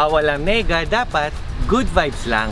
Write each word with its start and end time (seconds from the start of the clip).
bawal 0.00 0.32
ang 0.32 0.48
nega, 0.48 0.88
dapat 0.88 1.28
good 1.68 1.84
vibes 1.92 2.24
lang. 2.24 2.48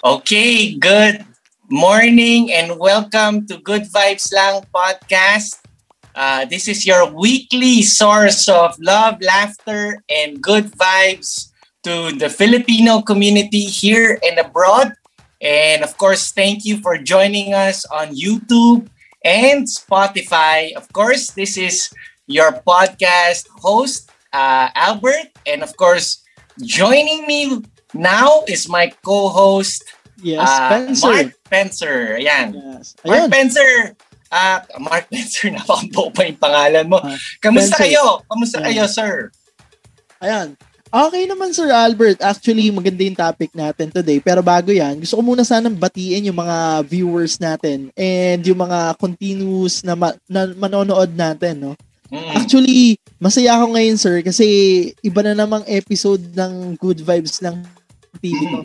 Okay, 0.00 0.72
good 0.72 1.20
morning 1.68 2.48
and 2.48 2.80
welcome 2.80 3.44
to 3.44 3.60
Good 3.60 3.84
Vibes 3.84 4.32
Lang 4.32 4.64
podcast. 4.72 5.60
Uh, 6.16 6.48
this 6.48 6.64
is 6.64 6.88
your 6.88 7.04
weekly 7.12 7.84
source 7.84 8.48
of 8.48 8.72
love, 8.80 9.20
laughter, 9.20 10.00
and 10.08 10.40
good 10.40 10.72
vibes 10.72 11.52
to 11.84 12.08
the 12.16 12.32
Filipino 12.32 13.04
community 13.04 13.68
here 13.68 14.16
and 14.24 14.40
abroad. 14.40 14.96
And 15.44 15.84
of 15.84 15.92
course, 16.00 16.32
thank 16.32 16.64
you 16.64 16.80
for 16.80 16.96
joining 16.96 17.52
us 17.52 17.84
on 17.92 18.16
YouTube 18.16 18.88
and 19.20 19.68
Spotify. 19.68 20.72
Of 20.72 20.88
course, 20.96 21.36
this 21.36 21.60
is 21.60 21.92
your 22.24 22.64
podcast 22.64 23.44
host, 23.60 24.05
uh, 24.36 24.68
Albert. 24.76 25.32
And 25.48 25.64
of 25.64 25.72
course, 25.74 26.20
joining 26.60 27.24
me 27.24 27.64
now 27.96 28.44
is 28.44 28.68
my 28.68 28.92
co-host, 29.00 29.80
Yes, 30.16 30.40
uh, 30.40 30.56
Spencer. 30.68 31.08
Mark 31.08 31.28
Spencer. 31.44 31.96
Ayan. 32.16 32.46
Yes. 32.52 32.96
Mark 33.00 33.16
Ayun. 33.16 33.28
Spencer. 33.28 33.70
Ah, 34.26 34.58
Mark 34.76 35.04
Spencer, 35.08 35.52
napakabo 35.52 36.08
pa 36.08 36.24
yung 36.24 36.40
pangalan 36.40 36.84
mo. 36.88 36.96
Ah, 36.98 37.16
Kamusta 37.38 37.76
Spencer. 37.76 37.80
kayo? 37.84 38.04
Kamusta 38.24 38.56
Ayan. 38.60 38.66
kayo, 38.66 38.84
sir? 38.88 39.12
Ayan. 40.18 40.48
Okay 40.86 41.28
naman 41.28 41.52
Sir 41.52 41.68
Albert. 41.68 42.24
Actually, 42.24 42.72
maganda 42.72 43.04
yung 43.04 43.18
topic 43.18 43.52
natin 43.52 43.92
today. 43.92 44.16
Pero 44.16 44.40
bago 44.40 44.72
yan, 44.72 44.96
gusto 44.96 45.18
ko 45.18 45.22
muna 45.22 45.44
sanang 45.44 45.76
batiin 45.76 46.32
yung 46.32 46.38
mga 46.40 46.80
viewers 46.88 47.36
natin 47.36 47.92
and 47.92 48.40
yung 48.40 48.56
mga 48.56 48.96
continuous 48.96 49.84
na, 49.84 49.92
ma- 49.92 50.16
na 50.24 50.48
manonood 50.56 51.12
natin, 51.12 51.60
no? 51.60 51.72
Mm. 52.06 52.34
Actually, 52.38 52.78
masaya 53.18 53.58
ako 53.58 53.74
ngayon, 53.74 53.98
sir, 53.98 54.22
kasi 54.22 54.46
iba 55.02 55.20
na 55.26 55.34
namang 55.34 55.66
episode 55.66 56.22
ng 56.34 56.78
Good 56.78 57.02
Vibes 57.02 57.42
ng 57.42 57.66
TV 58.22 58.38
to. 58.46 58.62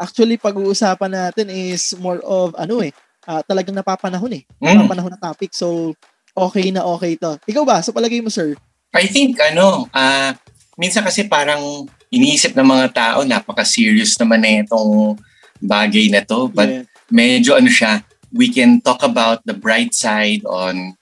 Actually, 0.00 0.36
pag-uusapan 0.40 1.12
natin 1.12 1.48
is 1.52 1.92
more 2.00 2.20
of, 2.24 2.56
ano 2.56 2.80
eh, 2.84 2.92
ah, 3.28 3.44
talagang 3.44 3.76
napapanahon 3.76 4.40
eh. 4.40 4.42
Mm. 4.60 4.84
Napapanahon 4.84 5.12
na 5.12 5.20
topic. 5.20 5.52
So, 5.52 5.96
okay 6.36 6.72
na 6.72 6.84
okay 6.84 7.16
to. 7.16 7.36
Ikaw 7.48 7.64
ba? 7.64 7.80
Sa 7.84 7.92
palagay 7.92 8.20
mo, 8.24 8.32
sir? 8.32 8.56
I 8.96 9.06
think, 9.08 9.40
ano, 9.40 9.88
ah, 9.92 10.36
minsan 10.80 11.04
kasi 11.04 11.28
parang 11.28 11.84
iniisip 12.10 12.56
ng 12.56 12.66
mga 12.66 12.86
tao, 12.92 13.18
napaka-serious 13.22 14.18
naman 14.18 14.42
na 14.42 14.64
itong 14.66 15.16
bagay 15.62 16.10
na 16.10 16.24
to. 16.24 16.48
But 16.50 16.68
Yeah. 16.68 16.84
medyo 17.12 17.50
ano 17.58 17.68
siya, 17.70 18.02
we 18.32 18.50
can 18.50 18.80
talk 18.80 19.02
about 19.02 19.42
the 19.46 19.54
bright 19.54 19.94
side 19.94 20.42
on 20.46 20.94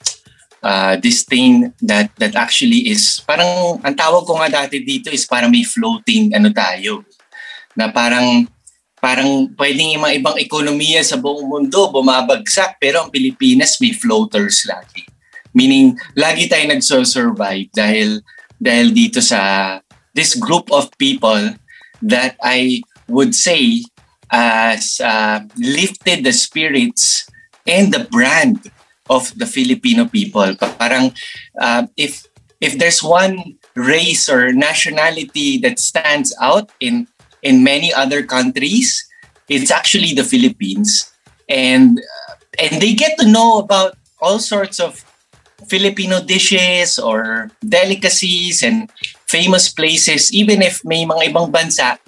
uh, 0.62 0.98
this 0.98 1.22
thing 1.24 1.70
that 1.82 2.10
that 2.18 2.34
actually 2.34 2.90
is 2.90 3.22
parang 3.22 3.78
ang 3.82 3.94
tawag 3.94 4.26
ko 4.26 4.38
nga 4.38 4.64
dati 4.64 4.82
dito 4.82 5.10
is 5.10 5.26
parang 5.26 5.50
may 5.50 5.66
floating 5.66 6.34
ano 6.34 6.50
tayo 6.50 7.04
na 7.78 7.90
parang 7.90 8.46
parang 8.98 9.46
pwedeng 9.54 9.94
yung 9.94 10.02
mga 10.02 10.16
ibang 10.18 10.36
ekonomiya 10.38 11.06
sa 11.06 11.18
buong 11.18 11.46
mundo 11.46 11.90
bumabagsak 11.94 12.82
pero 12.82 13.06
ang 13.06 13.10
Pilipinas 13.14 13.78
may 13.78 13.94
floaters 13.94 14.66
lagi. 14.66 15.06
Meaning 15.54 15.94
lagi 16.18 16.50
tayo 16.50 16.66
nagso-survive 16.66 17.70
dahil 17.72 18.20
dahil 18.58 18.90
dito 18.90 19.22
sa 19.22 19.78
this 20.18 20.34
group 20.34 20.66
of 20.74 20.90
people 20.98 21.54
that 22.02 22.34
I 22.42 22.82
would 23.06 23.32
say 23.38 23.86
as 24.28 25.00
uh, 25.00 25.46
lifted 25.56 26.26
the 26.26 26.34
spirits 26.34 27.30
and 27.64 27.94
the 27.94 28.04
brand 28.10 28.60
of 29.08 29.32
the 29.36 29.46
Filipino 29.46 30.06
people. 30.06 30.54
Pa- 30.56 30.76
Parang 30.78 31.12
uh, 31.60 31.86
if 31.96 32.26
if 32.60 32.78
there's 32.78 33.02
one 33.02 33.58
race 33.74 34.28
or 34.28 34.52
nationality 34.52 35.58
that 35.58 35.78
stands 35.78 36.34
out 36.40 36.70
in 36.80 37.06
in 37.42 37.62
many 37.62 37.92
other 37.92 38.22
countries, 38.22 39.06
it's 39.48 39.70
actually 39.70 40.12
the 40.12 40.26
Philippines, 40.26 41.10
and 41.48 41.98
uh, 41.98 42.34
and 42.58 42.82
they 42.82 42.94
get 42.94 43.18
to 43.18 43.26
know 43.26 43.58
about 43.58 43.94
all 44.20 44.38
sorts 44.38 44.82
of 44.82 45.04
Filipino 45.66 46.22
dishes 46.22 46.98
or 46.98 47.50
delicacies 47.62 48.62
and 48.62 48.90
famous 49.26 49.68
places, 49.68 50.30
even 50.30 50.62
if 50.62 50.82
may 50.86 51.02
mga 51.02 51.34
ibang 51.34 51.50
bansa, 51.50 51.98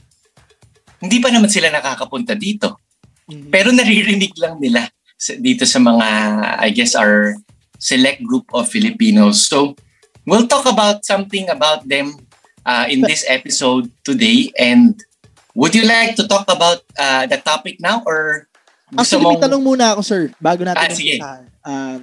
hindi 1.03 1.19
pa 1.19 1.35
naman 1.35 1.51
sila 1.51 1.71
nakakapunta 1.71 2.39
dito. 2.39 2.79
Mhm. 3.27 3.51
Pero 3.51 3.71
naririnig 3.77 4.35
lang 4.39 4.59
nila 4.63 4.87
dito 5.41 5.69
sa 5.69 5.79
mga, 5.79 6.09
I 6.61 6.71
guess, 6.73 6.97
our 6.97 7.37
select 7.77 8.25
group 8.25 8.49
of 8.57 8.69
Filipinos. 8.69 9.45
So, 9.45 9.77
we'll 10.25 10.49
talk 10.49 10.65
about 10.65 11.05
something 11.05 11.49
about 11.49 11.85
them 11.89 12.17
uh, 12.65 12.87
in 12.89 13.05
this 13.05 13.25
episode 13.29 13.93
today. 14.05 14.53
And 14.57 14.97
would 15.55 15.75
you 15.75 15.85
like 15.85 16.17
to 16.17 16.25
talk 16.29 16.49
about 16.49 16.85
uh, 16.97 17.27
the 17.27 17.37
topic 17.41 17.81
now 17.81 18.03
or 18.07 18.49
gusto 18.91 19.17
Actually, 19.17 19.23
may 19.23 19.37
mong... 19.39 19.45
tanong 19.47 19.63
muna 19.63 19.85
ako, 19.95 20.03
sir, 20.03 20.23
bago 20.43 20.67
natin 20.67 20.83
Ah, 20.83 20.91
sige. 20.91 21.15
umpisahan. 21.19 21.45
Um, 21.63 22.01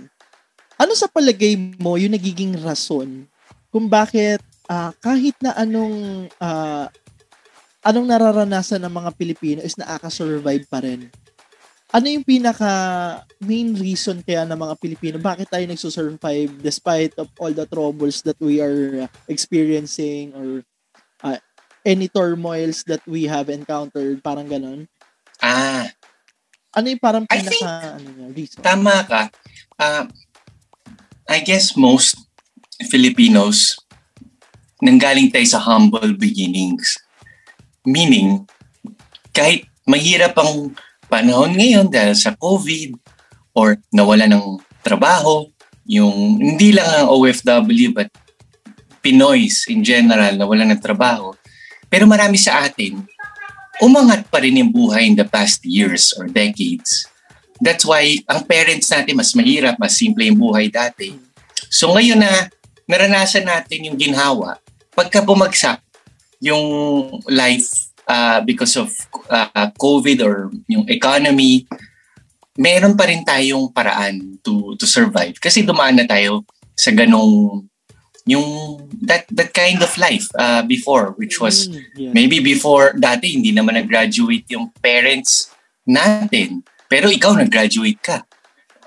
ano 0.78 0.92
sa 0.94 1.10
palagay 1.10 1.58
mo 1.58 1.98
yung 1.98 2.14
nagiging 2.14 2.54
rason 2.62 3.26
kung 3.74 3.90
bakit 3.92 4.40
ah, 4.72 4.94
kahit 5.04 5.36
na 5.44 5.52
anong 5.58 6.30
ah, 6.40 6.88
anong 7.84 8.08
nararanasan 8.08 8.80
ng 8.84 8.94
mga 8.94 9.10
Pilipino 9.20 9.60
is 9.64 9.76
nakaka-survive 9.76 10.64
pa 10.70 10.80
rin? 10.80 11.12
Ano 11.88 12.12
yung 12.12 12.28
pinaka 12.28 12.68
main 13.40 13.72
reason 13.72 14.20
kaya 14.20 14.44
ng 14.44 14.60
mga 14.60 14.76
Pilipino 14.76 15.16
bakit 15.24 15.48
tayo 15.48 15.64
nagsusurvive 15.64 16.60
despite 16.60 17.16
of 17.16 17.32
all 17.40 17.56
the 17.56 17.64
troubles 17.64 18.20
that 18.28 18.36
we 18.44 18.60
are 18.60 19.08
uh, 19.08 19.10
experiencing 19.32 20.36
or 20.36 20.68
ah, 21.24 21.40
any 21.88 22.12
turmoils 22.12 22.84
that 22.92 23.00
we 23.08 23.24
have 23.24 23.48
encountered 23.48 24.20
parang 24.20 24.52
ganon? 24.52 24.84
Ah, 25.40 25.88
Ano 26.76 26.92
yung 26.92 27.00
parang 27.02 27.24
I 27.32 27.40
pinaka 27.40 27.50
think- 27.50 27.66
ano 27.66 28.08
niya, 28.14 28.28
reason? 28.36 28.60
Tama 28.62 28.96
ka. 29.08 29.22
Uh, 29.80 30.06
I 31.26 31.40
guess 31.42 31.74
most 31.74 32.20
Filipinos 32.86 33.80
nanggaling 34.78 35.34
tayo 35.34 35.48
sa 35.48 35.64
humble 35.64 36.14
beginnings. 36.14 37.00
Meaning, 37.82 38.46
kahit 39.32 39.66
mahirap 39.88 40.38
ang 40.38 40.76
panahon 41.08 41.56
ngayon 41.56 41.88
dahil 41.88 42.14
sa 42.16 42.36
COVID 42.36 42.96
or 43.56 43.80
nawala 43.92 44.28
ng 44.30 44.60
trabaho, 44.84 45.48
yung 45.88 46.40
hindi 46.40 46.76
lang 46.76 46.86
ang 46.86 47.08
OFW 47.12 47.96
but 47.96 48.12
Pinoys 49.00 49.72
in 49.72 49.82
general 49.82 50.36
nawala 50.36 50.68
ng 50.68 50.84
trabaho. 50.84 51.32
Pero 51.88 52.04
marami 52.04 52.36
sa 52.36 52.68
atin, 52.68 53.00
umangat 53.80 54.28
pa 54.28 54.44
rin 54.44 54.60
yung 54.60 54.72
buhay 54.76 55.08
in 55.08 55.16
the 55.16 55.24
past 55.24 55.64
years 55.64 56.12
or 56.20 56.28
decades. 56.28 57.08
That's 57.58 57.88
why 57.88 58.20
ang 58.28 58.44
parents 58.46 58.92
natin 58.92 59.18
mas 59.18 59.32
mahirap, 59.34 59.80
mas 59.80 59.96
simple 59.96 60.28
yung 60.28 60.38
buhay 60.38 60.68
dati. 60.68 61.16
So 61.72 61.96
ngayon 61.96 62.20
na 62.20 62.52
naranasan 62.86 63.48
natin 63.48 63.88
yung 63.88 63.98
ginhawa, 63.98 64.60
pagka 64.92 65.24
bumagsak 65.24 65.80
yung 66.44 66.64
life 67.32 67.87
uh, 68.08 68.40
because 68.42 68.74
of 68.80 68.90
uh, 69.30 69.70
COVID 69.78 70.24
or 70.24 70.50
yung 70.72 70.88
economy, 70.90 71.68
meron 72.58 72.98
pa 72.98 73.06
rin 73.06 73.22
tayong 73.22 73.70
paraan 73.70 74.42
to 74.42 74.74
to 74.82 74.90
survive 74.90 75.38
kasi 75.38 75.62
dumaan 75.62 75.94
na 75.94 76.10
tayo 76.10 76.42
sa 76.74 76.90
ganong 76.90 77.68
yung 78.28 78.82
that 79.00 79.24
that 79.32 79.54
kind 79.56 79.80
of 79.80 79.94
life 79.96 80.26
uh, 80.36 80.60
before 80.66 81.14
which 81.16 81.40
was 81.40 81.70
Mm, 81.72 81.84
yes. 81.96 82.14
Maybe 82.14 82.38
before, 82.40 82.94
dati 82.94 83.34
hindi 83.34 83.52
naman 83.52 83.80
nag-graduate 83.80 84.46
yung 84.54 84.70
parents 84.84 85.50
natin. 85.88 86.62
Pero 86.92 87.08
ikaw 87.12 87.34
nag-graduate 87.36 88.00
ka. 88.04 88.24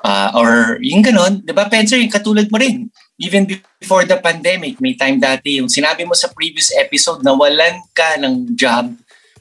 Ah, 0.01 0.33
or 0.33 0.81
yung 0.81 1.05
ganon, 1.05 1.45
di 1.45 1.53
ba, 1.53 1.69
Spencer, 1.69 2.01
yung 2.01 2.13
katulad 2.13 2.49
mo 2.49 2.57
rin. 2.57 2.89
Even 3.21 3.45
before 3.45 4.09
the 4.09 4.17
pandemic, 4.17 4.81
may 4.81 4.97
time 4.97 5.21
dati 5.21 5.61
yung 5.61 5.69
sinabi 5.69 6.09
mo 6.09 6.17
sa 6.17 6.33
previous 6.33 6.73
episode 6.73 7.21
na 7.21 7.37
walan 7.37 7.85
ka 7.93 8.17
ng 8.17 8.57
job 8.57 8.89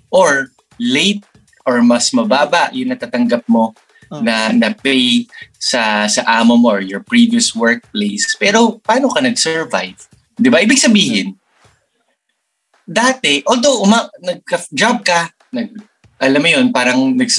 or 0.10 0.50
late 0.78 1.26
or 1.66 1.82
mas 1.86 2.10
mababa 2.12 2.70
yung 2.74 2.94
natatanggap 2.94 3.46
mo 3.50 3.74
Oh. 4.10 4.26
na, 4.26 4.50
na 4.50 4.74
pay 4.74 5.30
sa, 5.62 6.10
sa 6.10 6.26
amo 6.26 6.58
mo 6.58 6.74
or 6.74 6.82
your 6.82 7.06
previous 7.06 7.54
workplace. 7.54 8.34
Pero 8.42 8.82
paano 8.82 9.06
ka 9.14 9.22
nag-survive? 9.22 10.02
Di 10.34 10.50
ba? 10.50 10.66
Ibig 10.66 10.82
sabihin, 10.82 11.38
dati, 12.90 13.46
although 13.46 13.86
uma, 13.86 14.10
nag-job 14.18 15.06
ka, 15.06 15.30
nag, 15.54 15.78
alam 16.18 16.42
mo 16.42 16.50
yun, 16.50 16.74
parang 16.74 17.14
nag, 17.14 17.30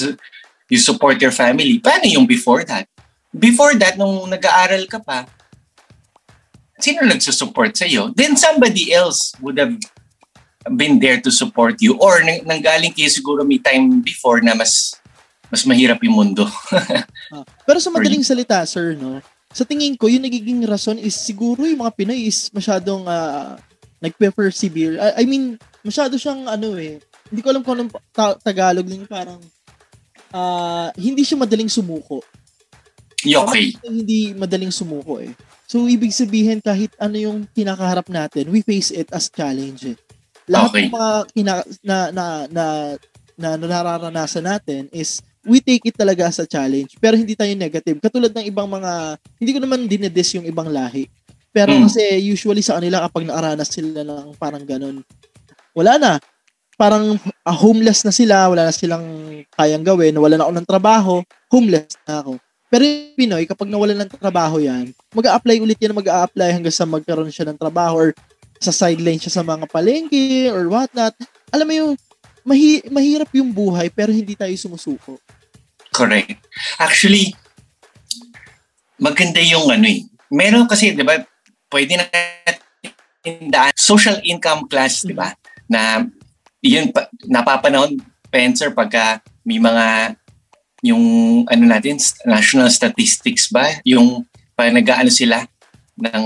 you 0.71 0.79
support 0.79 1.19
your 1.19 1.35
family. 1.35 1.75
Paano 1.83 2.07
yung 2.07 2.23
before 2.23 2.63
that? 2.63 2.87
Before 3.35 3.75
that, 3.75 3.99
nung 3.99 4.31
nag-aaral 4.31 4.87
ka 4.87 5.03
pa, 5.03 5.27
sino 6.79 7.03
nagsusupport 7.03 7.75
sa'yo? 7.75 8.15
Then 8.15 8.39
somebody 8.39 8.95
else 8.95 9.35
would 9.43 9.59
have 9.59 9.75
been 10.69 11.01
there 11.01 11.17
to 11.17 11.33
support 11.33 11.81
you 11.81 11.97
or 11.97 12.21
nang, 12.21 12.45
nanggaling 12.45 12.93
kayo 12.93 13.09
siguro 13.09 13.41
may 13.41 13.57
time 13.57 14.05
before 14.05 14.41
na 14.45 14.53
mas 14.53 14.93
mas 15.51 15.67
mahirap 15.67 15.99
yung 16.05 16.15
mundo. 16.15 16.45
Ah, 17.31 17.47
pero 17.63 17.79
sa 17.79 17.87
madaling 17.87 18.27
salita, 18.27 18.59
sir, 18.67 18.91
no? 18.91 19.23
Sa 19.55 19.63
tingin 19.63 19.95
ko, 19.95 20.11
yung 20.11 20.27
nagiging 20.27 20.67
rason 20.67 20.99
is 20.99 21.15
siguro 21.15 21.63
yung 21.63 21.79
mga 21.79 21.95
Pinoy 21.95 22.27
is 22.27 22.51
masyadong 22.51 23.07
ah, 23.07 23.55
nagpe-persevere. 24.03 24.99
I, 24.99 25.23
I 25.23 25.23
mean, 25.23 25.55
masyado 25.79 26.19
siyang 26.19 26.43
ano 26.51 26.75
eh, 26.75 26.99
hindi 27.31 27.39
ko 27.39 27.47
alam 27.55 27.63
kung 27.63 27.79
anong 27.79 27.91
ta- 28.11 28.35
Tagalog 28.35 28.83
yung 28.83 29.07
parang 29.07 29.39
uh, 30.35 30.91
hindi 30.99 31.23
siya 31.23 31.39
madaling 31.39 31.71
sumuko. 31.71 32.19
Okay. 33.23 33.79
Parang 33.79 33.95
hindi 34.03 34.35
madaling 34.35 34.75
sumuko 34.75 35.23
eh. 35.23 35.31
So, 35.71 35.87
ibig 35.87 36.11
sabihin, 36.11 36.59
kahit 36.59 36.91
ano 36.99 37.15
yung 37.15 37.47
kinakaharap 37.55 38.11
natin, 38.11 38.51
we 38.51 38.59
face 38.59 38.91
it 38.91 39.07
as 39.15 39.31
challenge 39.31 39.87
eh. 39.87 39.97
Lahat 40.51 40.69
Okay. 40.69 40.83
ng 40.83 40.91
mga 40.91 41.09
kina- 41.31 41.67
na, 41.81 41.97
na, 42.11 42.25
na, 42.51 42.65
na, 43.39 43.47
na 43.55 43.65
nararanasan 43.65 44.43
natin 44.43 44.91
is 44.91 45.23
we 45.41 45.57
take 45.57 45.81
it 45.87 45.95
talaga 45.95 46.27
as 46.27 46.37
a 46.37 46.45
challenge. 46.45 46.99
Pero 46.99 47.15
hindi 47.15 47.33
tayo 47.33 47.49
negative. 47.55 47.97
Katulad 47.97 48.29
ng 48.29 48.45
ibang 48.45 48.67
mga, 48.67 49.15
hindi 49.39 49.51
ko 49.55 49.59
naman 49.63 49.87
dinedis 49.87 50.35
yung 50.35 50.45
ibang 50.45 50.67
lahi. 50.69 51.07
Pero 51.49 51.71
Mm. 51.71 51.87
kasi 51.87 52.01
usually 52.21 52.61
sa 52.61 52.77
kanila 52.77 53.07
kapag 53.07 53.27
naaranas 53.27 53.71
sila 53.71 54.03
ng 54.03 54.35
parang 54.35 54.63
ganun, 54.63 55.01
wala 55.73 55.95
na. 55.97 56.11
Parang 56.75 57.15
ah, 57.43 57.55
homeless 57.55 58.03
na 58.03 58.13
sila, 58.13 58.47
wala 58.47 58.67
na 58.67 58.73
silang 58.73 59.03
kayang 59.53 59.85
gawin, 59.85 60.15
wala 60.15 60.35
na 60.35 60.45
ako 60.47 60.53
ng 60.55 60.69
trabaho, 60.69 61.13
homeless 61.47 61.95
na 62.05 62.23
ako. 62.23 62.39
Pero 62.71 62.81
yung 62.87 63.15
Pinoy, 63.19 63.43
kapag 63.43 63.67
nawalan 63.67 63.99
ng 63.99 64.11
trabaho 64.15 64.55
yan, 64.57 64.95
mag 65.11 65.27
apply 65.27 65.59
ulit 65.59 65.75
yan, 65.75 65.91
mag 65.91 66.07
apply 66.07 66.55
hanggang 66.55 66.71
sa 66.71 66.87
magkaroon 66.87 67.27
siya 67.27 67.51
ng 67.51 67.59
trabaho 67.59 67.99
or 67.99 68.09
sa 68.61 68.69
sideline 68.69 69.17
siya 69.17 69.41
sa 69.41 69.43
mga 69.43 69.65
palengke 69.65 70.53
or 70.53 70.69
whatnot. 70.69 71.17
Alam 71.49 71.65
mo 71.65 71.73
yung, 71.73 71.91
mahi- 72.45 72.85
mahirap 72.93 73.33
yung 73.33 73.49
buhay 73.49 73.89
pero 73.89 74.13
hindi 74.13 74.37
tayo 74.37 74.53
sumusuko. 74.53 75.17
Correct. 75.89 76.37
Actually, 76.77 77.33
maganda 79.01 79.41
yung 79.41 79.65
ano 79.67 79.89
eh. 79.89 80.05
Meron 80.31 80.69
kasi, 80.69 80.93
di 80.93 81.03
ba, 81.03 81.19
pwede 81.73 81.99
na 81.99 82.05
daan, 83.49 83.73
social 83.75 84.21
income 84.23 84.69
class, 84.69 85.03
di 85.03 85.17
ba? 85.17 85.33
Na 85.67 86.05
yun, 86.61 86.93
pa, 86.93 87.09
napapanahon, 87.25 87.97
Spencer, 88.31 88.71
pagka 88.71 89.19
may 89.43 89.59
mga 89.59 90.15
yung 90.81 91.03
ano 91.45 91.63
natin, 91.67 91.99
national 92.23 92.71
statistics 92.71 93.51
ba? 93.51 93.81
Yung 93.83 94.25
pag 94.55 94.73
nag-ano 94.73 95.11
sila 95.11 95.45
ng 95.99 96.25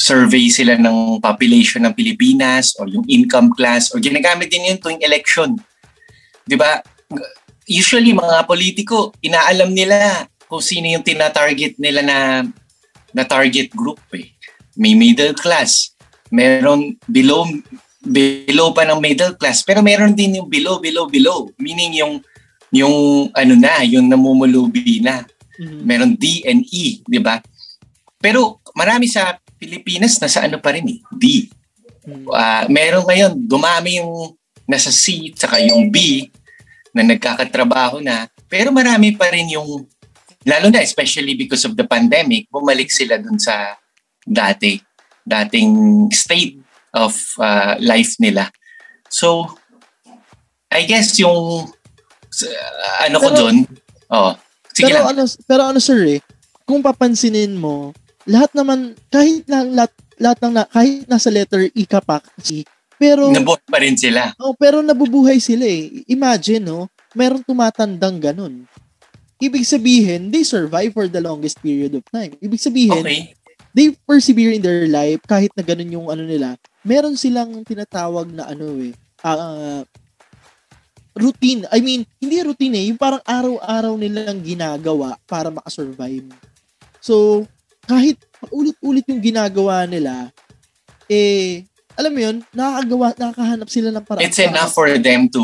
survey 0.00 0.48
sila 0.48 0.80
ng 0.80 1.20
population 1.20 1.84
ng 1.84 1.92
Pilipinas 1.92 2.72
or 2.80 2.88
yung 2.88 3.04
income 3.04 3.52
class 3.52 3.92
or 3.92 4.00
ginagamit 4.00 4.48
din 4.48 4.72
yun 4.72 4.80
tuwing 4.80 5.04
election. 5.04 5.52
Di 6.48 6.56
ba? 6.56 6.80
Usually 7.68 8.16
mga 8.16 8.48
politiko, 8.48 9.12
inaalam 9.20 9.76
nila 9.76 10.24
kung 10.48 10.64
sino 10.64 10.88
yung 10.88 11.04
tina-target 11.04 11.76
nila 11.76 12.00
na 12.00 12.18
na 13.12 13.28
target 13.28 13.68
group 13.76 14.00
eh. 14.16 14.32
May 14.80 14.96
middle 14.96 15.36
class, 15.36 15.92
meron 16.32 16.96
below 17.04 17.44
below 18.00 18.72
pa 18.72 18.88
ng 18.88 18.98
middle 18.98 19.36
class, 19.36 19.60
pero 19.60 19.84
meron 19.84 20.16
din 20.16 20.40
yung 20.40 20.48
below 20.48 20.80
below 20.80 21.04
below, 21.12 21.52
meaning 21.60 22.00
yung 22.00 22.24
yung 22.72 23.28
ano 23.36 23.54
na, 23.58 23.84
yung 23.84 24.08
namumulubi 24.08 25.04
na. 25.04 25.28
Mhm. 25.60 25.80
Meron 25.84 26.12
D 26.16 26.40
and 26.48 26.64
E, 26.72 27.04
di 27.04 27.20
ba? 27.20 27.42
Pero 28.16 28.64
marami 28.72 29.04
sa 29.04 29.36
Pilipinas 29.60 30.16
nasa 30.16 30.48
ano 30.48 30.56
pa 30.56 30.72
rin 30.72 30.88
eh, 30.88 30.98
D. 31.12 31.52
Mhm. 32.08 32.32
Ah, 32.32 32.64
meron 32.72 33.04
ngayon, 33.04 33.36
dumami 33.44 34.00
yung 34.00 34.32
nasa 34.64 34.88
C, 34.88 35.28
tsaka 35.36 35.60
yung 35.60 35.92
B 35.92 36.24
na 36.96 37.04
nagkakatrabaho 37.04 38.00
na. 38.00 38.24
Pero 38.48 38.72
marami 38.72 39.12
pa 39.12 39.28
rin 39.28 39.52
yung, 39.52 39.84
lalo 40.48 40.66
na 40.72 40.80
especially 40.80 41.36
because 41.36 41.68
of 41.68 41.76
the 41.76 41.84
pandemic, 41.84 42.48
bumalik 42.48 42.88
sila 42.88 43.20
dun 43.20 43.36
sa 43.36 43.76
dati, 44.24 44.80
dating 45.22 46.08
state 46.08 46.56
of 46.96 47.12
ah, 47.36 47.76
life 47.78 48.16
nila. 48.16 48.48
So, 49.12 49.44
I 50.72 50.88
guess 50.88 51.18
yung 51.20 51.68
ah, 51.68 52.96
ano 53.04 53.16
ko 53.20 53.28
Pero- 53.28 53.38
dun, 53.38 53.56
oh, 54.08 54.32
sige 54.72 54.88
pero 54.88 55.04
lang. 55.04 55.06
ano, 55.12 55.22
pero 55.44 55.62
ano 55.68 55.78
sir 55.82 56.00
eh, 56.06 56.20
kung 56.64 56.80
papansinin 56.80 57.58
mo, 57.58 57.90
lahat 58.30 58.50
naman, 58.54 58.94
kahit 59.10 59.42
na, 59.50 59.66
lahat, 59.66 59.92
lahat 60.16 60.38
ng, 60.38 60.52
na, 60.54 60.62
kahit 60.70 61.02
nasa 61.10 61.28
letter 61.28 61.66
E 61.74 61.82
ka 61.82 61.98
pa, 61.98 62.22
C, 62.38 62.62
pero, 62.94 63.26
Nabuhay 63.32 63.64
pa 63.66 63.78
rin 63.82 63.96
sila. 63.98 64.30
oh, 64.38 64.54
pero 64.54 64.84
nabubuhay 64.84 65.40
sila 65.42 65.64
eh. 65.64 66.04
Imagine, 66.06 66.62
no, 66.62 66.86
merong 67.16 67.42
tumatandang 67.42 68.20
ganun. 68.22 68.68
Ibig 69.40 69.64
sabihin, 69.64 70.28
they 70.28 70.44
survive 70.44 70.92
for 70.92 71.08
the 71.08 71.18
longest 71.18 71.56
period 71.64 71.96
of 71.96 72.04
time. 72.12 72.36
Ibig 72.38 72.60
sabihin, 72.60 73.00
Okay. 73.00 73.32
they 73.72 73.96
persevere 74.04 74.52
in 74.52 74.60
their 74.60 74.84
life 74.84 75.24
kahit 75.24 75.48
na 75.56 75.64
ganun 75.64 75.88
yung 75.88 76.06
ano 76.12 76.28
nila. 76.28 76.60
Meron 76.84 77.16
silang 77.16 77.64
tinatawag 77.64 78.28
na 78.28 78.52
ano 78.52 78.76
eh, 78.84 78.92
ah, 79.24 79.80
routine. 81.16 81.64
I 81.72 81.80
mean, 81.80 82.04
hindi 82.20 82.36
routine 82.44 82.76
eh, 82.76 82.84
yung 82.92 83.00
parang 83.00 83.24
araw-araw 83.24 83.96
nilang 83.96 84.44
ginagawa 84.44 85.16
para 85.24 85.48
makasurvive. 85.48 86.28
So, 87.00 87.44
kahit 87.90 88.16
ulit-ulit 88.54 89.02
yung 89.10 89.18
ginagawa 89.18 89.82
nila, 89.90 90.30
eh, 91.10 91.66
alam 91.98 92.14
mo 92.14 92.20
yun, 92.22 92.36
nakakagawa, 92.54 93.06
nakakahanap 93.18 93.68
sila 93.68 93.88
ng 93.90 94.04
paraan. 94.06 94.24
It's 94.30 94.38
enough 94.38 94.70
for 94.70 94.86
them 94.94 95.26
to 95.34 95.42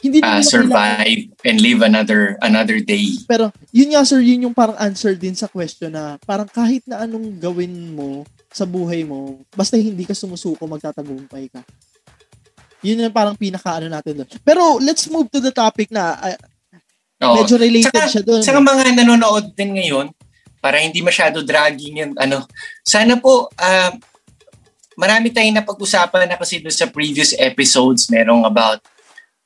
hindi 0.00 0.20
uh, 0.20 0.28
nila 0.28 0.40
kailangan- 0.40 0.52
survive 0.52 1.22
and 1.44 1.56
live 1.60 1.80
another 1.84 2.20
another 2.40 2.78
day. 2.80 3.20
Pero, 3.24 3.52
yun 3.72 3.92
nga 3.92 4.04
sir, 4.04 4.20
yun 4.20 4.48
yung 4.48 4.56
parang 4.56 4.76
answer 4.80 5.16
din 5.16 5.36
sa 5.36 5.48
question 5.48 5.92
na 5.92 6.16
parang 6.24 6.48
kahit 6.48 6.84
na 6.84 7.04
anong 7.04 7.36
gawin 7.40 7.96
mo 7.96 8.24
sa 8.52 8.64
buhay 8.64 9.04
mo, 9.04 9.40
basta 9.52 9.76
hindi 9.80 10.04
ka 10.04 10.16
sumusuko, 10.16 10.64
magtatagumpay 10.68 11.52
ka. 11.52 11.60
Yun 12.80 13.08
yung 13.08 13.12
parang 13.12 13.36
pinaka 13.36 13.76
ano 13.76 13.92
natin 13.92 14.24
doon. 14.24 14.28
Pero, 14.40 14.80
let's 14.80 15.04
move 15.12 15.28
to 15.28 15.40
the 15.40 15.52
topic 15.52 15.92
na 15.92 16.16
ah, 16.16 16.36
Oo. 17.28 17.44
medyo 17.44 17.60
related 17.60 17.92
Saka- 17.92 18.08
siya 18.08 18.22
doon. 18.24 18.40
Sa 18.40 18.56
mga 18.56 18.96
nanonood 18.96 19.52
din 19.52 19.76
ngayon, 19.76 20.08
para 20.60 20.76
hindi 20.78 21.00
masyado 21.00 21.40
dragging 21.40 22.04
yun, 22.04 22.12
ano, 22.20 22.44
sana 22.84 23.16
po, 23.16 23.48
ah, 23.56 23.96
marami 24.94 25.32
tayong 25.32 25.56
napag-usapan 25.56 26.28
na 26.28 26.36
kasi 26.36 26.60
doon 26.60 26.76
sa 26.76 26.86
previous 26.92 27.32
episodes, 27.40 28.12
merong 28.12 28.44
about, 28.44 28.84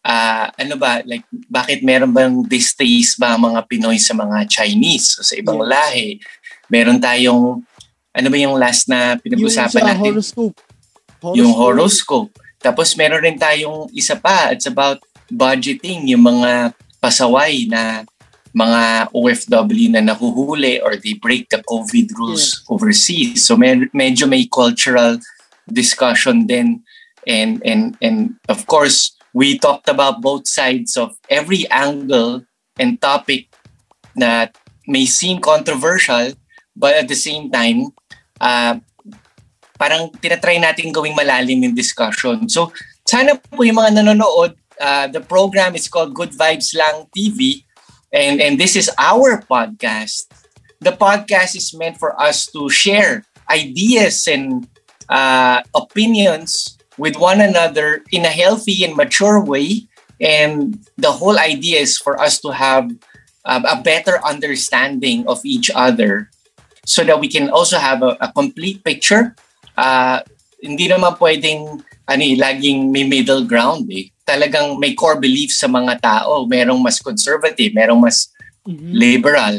ah, 0.03 0.51
ano 0.59 0.75
ba, 0.75 1.01
like, 1.07 1.23
bakit 1.47 1.87
meron 1.87 2.11
bang 2.11 2.43
distaste 2.51 3.15
ba 3.17 3.39
mga 3.39 3.63
Pinoy 3.71 3.97
sa 4.03 4.13
mga 4.13 4.51
Chinese 4.51 5.23
o 5.23 5.25
sa 5.25 5.39
ibang 5.39 5.63
Yes. 5.63 5.71
lahi? 5.71 6.09
Meron 6.67 6.99
tayong, 6.99 7.63
ano 8.15 8.27
ba 8.29 8.37
yung 8.37 8.59
last 8.59 8.91
na 8.91 9.15
yung 9.15 9.23
pinag-usapan 9.23 9.81
sa 9.81 9.89
natin? 9.95 10.13
horoscope. 10.13 10.59
yung 11.39 11.53
horoscope. 11.57 12.31
Tapos 12.61 12.93
meron 12.99 13.23
rin 13.23 13.39
tayong 13.39 13.89
isa 13.95 14.19
pa, 14.19 14.53
it's 14.53 14.67
about 14.69 15.01
budgeting, 15.31 16.05
yung 16.11 16.27
mga 16.27 16.75
pasaway 17.01 17.69
na 17.69 18.05
mga 18.55 19.11
OFW 19.11 19.91
na 19.91 20.01
nahuhuli 20.01 20.79
or 20.79 20.95
they 20.95 21.19
break 21.19 21.51
the 21.51 21.59
COVID 21.67 22.15
rules 22.15 22.63
overseas. 22.71 23.43
So 23.45 23.59
med- 23.59 23.91
medyo 23.91 24.31
may 24.31 24.47
cultural 24.47 25.19
discussion 25.67 26.47
din. 26.47 26.87
And, 27.27 27.59
and, 27.67 27.99
and 28.01 28.39
of 28.49 28.67
course, 28.67 29.19
we 29.35 29.59
talked 29.59 29.91
about 29.91 30.23
both 30.23 30.47
sides 30.47 30.97
of 30.97 31.19
every 31.29 31.67
angle 31.71 32.47
and 32.79 33.01
topic 33.03 33.51
that 34.15 34.55
may 34.87 35.07
seem 35.07 35.41
controversial, 35.43 36.33
but 36.77 36.95
at 36.95 37.09
the 37.09 37.19
same 37.19 37.51
time, 37.51 37.91
uh, 38.41 38.79
parang 39.75 40.15
tinatry 40.23 40.63
natin 40.63 40.95
gawing 40.95 41.19
malalim 41.19 41.67
yung 41.67 41.75
discussion. 41.75 42.47
So, 42.47 42.71
sana 43.03 43.35
po 43.35 43.67
yung 43.67 43.83
mga 43.83 43.99
nanonood, 43.99 44.55
uh, 44.79 45.11
the 45.11 45.21
program 45.21 45.75
is 45.75 45.91
called 45.91 46.15
Good 46.15 46.31
Vibes 46.39 46.71
Lang 46.79 47.11
TV 47.11 47.67
and 48.15 48.39
and 48.39 48.55
this 48.57 48.79
is 48.79 48.87
our 48.97 49.43
podcast. 49.43 50.31
The 50.79 50.95
podcast 50.95 51.59
is 51.59 51.75
meant 51.75 51.99
for 51.99 52.15
us 52.15 52.47
to 52.55 52.71
share 52.71 53.27
ideas 53.51 54.31
and 54.31 54.71
uh, 55.11 55.67
opinions 55.75 56.79
with 56.97 57.19
one 57.19 57.43
another 57.43 58.07
in 58.15 58.25
a 58.25 58.31
healthy 58.31 58.87
and 58.87 58.95
mature 58.95 59.43
way. 59.43 59.91
And 60.23 60.79
the 60.97 61.11
whole 61.11 61.39
idea 61.39 61.83
is 61.83 61.99
for 61.99 62.21
us 62.21 62.39
to 62.47 62.55
have 62.55 62.87
uh, 63.45 63.67
a 63.67 63.83
better 63.83 64.23
understanding 64.23 65.27
of 65.27 65.43
each 65.45 65.71
other 65.75 66.31
so 66.87 67.03
that 67.03 67.19
we 67.19 67.29
can 67.29 67.51
also 67.51 67.79
have 67.79 68.03
a, 68.03 68.17
a 68.21 68.31
complete 68.33 68.85
picture 68.85 69.35
ah 69.75 70.23
hindi 70.63 70.87
naman 70.87 71.19
pwedeng 71.19 71.83
ano, 72.07 72.23
eh, 72.23 72.37
laging 72.39 72.93
may 72.95 73.05
middle 73.05 73.45
ground 73.45 73.91
eh. 73.91 74.14
Talagang 74.25 74.81
may 74.81 74.97
core 74.97 75.21
beliefs 75.21 75.61
sa 75.61 75.69
mga 75.69 76.01
tao. 76.01 76.49
Merong 76.49 76.81
mas 76.81 76.97
conservative, 76.99 77.77
merong 77.77 78.01
mas 78.01 78.33
Mhm. 78.65 78.91
liberal. 78.97 79.55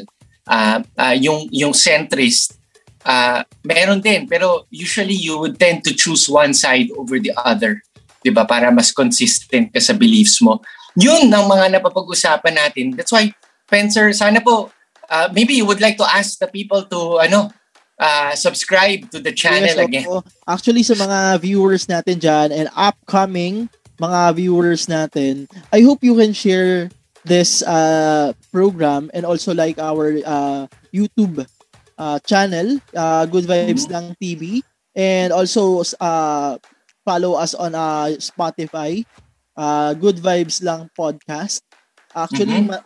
Ah, 0.46 0.82
ah, 0.98 1.14
yung 1.14 1.46
yung 1.54 1.74
centrist 1.74 2.58
ah 3.06 3.46
meron 3.62 4.02
din 4.02 4.26
pero 4.26 4.66
usually 4.74 5.14
you 5.14 5.38
would 5.38 5.62
tend 5.62 5.86
to 5.86 5.94
choose 5.94 6.26
one 6.26 6.54
side 6.58 6.90
over 6.98 7.22
the 7.22 7.30
other. 7.38 7.82
'Di 8.26 8.34
ba? 8.34 8.50
Para 8.50 8.74
mas 8.74 8.90
consistent 8.90 9.70
ka 9.70 9.78
sa 9.78 9.94
beliefs 9.94 10.42
mo. 10.42 10.58
Yun 10.98 11.30
ang 11.30 11.46
mga 11.46 11.78
napapag-usapan 11.78 12.58
natin. 12.58 12.98
That's 12.98 13.14
why 13.14 13.30
Spencer, 13.70 14.10
sana 14.14 14.42
po 14.42 14.74
ah, 15.06 15.30
maybe 15.30 15.54
you 15.54 15.70
would 15.70 15.82
like 15.82 16.02
to 16.02 16.06
ask 16.10 16.42
the 16.42 16.50
people 16.50 16.82
to 16.90 17.22
ano 17.22 17.54
uh, 18.02 18.34
subscribe 18.36 19.06
to 19.12 19.22
the 19.22 19.32
channel 19.32 19.70
Yes, 19.70 19.86
again. 19.86 20.06
Actually, 20.48 20.84
sa 20.84 20.98
mga 20.98 21.42
viewers 21.42 21.86
natin 21.86 22.18
dyan 22.20 22.50
and 22.52 22.68
upcoming 22.74 23.70
mga 24.00 24.36
viewers 24.36 24.88
natin, 24.88 25.48
I 25.72 25.82
hope 25.82 26.04
you 26.04 26.16
can 26.16 26.34
share 26.34 26.90
this 27.24 27.64
uh, 27.66 28.34
program 28.52 29.10
and 29.14 29.26
also 29.26 29.54
like 29.54 29.80
our 29.82 30.20
uh, 30.22 30.68
YouTube 30.94 31.42
uh, 31.98 32.20
channel, 32.22 32.78
uh, 32.94 33.26
Good 33.26 33.46
Vibes 33.46 33.90
Lang 33.90 34.14
TV. 34.22 34.62
And 34.96 35.36
also 35.36 35.84
uh, 36.00 36.56
follow 37.04 37.36
us 37.36 37.52
on 37.52 37.76
uh, 37.76 38.16
Spotify, 38.18 39.04
uh, 39.58 39.92
Good 39.94 40.24
Vibes 40.24 40.64
Lang 40.64 40.88
Podcast. 40.96 41.60
Actually, 42.16 42.64
Mhm. 42.64 42.72
ma- 42.72 42.86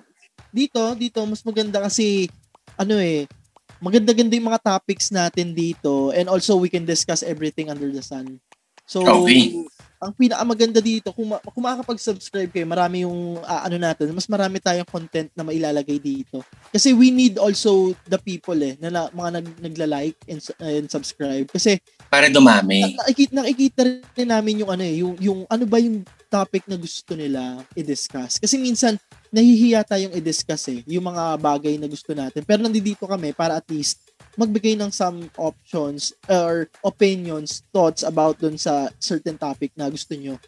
dito, 0.49 0.81
dito, 0.97 1.21
mas 1.29 1.45
maganda 1.45 1.85
kasi, 1.85 2.25
ano 2.73 2.97
eh, 2.97 3.29
maganda-ganda 3.77 4.33
yung 4.33 4.49
mga 4.49 4.63
topics 4.65 5.13
natin 5.13 5.53
dito 5.53 6.09
and 6.11 6.25
also 6.27 6.57
we 6.57 6.67
can 6.67 6.83
discuss 6.83 7.21
everything 7.21 7.69
under 7.69 7.93
the 7.93 8.01
sun. 8.01 8.41
So, 8.89 9.05
Okay. 9.05 9.53
ang 9.99 10.15
pinakamaganda 10.15 10.79
dito, 10.81 11.11
kung, 11.13 11.29
ma- 11.29 11.43
kung 11.43 11.61
makakapag-subscribe 11.61 12.49
kayo, 12.49 12.65
marami 12.65 13.03
yung 13.05 13.37
ah, 13.43 13.67
ano 13.67 13.77
natin, 13.77 14.09
mas 14.15 14.25
marami 14.25 14.57
tayong 14.57 14.87
content 14.87 15.29
na 15.35 15.45
mailalagay 15.45 15.99
dito. 16.01 16.41
Kasi 16.73 16.95
we 16.95 17.11
need 17.13 17.37
also 17.37 17.93
the 18.07 18.17
people 18.17 18.55
eh, 18.57 18.79
na, 18.79 18.89
na 18.89 19.01
mga 19.11 19.29
nag, 19.37 19.47
nagla-like 19.61 20.17
and, 20.25 20.39
and 20.63 20.87
subscribe. 20.89 21.45
Kasi 21.51 21.77
Para 22.09 22.31
dumami. 22.31 22.81
na- 22.81 23.05
nakikita, 23.05 23.31
nakikita 23.35 23.81
rin 24.17 24.29
namin 24.31 24.63
yung 24.65 24.71
ano 24.71 24.81
eh, 24.81 24.95
yung, 25.03 25.13
yung 25.21 25.39
ano 25.45 25.63
ba 25.69 25.77
yung 25.77 26.01
topic 26.31 26.65
na 26.65 26.79
gusto 26.79 27.13
nila 27.13 27.61
i-discuss. 27.75 28.39
Kasi 28.39 28.55
minsan, 28.57 28.95
nahihiya 29.29 29.85
tayong 29.85 30.15
i-discuss 30.17 30.73
eh, 30.73 30.81
yung 30.89 31.05
mga 31.05 31.37
bagay 31.37 31.77
na 31.77 31.85
gusto 31.85 32.15
natin. 32.17 32.41
Pero 32.41 32.63
nandito 32.65 33.05
kami 33.05 33.35
para 33.35 33.59
at 33.59 33.67
least 33.69 34.08
magbigay 34.39 34.79
ng 34.79 34.87
some 34.95 35.27
options 35.35 36.15
or 36.31 36.71
opinions, 36.87 37.67
thoughts 37.75 38.07
about 38.07 38.39
dun 38.39 38.55
sa 38.55 38.87
certain 39.03 39.35
topic 39.35 39.75
na 39.75 39.91
gusto 39.91 40.15
nyo. 40.15 40.39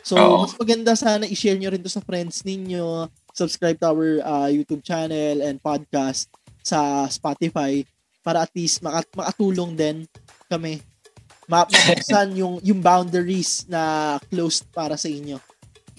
So, 0.00 0.16
Oo. 0.16 0.48
mas 0.48 0.56
maganda 0.56 0.96
sana 0.96 1.28
i-share 1.28 1.60
nyo 1.60 1.68
rin 1.72 1.84
to 1.84 1.92
sa 1.92 2.04
friends 2.04 2.40
ninyo, 2.44 3.08
subscribe 3.36 3.76
to 3.80 3.88
our 3.92 4.08
uh, 4.24 4.48
YouTube 4.48 4.80
channel 4.80 5.44
and 5.44 5.60
podcast 5.60 6.32
sa 6.64 7.04
Spotify 7.12 7.84
para 8.24 8.48
at 8.48 8.52
least 8.56 8.80
maka- 8.80 9.08
makatulong 9.12 9.76
din 9.76 9.96
kami 10.48 10.80
ma- 11.48 11.68
mabuksan 11.72 12.32
yung 12.36 12.56
yung 12.64 12.80
boundaries 12.80 13.68
na 13.68 14.16
closed 14.32 14.64
para 14.72 14.96
sa 14.96 15.08
inyo. 15.08 15.36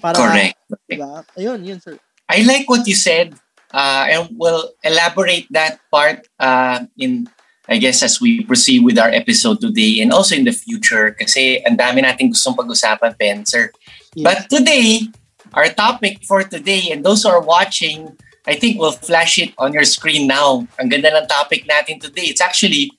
Para 0.02 0.18
Correct. 0.18 0.58
Diba? 0.90 1.22
Ayun, 1.38 1.62
yun 1.62 1.80
sir. 1.82 1.98
I 2.26 2.42
like 2.42 2.66
what 2.66 2.90
you 2.90 2.98
said, 2.98 3.38
uh, 3.70 4.10
and 4.10 4.34
we'll 4.34 4.74
elaborate 4.82 5.46
that 5.54 5.78
part 5.94 6.26
uh, 6.42 6.90
in, 6.98 7.30
I 7.66 7.78
guess, 7.82 8.06
as 8.06 8.22
we 8.22 8.46
proceed 8.46 8.86
with 8.86 9.02
our 9.02 9.10
episode 9.10 9.62
today 9.62 10.02
and 10.02 10.14
also 10.14 10.38
in 10.38 10.46
the 10.46 10.54
future 10.54 11.18
kasi 11.18 11.66
ang 11.66 11.78
dami 11.78 12.06
nating 12.06 12.30
gustong 12.30 12.54
pag-usapan, 12.54 13.18
Pencer. 13.18 13.74
Yes. 14.14 14.22
But 14.22 14.38
today, 14.54 15.10
our 15.54 15.70
topic 15.74 16.22
for 16.30 16.46
today, 16.46 16.94
and 16.94 17.02
those 17.02 17.26
who 17.26 17.34
are 17.34 17.42
watching, 17.42 18.14
I 18.46 18.54
think 18.54 18.78
we'll 18.78 18.94
flash 18.94 19.42
it 19.42 19.58
on 19.58 19.74
your 19.74 19.86
screen 19.86 20.30
now. 20.30 20.70
Ang 20.78 20.94
ganda 20.94 21.10
ng 21.10 21.26
topic 21.26 21.66
natin 21.66 21.98
today. 21.98 22.30
It's 22.30 22.44
actually 22.44 22.94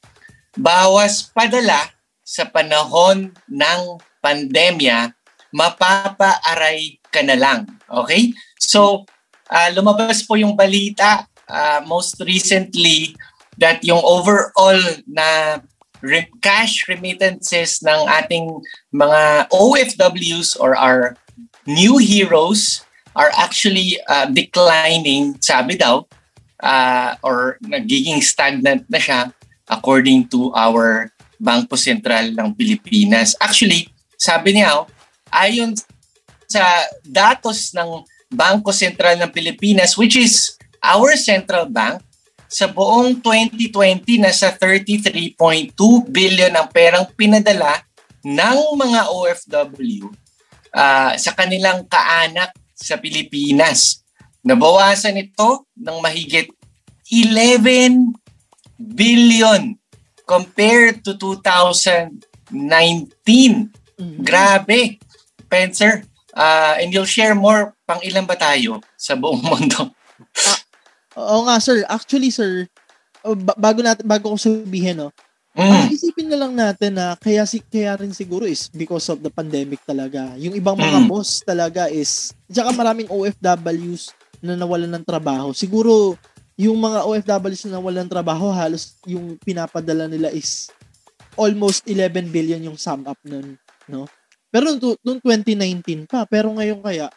bawas 0.58 1.30
padala 1.30 1.94
sa 2.26 2.50
panahon 2.50 3.30
ng 3.46 3.80
pandemya, 4.18 5.14
mapapaaray 5.54 6.98
ka 7.14 7.22
na 7.22 7.38
lang. 7.38 7.70
Okay? 7.86 8.34
So, 8.58 9.06
ah, 9.46 9.70
lumabas 9.70 10.26
po 10.26 10.34
yung 10.34 10.58
balita 10.58 11.30
ah, 11.46 11.78
most 11.86 12.18
recently 12.26 13.14
that 13.58 13.80
yung 13.84 14.00
overall 14.04 14.80
na 15.08 15.60
re- 16.00 16.30
cash 16.44 16.84
remittances 16.88 17.80
ng 17.82 18.00
ating 18.22 18.52
mga 18.92 19.48
OFWs 19.52 20.56
or 20.60 20.76
our 20.76 21.16
new 21.66 21.98
heroes 21.98 22.84
are 23.16 23.32
actually 23.34 23.96
uh, 24.12 24.28
declining, 24.28 25.40
sabi 25.40 25.80
daw, 25.80 26.04
uh, 26.60 27.16
or 27.24 27.56
nagiging 27.64 28.20
stagnant 28.20 28.84
na 28.92 29.00
siya 29.00 29.32
according 29.66 30.28
to 30.28 30.52
our 30.54 31.10
Bangko 31.40 31.76
Sentral 31.76 32.32
ng 32.32 32.52
Pilipinas. 32.56 33.36
Actually, 33.40 33.88
sabi 34.16 34.56
niya, 34.56 34.84
oh, 34.84 34.86
ayon 35.32 35.76
sa 36.46 36.86
datos 37.02 37.74
ng 37.74 38.04
Bangko 38.30 38.72
Sentral 38.72 39.18
ng 39.20 39.32
Pilipinas, 39.32 39.98
which 39.98 40.16
is 40.16 40.54
our 40.80 41.16
central 41.18 41.66
bank, 41.66 42.00
sa 42.46 42.70
buong 42.70 43.18
2020, 43.22 44.22
nasa 44.22 44.54
33.2 44.54 45.74
billion 46.06 46.54
ang 46.54 46.70
perang 46.70 47.06
pinadala 47.14 47.82
ng 48.22 48.58
mga 48.74 49.10
OFW 49.10 50.10
ah, 50.74 51.14
sa 51.18 51.34
kanilang 51.34 51.86
kaanak 51.86 52.54
sa 52.74 52.98
Pilipinas. 52.98 54.02
Nabawasan 54.46 55.18
ito 55.18 55.66
ng 55.74 55.98
mahigit 55.98 56.46
11 57.10 58.14
billion 58.78 59.74
compared 60.26 61.02
to 61.06 61.14
2019. 61.18 63.70
Mhm. 63.96 64.20
Grabe. 64.22 64.98
Spencer, 65.46 66.02
ah, 66.34 66.74
and 66.82 66.90
you'll 66.90 67.06
share 67.06 67.38
more 67.38 67.78
pang 67.86 68.02
ilan 68.02 68.26
ba 68.26 68.34
tayo 68.34 68.82
sa 68.98 69.14
buong 69.14 69.46
mundo? 69.46 69.94
Oo 71.16 71.44
nga 71.44 71.56
sir. 71.58 71.82
Actually 71.86 72.28
sir, 72.28 72.68
ba- 73.24 73.56
bago 73.56 73.80
natin 73.80 74.04
bago 74.04 74.30
ko 74.30 74.36
sabihin 74.36 75.00
no. 75.00 75.10
Mm. 75.56 75.88
Isipin 75.88 76.28
na 76.28 76.36
lang 76.36 76.52
natin 76.52 76.92
na 76.92 77.16
kaya 77.16 77.40
si 77.42 77.64
kaya 77.64 77.96
rin 77.96 78.12
siguro 78.12 78.44
is 78.44 78.68
because 78.68 79.08
of 79.08 79.24
the 79.24 79.32
pandemic 79.32 79.80
talaga. 79.82 80.36
Yung 80.36 80.52
ibang 80.52 80.76
mga 80.76 81.00
Mm. 81.00 81.08
boss 81.08 81.40
talaga 81.40 81.88
is 81.88 82.36
tsaka 82.46 82.70
maraming 82.70 83.08
OFWs 83.08 84.12
na 84.38 84.52
nawalan 84.52 84.92
ng 84.92 85.02
trabaho. 85.02 85.56
Siguro 85.56 86.12
yung 86.54 86.76
mga 86.76 87.08
OFWs 87.08 87.64
na 87.66 87.80
nawalan 87.80 88.04
ng 88.04 88.12
trabaho 88.12 88.52
halos 88.52 89.00
yung 89.04 89.40
pinapadala 89.40 90.04
nila 90.04 90.28
is 90.28 90.68
almost 91.34 91.84
11 91.86 92.28
billion 92.28 92.60
yung 92.62 92.76
sum 92.76 93.04
up 93.04 93.16
nun, 93.22 93.56
no? 93.86 94.04
Pero 94.48 94.72
noong 94.72 95.00
noong 95.00 95.20
2019 95.20 96.04
pa, 96.04 96.24
pero 96.24 96.52
ngayon 96.52 96.80
kaya 96.80 97.08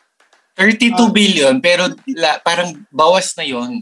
32 0.55 0.95
Ah. 0.97 1.07
billion 1.09 1.53
pero 1.57 1.87
la, 2.09 2.39
parang 2.39 2.71
bawas 2.89 3.31
na 3.35 3.43
yon 3.43 3.79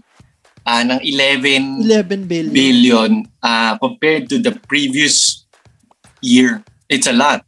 ah, 0.68 0.84
ng 0.84 1.00
11 1.00 1.88
11 1.88 2.28
billion. 2.28 2.52
billion 2.52 3.12
ah, 3.40 3.80
compared 3.80 4.28
to 4.28 4.36
the 4.38 4.52
previous 4.68 5.48
year. 6.20 6.60
It's 6.88 7.08
a 7.08 7.16
lot. 7.16 7.48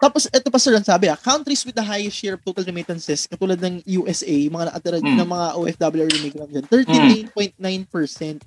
Tapos, 0.00 0.24
ito 0.32 0.48
pa 0.48 0.56
sir 0.56 0.72
ang 0.72 0.84
sabi 0.84 1.12
ah, 1.12 1.18
countries 1.20 1.60
with 1.60 1.76
the 1.76 1.84
highest 1.84 2.16
share 2.16 2.32
of 2.32 2.42
total 2.42 2.64
remittances, 2.64 3.28
katulad 3.28 3.60
ng 3.60 3.84
USA, 4.00 4.32
mga 4.48 4.72
nakatira 4.72 4.96
Mm. 4.96 5.16
ng 5.20 5.28
mga 5.28 5.46
OFW 5.54 6.02
or 6.02 6.12
immigrant 6.16 6.48
dyan, 6.48 6.64
38.9%. 6.64 8.40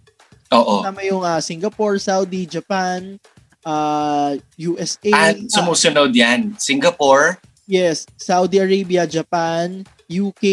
Oo. 0.50 0.82
Tama 0.82 1.06
yung 1.06 1.22
ah, 1.22 1.38
Singapore, 1.38 2.02
Saudi, 2.02 2.50
Japan, 2.50 3.22
ah, 3.62 4.34
USA, 4.58 5.14
At 5.14 5.38
sumusunod 5.46 6.10
yan. 6.10 6.58
Singapore, 6.58 7.38
yes, 7.70 8.10
Saudi 8.18 8.58
Arabia, 8.58 9.06
Japan, 9.06 9.86
UK, 10.22 10.44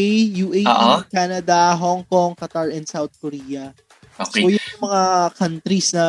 UAE, 0.48 0.64
Oo. 0.64 1.04
Canada, 1.10 1.76
Hong 1.76 2.04
Kong, 2.08 2.32
Qatar, 2.32 2.72
and 2.72 2.88
South 2.88 3.12
Korea. 3.20 3.74
okay. 4.20 4.44
So, 4.44 4.48
yun 4.52 4.60
yung 4.60 4.84
mga 4.84 5.02
countries 5.36 5.88
na 5.96 6.06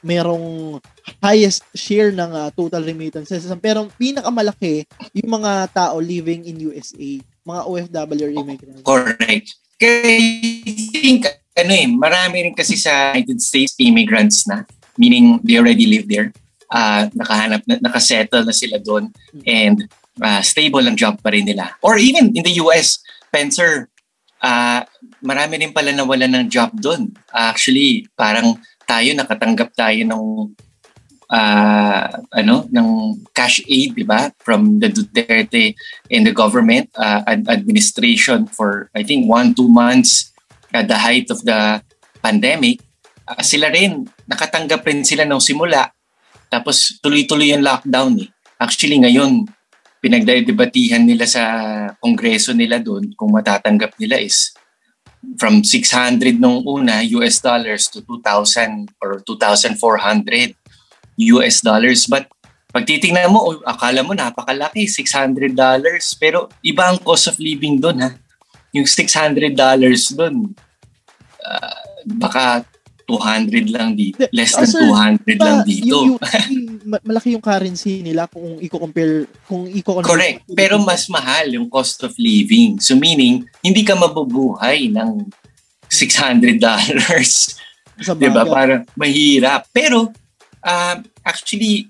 merong 0.00 0.78
highest 1.18 1.66
share 1.74 2.14
ng 2.14 2.30
ah, 2.30 2.50
total 2.54 2.86
remittances. 2.86 3.42
Pero 3.58 3.90
pinakamalaki, 3.98 4.86
yung 5.18 5.42
mga 5.42 5.72
tao 5.74 5.98
living 5.98 6.46
in 6.46 6.62
USA, 6.70 7.18
mga 7.42 7.62
OFW 7.66 8.22
or 8.22 8.32
immigrants. 8.32 8.84
Correct. 8.84 9.46
Kaya 9.78 10.18
I 10.66 10.74
think, 10.90 11.26
ano 11.54 11.72
eh, 11.74 11.86
marami 11.86 12.50
rin 12.50 12.54
kasi 12.54 12.78
sa 12.78 13.14
United 13.14 13.38
States 13.42 13.74
immigrants 13.78 14.46
na, 14.46 14.66
meaning 14.98 15.38
they 15.42 15.58
already 15.58 15.86
live 15.86 16.06
there. 16.06 16.30
Ah, 16.68 17.08
nakahanap 17.16 17.64
na, 17.64 17.80
nakasettle 17.80 18.44
na 18.44 18.52
sila 18.52 18.76
doon 18.76 19.08
and 19.48 19.88
ah, 20.22 20.42
stable 20.42 20.84
ang 20.86 20.96
job 20.98 21.18
pa 21.22 21.30
rin 21.34 21.46
nila. 21.46 21.74
Or 21.82 21.98
even 21.98 22.34
in 22.34 22.42
the 22.42 22.58
US, 22.62 23.02
Spencer, 23.28 23.90
ah, 24.42 24.86
marami 25.22 25.62
rin 25.62 25.72
pala 25.74 25.90
nawalan 25.94 26.34
ng 26.34 26.46
job 26.50 26.74
doon. 26.78 27.14
actually, 27.34 28.06
parang 28.14 28.58
tayo 28.88 29.12
nakatanggap 29.12 29.76
tayo 29.76 30.00
ng 30.00 30.24
ah, 31.28 32.08
ano 32.32 32.64
ng 32.72 32.88
cash 33.36 33.60
aid, 33.68 33.94
'di 33.94 34.04
ba? 34.08 34.32
From 34.40 34.80
the 34.80 34.88
Duterte 34.88 35.76
and 36.08 36.24
the 36.24 36.32
government 36.32 36.88
uh, 36.96 37.20
ad- 37.28 37.48
administration 37.48 38.48
for 38.48 38.88
I 38.96 39.04
think 39.04 39.28
one 39.28 39.52
two 39.52 39.68
months 39.68 40.32
at 40.72 40.88
the 40.88 40.96
height 40.96 41.28
of 41.28 41.44
the 41.44 41.84
pandemic. 42.24 42.80
Ah, 43.28 43.44
sila 43.44 43.68
rin 43.68 44.08
nakatanggap 44.24 44.80
rin 44.88 45.04
sila 45.04 45.28
nung 45.28 45.44
simula. 45.44 45.92
Tapos 46.48 46.96
tuloy-tuloy 47.04 47.52
yung 47.52 47.60
lockdown 47.60 48.24
eh. 48.24 48.28
Actually 48.56 48.96
ngayon 49.04 49.44
pinagdedebatihan 49.98 51.02
nila 51.02 51.26
sa 51.26 51.42
kongreso 51.98 52.54
nila 52.54 52.78
doon 52.78 53.10
kung 53.18 53.34
matatanggap 53.34 53.94
nila 53.98 54.18
is 54.22 54.54
from 55.38 55.66
600 55.66 56.38
nung 56.38 56.62
una 56.62 57.02
US 57.18 57.42
dollars 57.42 57.90
to 57.90 58.02
2,000 58.06 58.94
or 59.02 59.18
2,400 59.26 60.54
US 61.34 61.60
dollars. 61.60 62.06
But 62.06 62.30
pag 62.70 62.86
titingnan 62.86 63.32
mo, 63.32 63.58
akala 63.66 64.06
mo 64.06 64.14
napakalaki, 64.14 64.86
$600. 64.86 65.56
Pero 66.20 66.46
iba 66.62 66.86
ang 66.86 67.00
cost 67.02 67.32
of 67.32 67.40
living 67.42 67.82
doon 67.82 68.04
ha. 68.04 68.10
Yung 68.76 68.86
$600 68.86 69.56
doon, 70.14 70.54
uh, 71.42 71.80
baka 72.06 72.62
200 73.08 73.72
lang 73.72 73.96
dito. 73.96 74.28
Less 74.28 74.52
than 74.52 74.68
Oh, 74.68 74.76
sir, 74.76 74.84
200 75.24 75.40
lang 75.40 75.58
dito. 75.64 75.96
Yung, 75.96 76.20
yung, 76.20 77.00
malaki 77.08 77.32
yung 77.32 77.40
currency 77.40 78.04
nila 78.04 78.28
kung 78.28 78.60
i-compare, 78.60 79.24
kung 79.48 79.64
i-compare. 79.64 80.04
Correct. 80.04 80.44
Pero 80.52 80.76
mas 80.76 81.08
mahal 81.08 81.56
yung 81.56 81.72
cost 81.72 82.04
of 82.04 82.12
living. 82.20 82.76
So 82.84 83.00
meaning, 83.00 83.48
hindi 83.64 83.80
ka 83.80 83.96
mabubuhay 83.96 84.92
ng 84.92 85.24
$600. 85.88 86.60
sa 88.04 88.12
diba? 88.12 88.44
Para 88.44 88.84
mahirap. 88.92 89.72
Pero, 89.72 90.12
uh, 90.60 90.96
actually, 91.24 91.88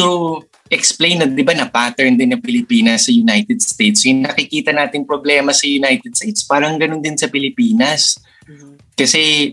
to 0.00 0.40
explain 0.72 1.20
na, 1.20 1.28
di 1.28 1.44
ba, 1.44 1.52
na 1.52 1.68
pattern 1.68 2.16
din 2.16 2.32
ng 2.32 2.40
Pilipinas 2.40 3.06
sa 3.06 3.12
United 3.12 3.60
States. 3.60 4.08
Yung 4.08 4.24
nakikita 4.24 4.72
nating 4.72 5.04
problema 5.04 5.52
sa 5.52 5.68
United 5.68 6.16
States, 6.16 6.40
parang 6.42 6.80
ganun 6.80 7.04
din 7.04 7.20
sa 7.20 7.28
Pilipinas. 7.28 8.16
Mhm. 8.48 8.96
Kasi 8.96 9.52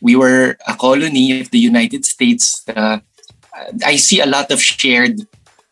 we 0.00 0.16
were 0.16 0.56
a 0.66 0.74
colony 0.74 1.40
of 1.40 1.50
the 1.50 1.58
United 1.58 2.04
States. 2.04 2.64
Uh, 2.68 2.98
I 3.84 3.96
see 3.96 4.20
a 4.20 4.26
lot 4.26 4.50
of 4.50 4.62
shared 4.62 5.26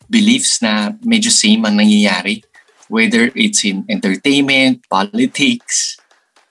beliefs 0.09 0.61
na 0.61 0.91
medyo 1.03 1.31
same 1.31 1.63
ang 1.65 1.79
nangyayari. 1.79 2.43
Whether 2.87 3.31
it's 3.35 3.67
in 3.67 3.83
entertainment, 3.91 4.87
politics, 4.87 5.99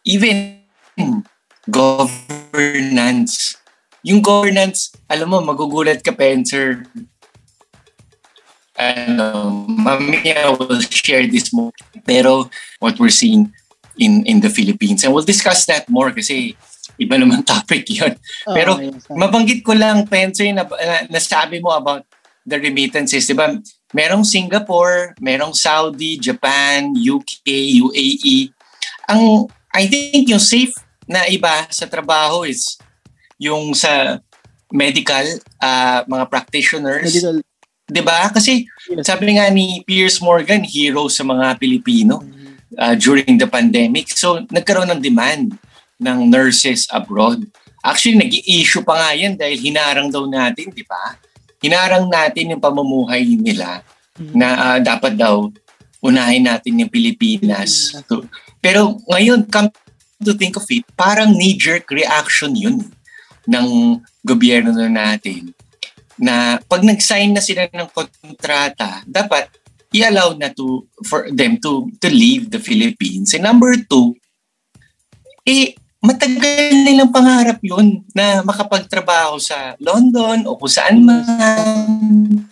even 0.05 0.61
governance. 1.71 3.57
Yung 4.05 4.21
governance, 4.23 4.93
alam 5.11 5.33
mo, 5.33 5.41
magugulat 5.41 6.05
ka, 6.05 6.13
Pencer. 6.13 6.85
Ano, 8.77 9.65
mamaya 9.65 10.53
will 10.53 10.85
share 10.85 11.25
this 11.27 11.51
more. 11.57 11.73
Pero 12.05 12.53
what 12.79 13.01
we're 13.01 13.13
seeing 13.13 13.49
in 13.97 14.23
in 14.29 14.45
the 14.45 14.53
Philippines. 14.53 15.03
And 15.03 15.17
we'll 15.17 15.27
discuss 15.27 15.65
that 15.67 15.89
more 15.89 16.13
kasi 16.13 16.55
iba 17.01 17.15
naman 17.17 17.45
topic 17.49 17.89
yun. 17.89 18.15
Pero 18.45 18.77
Ah, 18.77 18.83
yes. 18.83 19.07
Mabanggit 19.13 19.61
ko 19.65 19.73
lang, 19.73 20.05
Pencer, 20.09 20.53
na, 20.53 20.65
na 20.67 21.07
nasabi 21.11 21.61
mo 21.61 21.73
about 21.73 22.05
the 22.47 22.57
remittances. 22.59 23.27
Di 23.27 23.35
ba? 23.37 23.53
Merong 23.95 24.27
Singapore, 24.27 25.15
merong 25.23 25.55
Saudi, 25.55 26.19
Japan, 26.19 26.93
UK, 26.93 27.47
UAE. 27.81 28.51
Ang, 29.09 29.47
I 29.73 29.87
think 29.87 30.27
yung 30.29 30.43
safe 30.43 30.75
na 31.07 31.25
iba 31.31 31.71
sa 31.71 31.87
trabaho 31.87 32.43
is 32.43 32.77
yung 33.39 33.77
sa 33.77 34.19
medical, 34.73 35.25
ah, 35.63 36.03
mga 36.09 36.25
practitioners. 36.27 37.07
Medical, 37.07 37.41
Di 37.87 38.03
ba? 38.03 38.27
Kasi 38.35 38.67
yes. 38.91 39.07
sabi 39.07 39.39
nga 39.39 39.47
ni 39.47 39.79
Piers 39.87 40.19
Morgan, 40.19 40.67
hero 40.67 41.07
sa 41.07 41.23
mga 41.23 41.55
Pilipino 41.55 42.19
uh, 42.75 42.95
during 42.99 43.39
the 43.39 43.47
pandemic. 43.47 44.11
So, 44.11 44.43
nagkaroon 44.51 44.91
ng 44.91 44.99
demand 44.99 45.55
ng 45.97 46.19
nurses 46.29 46.85
abroad. 46.93 47.45
Actually, 47.81 48.19
nag-i-issue 48.19 48.83
pa 48.83 48.99
nga 48.99 49.11
yan 49.15 49.39
dahil 49.39 49.57
hinarang 49.63 50.11
daw 50.11 50.27
natin, 50.27 50.75
di 50.75 50.83
ba? 50.83 51.17
Hinarang 51.63 52.11
natin 52.11 52.53
yung 52.57 52.63
pamumuhay 52.63 53.25
nila 53.39 53.81
Mhm. 54.17 54.33
na 54.33 54.49
ah, 54.57 54.79
dapat 54.81 55.17
daw 55.17 55.49
unahin 56.01 56.45
natin 56.49 56.81
yung 56.81 56.93
Pilipinas. 56.93 57.93
So, 58.09 58.25
pero 58.61 58.97
ngayon, 59.09 59.49
come 59.49 59.69
to 60.25 60.33
think 60.33 60.57
of 60.57 60.65
it, 60.73 60.85
parang 60.97 61.37
knee-jerk 61.37 61.89
reaction 61.93 62.57
yun 62.57 62.81
ng 63.47 64.01
gobyerno 64.25 64.73
na 64.73 64.89
natin 64.89 65.53
na 66.17 66.57
pag 66.65 66.81
nag-sign 66.81 67.37
na 67.37 67.45
sila 67.45 67.69
ng 67.69 67.93
kontrata, 67.93 69.05
dapat 69.05 69.53
i-allow 69.93 70.33
na 70.35 70.51
to 70.51 70.85
for 71.05 71.29
them 71.31 71.61
to 71.61 71.89
to 72.01 72.09
leave 72.09 72.49
the 72.49 72.61
Philippines. 72.61 73.37
And 73.37 73.45
number 73.45 73.77
two, 73.85 74.17
eh 75.47 75.77
matagal 76.05 76.85
nilang 76.85 77.11
pangarap 77.11 77.59
yun 77.65 78.05
na 78.13 78.45
makapagtrabaho 78.45 79.41
sa 79.41 79.75
London 79.81 80.45
o 80.45 80.57
kung 80.61 80.71
saan 80.71 81.03
man. 81.03 82.47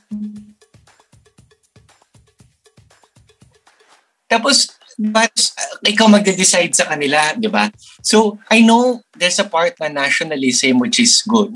Tapos, 4.24 4.72
but, 4.98 5.30
uh, 5.30 5.76
ikaw 5.86 6.10
magde-decide 6.10 6.74
sa 6.74 6.88
kanila, 6.88 7.36
di 7.38 7.46
ba? 7.46 7.70
So, 8.02 8.40
I 8.50 8.64
know 8.64 9.04
there's 9.14 9.38
a 9.38 9.46
part 9.46 9.78
na 9.78 9.92
nationalism 9.92 10.82
which 10.82 10.98
is 10.98 11.22
good. 11.22 11.54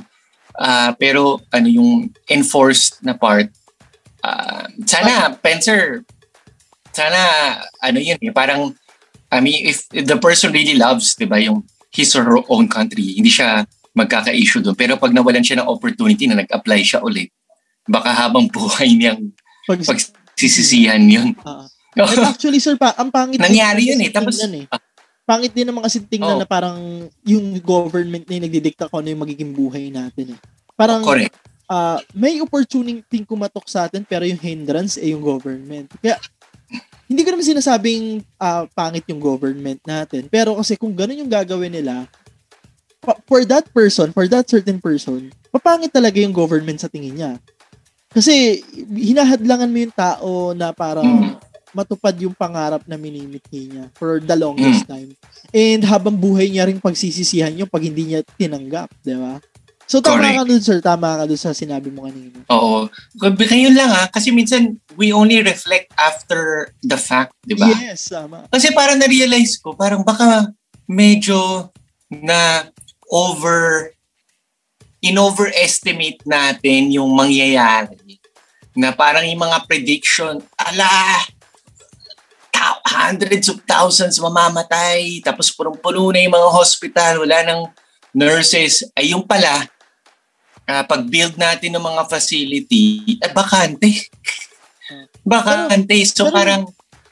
Ah, 0.58 0.94
pero 0.98 1.38
ano 1.54 1.70
yung 1.70 2.10
enforced 2.26 2.98
na 3.02 3.14
part, 3.14 3.50
ah, 4.22 4.66
sana, 4.86 5.34
Pencer, 5.38 6.02
sana, 6.90 7.18
ano 7.82 7.98
yun, 7.98 8.18
eh, 8.18 8.34
parang, 8.34 8.74
I 9.30 9.38
mean, 9.38 9.70
if 9.70 9.86
the 9.90 10.18
person 10.18 10.50
really 10.50 10.74
loves, 10.74 11.14
di 11.14 11.26
ba, 11.26 11.38
yung 11.38 11.62
his 11.90 12.12
or 12.14 12.24
her 12.24 12.40
own 12.48 12.68
country, 12.68 13.16
hindi 13.16 13.28
siya 13.28 13.64
magkaka-issue 13.92 14.62
doon. 14.62 14.76
Pero 14.76 14.94
pag 14.96 15.10
nawalan 15.10 15.42
siya 15.42 15.62
ng 15.64 15.68
opportunity 15.68 16.28
na 16.28 16.44
nag-apply 16.44 16.80
siya 16.84 17.00
ulit, 17.02 17.32
baka 17.88 18.12
habang 18.12 18.46
buhay 18.54 18.94
niyang 18.94 19.32
Pag, 19.68 19.84
pagsisisihan 19.84 21.02
yun. 21.02 21.36
Ah. 21.44 21.66
And 21.98 22.24
actually, 22.24 22.62
sir, 22.62 22.78
pa, 22.78 22.94
ang 22.94 23.10
pangit 23.10 23.42
Nangyari 23.42 23.90
yun 23.90 24.00
eh. 24.00 24.08
Tapos, 24.08 24.38
tingnan 24.38 24.64
eh. 24.64 24.66
Pangit 25.28 25.52
din 25.52 25.68
naman 25.68 25.84
kasi 25.84 26.00
tingnan 26.00 26.38
Oh. 26.38 26.40
na 26.40 26.48
parang 26.48 26.78
yung 27.26 27.58
government 27.60 28.24
na 28.24 28.38
yung 28.38 28.46
nagdidikta 28.48 28.88
kung 28.88 29.04
ano 29.04 29.12
yung 29.12 29.22
magiging 29.26 29.52
buhay 29.52 29.92
natin 29.92 30.32
eh. 30.32 30.38
Parang 30.72 31.04
correct. 31.04 31.36
ah, 31.68 32.00
may 32.16 32.40
opportunity 32.40 33.28
kumatok 33.28 33.68
sa 33.68 33.84
atin 33.84 34.06
pero 34.08 34.24
yung 34.24 34.40
hindrance 34.40 34.96
eh 34.96 35.12
yung 35.12 35.20
government. 35.20 35.92
Kaya 36.00 36.16
hindi 37.08 37.24
ko 37.24 37.32
naman 37.32 37.48
sinasabing 37.48 38.20
ah, 38.36 38.68
pangit 38.70 39.08
yung 39.08 39.18
government 39.18 39.80
natin. 39.82 40.28
Pero 40.28 40.60
kasi 40.60 40.76
kung 40.76 40.92
ganun 40.92 41.24
yung 41.24 41.32
gagawin 41.32 41.72
nila, 41.72 42.04
for 43.24 43.42
that 43.48 43.64
person, 43.72 44.12
for 44.12 44.28
that 44.28 44.44
certain 44.44 44.76
person, 44.76 45.32
papangit 45.48 45.88
talaga 45.88 46.20
yung 46.20 46.36
government 46.36 46.76
sa 46.76 46.92
tingin 46.92 47.16
niya. 47.16 47.32
Kasi 48.12 48.60
hinahadlangan 48.76 49.70
mo 49.72 49.78
yung 49.80 49.96
tao 49.96 50.52
na 50.52 50.72
para 50.72 51.00
Mm. 51.00 51.36
matupad 51.76 52.16
yung 52.16 52.32
pangarap 52.32 52.80
na 52.88 52.96
minimithi 52.96 53.68
niya 53.68 53.92
for 53.96 54.20
the 54.20 54.36
longest 54.36 54.88
time. 54.88 55.12
And 55.52 55.84
habang 55.84 56.16
buhay 56.16 56.48
niya 56.48 56.68
rin 56.68 56.80
pagsisisihan 56.80 57.52
yung 57.56 57.68
pag 57.68 57.84
hindi 57.84 58.12
niya 58.12 58.24
tinanggap, 58.24 58.88
di 59.04 59.16
ba? 59.16 59.36
So 59.88 60.04
tama 60.04 60.20
Correct. 60.20 60.36
ka 60.36 60.44
dun, 60.44 60.60
sir. 60.60 60.78
Tama 60.84 61.16
ka 61.16 61.24
dun 61.24 61.40
sa 61.40 61.56
sinabi 61.56 61.88
mo 61.88 62.04
kanina. 62.04 62.44
Oo. 62.52 62.92
Ngayon 63.24 63.72
lang 63.72 63.88
ha, 63.88 64.04
kasi 64.12 64.28
minsan 64.28 64.76
we 65.00 65.16
only 65.16 65.40
reflect 65.40 65.88
after 65.96 66.68
the 66.84 67.00
fact, 67.00 67.32
di 67.40 67.56
ba? 67.56 67.72
Yes, 67.72 68.12
tama. 68.12 68.44
Kasi 68.52 68.68
parang 68.76 69.00
na-realize 69.00 69.56
ko, 69.56 69.72
parang 69.72 70.04
baka 70.04 70.52
medyo 70.84 71.72
na 72.12 72.68
over 73.08 73.88
in-overestimate 75.00 76.20
natin 76.28 76.92
yung 76.92 77.08
mangyayari 77.16 78.20
na 78.76 78.92
parang 78.92 79.24
yung 79.24 79.40
mga 79.40 79.64
prediction, 79.64 80.36
ala, 80.60 81.24
ta- 82.52 82.82
hundreds 82.84 83.48
of 83.48 83.62
thousands 83.64 84.20
mamamatay, 84.20 85.24
tapos 85.24 85.48
punong-puno 85.54 86.12
na 86.12 86.20
yung 86.20 86.36
mga 86.36 86.50
hospital, 86.52 87.24
wala 87.24 87.40
nang 87.40 87.62
nurses. 88.12 88.84
Ay 88.92 89.16
yung 89.16 89.24
pala, 89.24 89.64
ah, 90.68 90.84
pag-build 90.84 91.40
natin 91.40 91.72
ng 91.74 91.84
mga 91.84 92.02
facility, 92.12 93.16
eh, 93.16 93.32
bakante. 93.32 93.88
bakante. 95.24 95.96
So 96.04 96.28
pero- 96.28 96.36
parang, 96.36 96.62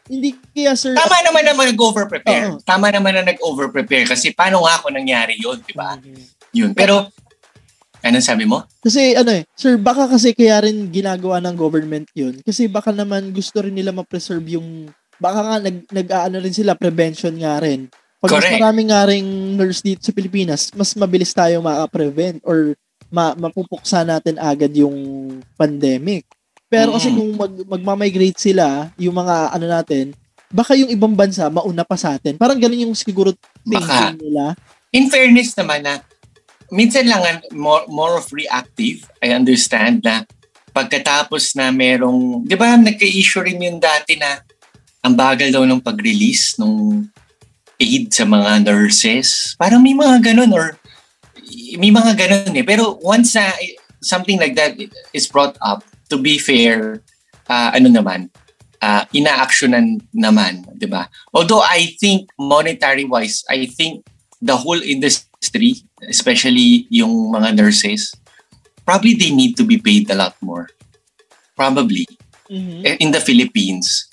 Hindi 0.07 0.39
kaya, 0.55 0.79
sir. 0.79 0.95
Tama 0.95 1.19
naman 1.19 1.43
na 1.43 1.59
nag-over-prepare. 1.67 2.55
Oo. 2.55 2.63
Tama 2.63 2.95
naman 2.95 3.11
na 3.11 3.27
nag-over-prepare 3.27 4.07
kasi 4.07 4.31
paano 4.31 4.63
nga 4.63 4.79
ako 4.79 4.95
nangyari 4.95 5.35
yun, 5.35 5.59
di 5.67 5.75
ba? 5.75 5.99
Mhm. 5.99 6.23
Yun. 6.55 6.71
Pero, 6.79 7.11
ano 8.07 8.17
sabi 8.23 8.47
mo? 8.47 8.63
Kasi 8.87 9.19
ano 9.19 9.35
eh, 9.35 9.43
sir, 9.59 9.75
baka 9.83 10.07
kasi 10.07 10.31
kaya 10.31 10.63
rin 10.63 10.95
ginagawa 10.95 11.43
ng 11.43 11.59
government 11.59 12.07
yun. 12.15 12.39
Kasi 12.47 12.71
baka 12.71 12.95
naman 12.95 13.35
gusto 13.35 13.59
rin 13.59 13.75
nila 13.75 13.91
ma-preserve 13.91 14.47
yung, 14.55 14.87
baka 15.19 15.43
nga 15.43 15.57
nag, 15.67 15.77
nag-aano 15.91 16.39
rin 16.39 16.55
sila, 16.55 16.79
prevention 16.79 17.35
nga 17.43 17.59
rin. 17.59 17.91
Pag 18.23 18.31
mas 18.31 18.47
Correct. 18.47 18.55
marami 18.63 18.81
nga 18.87 19.03
rin 19.11 19.27
nurse 19.59 19.83
dito 19.83 20.07
sa 20.07 20.15
Pilipinas, 20.15 20.71
mas 20.79 20.95
mabilis 20.95 21.35
tayo 21.35 21.59
maka-prevent 21.67 22.39
or 22.47 22.79
ma 23.09 23.33
mapupuksa 23.35 24.03
natin 24.03 24.37
agad 24.37 24.73
yung 24.75 24.97
pandemic. 25.55 26.27
Pero 26.67 26.99
kasi 26.99 27.11
Mm. 27.11 27.17
kung 27.17 27.31
mag, 27.39 27.55
magmamigrate 27.79 28.39
sila, 28.39 28.91
yung 28.99 29.15
mga 29.15 29.55
ano 29.55 29.67
natin, 29.71 30.05
baka 30.51 30.75
yung 30.75 30.91
ibang 30.91 31.15
bansa 31.15 31.47
mauna 31.47 31.87
pa 31.87 31.95
sa 31.95 32.19
atin. 32.19 32.35
Parang 32.35 32.59
ganun 32.59 32.91
yung 32.91 32.95
siguro 32.99 33.31
thinking 33.63 33.87
Baka. 33.87 34.19
nila. 34.19 34.45
In 34.91 35.07
fairness 35.07 35.55
naman 35.55 35.87
na, 35.87 36.03
minsan 36.71 37.07
lang 37.07 37.23
ang 37.23 37.39
more, 37.55 37.87
more 37.87 38.19
of 38.19 38.27
reactive. 38.35 39.07
I 39.23 39.31
understand 39.31 40.03
na 40.03 40.27
pagkatapos 40.75 41.55
na 41.55 41.71
merong, 41.71 42.43
di 42.43 42.59
ba 42.59 42.75
nagka-issue 42.75 43.47
rin 43.47 43.63
yun 43.63 43.79
dati 43.79 44.19
na 44.19 44.43
ang 45.01 45.15
bagal 45.15 45.55
daw 45.55 45.63
ng 45.63 45.79
pag-release 45.79 46.59
nung 46.59 47.07
aid 47.79 48.11
sa 48.11 48.27
mga 48.27 48.67
nurses. 48.67 49.55
Parang 49.55 49.79
may 49.79 49.95
mga 49.95 50.33
ganun 50.33 50.51
or 50.51 50.75
may 51.75 51.91
mga 51.91 52.15
ganun 52.15 52.55
eh. 52.55 52.63
Pero 52.63 53.03
once 53.03 53.35
na 53.35 53.51
something 53.99 54.39
like 54.39 54.55
that 54.55 54.79
is 55.11 55.27
brought 55.27 55.59
up, 55.59 55.83
to 56.09 56.17
be 56.17 56.39
fair, 56.39 57.03
uh, 57.51 57.75
ano 57.75 57.91
naman, 57.91 58.31
uh, 58.83 59.03
ina-actionan 59.11 59.99
naman, 60.15 60.63
di 60.79 60.87
ba? 60.87 61.11
Although 61.35 61.63
I 61.67 61.97
think 61.99 62.31
monetary-wise, 62.39 63.43
I 63.51 63.67
think 63.67 64.07
the 64.39 64.57
whole 64.57 64.79
industry, 64.79 65.83
especially 66.07 66.87
yung 66.91 67.33
mga 67.35 67.57
nurses, 67.57 68.15
probably 68.87 69.19
they 69.19 69.35
need 69.35 69.57
to 69.59 69.65
be 69.65 69.83
paid 69.83 70.07
a 70.11 70.17
lot 70.17 70.39
more. 70.39 70.71
Probably. 71.57 72.07
Mm-hmm. 72.47 73.03
In 73.03 73.11
the 73.11 73.19
Philippines. 73.19 74.07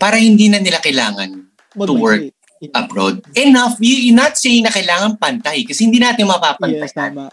Para 0.00 0.16
hindi 0.16 0.48
na 0.48 0.58
nila 0.58 0.80
kailangan 0.80 1.52
Mag- 1.76 1.86
to 1.86 1.94
work 1.94 2.24
abroad. 2.70 3.26
Enough. 3.34 3.82
You, 3.82 4.10
you're 4.10 4.18
not 4.18 4.38
saying 4.38 4.62
na 4.62 4.70
kailangan 4.70 5.18
pantay 5.18 5.66
kasi 5.66 5.90
hindi 5.90 5.98
natin 5.98 6.30
mapapantay. 6.30 6.78
Yes, 6.78 6.94
tama. 6.94 7.26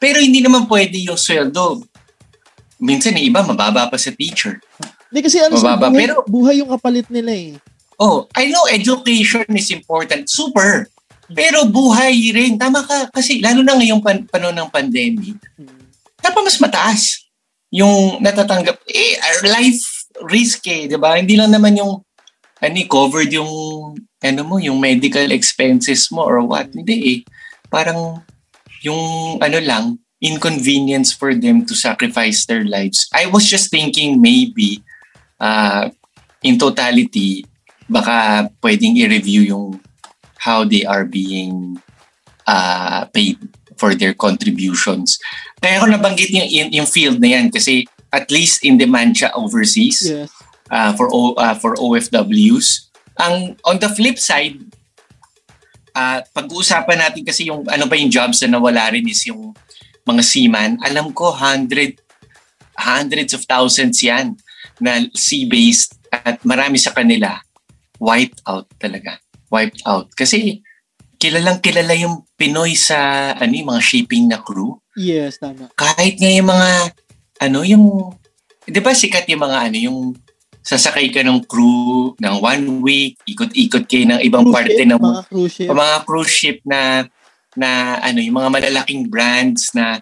Pero 0.00 0.16
hindi 0.18 0.40
naman 0.40 0.64
pwede 0.64 0.96
yung 1.04 1.20
sweldo. 1.20 1.84
Minsan 2.80 3.14
yung 3.20 3.28
iba 3.28 3.44
mababa 3.44 3.92
pa 3.92 4.00
sa 4.00 4.10
teacher. 4.10 4.58
Hindi 5.12 5.20
kasi 5.20 5.38
ano 5.44 5.60
mababa. 5.60 5.92
Buhay, 5.92 6.00
Pero, 6.00 6.14
buhay 6.24 6.54
yung 6.64 6.70
kapalit 6.72 7.06
nila 7.12 7.32
eh. 7.36 7.52
Oh, 8.00 8.26
I 8.34 8.48
know 8.48 8.64
education 8.66 9.44
is 9.52 9.68
important. 9.70 10.26
Super. 10.26 10.88
Pero 11.30 11.68
buhay 11.68 12.32
rin. 12.32 12.56
Tama 12.56 12.82
ka. 12.82 13.12
Kasi 13.12 13.38
lalo 13.44 13.60
na 13.60 13.76
ngayong 13.76 14.02
pan- 14.02 14.26
panon 14.26 14.56
ng 14.56 14.72
pandemic, 14.72 15.36
hmm. 15.60 15.86
dapat 16.18 16.42
mas 16.42 16.58
mataas 16.58 17.02
yung 17.70 18.18
natatanggap. 18.18 18.80
Eh, 18.88 19.20
life 19.46 20.08
risk 20.26 20.66
eh, 20.68 20.90
di 20.90 20.98
ba? 20.98 21.16
Hindi 21.16 21.38
lang 21.38 21.54
naman 21.54 21.78
yung 21.78 22.02
ano, 22.62 22.78
covered 22.86 23.32
yung 23.32 23.52
ano 24.22 24.46
mo, 24.46 24.56
yung 24.58 24.78
medical 24.78 25.28
expenses 25.30 26.10
mo 26.10 26.22
or 26.22 26.40
what. 26.42 26.70
Hindi 26.70 26.96
eh. 27.02 27.18
Parang 27.68 28.22
yung 28.82 29.36
ano 29.42 29.58
lang, 29.58 29.84
inconvenience 30.22 31.10
for 31.10 31.34
them 31.34 31.66
to 31.66 31.74
sacrifice 31.74 32.46
their 32.46 32.62
lives. 32.62 33.10
I 33.10 33.26
was 33.26 33.46
just 33.46 33.70
thinking 33.70 34.22
maybe 34.22 34.82
uh, 35.42 35.90
in 36.42 36.58
totality, 36.58 37.42
baka 37.90 38.46
pwedeng 38.62 38.94
i-review 39.02 39.42
yung 39.42 39.66
how 40.38 40.62
they 40.62 40.86
are 40.86 41.04
being 41.04 41.78
uh, 42.46 43.06
paid 43.10 43.38
for 43.74 43.98
their 43.98 44.14
contributions. 44.14 45.18
Kaya 45.58 45.82
ako 45.82 45.90
nabanggit 45.90 46.30
yung, 46.30 46.46
yung, 46.50 46.70
yung 46.70 46.88
field 46.88 47.18
na 47.18 47.34
yan 47.38 47.50
kasi 47.50 47.86
at 48.14 48.30
least 48.30 48.62
in 48.62 48.78
demand 48.78 49.18
siya 49.18 49.34
overseas. 49.34 50.06
Yes 50.06 50.30
uh, 50.72 50.92
for 50.96 51.06
o, 51.12 51.36
uh, 51.36 51.54
for 51.54 51.76
OFWs. 51.76 52.88
Ang 53.20 53.56
on 53.66 53.76
the 53.76 53.90
flip 53.92 54.16
side, 54.16 54.56
uh, 55.96 56.20
pag-uusapan 56.32 56.98
natin 57.08 57.22
kasi 57.24 57.48
yung 57.48 57.64
ano 57.68 57.84
ba 57.88 57.96
yung 57.96 58.12
jobs 58.12 58.40
na 58.44 58.56
nawala 58.56 58.92
rin 58.92 59.04
is 59.08 59.24
yung 59.28 59.52
mga 60.08 60.22
seaman. 60.24 60.80
Alam 60.82 61.12
ko 61.12 61.30
hundred 61.32 62.00
hundreds 62.76 63.36
of 63.36 63.44
thousands 63.44 64.00
yan 64.00 64.34
na 64.80 65.04
sea-based 65.12 65.94
at 66.10 66.40
marami 66.42 66.80
sa 66.80 66.90
kanila 66.90 67.38
wiped 68.02 68.42
out 68.48 68.66
talaga. 68.82 69.20
Wiped 69.52 69.84
out. 69.86 70.10
Kasi 70.16 70.58
kilalang 71.22 71.62
kilala 71.62 71.94
yung 71.94 72.26
Pinoy 72.34 72.74
sa 72.74 73.30
ano, 73.38 73.52
yung 73.54 73.70
mga 73.70 73.82
shipping 73.84 74.26
na 74.26 74.42
crew. 74.42 74.74
Yes, 74.98 75.38
tama. 75.38 75.70
Kahit 75.78 76.18
nga 76.18 76.30
yung 76.32 76.50
mga 76.50 76.70
ano, 77.46 77.58
yung 77.62 77.86
'di 78.66 78.80
ba 78.82 78.90
sikat 78.90 79.30
yung 79.30 79.46
mga 79.46 79.58
ano, 79.70 79.78
yung 79.78 79.98
sasakay 80.62 81.10
ka 81.10 81.26
ng 81.26 81.42
crew 81.44 82.14
ng 82.16 82.34
one 82.38 82.64
week, 82.80 83.18
ikot-ikot 83.26 83.84
kayo 83.90 84.14
ng 84.14 84.20
ibang 84.22 84.46
cruise 84.46 84.54
parte 84.54 84.78
ship, 84.78 84.88
ng 84.88 85.00
mga 85.02 85.20
cruise 85.26 85.52
ship. 85.52 85.68
mga 85.68 85.96
cruise 86.06 86.32
ship 86.32 86.58
na 86.62 86.80
na 87.52 88.00
ano 88.00 88.18
yung 88.22 88.38
mga 88.38 88.48
malalaking 88.48 89.10
brands 89.10 89.74
na 89.76 90.00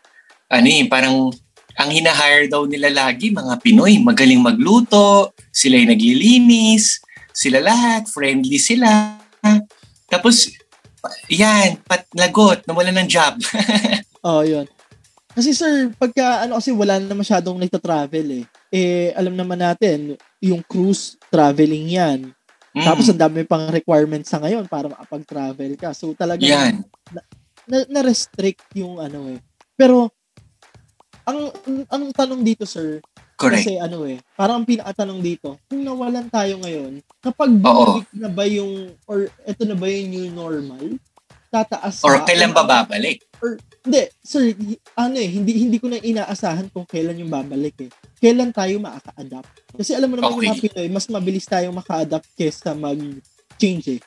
ano 0.52 0.66
eh, 0.68 0.86
parang 0.86 1.32
ang 1.80 1.90
hinahire 1.90 2.46
daw 2.46 2.68
nila 2.68 2.92
lagi 2.92 3.32
mga 3.32 3.56
Pinoy, 3.64 3.96
magaling 4.04 4.44
magluto, 4.44 5.32
sila 5.48 5.80
yung 5.80 5.96
naglilinis, 5.96 7.00
sila 7.32 7.64
lahat, 7.64 8.04
friendly 8.10 8.60
sila. 8.60 9.16
Tapos, 10.12 10.52
yan, 11.32 11.80
patlagot, 11.88 12.68
nawala 12.68 12.92
ng 12.92 13.08
job. 13.08 13.40
oh, 14.26 14.44
yun. 14.44 14.68
Kasi 15.30 15.54
sir, 15.54 15.94
pagka 15.94 16.44
ano 16.46 16.58
kasi 16.58 16.74
wala 16.74 16.98
na 16.98 17.14
masyadong 17.14 17.54
nagta-travel 17.58 18.42
eh. 18.42 18.44
Eh, 18.74 19.14
alam 19.14 19.38
naman 19.38 19.62
natin, 19.62 20.18
yung 20.42 20.62
cruise 20.66 21.14
traveling 21.30 21.86
yan. 21.86 22.20
Mm. 22.74 22.86
Tapos 22.86 23.06
ang 23.10 23.18
dami 23.18 23.42
pang 23.46 23.70
requirements 23.70 24.30
sa 24.30 24.42
ngayon 24.42 24.66
para 24.66 24.90
makapag-travel 24.90 25.74
ka. 25.78 25.94
So 25.94 26.14
talaga 26.14 26.42
yan. 26.42 26.82
Na, 27.10 27.22
na, 27.66 27.78
na-restrict 27.86 28.74
yung 28.74 28.98
ano 28.98 29.30
eh. 29.30 29.38
Pero 29.78 30.10
ang 31.26 31.50
ang 31.90 32.04
tanong 32.10 32.42
dito 32.42 32.66
sir, 32.66 32.98
Correct. 33.38 33.64
kasi 33.64 33.78
ano 33.78 34.04
eh, 34.04 34.18
parang 34.34 34.62
ang 34.62 34.66
pinakatanong 34.66 35.20
dito, 35.22 35.56
kung 35.70 35.82
nawalan 35.82 36.26
tayo 36.28 36.58
ngayon, 36.60 37.00
kapag 37.22 37.50
bumalik 37.54 38.06
na 38.12 38.28
ba 38.28 38.44
yung 38.50 38.92
or 39.06 39.30
ito 39.46 39.62
na 39.62 39.78
ba 39.78 39.86
yung 39.86 40.08
new 40.10 40.26
normal? 40.34 40.98
Tataas 41.50 42.02
Or 42.06 42.22
kailan 42.22 42.54
ba 42.54 42.62
babalik? 42.62 43.26
Or 43.42 43.58
hindi, 43.80 44.02
sir, 44.20 44.52
ano 44.96 45.16
eh, 45.16 45.30
hindi 45.30 45.52
hindi 45.56 45.78
ko 45.80 45.88
na 45.88 46.00
inaasahan 46.00 46.68
kung 46.68 46.84
kailan 46.84 47.20
yung 47.20 47.32
babalik 47.32 47.88
eh 47.88 47.90
kailan 48.20 48.52
tayo 48.52 48.76
makaka-adapt. 48.84 49.52
Kasi 49.80 49.96
alam 49.96 50.12
mo 50.12 50.14
naman 50.20 50.36
okay. 50.36 50.44
yung 50.44 50.52
mga 50.52 50.64
Pinoy, 50.68 50.88
mas 50.92 51.06
mabilis 51.08 51.48
tayong 51.48 51.72
maka-adapt 51.72 52.28
kaysa 52.36 52.76
mag-change 52.76 53.96
eh. 53.96 54.00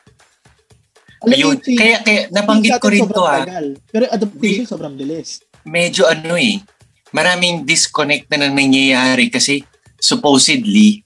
Alam 1.25 1.33
Ayun. 1.33 1.57
Yung, 1.57 1.79
kaya, 1.81 1.97
kaya 2.05 2.21
nabanggit 2.29 2.77
ko 2.77 2.88
rin 2.93 3.09
to 3.09 3.25
ha. 3.25 3.41
Ah. 3.41 3.43
Tagal, 3.43 3.67
pero 3.89 4.05
adaptation 4.13 4.69
sobrang 4.69 4.93
bilis. 4.93 5.41
Medyo 5.65 6.05
ano 6.05 6.38
eh, 6.38 6.62
maraming 7.09 7.65
disconnect 7.65 8.29
na 8.29 8.45
nang 8.45 8.53
nangyayari 8.53 9.33
kasi 9.33 9.65
supposedly, 9.97 11.01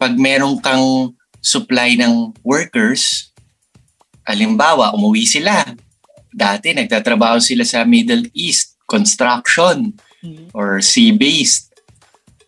pag 0.00 0.16
meron 0.16 0.56
kang 0.64 1.12
supply 1.44 1.92
ng 2.00 2.32
workers, 2.40 3.30
alimbawa, 4.24 4.96
umuwi 4.96 5.28
sila. 5.28 5.76
Dati, 6.36 6.76
nagtatrabaho 6.76 7.40
sila 7.40 7.64
sa 7.64 7.88
Middle 7.88 8.28
East, 8.36 8.76
construction, 8.84 9.96
mm-hmm. 10.20 10.52
or 10.52 10.84
sea-based 10.84 11.66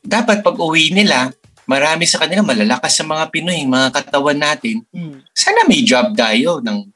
dapat 0.08 0.40
pag 0.40 0.56
uwi 0.56 0.88
nila, 0.88 1.28
marami 1.68 2.08
sa 2.08 2.24
kanila 2.24 2.40
malalakas 2.40 2.96
sa 2.96 3.04
mga 3.04 3.28
Pinoy, 3.28 3.68
mga 3.68 3.92
katawan 3.92 4.40
natin. 4.40 4.80
Mm. 4.88 5.20
Sana 5.36 5.68
may 5.68 5.84
job 5.84 6.16
tayo 6.16 6.64
ng 6.64 6.88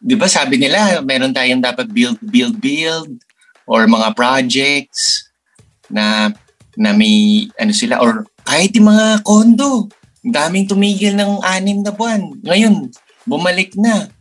'di 0.00 0.16
ba 0.16 0.24
sabi 0.24 0.56
nila 0.56 1.04
meron 1.04 1.36
tayong 1.36 1.60
dapat 1.60 1.84
build 1.92 2.16
build 2.24 2.56
build 2.56 3.20
or 3.68 3.84
mga 3.84 4.16
projects 4.16 5.28
na 5.92 6.32
na 6.80 6.96
may 6.96 7.44
ano 7.60 7.76
sila 7.76 8.00
or 8.00 8.24
kahit 8.48 8.72
yung 8.72 8.88
mga 8.88 9.20
kondo. 9.20 9.92
Daming 10.20 10.68
tumigil 10.68 11.16
ng 11.16 11.40
anim 11.40 11.80
na 11.80 11.96
buwan. 11.96 12.20
Ngayon, 12.44 12.92
bumalik 13.24 13.72
na. 13.80 14.12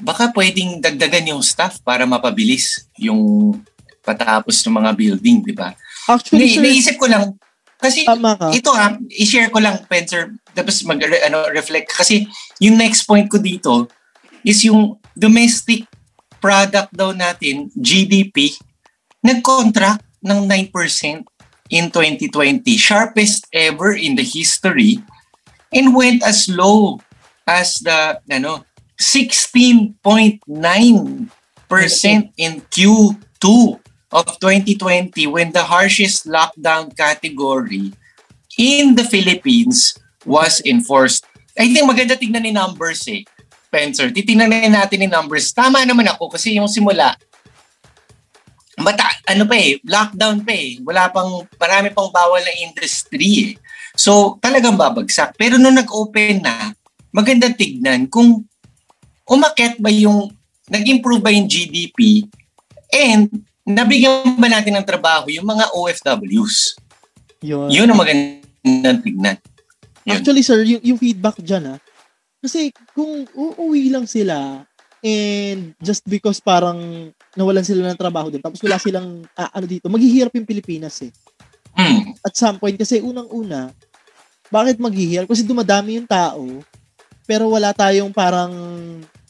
Baka 0.00 0.30
pwedeng 0.32 0.80
dagdagan 0.82 1.34
yung 1.34 1.42
staff 1.42 1.82
para 1.82 2.06
mapabilis 2.06 2.86
yung 2.98 3.54
patapos 4.02 4.64
ng 4.64 4.74
mga 4.78 4.90
building, 4.96 5.36
di 5.44 5.54
ba? 5.54 5.76
Actually, 6.08 6.56
Na, 6.56 6.64
naisip 6.64 6.96
ko 6.96 7.06
lang, 7.10 7.36
kasi 7.78 8.02
ito 8.56 8.70
ha, 8.74 8.98
i-share 9.14 9.54
ko 9.54 9.62
lang, 9.62 9.78
Spencer, 9.86 10.34
tapos 10.50 10.82
mag 10.82 10.98
ano, 10.98 11.46
reflect. 11.54 11.94
Kasi 11.94 12.26
yung 12.58 12.74
next 12.74 13.06
point 13.06 13.30
ko 13.30 13.38
dito 13.38 13.86
is 14.42 14.66
yung 14.66 14.98
domestic 15.14 15.86
product 16.42 16.90
daw 16.90 17.14
natin, 17.14 17.70
GDP, 17.78 18.58
nag-contract 19.22 20.02
ng 20.22 20.46
9% 20.46 21.22
in 21.70 21.90
2020. 21.92 22.64
Sharpest 22.74 23.46
ever 23.54 23.94
in 23.94 24.18
the 24.18 24.26
history 24.26 24.98
and 25.70 25.94
went 25.94 26.24
as 26.26 26.50
low 26.50 26.98
as 27.46 27.78
the 27.80 28.18
ano 28.28 28.64
16.9% 28.98 30.42
in 32.36 32.52
Q2 32.66 33.46
of 34.10 34.26
2020 34.42 35.26
when 35.30 35.54
the 35.54 35.62
harshest 35.62 36.26
lockdown 36.26 36.90
category 36.96 37.94
in 38.58 38.98
the 38.98 39.06
Philippines 39.06 39.94
was 40.26 40.60
enforced. 40.66 41.24
I 41.54 41.70
think 41.70 41.86
maganda 41.86 42.18
tignan 42.18 42.42
ni 42.42 42.50
numbers 42.50 43.06
eh. 43.06 43.22
Spencer, 43.68 44.08
titingnan 44.08 44.48
na 44.48 44.82
natin 44.82 45.04
ni 45.04 45.08
numbers. 45.08 45.52
Tama 45.52 45.84
naman 45.84 46.08
ako 46.08 46.32
kasi 46.32 46.56
yung 46.56 46.72
simula, 46.72 47.12
mata, 48.80 49.04
ano 49.28 49.44
pa 49.44 49.60
eh, 49.60 49.76
lockdown 49.84 50.40
pa 50.40 50.56
eh. 50.56 50.80
Wala 50.80 51.12
pang, 51.12 51.44
marami 51.60 51.92
pang 51.92 52.08
bawal 52.08 52.40
na 52.40 52.54
industry 52.64 53.30
eh. 53.44 53.52
So, 53.92 54.40
talagang 54.40 54.80
babagsak. 54.80 55.36
Pero 55.36 55.60
nung 55.60 55.76
nag-open 55.76 56.40
na, 56.40 56.72
magandang 57.12 57.58
tignan 57.60 58.08
kung 58.08 58.48
umakit 59.28 59.76
ba 59.78 59.92
yung, 59.92 60.32
nag-improve 60.68 61.22
ba 61.22 61.32
yung 61.32 61.48
GDP 61.48 62.24
and 62.88 63.28
nabigyan 63.68 64.36
ba 64.40 64.48
natin 64.48 64.76
ng 64.80 64.88
trabaho 64.88 65.28
yung 65.28 65.44
mga 65.44 65.68
OFWs? 65.76 66.80
Yun. 67.44 67.68
Yun 67.68 67.88
ang 67.92 68.00
magandang 68.00 69.00
tignan. 69.04 69.36
Yun. 70.08 70.16
Actually, 70.16 70.42
sir, 70.42 70.64
yung, 70.64 70.82
yung 70.82 70.98
feedback 70.98 71.36
dyan, 71.38 71.72
ha, 71.72 71.76
Kasi 72.40 72.72
kung 72.96 73.28
uuwi 73.36 73.92
lang 73.92 74.08
sila 74.08 74.64
and 75.02 75.74
just 75.78 76.02
because 76.06 76.42
parang 76.42 77.10
nawalan 77.38 77.62
sila 77.62 77.86
ng 77.86 77.98
trabaho 77.98 78.34
doon 78.34 78.42
tapos 78.42 78.58
wala 78.58 78.82
silang 78.82 79.22
ah, 79.38 79.50
ano 79.54 79.66
dito, 79.66 79.86
maghihirap 79.86 80.34
yung 80.34 80.48
Pilipinas 80.48 80.98
eh. 81.06 81.12
Hmm. 81.78 82.14
At 82.26 82.34
some 82.34 82.58
point 82.58 82.74
kasi 82.74 82.98
unang-una, 82.98 83.70
bakit 84.50 84.82
maghihirap? 84.82 85.30
Kasi 85.30 85.46
dumadami 85.46 86.02
yung 86.02 86.08
tao 86.08 86.42
pero 87.28 87.46
wala 87.52 87.76
tayong 87.76 88.10
parang 88.10 88.50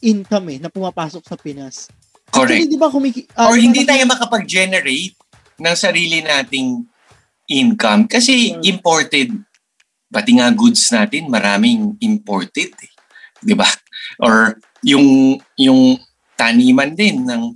income 0.01 0.47
eh 0.49 0.59
na 0.59 0.69
pumapasok 0.69 1.21
sa 1.21 1.35
Pinas. 1.35 1.87
Correct. 2.29 2.51
Actually, 2.51 2.67
di 2.67 2.77
ba 2.77 2.87
kumiki... 2.87 3.21
ah, 3.33 3.49
Or 3.49 3.57
hindi 3.57 3.83
tayo 3.83 4.05
makapag-generate 4.05 5.17
ng 5.57 5.75
sarili 5.75 6.21
nating 6.21 6.85
income 7.47 8.05
kasi 8.05 8.53
Hmm. 8.53 8.61
imported. 8.63 9.33
Pati 10.07 10.31
nga 10.35 10.49
goods 10.49 10.89
natin, 10.89 11.27
maraming 11.27 11.93
imported. 11.99 12.69
Eh. 12.71 12.91
Di 13.39 13.53
ba? 13.53 13.69
Or 14.17 14.57
yung, 14.81 15.37
yung 15.55 15.97
taniman 16.33 16.93
din 16.93 17.23
ng 17.23 17.53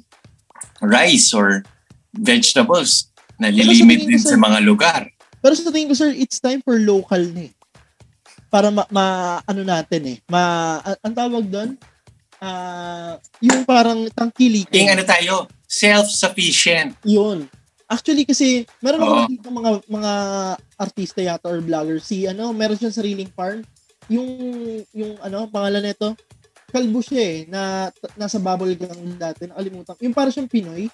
rice 0.79 1.31
or 1.31 1.63
vegetables 2.13 3.09
nalilimit 3.39 4.05
tingin 4.05 4.05
ko, 4.05 4.09
din 4.09 4.21
sir- 4.21 4.31
sa 4.31 4.37
mga 4.37 4.59
lugar. 4.61 5.01
Pero 5.39 5.53
sa 5.53 5.69
tingin 5.69 5.89
ko, 5.89 5.95
sir, 5.95 6.13
it's 6.13 6.37
time 6.37 6.61
for 6.61 6.77
local 6.77 7.19
na 7.33 7.49
eh. 7.49 7.53
Para 8.47 8.69
ma, 8.69 8.85
ma- 8.87 9.41
ano 9.43 9.61
natin 9.61 10.01
eh. 10.07 10.17
Ma, 10.25 10.77
ang 10.99 11.11
tawag 11.11 11.45
doon, 11.45 11.73
ah 12.43 13.15
yung 13.39 13.63
parang 13.63 14.03
Yung 14.03 14.11
tangkilikin. 14.11 14.91
ano 14.91 15.03
tayo, 15.07 15.47
self-sufficient. 15.63 16.99
Yun. 17.07 17.47
Actually 17.87 18.27
kasi 18.27 18.67
meron 18.83 18.99
ako 18.99 19.13
Oo. 19.13 19.21
nakita 19.23 19.47
mga 19.47 19.71
mga 19.87 20.11
artista 20.75 21.19
yata 21.23 21.47
or 21.47 21.63
vlogger 21.63 22.03
si 22.03 22.27
ano, 22.27 22.51
meron 22.51 22.75
siyang 22.75 22.95
sariling 22.95 23.31
farm. 23.31 23.63
Yung 24.11 24.27
yung 24.91 25.15
ano, 25.23 25.47
pangalan 25.47 25.87
nito, 25.87 26.11
kalbo 26.73 26.99
siya 26.99 27.21
eh, 27.21 27.37
na 27.47 27.93
t- 27.93 28.11
nasa 28.17 28.41
bubble 28.41 28.73
gang 28.75 29.15
dati, 29.15 29.47
nakalimutan. 29.47 29.95
Yung 30.03 30.11
para 30.11 30.33
siyang 30.33 30.49
Pinoy. 30.49 30.89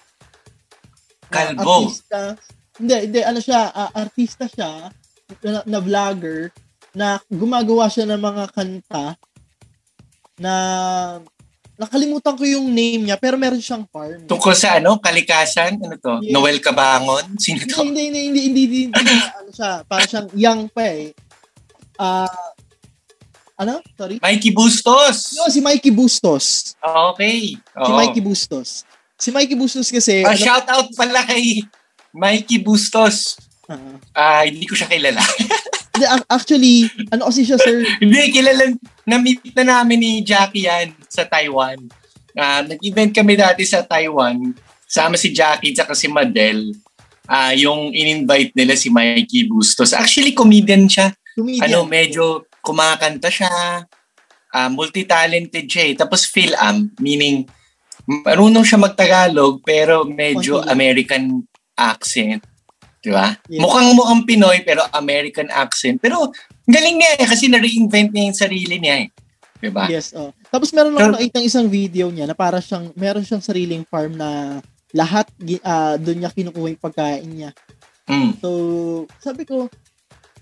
Kalbo. 1.32 1.88
Artista. 1.88 2.36
Hindi, 2.76 2.94
hindi, 3.08 3.20
ano 3.24 3.40
siya, 3.40 3.72
ah, 3.72 3.90
artista 3.96 4.44
siya, 4.44 4.92
na, 5.40 5.62
na 5.64 5.80
vlogger, 5.80 6.52
na 6.92 7.16
gumagawa 7.32 7.88
siya 7.88 8.04
ng 8.08 8.20
mga 8.20 8.44
kanta 8.52 9.06
na 10.40 10.54
nakalimutan 11.80 12.36
ko 12.36 12.44
yung 12.44 12.68
name 12.68 13.08
niya, 13.08 13.16
pero 13.16 13.40
meron 13.40 13.56
siyang 13.56 13.88
farm. 13.88 14.28
Tungkol 14.28 14.52
sa 14.52 14.76
ano, 14.76 15.00
kalikasan, 15.00 15.80
ano 15.80 15.96
to? 15.96 16.20
Yes. 16.20 16.32
Noel 16.36 16.60
Cabangon? 16.60 17.40
Sino 17.40 17.64
to? 17.64 17.80
Hindi, 17.88 18.12
hindi, 18.12 18.20
hindi, 18.28 18.40
hindi, 18.44 18.62
hindi, 18.68 18.78
hindi, 18.92 19.00
hindi, 19.00 19.16
ano 19.40 19.48
siya, 19.48 19.70
parang 19.88 20.08
siyang 20.08 20.28
young 20.36 20.60
pa 20.68 20.84
eh. 20.84 21.16
Ah, 21.96 22.28
ano? 23.56 23.80
Sorry? 23.96 24.20
Mikey 24.20 24.52
Bustos! 24.52 25.32
No, 25.36 25.48
si 25.48 25.60
Mikey 25.60 25.92
Bustos. 25.92 26.76
Okay. 26.76 27.56
Si 27.56 27.90
Oo. 27.90 27.96
Mikey 27.96 28.20
Bustos. 28.20 28.84
Si 29.16 29.28
Mikey 29.32 29.56
Bustos 29.56 29.88
kasi, 29.88 30.20
Ah, 30.24 30.36
ano, 30.36 30.40
shout 30.40 30.68
out 30.68 30.88
pala 30.92 31.24
kay 31.24 31.64
Mikey 32.12 32.60
Bustos. 32.60 33.40
ah, 33.68 33.96
Ah, 34.12 34.42
hindi 34.44 34.68
ko 34.68 34.76
siya 34.76 34.88
kilala. 34.88 35.20
actually, 36.28 36.88
ano 37.10 37.28
kasi 37.28 37.44
siya, 37.44 37.58
sir, 37.60 37.84
hindi, 38.02 38.30
kilala. 38.32 38.74
Na-meet 39.04 39.54
na 39.56 39.80
namin 39.80 39.98
ni 40.00 40.12
Jackie 40.20 40.66
yan 40.66 40.94
sa 41.08 41.26
Taiwan. 41.26 41.78
Ah, 42.34 42.62
nag-event 42.62 43.12
kami 43.12 43.34
dati 43.34 43.66
sa 43.66 43.82
Taiwan. 43.82 44.54
Sama 44.86 45.14
si 45.14 45.30
Jackie 45.30 45.74
at 45.74 45.90
si 45.94 46.06
Madel. 46.10 46.74
Ah, 47.30 47.54
yung 47.54 47.94
in-invite 47.94 48.54
nila 48.58 48.74
si 48.74 48.90
Mikey 48.90 49.46
Bustos. 49.46 49.94
Actually, 49.94 50.34
comedian 50.34 50.90
siya. 50.90 51.14
comedian. 51.34 51.70
Ano, 51.70 51.86
medyo 51.86 52.46
kumakanta 52.58 53.30
siya. 53.30 53.86
Ah, 54.50 54.70
multi-talented 54.70 55.66
siya 55.70 55.84
eh. 55.90 55.94
Tapos 55.94 56.26
Phil-Am, 56.26 56.90
meaning 56.98 57.46
marunong 58.10 58.66
siya 58.66 58.82
magtagalog 58.82 59.62
pero 59.62 60.02
medyo. 60.02 60.58
American 60.66 61.46
accent. 61.78 62.42
Di 63.00 63.10
ba? 63.10 63.32
Yes. 63.48 63.60
Mukhang 63.64 63.96
mukhang 63.96 64.22
Pinoy 64.28 64.60
pero 64.60 64.84
American 64.92 65.48
accent. 65.48 65.96
Pero 66.04 66.28
galing 66.68 67.00
niya 67.00 67.10
eh 67.16 67.26
kasi 67.26 67.48
na-reinvent 67.48 68.12
niya 68.12 68.24
yung 68.28 68.38
sarili 68.38 68.76
niya 68.76 68.94
eh. 69.04 69.08
Di 69.60 69.68
ba? 69.72 69.88
Yes, 69.88 70.12
oh. 70.16 70.32
Tapos 70.52 70.72
meron 70.72 70.96
ako 70.96 71.00
Pero- 71.00 71.14
nakita 71.16 71.38
isang 71.40 71.68
video 71.68 72.08
niya 72.12 72.28
na 72.28 72.36
para 72.36 72.60
siyang, 72.60 72.92
meron 72.96 73.24
siyang 73.24 73.44
sariling 73.44 73.84
farm 73.88 74.16
na 74.16 74.60
lahat 74.92 75.28
ah, 75.64 75.96
doon 75.96 76.24
niya 76.24 76.32
kinukuha 76.32 76.76
yung 76.76 76.82
pagkain 76.82 77.28
niya. 77.28 77.50
Mm. 78.10 78.36
So, 78.42 78.50
sabi 79.22 79.46
ko, 79.48 79.70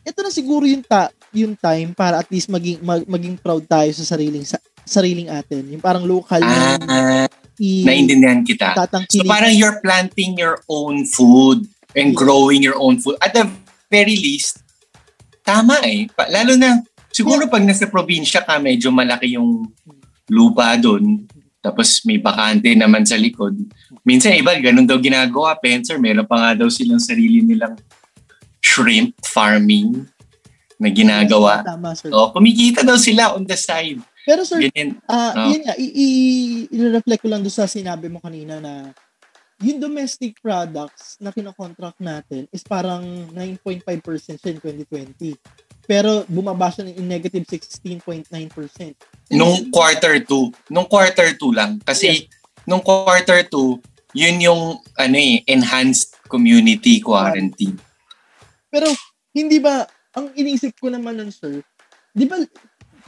ito 0.03 0.19
na 0.25 0.33
siguro 0.33 0.65
yung 0.65 0.81
ta 0.81 1.13
yung 1.37 1.53
time 1.53 1.93
para 1.93 2.17
at 2.17 2.29
least 2.33 2.49
maging 2.49 2.81
mag- 2.81 3.05
maging 3.05 3.37
proud 3.37 3.69
tayo 3.69 3.93
sa 3.93 4.09
sariling 4.09 4.41
sa, 4.41 4.57
sariling 4.89 5.29
atin. 5.29 5.69
Yung 5.69 5.85
parang 5.85 6.09
local 6.09 6.41
na 6.41 6.81
Ah, 6.89 7.29
i 7.61 7.85
naintindihan 7.85 8.41
kita. 8.41 8.73
So 9.13 9.27
parang 9.29 9.53
you're 9.53 9.83
planting 9.85 10.41
your 10.41 10.65
own 10.71 11.05
food 11.05 11.69
and 11.99 12.15
growing 12.15 12.63
your 12.63 12.79
own 12.79 12.97
food. 12.97 13.19
At 13.19 13.35
the 13.35 13.51
very 13.87 14.15
least, 14.15 14.63
tama 15.43 15.83
eh. 15.83 16.07
Pa- 16.09 16.31
Lalo 16.31 16.55
na, 16.55 16.79
siguro 17.11 17.45
pag 17.47 17.63
nasa 17.63 17.85
probinsya 17.85 18.41
ka, 18.41 18.57
medyo 18.57 18.89
malaki 18.89 19.35
yung 19.35 19.67
lupa 20.31 20.79
doon. 20.79 21.27
Tapos 21.59 22.07
may 22.07 22.17
bakante 22.17 22.71
naman 22.73 23.03
sa 23.03 23.19
likod. 23.19 23.59
Minsan 24.07 24.39
iba, 24.39 24.55
ganun 24.57 24.87
daw 24.87 24.97
ginagawa. 24.97 25.59
Penser, 25.59 25.99
meron 25.99 26.25
pa 26.25 26.39
nga 26.39 26.51
daw 26.55 26.71
silang 26.71 27.03
sarili 27.03 27.43
nilang 27.43 27.75
shrimp 28.63 29.19
farming 29.25 30.07
na 30.79 30.89
ginagawa. 30.89 31.67
Tama, 31.67 31.93
sir. 31.93 32.15
O, 32.15 32.31
kumikita 32.31 32.87
daw 32.87 32.95
sila 32.95 33.35
on 33.35 33.43
the 33.43 33.59
side. 33.59 33.99
Pero 34.23 34.45
sir, 34.45 34.61
Ganyan. 34.61 35.01
ah 35.09 35.33
Oh. 35.35 35.49
yun 35.51 35.63
nga, 35.65 35.75
i-reflect 35.75 37.23
ko 37.25 37.29
lang 37.29 37.41
doon 37.41 37.51
sa 37.51 37.65
sinabi 37.65 38.07
mo 38.07 38.21
kanina 38.21 38.61
na 38.61 38.93
yung 39.59 39.83
domestic 39.83 40.39
products 40.39 41.19
na 41.19 41.35
kinokontract 41.35 41.99
natin 41.99 42.47
is 42.55 42.63
parang 42.63 43.03
9.5% 43.35 43.83
siya 44.39 44.55
in 44.55 44.59
2020. 44.87 45.35
Pero 45.89 46.23
bumaba 46.31 46.71
siya 46.71 46.87
in 46.87 47.11
negative 47.11 47.43
16.9%. 47.43 48.31
Nung 49.35 49.67
quarter 49.75 50.23
2. 50.23 50.71
Nung 50.71 50.87
quarter 50.87 51.35
2 51.35 51.59
lang. 51.59 51.83
Kasi 51.83 52.31
nung 52.71 52.85
quarter 52.85 53.43
2, 53.51 54.15
yun 54.15 54.37
yung 54.39 54.63
ano 54.95 55.17
eh, 55.19 55.43
enhanced 55.51 56.15
community 56.31 57.03
quarantine. 57.03 57.75
Pero 58.71 58.87
hindi 59.35 59.59
ba, 59.59 59.83
ang 60.15 60.31
inisip 60.39 60.79
ko 60.79 60.93
naman 60.93 61.19
nun, 61.19 61.33
sir, 61.35 61.65
di 62.15 62.29
ba, 62.29 62.39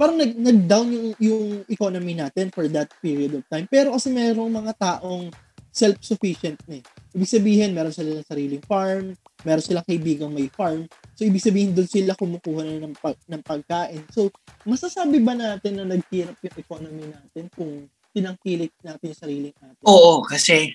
parang 0.01 0.17
nag, 0.17 0.33
nag-down 0.33 0.89
yung, 0.89 1.09
yung 1.21 1.45
economy 1.69 2.17
natin 2.17 2.49
for 2.49 2.65
that 2.73 2.89
period 3.05 3.37
of 3.37 3.45
time. 3.53 3.69
Pero 3.69 3.93
kasi 3.93 4.09
merong 4.09 4.49
mga 4.49 4.73
taong 4.81 5.29
self-sufficient 5.71 6.59
na 6.67 6.83
eh. 6.83 6.85
Ibig 7.15 7.31
sabihin, 7.31 7.71
meron 7.75 7.95
silang 7.95 8.27
sariling 8.27 8.63
farm, 8.67 9.15
meron 9.47 9.65
silang 9.65 9.87
kaibigang 9.87 10.35
may 10.35 10.51
farm. 10.51 10.91
So, 11.15 11.23
ibig 11.23 11.43
sabihin, 11.43 11.75
doon 11.75 11.87
sila 11.87 12.19
kumukuha 12.19 12.67
na 12.67 12.87
ng, 12.87 12.97
pag, 12.99 13.17
ng 13.27 13.43
pagkain. 13.43 14.03
So, 14.11 14.35
masasabi 14.67 15.23
ba 15.23 15.35
natin 15.35 15.79
na 15.79 15.87
naghirap 15.87 16.39
yung 16.43 16.57
economy 16.59 17.05
natin 17.11 17.47
kung 17.55 17.87
tinangkilik 18.11 18.75
natin 18.83 19.15
yung 19.15 19.21
sarili 19.21 19.49
natin? 19.55 19.83
Oo, 19.87 20.27
kasi 20.27 20.75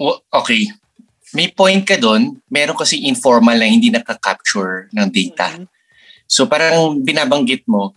o- 0.00 0.22
okay. 0.32 0.66
May 1.30 1.52
point 1.54 1.86
ka 1.86 1.94
doon. 1.94 2.42
Meron 2.50 2.74
kasi 2.74 3.06
informal 3.06 3.54
na 3.54 3.70
hindi 3.70 3.92
nakaka-capture 3.92 4.90
ng 4.90 5.08
data. 5.12 5.60
Mhm. 5.60 5.66
So 6.26 6.50
parang 6.50 6.98
binabanggit 7.04 7.68
mo, 7.70 7.94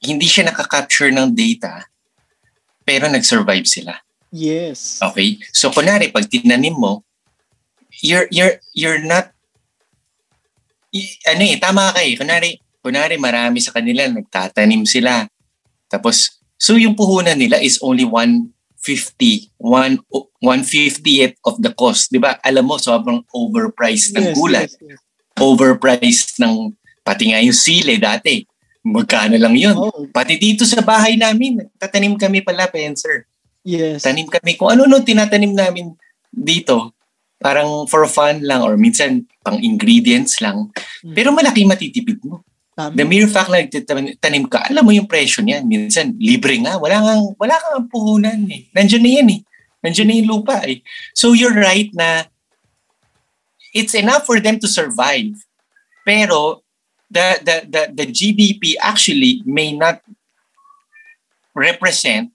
hindi 0.00 0.30
siya 0.30 0.48
nakaka-capture 0.48 1.10
ng 1.10 1.34
data, 1.34 1.84
pero 2.88 3.04
nag-survive 3.12 3.68
sila. 3.68 3.92
Yes. 4.32 4.96
Okay? 5.04 5.36
So 5.52 5.68
kunwari 5.68 6.08
pag 6.08 6.24
tinanim 6.24 6.72
mo, 6.80 7.04
you're 8.00 8.24
you're 8.32 8.56
you're 8.72 9.04
not 9.04 9.28
y- 10.88 11.20
ano 11.28 11.44
eh 11.44 11.60
tama 11.60 11.92
ka 11.92 12.00
eh. 12.00 12.16
Kunwari, 12.16 12.56
kunwari 12.80 13.20
marami 13.20 13.60
sa 13.60 13.76
kanila 13.76 14.08
nagtatanim 14.08 14.88
sila. 14.88 15.28
Tapos 15.92 16.40
so 16.56 16.80
yung 16.80 16.96
puhunan 16.96 17.36
nila 17.36 17.60
is 17.60 17.76
only 17.84 18.08
150, 18.08 19.52
1 19.60 20.00
150th 20.40 21.36
of 21.44 21.60
the 21.60 21.72
cost, 21.76 22.08
'di 22.08 22.20
ba? 22.24 22.40
Alam 22.40 22.72
mo 22.72 22.76
sobrang 22.80 23.20
overpriced 23.36 24.16
ng 24.16 24.32
Yes, 24.32 24.36
gulay. 24.36 24.64
yes, 24.64 24.76
yes. 24.80 25.00
Overpriced 25.36 26.40
ng 26.40 26.72
pati 27.04 27.36
nga 27.36 27.44
yung 27.44 27.52
sili 27.56 28.00
dati. 28.00 28.47
Magkano 28.88 29.36
lang 29.36 29.54
'yun? 29.54 29.76
Oh, 29.76 30.08
Pati 30.08 30.40
dito 30.40 30.64
sa 30.64 30.80
bahay 30.80 31.14
namin, 31.20 31.68
tatanim 31.76 32.16
kami 32.16 32.40
pala, 32.40 32.66
Penser. 32.68 33.28
yes. 33.62 34.02
Tanim 34.02 34.26
kami 34.26 34.56
kung 34.56 34.72
ano-ano 34.72 35.04
tinatanim 35.04 35.52
namin 35.52 35.92
dito. 36.32 36.96
Parang 37.38 37.86
for 37.86 38.02
fun 38.10 38.42
lang 38.42 38.66
or 38.66 38.74
minsan 38.74 39.22
pang 39.46 39.62
ingredients 39.62 40.42
lang. 40.42 40.74
Mm. 41.06 41.14
Pero 41.14 41.28
malaki 41.30 41.62
matitipid 41.62 42.18
mo. 42.26 42.42
Tama. 42.74 42.94
The 42.94 43.06
mere 43.06 43.26
fact 43.26 43.50
na 43.50 43.62
nagtatanim 43.62 44.46
ka, 44.46 44.66
alam 44.70 44.86
mo 44.86 44.94
yung 44.94 45.10
presyo 45.10 45.42
niyan. 45.42 45.66
Minsan 45.66 46.14
libre 46.18 46.54
nga, 46.62 46.78
wala 46.78 46.98
kang 47.02 47.34
wala 47.38 47.54
kang 47.58 47.90
puhunan 47.90 48.46
eh. 48.50 48.70
Nandiyan 48.70 49.02
na 49.02 49.10
yan 49.18 49.28
eh. 49.34 49.40
Nandiyan 49.82 50.06
na 50.10 50.14
yung 50.18 50.30
lupa 50.30 50.62
eh. 50.62 50.82
So 51.14 51.34
you're 51.34 51.54
right 51.54 51.90
na 51.94 52.26
it's 53.74 53.94
enough 53.94 54.26
for 54.26 54.38
them 54.38 54.62
to 54.62 54.70
survive. 54.70 55.34
Pero 56.06 56.62
the, 57.10 57.26
the, 57.42 57.56
the, 57.68 57.82
the 57.92 58.06
GDP 58.08 58.76
actually 58.80 59.42
may 59.44 59.72
not 59.72 60.00
represent 61.56 62.30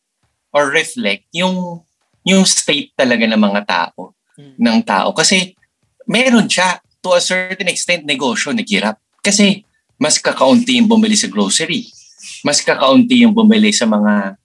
or 0.54 0.70
reflect 0.70 1.26
yung 1.32 1.82
yung 2.24 2.48
state 2.48 2.96
talaga 2.96 3.28
ng 3.28 3.40
mga 3.40 3.62
tao 3.68 4.14
Mm. 4.34 4.56
ng 4.58 4.80
tao. 4.82 5.14
Kasi 5.14 5.54
meron 6.10 6.50
siya 6.50 6.82
to 7.04 7.14
a 7.14 7.22
certain 7.22 7.70
extent 7.70 8.02
negosyo 8.08 8.50
naghirap. 8.50 8.98
Kasi 9.22 9.62
mas 10.02 10.18
kakaunti 10.18 10.82
yung 10.82 10.90
bumili 10.90 11.14
sa 11.14 11.30
grocery. 11.30 11.88
Mas 12.42 12.60
kakaunti 12.60 13.24
yung 13.24 13.36
bumili 13.36 13.70
sa 13.70 13.86
mga 13.86 14.36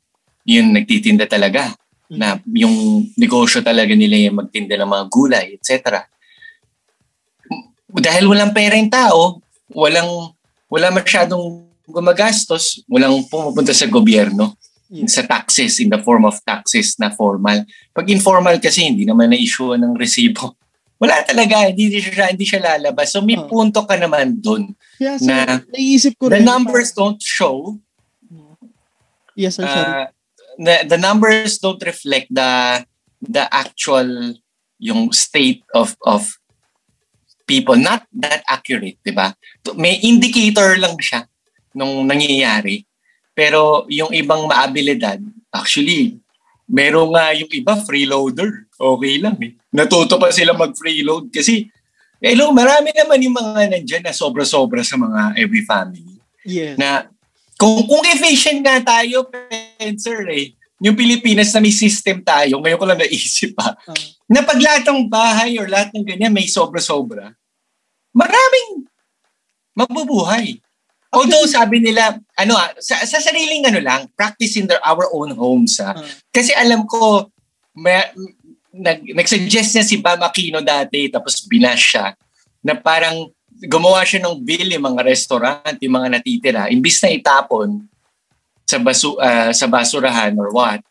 yung 0.48 0.72
nagtitinda 0.76 1.28
talaga 1.28 1.72
na 2.08 2.40
yung 2.56 3.04
negosyo 3.20 3.60
talaga 3.60 3.92
nila 3.92 4.16
yung 4.16 4.40
magtinda 4.40 4.80
ng 4.80 4.88
mga 4.88 5.04
gulay 5.12 5.46
etc 5.60 6.08
dahil 8.00 8.24
walang 8.32 8.56
pera 8.56 8.80
yung 8.80 8.88
tao 8.88 9.44
walang 9.72 10.32
wala 10.68 10.88
masyadong 10.92 11.64
gumagastos 11.88 12.84
walang 12.88 13.24
pumupunta 13.28 13.72
sa 13.72 13.88
gobyerno 13.88 14.56
Yes. 14.88 15.20
sa 15.20 15.22
taxes 15.22 15.84
in 15.84 15.92
the 15.92 16.00
form 16.00 16.24
of 16.24 16.40
taxes 16.48 16.96
na 16.96 17.12
formal. 17.12 17.60
Pag 17.92 18.08
informal 18.08 18.56
kasi 18.56 18.88
hindi 18.88 19.04
naman 19.04 19.28
na-issue 19.28 19.76
ng 19.76 19.92
resibo. 19.92 20.56
Wala 20.96 21.20
talaga, 21.28 21.68
hindi 21.68 21.92
siya 22.00 22.32
hindi 22.32 22.48
siya 22.48 22.56
lalabas. 22.64 23.12
So 23.12 23.20
may 23.20 23.36
Oh. 23.36 23.44
punto 23.44 23.84
ka 23.84 24.00
naman 24.00 24.40
doon. 24.40 24.72
Kaya 24.96 25.20
sir, 25.20 25.28
Na- 25.28 25.60
naiisip 25.68 26.16
ko 26.16 26.32
The 26.32 26.40
rin. 26.40 26.48
numbers 26.48 26.96
don't 26.96 27.20
show 27.20 27.76
Yes, 29.36 29.60
sir, 29.60 29.68
sorry. 29.68 29.92
uh, 29.92 30.06
the, 30.56 30.88
the 30.88 30.98
numbers 30.98 31.60
don't 31.60 31.84
reflect 31.84 32.32
the 32.32 32.82
the 33.20 33.44
actual 33.52 34.34
yung 34.80 35.12
state 35.12 35.62
of 35.76 36.00
of 36.02 36.32
people 37.48 37.80
not 37.80 38.04
that 38.12 38.44
accurate, 38.44 39.00
'di 39.00 39.16
ba? 39.16 39.32
May 39.74 39.96
indicator 40.04 40.76
lang 40.76 41.00
siya 41.00 41.24
nung 41.72 42.04
nangyayari. 42.04 42.84
Pero 43.32 43.86
yung 43.88 44.10
ibang 44.12 44.50
maabilidad, 44.50 45.22
actually, 45.54 46.18
meron 46.68 47.14
nga 47.16 47.32
yung 47.32 47.48
iba 47.48 47.78
freeloader. 47.80 48.68
Okay 48.76 49.14
lang 49.22 49.38
eh. 49.40 49.54
Natuto 49.72 50.20
pa 50.20 50.28
sila 50.34 50.52
mag-freeload 50.52 51.32
kasi 51.32 51.70
hello, 52.18 52.50
marami 52.50 52.90
naman 52.90 53.22
yung 53.22 53.34
mga 53.38 53.78
nandyan 53.78 54.04
na 54.04 54.14
sobra-sobra 54.14 54.82
sa 54.82 54.98
mga 54.98 55.38
every 55.38 55.62
family 55.62 56.18
yes. 56.42 56.74
na 56.74 57.06
kung 57.54 57.86
kung 57.86 58.02
efficient 58.10 58.62
nga 58.62 58.82
tayo, 58.82 59.26
sir 59.98 60.26
eh, 60.30 60.57
yung 60.78 60.94
Pilipinas 60.94 61.50
na 61.50 61.60
may 61.62 61.74
system 61.74 62.22
tayo, 62.22 62.62
ngayon 62.62 62.78
ko 62.78 62.86
lang 62.86 63.00
naisip 63.02 63.50
pa, 63.58 63.74
Ah. 63.74 63.94
na 64.30 64.46
pag 64.46 64.58
lahat 64.62 64.82
ng 64.86 65.10
bahay 65.10 65.58
or 65.58 65.66
lahat 65.66 65.90
ng 65.90 66.06
ganyan 66.06 66.30
may 66.30 66.46
sobra-sobra, 66.46 67.34
maraming 68.14 68.86
mabubuhay. 69.74 70.62
Although 71.08 71.48
sabi 71.48 71.82
nila, 71.82 72.20
ano 72.36 72.54
ah, 72.54 72.70
sa, 72.78 73.02
sa 73.02 73.18
sariling 73.18 73.66
ano 73.66 73.80
lang, 73.82 74.06
practice 74.14 74.54
in 74.60 74.70
their, 74.70 74.82
our 74.86 75.08
own 75.10 75.34
homes 75.34 75.82
ah. 75.82 75.98
Ah. 75.98 76.04
Kasi 76.30 76.54
alam 76.54 76.86
ko, 76.86 77.26
may, 77.74 78.14
nag, 78.70 79.02
nag-suggest 79.18 79.74
niya 79.74 79.84
si 79.86 79.98
Bam 79.98 80.22
Aquino 80.22 80.62
dati, 80.62 81.10
tapos 81.10 81.42
binash 81.50 81.96
siya, 81.96 82.14
na 82.62 82.78
parang 82.78 83.30
gumawa 83.66 84.06
siya 84.06 84.22
ng 84.22 84.38
bill 84.46 84.70
yung 84.70 84.86
mga 84.94 85.02
restaurant, 85.02 85.76
yung 85.82 85.94
mga 85.98 86.08
natitira, 86.14 86.62
imbis 86.70 87.02
na 87.02 87.10
itapon 87.10 87.82
sa 88.68 88.76
basu 88.76 89.16
ah, 89.16 89.48
sa 89.56 89.64
basurahan 89.64 90.36
or 90.36 90.52
what, 90.52 90.84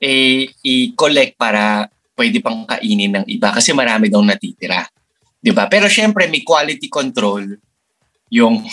eh 0.00 0.48
i-collect 0.64 1.36
para 1.36 1.92
pwede 2.16 2.40
pang 2.40 2.64
kainin 2.64 3.20
ng 3.20 3.26
iba 3.28 3.52
kasi 3.52 3.76
marami 3.76 4.08
daw 4.08 4.24
natitira. 4.24 4.88
'Di 5.44 5.52
ba? 5.52 5.68
Pero 5.68 5.84
syempre 5.92 6.24
may 6.32 6.40
quality 6.40 6.88
control 6.88 7.44
yung 8.32 8.64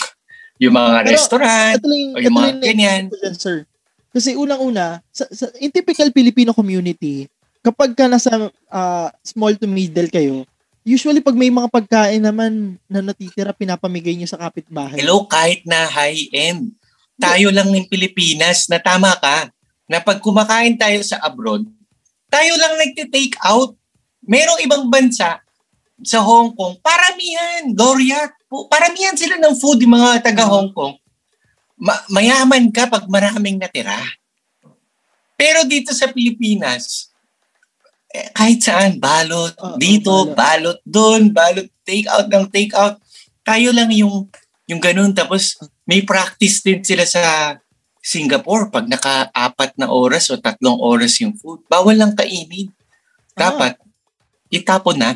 yung 0.58 0.74
mga 0.74 1.04
Pero, 1.04 1.12
restaurant 1.12 1.82
lang, 1.84 2.16
o 2.16 2.20
yung 2.24 2.36
mga 2.36 2.48
lang 2.48 2.60
ganyan. 2.64 3.04
dyan, 3.12 3.36
sir. 3.36 3.58
Kasi 4.10 4.34
unang-una, 4.34 5.04
sa, 5.14 5.30
sa, 5.30 5.52
in 5.62 5.70
typical 5.70 6.10
Filipino 6.10 6.50
community, 6.50 7.30
kapag 7.62 7.94
ka 7.94 8.10
nasa 8.10 8.50
ah, 8.72 9.12
small 9.22 9.54
to 9.60 9.70
middle 9.70 10.10
kayo, 10.10 10.48
usually 10.88 11.20
pag 11.20 11.36
may 11.36 11.52
mga 11.52 11.70
pagkain 11.70 12.24
naman 12.24 12.80
na 12.88 13.04
natitira, 13.04 13.52
pinapamigay 13.52 14.16
nyo 14.16 14.26
sa 14.26 14.40
kapitbahay. 14.40 14.98
Hello, 14.98 15.28
kahit 15.28 15.68
na 15.68 15.86
high-end. 15.86 16.72
Tayo 17.18 17.50
lang 17.50 17.74
ng 17.74 17.90
Pilipinas 17.90 18.70
na 18.70 18.78
tama 18.78 19.14
ka 19.18 19.50
na 19.90 19.98
pag 20.00 20.22
kumakain 20.22 20.78
tayo 20.78 21.02
sa 21.02 21.18
abroad, 21.26 21.66
tayo 22.30 22.54
lang 22.56 22.78
nagte-take 22.78 23.38
out. 23.42 23.74
Merong 24.22 24.62
ibang 24.62 24.86
bansa 24.92 25.42
sa 26.04 26.20
Hong 26.22 26.54
Kong, 26.54 26.78
paramihan, 26.84 27.74
po, 28.46 28.70
paramihan 28.70 29.18
sila 29.18 29.42
ng 29.42 29.56
food, 29.58 29.82
yung 29.82 29.98
mga 29.98 30.22
taga 30.22 30.46
Hong 30.46 30.70
Kong. 30.76 30.94
Ma- 31.78 32.06
mayaman 32.14 32.70
ka 32.70 32.86
pag 32.86 33.10
maraming 33.10 33.58
natira. 33.58 33.98
Pero 35.38 35.66
dito 35.66 35.94
sa 35.94 36.10
Pilipinas, 36.10 37.14
eh, 38.14 38.30
kahit 38.34 38.62
saan, 38.62 38.98
balot, 38.98 39.54
Oo, 39.58 39.78
dito, 39.78 40.34
balot, 40.34 40.82
doon, 40.86 41.30
balot, 41.30 41.70
take 41.86 42.10
out 42.10 42.28
ng 42.30 42.46
take 42.50 42.74
out. 42.74 42.98
Tayo 43.46 43.70
lang 43.72 43.94
yung 43.94 44.26
yung 44.68 44.82
ganun. 44.82 45.14
Tapos 45.14 45.56
may 45.88 46.04
practice 46.04 46.60
din 46.62 46.84
sila 46.84 47.08
sa 47.08 47.56
Singapore 48.04 48.72
pag 48.72 48.88
naka-apat 48.88 49.76
na 49.80 49.92
oras 49.92 50.32
o 50.32 50.40
tatlong 50.40 50.80
oras 50.80 51.20
yung 51.24 51.36
food. 51.36 51.64
Bawal 51.68 52.00
lang 52.00 52.16
kainin. 52.16 52.72
Dapat 53.36 53.80
itapon 54.52 54.96
na 55.00 55.10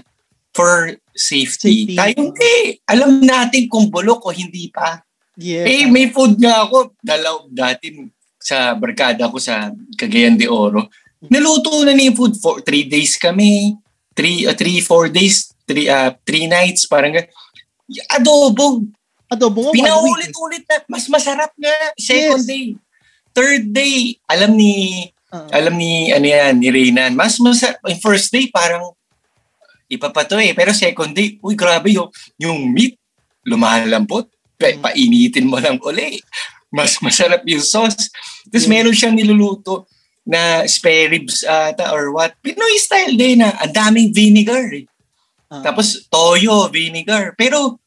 for 0.51 0.95
safety. 1.15 1.87
Safety. 1.87 1.95
Tayo 1.95 2.13
hindi. 2.15 2.55
Alam 2.87 3.23
natin 3.23 3.71
kung 3.71 3.87
bulok 3.87 4.27
o 4.27 4.35
hindi 4.35 4.67
pa. 4.67 4.99
Yeah. 5.39 5.67
Eh, 5.67 5.83
may 5.87 6.11
food 6.11 6.35
nga 6.39 6.67
ako. 6.67 6.95
Dalaw, 6.99 7.47
dati 7.47 7.95
sa 8.35 8.75
barkada 8.75 9.31
ko 9.31 9.39
sa 9.39 9.71
Cagayan 9.95 10.35
de 10.35 10.51
Oro. 10.51 10.91
Naluto 11.31 11.85
na 11.87 11.95
ni 11.95 12.11
food 12.11 12.35
for 12.41 12.59
three 12.65 12.89
days 12.89 13.15
kami. 13.15 13.77
Three, 14.11 14.43
uh, 14.43 14.57
three, 14.57 14.83
four 14.83 15.07
days. 15.07 15.53
Three, 15.63 15.87
uh, 15.87 16.11
three 16.27 16.51
nights. 16.51 16.89
Parang 16.89 17.15
adobo. 18.11 18.83
Adobo 19.31 19.71
nga. 19.71 19.75
Pinaulit-ulit 19.79 20.67
na. 20.67 20.83
Mas 20.91 21.07
masarap 21.07 21.55
nga. 21.55 21.75
Second 21.95 22.43
Yes. 22.43 22.47
day. 22.47 22.65
Third 23.31 23.63
day. 23.71 24.19
Alam 24.27 24.59
ni, 24.59 25.07
Ah. 25.31 25.47
alam 25.55 25.79
ni, 25.79 26.11
ano 26.11 26.27
yan, 26.27 26.59
ni 26.59 26.67
Reynan. 26.67 27.15
Mas 27.15 27.39
masarap. 27.39 27.79
Yung 27.87 28.03
first 28.03 28.27
day, 28.29 28.51
parang 28.51 28.91
iba 29.87 30.11
pa 30.11 30.27
to 30.27 30.35
eh. 30.35 30.51
Pero 30.51 30.75
second 30.75 31.15
day, 31.15 31.39
uy, 31.39 31.55
grabe 31.55 31.95
yung, 31.95 32.11
yung 32.35 32.75
meat, 32.75 32.99
lumalambot. 33.47 34.27
Pa, 34.59 34.69
Mm. 34.69 34.83
painitin 34.83 35.47
mo 35.47 35.57
lang 35.57 35.79
uli. 35.81 36.19
Mas 36.69 36.99
masarap 36.99 37.41
yung 37.47 37.63
sauce. 37.63 38.11
Tapos 38.47 38.67
Yeah. 38.67 38.71
meron 38.71 38.93
siyang 38.95 39.15
niluluto 39.17 39.87
na 40.21 40.63
spare 40.69 41.09
ribs 41.09 41.41
ata 41.41 41.89
or 41.91 42.13
what. 42.13 42.37
Pinoy 42.45 42.77
style 42.77 43.17
din 43.17 43.41
na 43.41 43.55
ang 43.57 43.73
daming 43.73 44.13
vinegar 44.13 44.69
eh. 44.69 44.85
Ah. 45.49 45.65
Tapos 45.65 46.07
toyo, 46.07 46.69
vinegar. 46.69 47.33
Pero 47.35 47.80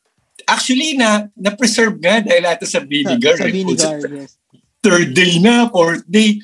actually 0.47 0.97
na 0.97 1.29
na-preserve 1.35 1.97
nga 2.01 2.21
dahil 2.21 2.45
ata 2.47 2.65
sa 2.69 2.81
vinegar. 2.81 3.37
Sa 3.37 3.49
eh. 3.49 3.53
vinegar, 3.53 3.99
yes. 4.21 4.37
Third 4.85 5.17
day 5.17 5.41
na, 5.41 5.69
fourth 5.73 6.05
day. 6.05 6.41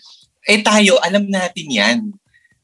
Eh 0.49 0.61
tayo, 0.65 0.97
alam 1.05 1.29
natin 1.29 1.67
yan. 1.69 1.99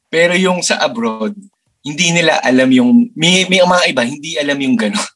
Pero 0.09 0.33
yung 0.33 0.65
sa 0.65 0.81
abroad, 0.81 1.37
hindi 1.85 2.11
nila 2.11 2.41
alam 2.41 2.67
yung, 2.73 3.13
may, 3.13 3.45
may 3.45 3.61
mga 3.61 3.83
iba, 3.93 4.03
hindi 4.03 4.35
alam 4.35 4.57
yung 4.57 4.75
gano'n. 4.75 5.09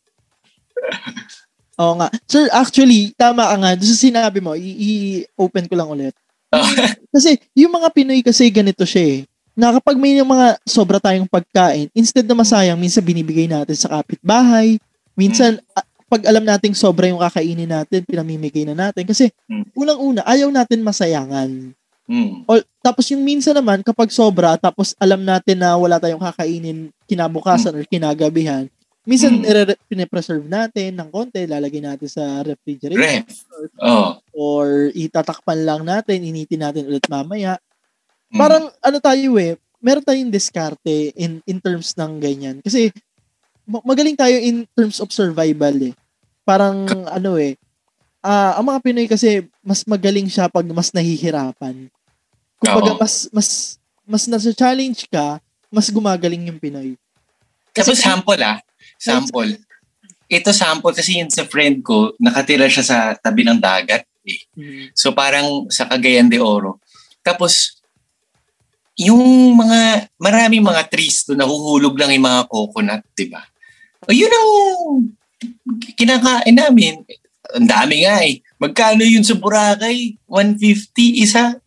Oo 1.81 1.97
nga. 1.97 2.07
Sir, 2.29 2.45
actually, 2.53 3.11
tama 3.17 3.49
ka 3.49 3.55
nga. 3.57 3.71
Doon 3.73 3.89
sa 3.89 3.97
sinabi 3.97 4.37
mo, 4.37 4.53
i-open 4.53 5.65
ko 5.65 5.73
lang 5.73 5.89
ulit. 5.89 6.15
Kasi 7.15 7.41
yung 7.57 7.73
mga 7.73 7.89
Pinoy 7.95 8.21
kasi 8.21 8.51
ganito 8.51 8.83
siya 8.83 9.19
eh. 9.19 9.19
Na 9.55 9.71
kapag 9.75 9.95
may 9.99 10.15
yung 10.15 10.31
mga 10.31 10.59
sobra 10.63 10.99
tayong 10.99 11.27
pagkain, 11.27 11.91
instead 11.95 12.23
na 12.27 12.35
masayang, 12.35 12.79
minsan 12.79 13.03
binibigay 13.03 13.47
natin 13.47 13.75
sa 13.75 13.99
kapitbahay. 13.99 14.79
Minsan, 15.15 15.59
ah, 15.75 15.83
pag 16.11 16.27
alam 16.27 16.43
nating 16.43 16.75
sobra 16.75 17.07
yung 17.07 17.23
kakainin 17.23 17.71
natin, 17.71 18.03
pinamimigay 18.03 18.67
na 18.67 18.75
natin. 18.75 19.07
Kasi 19.07 19.31
Mm. 19.47 19.71
unang-una, 19.71 20.21
ayaw 20.27 20.51
natin 20.51 20.83
masayangan. 20.83 21.71
Hmm. 22.03 22.43
O, 22.43 22.59
tapos 22.83 23.07
yung 23.15 23.23
minsan 23.23 23.55
naman, 23.55 23.79
kapag 23.79 24.11
sobra, 24.11 24.59
tapos 24.59 24.91
alam 24.99 25.23
natin 25.23 25.63
na 25.63 25.79
wala 25.79 25.95
tayong 25.95 26.19
kakainin 26.19 26.91
kinabukasan 27.07 27.71
or 27.71 27.87
kinagabihan, 27.87 28.67
minsan 29.07 29.39
Mm. 29.39 29.47
mm. 29.47 29.87
pinipreserve 29.87 30.43
natin 30.43 30.99
ng 30.99 31.07
konti, 31.07 31.47
lalagay 31.47 31.79
natin 31.79 32.11
sa 32.11 32.43
refrigerator 32.43 32.99
Ref. 33.23 33.47
Oh. 33.79 34.19
or 34.35 34.91
itatakpan 34.91 35.63
lang 35.63 35.87
natin, 35.87 36.27
initin 36.27 36.59
natin 36.59 36.91
ulit 36.91 37.07
mamaya. 37.07 37.55
Hmm. 38.27 38.35
Parang 38.35 38.63
ano 38.83 38.97
tayo 38.99 39.39
eh, 39.39 39.55
meron 39.79 40.03
tayong 40.03 40.29
diskarte 40.29 41.15
in 41.15 41.39
in 41.47 41.63
terms 41.63 41.95
ng 41.95 42.19
ganyan. 42.19 42.59
Kasi 42.59 42.91
magaling 43.83 44.17
tayo 44.19 44.35
in 44.35 44.67
terms 44.75 44.99
of 44.99 45.07
survival 45.15 45.75
eh. 45.79 45.93
Parang 46.43 46.83
ano 47.07 47.39
eh, 47.39 47.55
ah 48.19 48.59
ang 48.59 48.67
mga 48.67 48.79
Pinoy 48.83 49.07
kasi 49.07 49.47
mas 49.63 49.87
magaling 49.87 50.27
siya 50.27 50.51
pag 50.51 50.67
mas 50.67 50.91
nahihirapan. 50.91 51.87
Kumbaga 52.59 52.91
Oo. 52.93 52.99
mas 52.99 53.31
mas 53.31 53.49
mas 54.03 54.23
nasa 54.27 54.51
challenge 54.51 55.07
ka, 55.07 55.39
mas 55.71 55.87
gumagaling 55.87 56.51
yung 56.51 56.59
Pinoy. 56.59 56.99
Tapos 57.71 57.97
sample 57.97 58.43
ah. 58.43 58.59
Sample. 59.01 59.57
ito 60.31 60.51
sample 60.55 60.95
kasi 60.95 61.19
yun 61.19 61.27
sa 61.27 61.43
friend 61.43 61.83
ko, 61.83 62.15
nakatira 62.15 62.67
siya 62.71 62.83
sa 62.85 62.97
tabi 63.19 63.43
ng 63.43 63.59
dagat. 63.59 64.07
Eh. 64.23 64.39
Mhm. 64.55 64.95
So 64.95 65.11
parang 65.11 65.67
sa 65.67 65.89
Cagayan 65.89 66.29
de 66.29 66.39
Oro. 66.39 66.79
Tapos, 67.21 67.81
yung 68.97 69.53
mga, 69.53 70.09
maraming 70.17 70.65
mga 70.65 70.89
trees 70.89 71.25
doon, 71.25 71.41
nahuhulog 71.45 71.93
lang 71.97 72.11
yung 72.13 72.25
mga 72.25 72.41
coconut, 72.49 73.01
di 73.13 73.29
ba? 73.29 73.45
O 74.07 74.13
yun 74.13 74.31
ang 74.31 74.49
kinakain 75.95 76.57
namin. 76.57 77.05
Ang 77.53 77.67
dami 77.67 78.05
nga 78.05 78.23
eh. 78.23 78.41
Magkano 78.57 79.03
yun 79.03 79.25
sa 79.25 79.37
Boracay? 79.37 80.17
150 80.25 81.21
isa 81.21 81.57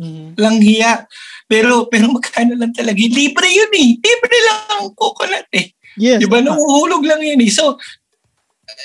Mhm. 0.00 0.40
lang 0.40 0.56
hiya. 0.58 1.04
Pero 1.44 1.84
pero 1.86 2.08
magkano 2.08 2.56
lang 2.56 2.72
talaga? 2.72 2.96
Libre 2.96 3.48
yun 3.48 3.72
eh. 3.76 3.90
Libre 4.00 4.38
lang 4.48 4.60
ang 4.72 4.86
coconut 4.96 5.48
eh. 5.52 5.68
Yes. 6.00 6.24
Di 6.24 6.26
ba? 6.26 6.40
tama. 6.40 6.56
Nahuhulog 6.56 7.04
lang 7.04 7.20
yun 7.20 7.44
eh. 7.44 7.52
So, 7.52 7.76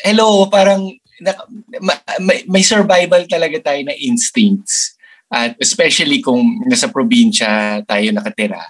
hello, 0.04 0.52
parang 0.52 0.92
na- 1.24 1.48
ma- 1.80 2.04
may, 2.20 2.44
may 2.46 2.62
survival 2.62 3.24
talaga 3.26 3.72
tayo 3.72 3.82
na 3.88 3.96
instincts. 3.96 5.00
At 5.28 5.56
especially 5.60 6.20
kung 6.20 6.64
nasa 6.68 6.88
probinsya 6.88 7.84
tayo 7.84 8.08
nakatira, 8.12 8.64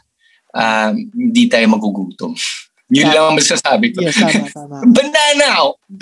um, 0.54 0.94
hindi 1.14 1.46
tayo 1.46 1.66
magugutom. 1.68 2.34
Yun 2.88 3.04
Tama. 3.04 3.14
lang 3.14 3.24
ang 3.26 3.36
masasabi 3.36 3.86
ko. 3.92 4.00
Yes, 4.00 4.16
tama, 4.16 4.48
tama. 4.56 4.76
Banana! 4.88 5.48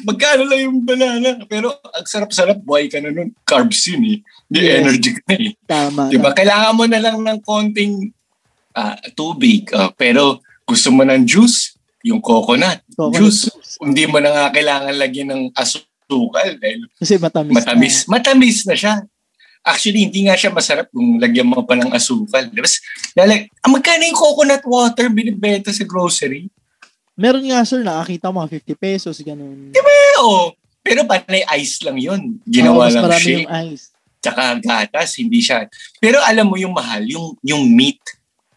Magkano 0.06 0.42
lang 0.46 0.60
yung 0.62 0.78
banana? 0.82 1.30
Pero 1.44 1.74
ang 1.82 2.06
sarap-sarap, 2.06 2.62
buhay 2.62 2.86
ka 2.86 3.02
na 3.02 3.10
nun. 3.10 3.34
Carbs 3.42 3.90
yun 3.90 4.06
eh. 4.06 4.18
Di 4.46 4.62
Yes. 4.62 4.78
energy 4.80 5.10
ka 5.12 5.22
na 5.26 5.36
eh. 5.36 5.52
Tama. 5.66 6.02
Diba? 6.08 6.30
Kailangan 6.32 6.74
mo 6.74 6.86
na 6.86 7.02
lang 7.02 7.18
ng 7.18 7.40
konting 7.42 8.14
ah, 8.72 8.94
tubig. 9.12 9.66
ah, 9.72 9.90
pero 9.90 10.38
gusto 10.62 10.90
mo 10.90 11.02
ng 11.02 11.26
juice, 11.26 11.74
yung 12.02 12.22
coconut. 12.22 12.86
Coconut 12.92 13.18
juice. 13.18 13.50
juice. 13.50 13.82
Hindi 13.82 14.06
mo 14.06 14.22
na 14.22 14.30
nga 14.30 14.46
kailangan 14.52 14.94
lagyan 14.94 15.30
ng 15.32 15.44
asukal 15.58 16.54
dahil 16.56 16.86
Kasi 16.94 17.18
matamis. 17.18 17.54
matamis. 17.56 17.96
Matamis 18.06 18.58
na 18.64 18.76
siya. 18.76 18.96
Actually, 19.66 20.06
hindi 20.06 20.30
nga 20.30 20.38
siya 20.38 20.54
masarap 20.54 20.94
kung 20.94 21.18
lagyan 21.18 21.50
mo 21.50 21.66
pa 21.66 21.74
ng 21.74 21.90
asukal. 21.90 22.46
Diba? 22.46 22.70
Dahil, 23.18 23.50
ah, 23.50 23.70
magkano 23.72 24.06
yung 24.06 24.14
coconut 24.16 24.62
water 24.62 25.10
binibenta 25.10 25.74
sa 25.74 25.82
grocery? 25.82 26.46
Meron 27.16 27.48
nga 27.48 27.64
sir, 27.64 27.80
nakakita 27.80 28.28
mga 28.32 28.60
50 28.76 28.76
pesos, 28.76 29.16
ganun. 29.24 29.72
Oo. 30.20 30.52
Pero 30.86 31.08
panay 31.10 31.42
ice 31.58 31.82
lang 31.82 31.98
yun. 31.98 32.38
Ginawa 32.46 32.92
mas 32.92 32.94
lang 32.94 33.12
shake. 33.18 33.48
yung 33.48 33.50
ice. 33.72 33.90
Tsaka 34.22 34.60
gatas, 34.62 35.18
hindi 35.18 35.40
siya. 35.42 35.66
Pero 35.98 36.22
alam 36.22 36.46
mo 36.46 36.60
yung 36.60 36.76
mahal, 36.76 37.02
yung, 37.08 37.34
yung 37.42 37.64
meat 37.72 38.02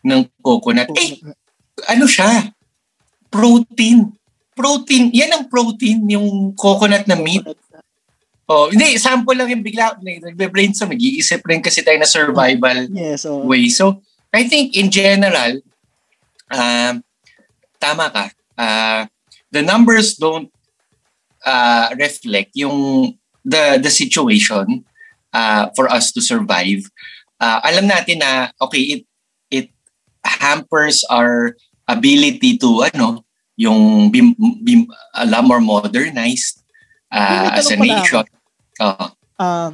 ng 0.04 0.28
coconut. 0.42 0.90
Eh, 0.98 1.22
ano 1.88 2.04
siya? 2.04 2.52
Protein. 3.32 4.12
Protein. 4.52 5.12
Yan 5.14 5.32
ang 5.32 5.44
protein, 5.46 6.04
yung 6.08 6.52
coconut 6.52 7.06
na 7.06 7.16
meat. 7.16 7.44
Oh, 8.48 8.72
hindi, 8.72 8.96
sample 8.96 9.36
lang 9.36 9.52
yung 9.52 9.60
bigla. 9.60 10.00
Nagbe-brainstorm. 10.00 10.96
Mag-iisip 10.96 11.44
rin 11.44 11.60
kasi 11.60 11.84
tayo 11.84 12.00
na 12.00 12.08
survival 12.08 12.88
Yes, 12.96 13.28
oh. 13.28 13.44
way. 13.44 13.68
So, 13.68 14.00
I 14.32 14.48
think 14.48 14.72
in 14.72 14.88
general, 14.88 15.60
um, 16.48 17.04
tama 17.76 18.08
ka. 18.08 18.32
Uh, 18.58 19.06
the 19.54 19.62
numbers 19.62 20.18
don't 20.18 20.50
uh, 21.46 21.94
reflect 21.94 22.50
yung 22.58 23.14
the 23.46 23.78
the 23.78 23.88
situation 23.88 24.84
uh, 25.32 25.70
for 25.78 25.86
us 25.88 26.10
to 26.12 26.20
survive. 26.20 26.82
Uh, 27.38 27.62
alam 27.62 27.86
natin 27.86 28.18
na 28.18 28.50
okay, 28.58 28.98
it 28.98 29.02
it 29.48 29.66
hampers 30.26 31.06
our 31.06 31.54
ability 31.88 32.58
to 32.58 32.84
ano, 32.84 33.24
yung 33.58 34.12
bim, 34.12 34.36
bim, 34.62 34.86
a 35.16 35.26
lot 35.26 35.42
more 35.42 35.58
modernized 35.58 36.62
uh, 37.10 37.56
as 37.56 37.72
a 37.72 37.76
nation. 37.76 38.22
Oo. 38.78 39.06
um, 39.42 39.72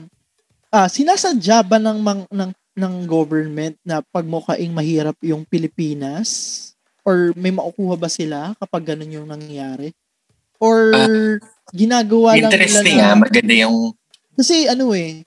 ah, 0.72 0.88
sinasadya 0.88 1.60
ba 1.66 1.76
ng, 1.76 1.98
mang, 2.00 2.24
ng, 2.32 2.50
ng 2.78 2.94
government 3.04 3.76
na 3.84 4.00
pagmukaing 4.00 4.72
mahirap 4.72 5.18
yung 5.20 5.44
Pilipinas? 5.44 6.72
Or 7.04 7.36
may 7.36 7.52
makukuha 7.52 8.00
ba 8.00 8.08
sila 8.08 8.56
kapag 8.56 8.96
ganun 8.96 9.12
yung 9.12 9.28
nangyayari? 9.28 9.92
Or 10.56 10.88
ginagawa 11.70 12.32
lang 12.34 12.48
Interesting 12.48 12.96
nila 12.96 13.04
ah, 13.04 13.14
na, 13.14 13.20
maganda 13.20 13.54
yung 13.54 13.92
Kasi 14.34 14.66
ano 14.66 14.90
eh, 14.96 15.22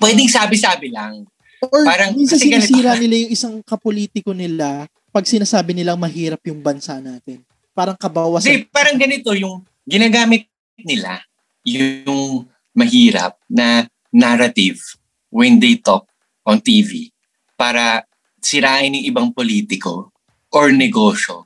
pwedeng 0.00 0.26
sabi-sabi 0.26 0.88
lang. 0.90 1.28
or 1.62 1.84
Parang- 1.84 2.16
minsan 2.16 2.40
kasi 2.40 2.48
ganito- 2.48 2.72
sinisira 2.72 2.96
nila 2.96 3.14
yung 3.22 3.32
isang 3.32 3.54
kapolitiko 3.62 4.32
nila 4.32 4.88
pag 5.12 5.28
sinasabi 5.28 5.76
nilang 5.76 6.00
mahirap 6.00 6.40
yung 6.48 6.64
bansa 6.64 6.98
natin. 6.98 7.44
Parang 7.76 7.94
kabawasan. 7.94 8.48
Kasi 8.48 8.66
parang 8.72 8.96
ganito 8.98 9.30
yung 9.36 9.62
ginagamit 9.84 10.48
nila 10.80 11.22
yung 11.62 12.46
mahirap 12.72 13.36
na 13.50 13.84
narrative 14.08 14.80
when 15.28 15.60
they 15.60 15.76
talk 15.76 16.08
on 16.46 16.56
TV 16.58 17.12
para 17.58 18.06
sirain 18.40 18.94
yung 18.94 19.06
ibang 19.06 19.28
politiko 19.34 20.08
or 20.52 20.72
negosyo. 20.72 21.44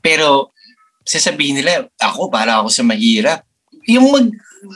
Pero 0.00 0.50
sasabihin 1.04 1.60
nila, 1.60 1.88
ako 1.98 2.30
para 2.30 2.62
ako 2.62 2.68
sa 2.70 2.86
mahirap. 2.86 3.42
Yung 3.90 4.12
mag, 4.12 4.28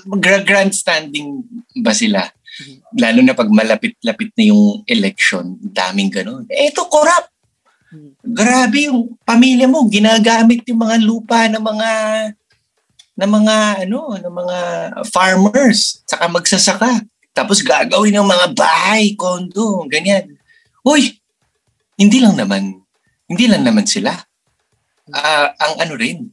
mag-grandstanding 0.09 1.45
ba 1.81 1.95
sila? 1.95 2.27
Lalo 2.95 3.21
na 3.23 3.35
pag 3.35 3.51
malapit-lapit 3.51 4.31
na 4.39 4.45
yung 4.51 4.83
election, 4.87 5.59
daming 5.61 6.11
ganun. 6.11 6.47
Ito, 6.51 6.87
corrupt. 6.87 7.31
Grabe 8.27 8.91
yung 8.91 9.15
pamilya 9.23 9.71
mo, 9.71 9.87
ginagamit 9.87 10.67
yung 10.67 10.83
mga 10.83 10.97
lupa 10.99 11.47
ng 11.47 11.63
mga 11.63 11.91
ng 13.15 13.31
mga 13.31 13.57
ano, 13.87 14.19
ng 14.19 14.35
mga 14.35 14.59
farmers, 15.15 16.03
saka 16.03 16.27
magsasaka. 16.27 16.93
Tapos 17.31 17.63
gagawin 17.63 18.15
ng 18.19 18.27
mga 18.27 18.47
bahay, 18.55 19.15
kondo, 19.15 19.87
ganyan. 19.87 20.35
Uy, 20.83 21.19
hindi 21.95 22.19
lang 22.19 22.35
naman, 22.35 22.83
hindi 23.29 23.45
lang 23.49 23.65
naman 23.65 23.89
sila. 23.89 24.13
Ah, 25.13 25.53
ang 25.61 25.75
ano 25.81 25.95
rin, 25.97 26.25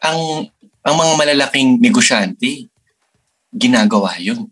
ang 0.00 0.48
ang 0.80 0.96
mga 0.96 1.12
malalaking 1.16 1.76
negosyante, 1.80 2.68
ginagawa 3.52 4.16
yun. 4.16 4.48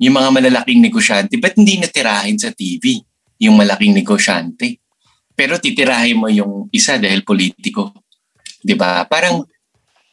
Yung 0.00 0.16
mga 0.16 0.30
malalaking 0.32 0.80
negosyante, 0.80 1.36
ba't 1.36 1.52
hindi 1.60 1.76
natirahin 1.76 2.40
sa 2.40 2.48
TV 2.56 3.04
yung 3.40 3.60
malaking 3.60 3.92
negosyante? 3.92 4.80
Pero 5.36 5.60
titirahin 5.60 6.16
mo 6.16 6.28
yung 6.32 6.68
isa 6.72 6.96
dahil 6.96 7.20
politiko. 7.24 7.92
'Di 8.64 8.76
ba? 8.76 9.04
Parang 9.04 9.44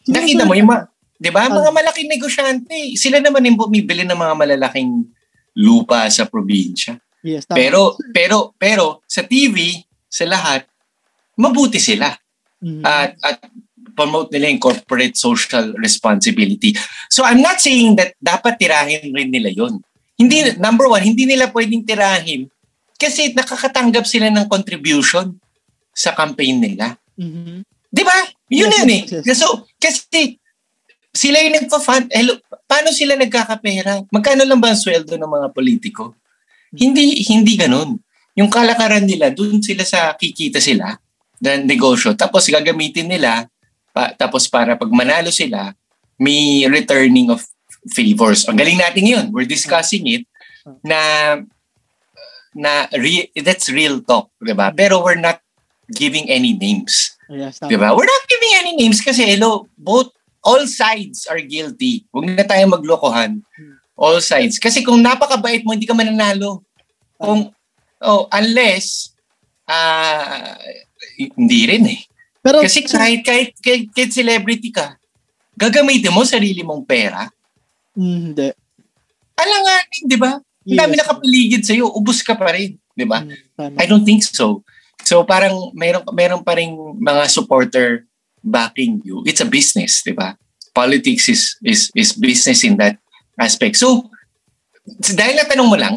nakita 0.08 0.44
mo 0.44 0.56
yung 0.56 0.68
mga, 0.72 0.84
'di 1.20 1.32
ba? 1.32 1.48
Mga 1.48 1.72
malaking 1.72 2.10
negosyante, 2.12 2.76
sila 3.00 3.24
naman 3.24 3.48
yung 3.48 3.60
bumibili 3.60 4.04
ng 4.04 4.16
mga 4.16 4.36
malalaking 4.36 5.08
lupa 5.56 6.08
sa 6.12 6.28
probinsya. 6.28 7.00
Yes, 7.24 7.48
tama. 7.48 7.60
Pero 7.60 7.82
pero 8.12 8.38
pero 8.60 8.86
sa 9.08 9.24
TV, 9.24 9.87
sa 10.08 10.24
lahat, 10.26 10.66
mabuti 11.36 11.78
sila 11.78 12.12
Mhm. 12.58 12.82
at 12.82 13.14
at 13.22 13.38
promote 13.94 14.30
nila 14.34 14.50
yung 14.50 14.62
corporate 14.62 15.14
social 15.14 15.74
responsibility. 15.78 16.74
So 17.10 17.22
I'm 17.22 17.42
not 17.42 17.58
saying 17.58 17.98
that 17.98 18.14
dapat 18.18 18.58
tirahin 18.58 19.10
rin 19.10 19.30
nila 19.30 19.50
yon. 19.50 19.82
Hindi 20.18 20.58
number 20.58 20.90
one, 20.90 21.06
hindi 21.06 21.26
nila 21.26 21.50
pwedeng 21.50 21.86
tirahin 21.86 22.50
kasi 22.98 23.34
nakakatanggap 23.34 24.06
sila 24.06 24.30
ng 24.34 24.50
contribution 24.50 25.38
sa 25.94 26.14
campaign 26.14 26.62
nila. 26.62 26.98
Mhm. 27.18 27.62
'Di 27.90 28.04
ba? 28.06 28.18
Yun 28.50 28.70
Yes, 28.70 28.78
yan 28.80 28.90
eh. 28.90 29.02
yes. 29.26 29.38
So, 29.38 29.66
kasi 29.78 30.38
sila 31.12 31.42
yung 31.42 31.58
nagpa-fund. 31.58 32.14
Hello, 32.14 32.38
paano 32.70 32.94
sila 32.94 33.18
nagkakapera? 33.18 34.06
Magkano 34.14 34.46
lang 34.46 34.62
ba 34.62 34.72
ang 34.74 34.80
sweldo 34.80 35.18
ng 35.18 35.32
mga 35.34 35.48
politiko? 35.50 36.14
Hindi 36.70 37.18
hindi 37.26 37.58
ganun. 37.58 37.98
Yung 38.38 38.54
kalakaran 38.54 39.04
nila, 39.04 39.34
doon 39.34 39.60
sila 39.60 39.82
sa 39.82 40.14
kikita 40.14 40.62
sila 40.62 40.94
ng 41.42 41.66
negosyo. 41.66 42.14
Tapos 42.14 42.46
gagamitin 42.46 43.10
nila, 43.10 43.50
pa, 43.90 44.14
tapos 44.14 44.46
para 44.46 44.78
pag 44.78 44.94
manalo 44.94 45.34
sila, 45.34 45.74
may 46.22 46.66
returning 46.70 47.34
of 47.34 47.42
favors. 47.90 48.46
Ang 48.46 48.62
galing 48.62 48.78
natin 48.78 49.06
yun. 49.06 49.26
We're 49.34 49.50
discussing 49.50 50.06
it 50.06 50.24
na 50.86 51.00
na 52.58 52.90
re, 52.98 53.30
that's 53.38 53.70
real 53.70 54.02
talk, 54.02 54.34
'di 54.42 54.54
ba? 54.58 54.74
Pero 54.74 55.02
we're 55.02 55.20
not 55.20 55.42
giving 55.94 56.26
any 56.30 56.58
names. 56.58 57.18
Yes. 57.30 57.62
Di 57.62 57.78
ba? 57.78 57.94
We're 57.94 58.10
not 58.10 58.26
giving 58.26 58.54
any 58.60 58.74
names 58.82 59.00
kasi 59.00 59.24
hello, 59.24 59.70
both 59.78 60.10
all 60.42 60.66
sides 60.66 61.28
are 61.30 61.40
guilty. 61.44 62.08
Huwag 62.12 62.34
na 62.34 62.44
tayo 62.44 62.66
maglokohan. 62.72 63.44
All 63.98 64.20
sides. 64.24 64.62
Kasi 64.62 64.86
kung 64.86 65.02
napakabait 65.04 65.66
mo, 65.66 65.74
hindi 65.76 65.90
ka 65.90 65.98
mananalo. 65.98 66.64
Kung 67.18 67.52
oh, 68.04 68.30
unless 68.34 69.14
ah 69.68 70.58
hindi 71.18 71.60
rin 71.66 71.84
eh. 71.88 72.02
Pero 72.42 72.64
Kasi 72.64 72.88
kahit, 72.88 73.22
kahit, 73.28 73.50
kahit, 73.60 73.92
kahit 73.92 74.12
celebrity 74.16 74.72
ka, 74.72 74.96
gagamitin 75.58 76.16
mo 76.16 76.24
sarili 76.24 76.64
mong 76.64 76.88
pera. 76.88 77.28
Hindi. 77.92 78.56
Alanganin, 79.36 80.04
di 80.08 80.18
ba? 80.18 80.40
Ang 80.40 80.80
dami 80.80 80.94
Yes. 80.96 81.00
nakapaligid 81.04 81.62
sa'yo, 81.68 81.92
ubus 81.92 82.24
ka 82.24 82.40
pa 82.40 82.56
rin. 82.56 82.80
Di 82.96 83.04
ba? 83.04 83.20
Mm. 83.24 83.76
I 83.76 83.86
don't 83.86 84.08
think 84.08 84.24
so. 84.24 84.64
So 85.04 85.24
parang 85.24 85.72
mayroon 85.78 86.04
mayroon 86.12 86.44
pa 86.44 86.58
ring 86.58 86.76
mga 87.00 87.30
supporter 87.32 88.08
backing 88.44 89.04
you. 89.04 89.24
It's 89.28 89.44
a 89.44 89.48
business, 89.48 90.04
di 90.04 90.12
ba? 90.12 90.36
Politics 90.74 91.28
is 91.30 91.42
is 91.64 91.92
is 91.94 92.16
business 92.16 92.64
in 92.64 92.76
that 92.80 93.00
aspect. 93.38 93.78
So, 93.78 94.10
dahil 95.14 95.38
natanong 95.38 95.70
mo 95.70 95.78
lang, 95.78 95.96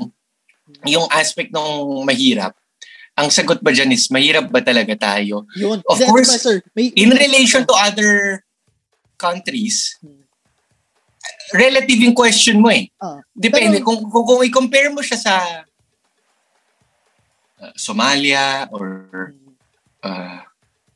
yung 0.87 1.07
aspect 1.13 1.53
ng 1.53 2.05
mahirap, 2.05 2.57
ang 3.19 3.29
sagot 3.29 3.61
ba 3.61 3.75
dyan 3.75 3.93
is, 3.93 4.09
mahirap 4.09 4.49
ba 4.49 4.65
talaga 4.65 4.97
tayo? 4.97 5.45
Yun. 5.59 5.85
Of 5.85 5.99
Then, 6.01 6.09
course, 6.09 6.31
Professor, 6.33 6.57
may, 6.73 6.89
In 6.97 7.13
relation 7.13 7.69
to 7.69 7.75
other 7.77 8.41
countries, 9.21 10.01
relative 11.53 12.01
yung 12.01 12.17
question 12.17 12.63
mo 12.63 12.73
eh. 12.73 12.89
Ah, 12.97 13.21
Depende. 13.35 13.83
Pero- 13.83 13.87
kung, 13.87 14.01
kung, 14.09 14.25
kung 14.25 14.41
i-compare 14.47 14.89
mo 14.89 15.05
siya 15.05 15.19
sa 15.21 15.35
uh, 17.61 17.73
Somalia 17.77 18.71
or 18.73 19.35
uh, 20.01 20.41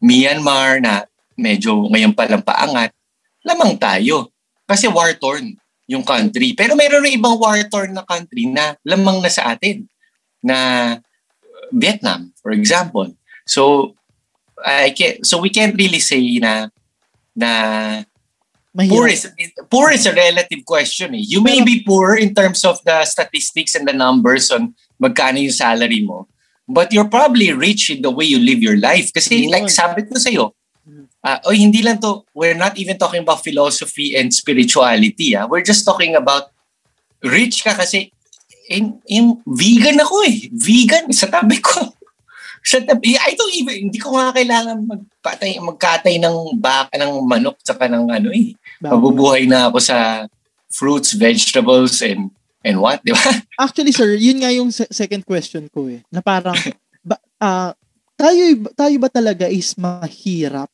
Myanmar 0.01 0.80
na 0.80 1.05
medyo 1.37 1.89
ngayon 1.91 2.16
palang 2.16 2.45
paangat, 2.45 2.93
lamang 3.45 3.76
tayo. 3.76 4.32
Kasi 4.64 4.89
war-torn 4.89 5.61
yung 5.89 6.05
country. 6.05 6.57
Pero 6.57 6.72
meron 6.76 7.05
rin 7.05 7.20
ibang 7.20 7.37
war-torn 7.37 7.93
na 7.93 8.05
country 8.05 8.49
na 8.49 8.76
lamang 8.85 9.20
na 9.20 9.28
sa 9.28 9.53
atin. 9.53 9.85
Na 10.41 10.57
Vietnam, 11.72 12.32
for 12.41 12.53
example. 12.53 13.12
So, 13.45 13.93
I 14.64 14.93
can, 14.97 15.24
so 15.24 15.41
we 15.41 15.51
can't 15.51 15.76
really 15.76 16.01
say 16.01 16.20
na 16.41 16.68
na 17.37 17.51
poor 18.74 19.11
mahirap. 19.11 19.35
is 19.37 19.53
poor 19.68 19.91
is 19.91 20.07
a 20.07 20.14
relative 20.14 20.64
question 20.64 21.14
eh. 21.14 21.24
You 21.24 21.43
may 21.43 21.61
Pero- 21.61 21.68
be 21.68 21.76
poor 21.82 22.16
in 22.16 22.32
terms 22.32 22.64
of 22.64 22.80
the 22.85 23.05
statistics 23.05 23.74
and 23.74 23.87
the 23.87 23.93
numbers 23.93 24.51
on 24.51 24.72
magkano 25.03 25.43
yung 25.43 25.53
salary 25.53 26.01
mo. 26.01 26.28
But 26.64 26.97
you're 26.97 27.12
probably 27.12 27.53
rich 27.53 27.93
in 27.93 28.01
the 28.01 28.09
way 28.09 28.24
you 28.24 28.41
live 28.41 28.64
your 28.64 28.80
life. 28.80 29.12
Kasi 29.12 29.45
Yun. 29.45 29.53
like 29.53 29.68
sabi 29.68 30.09
ko 30.09 30.16
sa'yo, 30.16 30.57
Ah, 31.25 31.41
oy, 31.49 31.57
hindi 31.57 31.81
lang 31.81 32.05
to, 32.05 32.20
we're 32.37 32.57
not 32.57 32.77
even 32.77 33.01
talking 33.01 33.25
about 33.25 33.41
philosophy 33.41 34.12
and 34.12 34.29
spirituality. 34.29 35.33
Ah. 35.33 35.49
We're 35.49 35.64
just 35.64 35.89
talking 35.89 36.12
about 36.12 36.53
rich 37.25 37.64
ka 37.64 37.72
kasi 37.72 38.12
in, 38.68 39.01
in 39.09 39.41
vegan 39.49 39.97
ako 40.05 40.20
eh. 40.29 40.53
Vegan 40.53 41.09
sa 41.16 41.33
tabi 41.33 41.64
ko. 41.64 41.81
Sa 42.64 42.81
tabi, 42.81 43.12
I 43.12 43.37
don't 43.37 43.53
even, 43.61 43.93
hindi 43.93 44.01
ko 44.01 44.16
nga 44.16 44.33
kailangan 44.33 44.89
magpatay, 44.89 45.61
magkatay 45.61 46.16
ng 46.16 46.57
bak, 46.64 46.97
ng 46.97 47.29
manok 47.29 47.61
saka 47.61 47.93
ng 47.93 48.09
ano 48.09 48.33
eh. 48.33 48.57
Mabubuhay 48.81 49.45
na 49.45 49.68
ako 49.68 49.85
sa 49.85 50.25
fruits, 50.72 51.12
vegetables, 51.12 52.01
and 52.01 52.33
and 52.64 52.81
what, 52.81 53.05
di 53.05 53.12
ba? 53.12 53.20
Actually, 53.68 53.93
sir, 53.93 54.16
yun 54.16 54.41
nga 54.41 54.49
yung 54.49 54.72
se- 54.72 54.89
second 54.89 55.22
question 55.29 55.68
ko 55.68 55.93
eh. 55.93 56.01
Na 56.09 56.25
parang, 56.25 56.57
ba, 57.09 57.20
ah, 57.37 57.77
tayo, 58.16 58.43
tayo 58.72 58.97
ba 58.97 59.12
talaga 59.12 59.45
is 59.47 59.77
mahirap? 59.77 60.72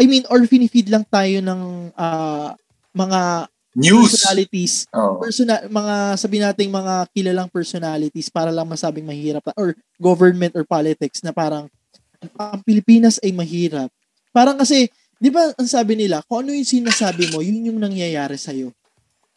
I 0.00 0.04
mean, 0.08 0.24
or 0.28 0.40
finifeed 0.44 0.88
lang 0.88 1.04
tayo 1.04 1.40
ng 1.40 1.60
ah, 1.94 2.56
mga 2.92 3.48
News. 3.72 4.12
personalities, 4.12 4.84
Oh. 4.92 5.16
persona, 5.16 5.64
mga 5.64 5.94
sabi 6.20 6.36
nating 6.36 6.68
mga 6.68 7.08
kilalang 7.08 7.48
personalities 7.48 8.28
para 8.28 8.52
lang 8.52 8.68
masabing 8.68 9.08
mahirap 9.08 9.40
or 9.56 9.72
government 9.96 10.52
or 10.52 10.64
politics 10.64 11.24
na 11.24 11.32
parang 11.32 11.72
ang 12.36 12.60
Pilipinas 12.62 13.16
ay 13.24 13.32
mahirap. 13.32 13.88
Parang 14.28 14.60
kasi, 14.60 14.92
di 15.16 15.32
ba 15.32 15.56
ang 15.56 15.68
sabi 15.68 15.96
nila, 15.96 16.20
kung 16.28 16.44
ano 16.44 16.52
yung 16.52 16.68
sinasabi 16.68 17.32
mo, 17.32 17.40
yun 17.40 17.72
yung 17.72 17.80
nangyayari 17.80 18.36
sa'yo. 18.36 18.70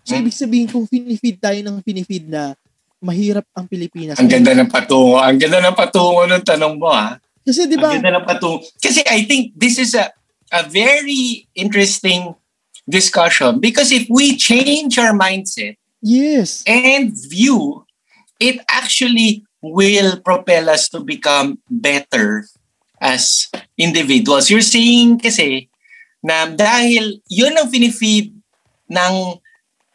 So, 0.03 0.13
Hmm. 0.13 0.21
ibig 0.27 0.35
sabihin, 0.35 0.67
kung 0.67 0.85
finifeed 0.85 1.39
tayo 1.39 1.57
ng 1.63 1.79
finifeed 1.81 2.27
na 2.27 2.53
mahirap 3.01 3.47
ang 3.55 3.65
Pilipinas. 3.65 4.19
Ang 4.19 4.29
ganda 4.29 4.51
ng 4.51 4.67
patungo. 4.67 5.17
Ang 5.17 5.39
ganda 5.39 5.59
ng 5.63 5.75
patungo 5.75 6.27
ng 6.27 6.43
tanong 6.43 6.73
mo, 6.75 6.91
ha? 6.91 7.17
Kasi 7.41 7.65
di 7.65 7.77
ba, 7.79 7.89
Ang 7.89 8.03
ganda 8.03 8.19
ng 8.19 8.25
patungo. 8.27 8.61
Kasi 8.77 8.99
I 9.07 9.23
think 9.23 9.55
this 9.55 9.79
is 9.79 9.95
a, 9.95 10.11
a 10.51 10.63
very 10.67 11.47
interesting 11.55 12.35
discussion 12.89 13.59
because 13.59 13.91
if 13.91 14.05
we 14.09 14.37
change 14.37 14.97
our 14.97 15.13
mindset 15.13 15.77
yes, 16.01 16.63
and 16.67 17.13
view, 17.29 17.85
it 18.39 18.61
actually 18.69 19.45
will 19.61 20.21
propel 20.21 20.69
us 20.69 20.89
to 20.89 20.99
become 21.01 21.59
better 21.69 22.45
as 23.01 23.47
individuals. 23.77 24.49
You're 24.49 24.61
saying 24.61 25.19
kasi 25.19 25.69
na 26.21 26.49
dahil 26.49 27.21
yun 27.29 27.57
ang 27.57 27.69
finifeed 27.69 28.33
ng 28.89 29.13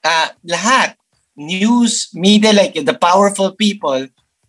ah, 0.05 0.29
lahat, 0.43 0.99
news, 1.37 2.11
media, 2.13 2.53
like 2.53 2.75
the 2.75 2.95
powerful 2.95 3.55
people, 3.55 4.07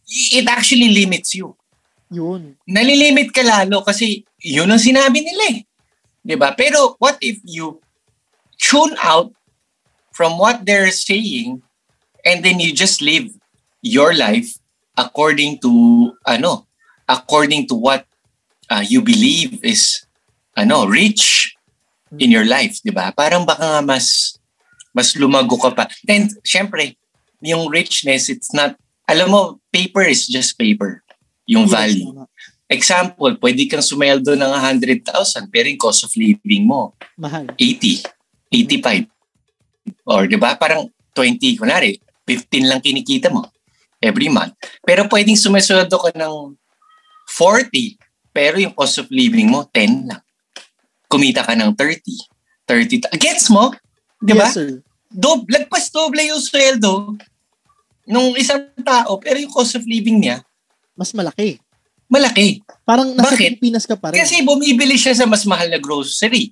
it 0.07 0.45
actually 0.49 0.89
limits 0.89 1.35
you. 1.35 1.55
yun. 2.11 2.59
Nalilimit 2.67 3.31
ka 3.31 3.41
lalo 3.41 3.81
kasi 3.87 4.27
yun 4.43 4.67
ang 4.67 4.83
sinabi 4.83 5.23
nila 5.23 5.43
eh. 5.55 5.59
'Di 6.21 6.35
ba? 6.37 6.53
Pero 6.53 6.95
what 7.01 7.17
if 7.21 7.41
you 7.43 7.81
tune 8.61 8.93
out 9.01 9.33
from 10.13 10.37
what 10.37 10.65
they're 10.65 10.93
saying 10.93 11.61
and 12.25 12.45
then 12.45 12.61
you 12.61 12.69
just 12.73 13.01
live 13.01 13.29
your 13.81 14.13
life 14.13 14.47
according 14.97 15.57
to 15.65 16.13
ano, 16.29 16.67
according 17.09 17.65
to 17.65 17.75
what 17.75 18.05
uh, 18.69 18.83
you 18.85 19.01
believe 19.01 19.57
is 19.65 20.05
ano, 20.53 20.85
rich 20.85 21.55
in 22.19 22.29
your 22.29 22.45
life, 22.45 22.77
'di 22.85 22.93
ba? 22.93 23.09
Parang 23.15 23.47
baka 23.47 23.79
nga 23.79 23.81
mas 23.81 24.37
mas 24.93 25.15
lumago 25.17 25.57
ka 25.57 25.71
pa. 25.73 25.87
And 26.05 26.29
syempre, 26.45 26.99
yung 27.41 27.71
richness 27.71 28.29
it's 28.29 28.53
not 28.53 28.77
alam 29.09 29.33
mo, 29.33 29.41
paper 29.73 30.05
is 30.05 30.23
just 30.29 30.55
paper. 30.55 31.03
Yung 31.49 31.67
Yes, 31.67 31.73
value. 31.73 32.07
tama. 32.13 32.25
Example, 32.71 33.35
pwede 33.43 33.67
kang 33.67 33.83
sumeldo 33.83 34.31
ng 34.31 34.47
100,000 34.47 35.03
pero 35.51 35.67
yung 35.67 35.81
cost 35.81 36.07
of 36.07 36.15
living 36.15 36.63
mo, 36.63 36.95
Mahal. 37.19 37.51
80, 37.59 37.99
85. 38.47 39.11
Or 40.07 40.23
di 40.23 40.39
ba 40.39 40.55
parang 40.55 40.87
20, 41.11 41.59
kunwari, 41.59 41.99
15 42.23 42.71
lang 42.71 42.79
kinikita 42.79 43.27
mo 43.27 43.43
every 43.99 44.31
month. 44.31 44.55
Pero 44.87 45.03
pwedeng 45.11 45.35
sumesoldo 45.35 45.99
ka 45.99 46.15
ng 46.15 46.55
40 47.27 47.99
pero 48.31 48.55
yung 48.55 48.71
cost 48.71 49.03
of 49.03 49.11
living 49.11 49.51
mo 49.51 49.67
10 49.67 50.07
lang. 50.07 50.23
Kumita 51.11 51.43
ka 51.43 51.51
ng 51.51 51.75
30. 51.75 51.99
30. 52.63 53.03
ta- 53.03 53.11
Gets 53.19 53.51
mo? 53.51 53.75
Di 54.15 54.31
ba? 54.31 54.47
Yes, 54.47 54.55
sir. 54.55 54.79
Dob, 55.11 55.43
lagpas 55.51 55.91
doble 55.91 56.23
yung 56.23 56.39
sweldo 56.39 57.19
nung 58.07 58.31
isang 58.39 58.63
tao 58.79 59.19
pero 59.19 59.35
yung 59.35 59.51
cost 59.51 59.75
of 59.75 59.83
living 59.83 60.23
niya 60.23 60.39
Mas 60.95 61.11
malaki. 61.11 61.59
Malaki. 62.11 62.59
Parang 62.83 63.15
nasa 63.15 63.31
Bakit? 63.31 63.57
Pilipinas 63.57 63.87
ka 63.87 63.95
pa 63.95 64.11
rin. 64.11 64.19
Kasi 64.19 64.43
bumibili 64.43 64.99
siya 64.99 65.15
sa 65.15 65.23
mas 65.23 65.47
mahal 65.47 65.71
na 65.71 65.79
grocery. 65.79 66.51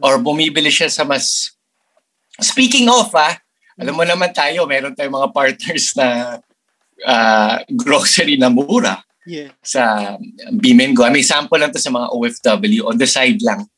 Or 0.00 0.16
bumibili 0.16 0.72
siya 0.72 0.88
sa 0.88 1.04
mas... 1.04 1.52
Speaking 2.40 2.88
of, 2.88 3.12
ah, 3.12 3.36
alam 3.76 3.92
mo 3.92 4.08
naman 4.08 4.32
tayo, 4.32 4.64
meron 4.64 4.96
tayong 4.96 5.20
mga 5.20 5.30
partners 5.36 5.92
na 5.92 6.40
ah, 7.04 7.60
grocery 7.68 8.40
na 8.40 8.48
mura 8.48 9.04
yeah. 9.28 9.52
sa 9.60 10.16
Bimengo. 10.56 11.04
May 11.12 11.20
sample 11.20 11.60
lang 11.60 11.70
to 11.70 11.78
sa 11.78 11.92
mga 11.92 12.08
OFW. 12.08 12.88
On 12.88 12.96
the 12.96 13.04
side 13.04 13.44
lang, 13.44 13.68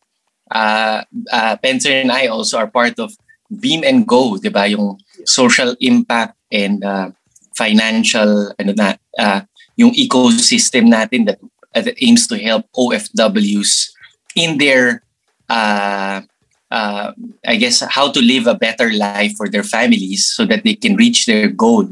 uh, 0.54 1.02
uh, 1.32 1.54
Pencer 1.58 2.06
and 2.06 2.12
I 2.12 2.30
also 2.30 2.58
are 2.58 2.70
part 2.70 2.98
of 3.02 3.12
Beam 3.50 3.84
and 3.84 4.06
Go, 4.06 4.36
di 4.38 4.48
ba? 4.48 4.70
Yung 4.70 4.98
social 5.24 5.74
impact 5.80 6.36
and 6.52 6.84
uh, 6.84 7.10
financial, 7.56 8.52
ano 8.58 8.72
na, 8.74 8.94
uh, 9.18 9.40
yung 9.76 9.92
ecosystem 9.94 10.90
natin 10.90 11.26
that, 11.26 11.38
that 11.74 11.94
aims 12.02 12.26
to 12.26 12.38
help 12.38 12.66
OFWs 12.76 13.90
in 14.36 14.58
their, 14.58 15.02
uh, 15.48 16.22
uh, 16.70 17.12
I 17.46 17.56
guess, 17.56 17.82
how 17.82 18.10
to 18.10 18.20
live 18.20 18.46
a 18.46 18.54
better 18.54 18.92
life 18.92 19.34
for 19.36 19.48
their 19.48 19.64
families 19.64 20.26
so 20.26 20.44
that 20.46 20.64
they 20.64 20.74
can 20.74 20.96
reach 20.96 21.26
their 21.26 21.48
goal, 21.48 21.88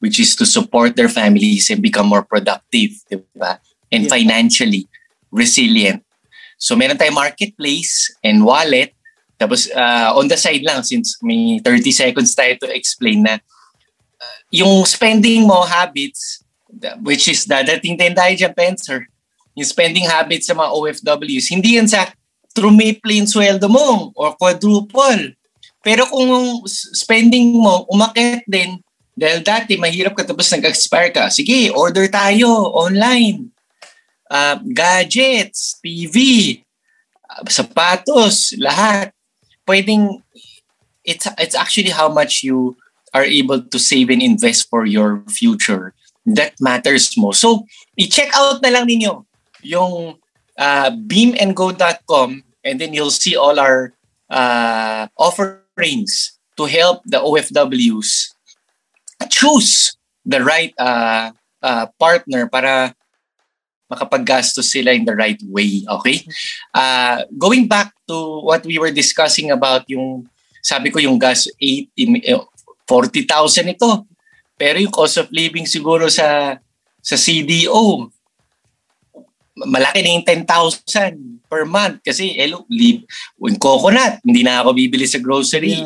which 0.00 0.20
is 0.20 0.36
to 0.36 0.46
support 0.46 0.96
their 0.96 1.08
families 1.08 1.70
and 1.70 1.82
become 1.82 2.08
more 2.08 2.24
productive, 2.24 2.90
di 3.10 3.20
ba? 3.36 3.60
And 3.92 4.04
Yeah. 4.04 4.18
financially 4.18 4.88
resilient. 5.30 6.02
So 6.58 6.74
meron 6.74 6.96
tayong 6.96 7.20
marketplace 7.20 8.10
and 8.24 8.44
wallet. 8.44 8.96
Tapos 9.36 9.68
uh, 9.68 10.16
on 10.16 10.28
the 10.28 10.36
side 10.40 10.64
lang, 10.64 10.82
since 10.82 11.20
may 11.20 11.60
30 11.60 11.92
seconds 11.92 12.32
tayo 12.32 12.56
to 12.64 12.68
explain 12.72 13.22
na 13.28 13.36
uh, 13.36 14.38
yung 14.48 14.84
spending 14.88 15.44
mo 15.44 15.68
habits, 15.68 16.40
which 17.02 17.28
is 17.28 17.48
dadating 17.48 17.96
din 17.96 18.12
tayo 18.12 18.32
dyan, 18.36 18.52
Pencer, 18.52 19.08
yung 19.56 19.68
spending 19.68 20.04
habits 20.04 20.46
sa 20.46 20.54
mga 20.54 20.70
OFWs, 20.72 21.48
hindi 21.48 21.80
yan 21.80 21.88
sa 21.88 22.12
triple 22.52 23.16
yung 23.16 23.28
sweldo 23.28 23.68
mo 23.68 24.12
or 24.16 24.36
quadruple. 24.36 25.32
Pero 25.80 26.04
kung 26.08 26.60
spending 26.68 27.56
mo 27.56 27.88
umakit 27.88 28.44
din, 28.48 28.80
dahil 29.16 29.40
dati 29.40 29.80
mahirap 29.80 30.12
ka 30.12 30.28
tapos 30.28 30.52
nag-expire 30.52 31.08
ka, 31.08 31.32
sige, 31.32 31.72
order 31.72 32.04
tayo 32.12 32.68
online. 32.76 33.48
Uh, 34.28 34.60
gadgets, 34.74 35.80
TV, 35.80 36.58
uh, 37.32 37.46
sapatos, 37.48 38.52
lahat. 38.60 39.14
Pwedeng, 39.64 40.20
it's, 41.00 41.24
it's 41.40 41.56
actually 41.56 41.94
how 41.94 42.12
much 42.12 42.44
you 42.44 42.76
are 43.16 43.24
able 43.24 43.64
to 43.64 43.78
save 43.80 44.12
and 44.12 44.20
invest 44.20 44.68
for 44.68 44.84
your 44.84 45.24
future. 45.32 45.95
That 46.26 46.58
matters 46.58 47.14
mo. 47.14 47.30
So, 47.30 47.64
i-check 47.94 48.34
out 48.34 48.58
na 48.62 48.74
lang 48.74 48.90
ninyo 48.90 49.22
yung 49.62 50.18
uh, 50.58 50.90
beamandgo.com 50.90 52.42
and 52.66 52.76
then 52.80 52.92
you'll 52.92 53.14
see 53.14 53.38
all 53.38 53.58
our 53.60 53.94
uh, 54.30 55.06
offerings 55.16 56.34
to 56.56 56.66
help 56.66 57.02
the 57.06 57.22
OFWs 57.22 58.34
choose 59.30 59.96
the 60.24 60.42
right 60.42 60.74
uh, 60.78 61.30
uh, 61.62 61.86
partner 61.98 62.50
para 62.50 62.94
makapaggastos 63.86 64.66
sila 64.66 64.90
in 64.90 65.06
the 65.06 65.14
right 65.14 65.38
way. 65.46 65.86
Okay? 65.86 66.26
Uh, 66.74 67.22
going 67.38 67.70
back 67.70 67.94
to 68.10 68.42
what 68.42 68.66
we 68.66 68.78
were 68.78 68.90
discussing 68.90 69.50
about 69.50 69.86
yung, 69.86 70.26
sabi 70.62 70.90
ko 70.90 70.98
yung 70.98 71.18
gas, 71.18 71.46
80, 71.62 72.26
40,000 72.88 73.74
ito. 73.78 74.06
Pero 74.56 74.80
yung 74.80 74.92
cost 74.92 75.20
of 75.20 75.28
living 75.32 75.68
siguro 75.68 76.08
sa 76.08 76.56
sa 77.04 77.16
CDO, 77.16 78.08
malaki 79.56 80.02
na 80.02 80.12
yung 80.16 80.26
10,000 80.26 81.46
per 81.46 81.62
month 81.64 82.02
kasi 82.02 82.34
hello, 82.34 82.66
live, 82.68 83.06
yung 83.38 83.56
coconut, 83.56 84.18
hindi 84.26 84.42
na 84.42 84.60
ako 84.60 84.74
bibili 84.74 85.06
sa 85.06 85.22
grocery. 85.22 85.80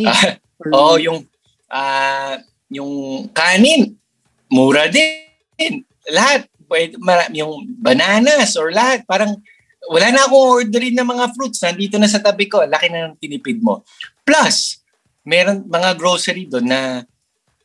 Yeah, 0.00 0.40
oh, 0.72 0.96
yung 0.96 1.28
uh, 1.68 2.34
yung 2.72 2.92
kanin, 3.36 4.00
mura 4.48 4.88
din. 4.88 5.84
Lahat, 6.08 6.48
pwede, 6.66 6.96
yung 7.36 7.68
bananas 7.76 8.56
or 8.56 8.72
lahat, 8.72 9.04
parang 9.04 9.36
wala 9.92 10.08
na 10.08 10.24
akong 10.24 10.64
orderin 10.64 10.96
ng 10.96 11.08
mga 11.08 11.26
fruits. 11.36 11.60
Nandito 11.60 12.00
na 12.00 12.08
sa 12.08 12.22
tabi 12.22 12.48
ko. 12.48 12.64
Laki 12.64 12.88
na 12.88 13.12
ng 13.12 13.18
tinipid 13.20 13.60
mo. 13.60 13.84
Plus, 14.24 14.80
meron 15.26 15.68
mga 15.68 15.90
grocery 16.00 16.48
doon 16.48 16.66
na 16.70 16.80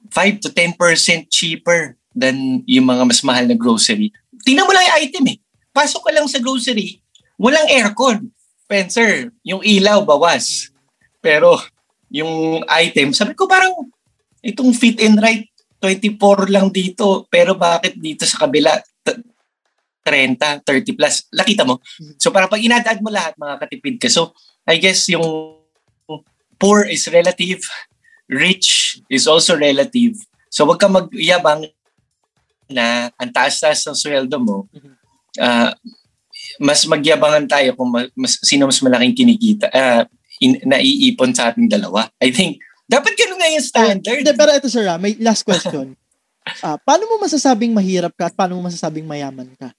5 0.10 0.44
to 0.44 0.50
10% 0.52 1.28
cheaper 1.30 1.96
than 2.18 2.66
yung 2.66 2.90
mga 2.90 3.04
mas 3.06 3.22
mahal 3.22 3.46
na 3.46 3.54
grocery. 3.54 4.10
Tingnan 4.42 4.66
mo 4.66 4.74
lang 4.74 4.86
yung 4.90 5.00
item 5.06 5.26
eh. 5.36 5.38
Pasok 5.70 6.10
ka 6.10 6.12
lang 6.16 6.26
sa 6.26 6.42
grocery, 6.42 6.98
walang 7.38 7.70
aircon. 7.70 8.34
Spencer, 8.68 9.32
yung 9.48 9.64
ilaw 9.64 10.04
bawas. 10.04 10.74
Pero 11.24 11.56
yung 12.12 12.64
item, 12.68 13.16
sabi 13.16 13.32
ko 13.32 13.48
parang 13.48 13.72
itong 14.44 14.76
fit 14.76 15.00
and 15.00 15.20
right 15.24 15.48
24 15.80 16.50
lang 16.50 16.74
dito, 16.74 17.30
pero 17.30 17.54
bakit 17.54 17.96
dito 18.02 18.26
sa 18.26 18.44
kabila 18.44 18.74
30, 20.04 20.66
30 20.66 20.98
plus? 20.98 21.30
Nakita 21.30 21.64
mo? 21.68 21.80
So 22.18 22.34
para 22.34 22.50
pag 22.50 22.64
inadad 22.64 22.98
mo 23.00 23.14
lahat, 23.14 23.38
mga 23.38 23.56
katipid 23.62 23.96
ka. 24.02 24.10
So 24.10 24.34
I 24.66 24.82
guess 24.82 25.06
yung 25.08 25.24
poor 26.58 26.90
is 26.90 27.06
relative, 27.08 27.62
rich 28.28 29.00
is 29.08 29.26
also 29.26 29.56
relative. 29.56 30.20
So 30.52 30.68
wag 30.68 30.80
ka 30.80 30.88
magyabang 30.92 31.68
na 32.68 33.12
ang 33.16 33.32
taas-taas 33.32 33.88
ng 33.88 33.96
sweldo 33.96 34.38
mo, 34.44 34.68
uh, 35.40 35.72
mas 36.60 36.84
magyabangan 36.84 37.48
tayo 37.48 37.76
kung 37.76 37.92
mas, 37.92 38.40
sino 38.44 38.68
mas 38.68 38.80
malaking 38.84 39.16
kinikita, 39.16 39.72
uh, 39.72 40.04
in, 40.44 40.60
naiipon 40.68 41.32
sa 41.32 41.52
ating 41.52 41.72
dalawa. 41.72 42.12
I 42.20 42.32
think 42.32 42.60
dapat 42.88 43.16
ganun 43.20 43.40
nga 43.40 43.52
yung 43.52 43.66
standard. 43.66 44.24
Uh, 44.24 44.36
pero 44.36 44.52
ito 44.56 44.68
sir, 44.72 44.88
ah, 44.88 45.00
may 45.00 45.16
last 45.20 45.44
question. 45.44 45.96
uh, 46.64 46.78
paano 46.88 47.08
mo 47.08 47.24
masasabing 47.24 47.72
mahirap 47.76 48.16
ka 48.16 48.32
at 48.32 48.36
paano 48.36 48.60
mo 48.60 48.68
masasabing 48.68 49.08
mayaman 49.08 49.52
ka? 49.56 49.72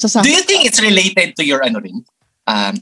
Sa 0.00 0.24
Do 0.24 0.32
you 0.32 0.44
think 0.48 0.64
it's 0.64 0.80
related 0.80 1.36
to 1.36 1.44
your 1.44 1.60
ano 1.60 1.76
rin? 1.84 2.00
Um, 2.48 2.80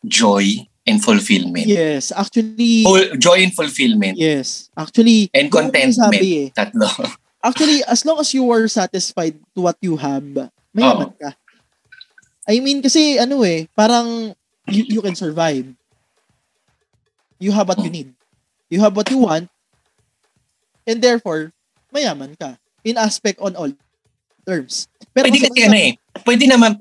joy 0.00 0.64
and 0.86 1.02
fulfillment? 1.02 1.66
Yes, 1.66 2.12
actually... 2.14 2.84
Full, 2.86 3.18
joy 3.18 3.42
and 3.42 3.52
fulfillment? 3.52 4.16
Yes. 4.16 4.70
Actually... 4.76 5.30
And 5.34 5.50
contentment. 5.50 6.22
eh. 6.22 6.50
Tatlo. 6.54 6.88
actually, 7.46 7.84
as 7.86 8.04
long 8.04 8.18
as 8.18 8.34
you 8.34 8.50
are 8.50 8.66
satisfied 8.66 9.38
to 9.54 9.60
what 9.62 9.78
you 9.80 9.96
have, 9.96 10.22
mayaman 10.74 11.10
oh. 11.10 11.16
ka. 11.18 11.30
I 12.46 12.58
mean, 12.58 12.82
kasi 12.82 13.18
ano 13.18 13.42
eh, 13.42 13.66
parang 13.74 14.34
you, 14.66 14.82
you 14.86 15.00
can 15.02 15.14
survive. 15.14 15.66
You 17.38 17.52
have 17.52 17.68
what 17.68 17.78
you 17.82 17.90
need. 17.90 18.14
You 18.70 18.80
have 18.82 18.94
what 18.94 19.10
you 19.10 19.18
want. 19.18 19.50
And 20.86 21.02
therefore, 21.02 21.54
mayaman 21.94 22.38
ka. 22.38 22.58
In 22.86 22.98
aspect 22.98 23.42
on 23.42 23.58
all 23.58 23.74
terms. 24.46 24.86
Pero 25.10 25.26
pwede 25.26 25.42
kasi 25.42 25.58
ano 25.66 25.76
eh. 25.78 25.92
Pwede 26.22 26.46
naman 26.46 26.78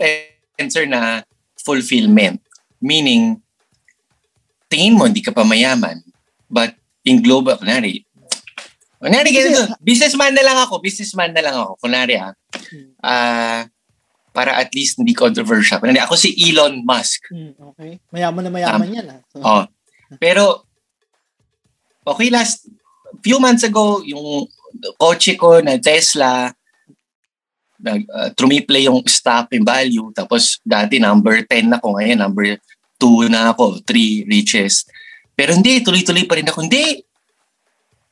answer 0.61 0.85
na 0.85 1.25
fulfillment. 1.57 2.41
Meaning, 2.77 3.41
tingin 4.75 4.99
mo 4.99 5.07
hindi 5.07 5.23
ka 5.23 5.31
pa 5.31 5.47
mayaman. 5.47 6.03
But 6.51 6.75
in 7.07 7.23
global, 7.23 7.55
kunwari, 7.55 8.03
kunwari 8.99 9.31
ganito, 9.31 9.71
businessman 9.79 10.35
na 10.35 10.43
lang 10.43 10.59
ako, 10.59 10.83
businessman 10.83 11.31
na 11.31 11.39
lang 11.39 11.55
ako. 11.55 11.79
Kunwari 11.79 12.19
ah, 12.19 12.35
uh, 12.99 13.63
para 14.35 14.51
at 14.59 14.75
least 14.75 14.99
hindi 14.99 15.15
controversial. 15.15 15.79
Kunwari, 15.79 16.03
ako 16.03 16.19
si 16.19 16.35
Elon 16.51 16.83
Musk. 16.83 17.31
Hmm, 17.31 17.55
okay. 17.71 18.03
Mayaman 18.11 18.43
na 18.43 18.51
mayaman 18.51 18.89
um, 18.91 18.95
yan 18.99 19.07
ah. 19.07 19.21
So, 19.31 19.39
oh, 19.39 19.63
pero, 20.19 20.67
okay, 22.03 22.27
last 22.27 22.67
few 23.23 23.39
months 23.39 23.63
ago, 23.63 24.03
yung 24.03 24.51
kotse 24.99 25.39
ko 25.39 25.63
na 25.63 25.79
Tesla, 25.79 26.51
nag 27.79 28.01
uh, 28.11 28.29
trumiple 28.35 28.79
yung 28.81 28.99
stock 29.07 29.51
in 29.55 29.63
value. 29.63 30.11
Tapos 30.11 30.59
dati 30.65 30.99
number 30.99 31.43
10 31.47 31.79
ako, 31.79 31.95
ngayon 31.95 32.19
number 32.19 32.59
2 32.99 33.31
na 33.31 33.51
ako, 33.51 33.81
3 33.83 34.25
richest. 34.27 34.89
Pero 35.35 35.51
hindi, 35.51 35.83
tuloy-tuloy 35.83 36.23
pa 36.23 36.39
rin 36.39 36.47
ako. 36.47 36.65
Hindi, 36.65 37.03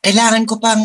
kailangan 0.03 0.43
ko 0.43 0.59
pang 0.59 0.83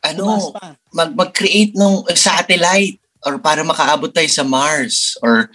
ano, 0.00 0.54
mag- 0.94 1.16
mag-create 1.16 1.74
ng 1.76 2.06
satellite 2.14 3.02
or 3.26 3.36
para 3.36 3.60
makaabot 3.66 4.08
tayo 4.14 4.30
sa 4.30 4.46
Mars 4.46 5.18
or 5.20 5.52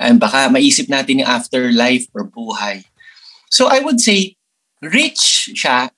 uh, 0.00 0.14
baka 0.16 0.48
maisip 0.48 0.88
natin 0.88 1.20
yung 1.20 1.28
afterlife 1.28 2.08
or 2.16 2.24
buhay. 2.24 2.86
So 3.50 3.68
I 3.68 3.84
would 3.84 4.00
say, 4.00 4.38
rich 4.80 5.52
siya. 5.52 5.90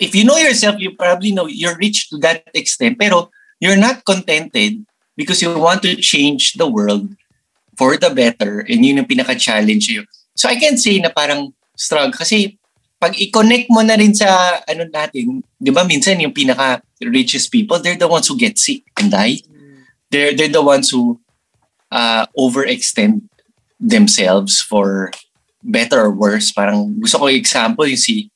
If 0.00 0.16
you 0.16 0.24
know 0.24 0.40
yourself, 0.40 0.80
you 0.80 0.96
probably 0.96 1.30
know 1.30 1.46
you're 1.46 1.78
rich 1.78 2.10
to 2.10 2.18
that 2.24 2.48
extent. 2.56 2.98
Pero 2.98 3.30
you're 3.62 3.78
not 3.78 4.02
contented 4.02 4.82
because 5.14 5.42
you 5.42 5.52
want 5.54 5.82
to 5.86 5.94
change 6.00 6.54
the 6.58 6.66
world 6.66 7.14
for 7.76 7.96
the 7.96 8.10
better 8.10 8.64
and 8.66 8.84
yun 8.84 8.98
yung 9.00 9.08
pinaka-challenge 9.08 9.88
you. 9.88 10.04
So 10.32 10.48
I 10.48 10.56
can 10.56 10.80
say 10.80 10.98
na 10.98 11.12
parang 11.12 11.52
struggle 11.76 12.12
kasi 12.12 12.56
pag 13.02 13.18
i-connect 13.18 13.66
mo 13.68 13.82
na 13.82 13.98
rin 13.98 14.14
sa 14.14 14.62
ano 14.62 14.86
natin, 14.86 15.42
'di 15.58 15.70
ba 15.74 15.82
minsan 15.82 16.22
yung 16.22 16.30
pinaka 16.30 16.78
richest 17.02 17.50
people, 17.50 17.82
they're 17.82 17.98
the 17.98 18.06
ones 18.06 18.30
who 18.30 18.38
get 18.38 18.56
sick 18.62 18.86
and 18.94 19.10
die. 19.10 19.42
They're 20.14 20.30
they're 20.38 20.52
the 20.52 20.62
ones 20.62 20.94
who 20.94 21.18
uh, 21.90 22.30
overextend 22.38 23.26
themselves 23.82 24.62
for 24.62 25.10
better 25.66 25.98
or 26.06 26.14
worse. 26.14 26.54
Parang 26.54 26.94
gusto 27.02 27.18
ko 27.18 27.26
example 27.26 27.90
yung 27.90 27.98
si 27.98 28.30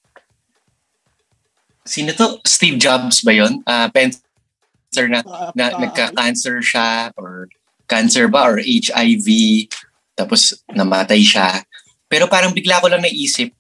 Sino 1.86 2.10
to? 2.18 2.42
Steve 2.42 2.82
Jobs 2.82 3.22
ba 3.22 3.30
yun? 3.30 3.62
Uh, 3.62 3.86
cancer 3.94 5.06
na, 5.06 5.22
na 5.54 5.70
uh, 5.70 5.78
nagka-cancer 5.86 6.58
siya 6.58 7.14
or 7.14 7.46
cancer 7.86 8.26
ba 8.26 8.42
or 8.42 8.58
HIV 8.58 9.28
tapos 10.18 10.58
namatay 10.74 11.22
siya. 11.22 11.62
Pero 12.06 12.30
parang 12.30 12.54
bigla 12.54 12.78
ko 12.78 12.86
lang 12.86 13.02
naisip, 13.02 13.50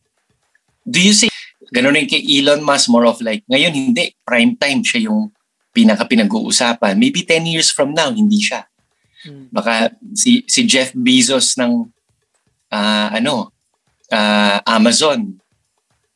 do 0.86 1.02
you 1.02 1.10
say, 1.10 1.26
ganun 1.74 1.98
rin 1.98 2.06
kay 2.06 2.22
Elon 2.22 2.62
Musk, 2.62 2.86
more 2.88 3.06
of 3.06 3.18
like, 3.18 3.42
ngayon 3.50 3.74
hindi, 3.74 4.14
prime 4.22 4.54
time 4.54 4.86
siya 4.86 5.10
yung 5.10 5.34
pinaka 5.74 6.06
pinag-uusapan. 6.08 6.96
Maybe 6.96 7.26
10 7.26 7.44
years 7.50 7.68
from 7.68 7.92
now, 7.92 8.08
hindi 8.08 8.40
siya. 8.40 8.64
Hmm. 9.26 9.50
Baka 9.50 9.92
si, 10.14 10.46
si 10.46 10.64
Jeff 10.64 10.94
Bezos 10.94 11.58
ng 11.58 11.90
uh, 12.70 13.08
ano, 13.12 13.52
uh, 14.08 14.58
Amazon. 14.64 15.36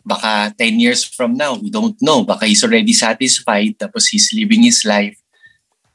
Baka 0.00 0.54
10 0.56 0.80
years 0.80 1.04
from 1.04 1.36
now, 1.36 1.58
we 1.60 1.68
don't 1.68 1.98
know. 2.00 2.24
Baka 2.24 2.48
he's 2.48 2.64
already 2.64 2.96
satisfied, 2.96 3.76
tapos 3.76 4.08
he's 4.08 4.32
living 4.32 4.64
his 4.64 4.86
life. 4.86 5.18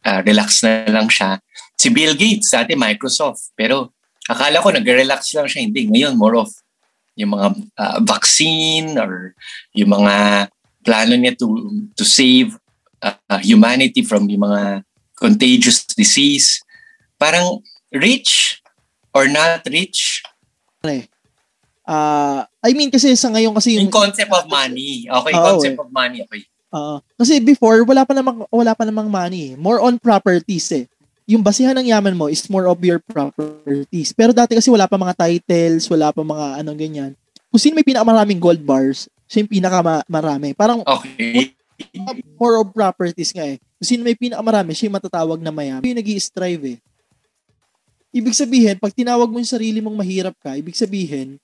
Uh, 0.05 0.21
relax 0.21 0.61
na 0.61 0.85
lang 0.85 1.09
siya. 1.09 1.41
Si 1.73 1.89
Bill 1.89 2.13
Gates, 2.13 2.53
dati 2.53 2.77
Microsoft. 2.77 3.49
Pero 3.57 3.97
akala 4.29 4.63
ko 4.63 4.69
nag-relax 4.73 5.33
lang 5.37 5.47
siya. 5.49 5.61
Hindi. 5.65 5.87
Ngayon, 5.89 6.17
more 6.17 6.37
of 6.39 6.49
yung 7.15 7.31
mga 7.31 7.47
uh, 7.79 7.97
vaccine 8.03 8.99
or 8.99 9.33
yung 9.71 9.91
mga 9.91 10.47
plano 10.83 11.13
niya 11.15 11.33
to 11.39 11.47
to 11.95 12.03
save 12.03 12.59
uh, 13.01 13.39
humanity 13.41 14.03
from 14.03 14.27
yung 14.27 14.43
mga 14.43 14.83
contagious 15.15 15.87
disease. 15.95 16.59
Parang 17.15 17.63
rich 17.95 18.59
or 19.15 19.31
not 19.31 19.63
rich, 19.71 20.19
Uh, 21.85 22.41
I 22.65 22.73
mean 22.73 22.89
kasi 22.89 23.13
sa 23.13 23.29
ngayon 23.29 23.53
kasi 23.53 23.77
yung, 23.77 23.87
yung 23.87 23.93
concept 23.93 24.33
of 24.33 24.49
money. 24.49 25.05
Okay, 25.05 25.33
uh, 25.37 25.45
concept 25.53 25.77
eh. 25.77 25.83
of 25.85 25.89
money, 25.93 26.19
okay. 26.25 26.41
Uh, 26.73 26.97
kasi 27.15 27.37
before 27.39 27.85
wala 27.85 28.03
pa 28.03 28.17
namang 28.17 28.41
wala 28.49 28.73
pa 28.73 28.83
namang 28.89 29.07
money. 29.07 29.53
More 29.53 29.77
on 29.79 30.01
properties 30.01 30.65
eh. 30.73 30.89
Yung 31.25 31.41
basihan 31.41 31.73
ng 31.73 31.89
yaman 31.89 32.13
mo 32.13 32.29
is 32.29 32.45
more 32.45 32.69
of 32.69 32.77
your 32.85 33.01
properties. 33.01 34.13
Pero 34.13 34.29
dati 34.29 34.53
kasi 34.53 34.69
wala 34.69 34.85
pa 34.85 34.93
mga 34.93 35.17
titles, 35.17 35.89
wala 35.89 36.13
pa 36.13 36.21
mga 36.21 36.61
anong 36.61 36.77
ganyan. 36.77 37.11
Kung 37.49 37.57
sino 37.57 37.73
may 37.73 37.87
pinakamaraming 37.87 38.37
gold 38.37 38.61
bars, 38.61 39.09
siya 39.25 39.41
yung 39.41 39.51
pinakamarami. 39.57 40.53
Parang 40.53 40.85
okay. 40.85 41.57
more 42.37 42.61
of 42.61 42.69
properties 42.69 43.33
nga 43.33 43.41
eh. 43.41 43.57
Kung 43.81 43.87
sino 43.89 44.01
may 44.05 44.13
pinakamarami, 44.13 44.77
siya 44.77 44.85
yung 44.85 44.97
matatawag 45.01 45.41
na 45.41 45.49
mayaman. 45.49 45.81
Yung 45.81 45.97
nag 45.97 46.09
strive 46.21 46.77
eh. 46.77 46.79
ibig 48.15 48.37
sabihin, 48.37 48.79
pag 48.79 48.95
tinawag 48.95 49.27
mo 49.27 49.41
yung 49.41 49.49
sarili 49.49 49.83
mong 49.83 49.97
mahirap 49.97 50.35
ka, 50.39 50.55
ibig 50.55 50.77
sabihin, 50.77 51.35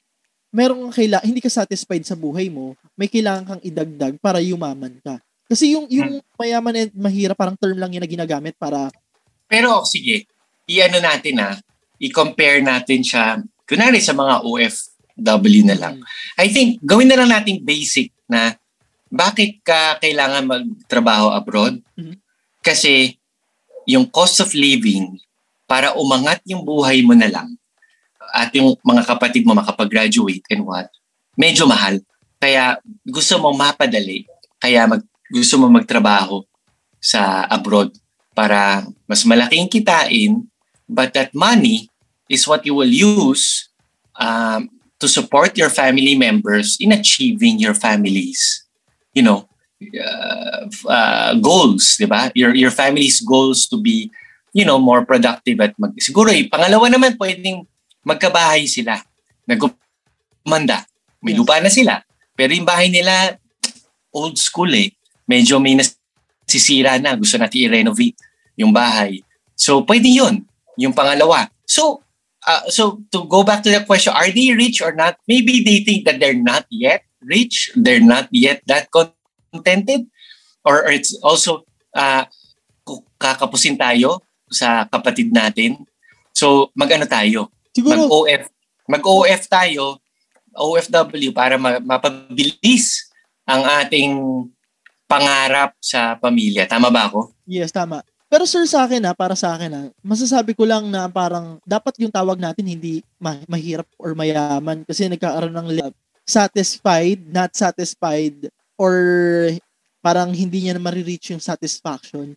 meron 0.53 0.87
kang 0.87 1.03
kaila, 1.03 1.19
hindi 1.25 1.43
ka 1.43 1.51
satisfied 1.51 2.05
sa 2.07 2.15
buhay 2.15 2.47
mo, 2.47 2.79
may 2.95 3.11
kailangan 3.11 3.43
kang 3.43 3.61
idagdag 3.65 4.15
para 4.23 4.39
yumaman 4.39 4.95
ka. 5.03 5.19
Kasi 5.51 5.75
yung 5.75 5.83
yung 5.91 6.23
Hmm. 6.23 6.37
mayaman 6.39 6.75
and 6.87 6.91
mahirap 6.95 7.35
parang 7.35 7.59
term 7.59 7.75
lang 7.75 7.91
yun 7.91 7.99
na 7.99 8.07
ginagamit 8.07 8.55
para 8.55 8.87
Pero 9.51 9.83
sige, 9.83 10.31
i-ano 10.71 11.03
natin 11.03 11.43
ah, 11.43 11.59
i-compare 11.99 12.63
natin 12.63 13.03
siya, 13.03 13.43
kunwari 13.67 13.99
sa 13.99 14.15
mga 14.15 14.47
OFW 14.47 15.61
na 15.67 15.75
lang. 15.75 15.95
I 16.39 16.47
think, 16.47 16.79
gawin 16.79 17.11
na 17.11 17.19
lang 17.19 17.35
nating 17.35 17.67
basic 17.67 18.15
na 18.31 18.55
bakit 19.11 19.59
ka 19.59 19.99
kailangan 19.99 20.47
magtrabaho 20.47 21.35
abroad? 21.35 21.83
Mhm. 21.99 22.15
Kasi 22.63 23.19
yung 23.83 24.07
cost 24.07 24.39
of 24.39 24.55
living, 24.55 25.19
para 25.67 25.95
umangat 25.99 26.39
yung 26.47 26.63
buhay 26.63 27.03
mo 27.03 27.11
na 27.11 27.27
lang, 27.27 27.51
at 28.31 28.51
yung 28.55 28.79
mga 28.79 29.03
kapatid 29.03 29.43
mo 29.43 29.51
makapag-graduate 29.51 30.43
and 30.47 30.63
what, 30.63 30.87
medyo 31.35 31.67
mahal. 31.67 31.99
Kaya 32.39 32.79
gusto 33.03 33.35
mo 33.39 33.51
mapadali, 33.51 34.23
kaya 34.59 34.87
mag, 34.87 35.03
gusto 35.27 35.59
mo 35.59 35.67
magtrabaho 35.67 36.43
sa 36.99 37.43
abroad 37.51 37.91
para 38.31 38.87
mas 39.07 39.23
malaking 39.27 39.67
kitain, 39.67 40.47
but 40.87 41.11
that 41.13 41.31
money 41.35 41.91
is 42.31 42.47
what 42.47 42.63
you 42.63 42.75
will 42.75 42.89
use 42.91 43.67
um, 44.19 44.71
to 44.99 45.07
support 45.07 45.57
your 45.57 45.69
family 45.69 46.15
members 46.15 46.77
in 46.79 46.91
achieving 46.91 47.59
your 47.59 47.73
family's, 47.73 48.63
you 49.13 49.23
know, 49.23 49.49
uh, 49.81 50.69
uh, 50.87 51.33
goals, 51.41 51.97
di 51.97 52.05
ba? 52.05 52.31
Your, 52.37 52.53
your 52.53 52.71
family's 52.71 53.19
goals 53.19 53.65
to 53.67 53.81
be, 53.81 54.11
you 54.53 54.63
know, 54.63 54.77
more 54.77 55.03
productive 55.03 55.59
at 55.59 55.73
mag... 55.81 55.97
Siguro, 55.97 56.29
eh, 56.29 56.45
pangalawa 56.47 56.87
naman, 56.87 57.17
pwedeng 57.17 57.65
magkabahay 58.05 58.69
sila. 58.69 59.01
Nagumanda. 59.49 60.85
May 61.21 61.33
Yes. 61.33 61.39
lupa 61.41 61.61
na 61.61 61.69
sila. 61.69 62.01
Pero 62.37 62.53
yung 62.53 62.65
bahay 62.65 62.89
nila, 62.89 63.37
old 64.13 64.37
school 64.37 64.69
eh. 64.73 64.93
Medyo 65.25 65.61
may 65.61 65.77
nasisira 66.45 66.97
na. 67.01 67.15
Gusto 67.15 67.37
natin 67.37 67.67
i-renovate 67.67 68.17
yung 68.57 68.73
bahay. 68.75 69.21
So, 69.55 69.85
pwede 69.85 70.09
yun. 70.09 70.45
Yung 70.77 70.93
pangalawa. 70.93 71.49
So, 71.67 72.01
uh, 72.47 72.65
so 72.67 72.99
to 73.13 73.25
go 73.25 73.43
back 73.43 73.63
to 73.63 73.71
the 73.71 73.85
question, 73.85 74.13
are 74.13 74.29
they 74.29 74.53
rich 74.53 74.81
or 74.81 74.91
not? 74.93 75.17
Maybe 75.27 75.61
they 75.61 75.85
think 75.85 76.05
that 76.05 76.19
they're 76.19 76.37
not 76.37 76.65
yet 76.69 77.05
rich. 77.21 77.71
They're 77.77 78.03
not 78.03 78.27
yet 78.33 78.65
that 78.65 78.89
contented. 78.91 80.09
Or, 80.65 80.85
or 80.85 80.91
it's 80.91 81.13
also, 81.21 81.65
uh, 81.93 82.25
kakapusin 83.21 83.77
tayo 83.77 84.21
sa 84.49 84.85
kapatid 84.89 85.29
natin. 85.29 85.85
So, 86.33 86.73
mag-ano 86.73 87.05
tayo? 87.05 87.53
siguro 87.71 88.07
Mag-OF. 88.07 88.43
Mag-OF 88.87 89.41
tayo, 89.47 89.83
OFW, 90.51 91.31
para 91.31 91.55
ma- 91.55 91.79
mapabilis 91.79 93.07
ang 93.47 93.63
ating 93.81 94.11
pangarap 95.11 95.71
sa 95.83 96.15
pamilya. 96.15 96.63
Tama 96.65 96.87
ba 96.87 97.11
ako? 97.11 97.35
yes 97.43 97.75
tama. 97.75 97.99
Pero 98.31 98.47
sir 98.47 98.63
sa 98.63 98.87
akin 98.87 99.03
ha, 99.03 99.11
para 99.11 99.35
sa 99.35 99.59
akin 99.59 99.71
ha, 99.75 99.83
masasabi 99.99 100.55
ko 100.55 100.63
lang 100.63 100.87
na 100.87 101.11
parang 101.11 101.59
dapat 101.67 101.99
yung 101.99 102.13
tawag 102.13 102.39
natin 102.39 102.63
hindi 102.63 103.03
ma- 103.19 103.43
mahirap 103.43 103.83
or 103.99 104.15
mayaman 104.15 104.87
kasi 104.87 105.11
nagkakaroon 105.11 105.51
ng 105.51 105.69
le- 105.75 105.99
satisfied, 106.23 107.19
not 107.27 107.51
satisfied 107.51 108.47
or 108.79 108.95
parang 109.99 110.31
hindi 110.31 110.63
niya 110.63 110.79
na 110.79 110.83
marireach 110.83 111.35
yung 111.35 111.43
satisfaction. 111.43 112.31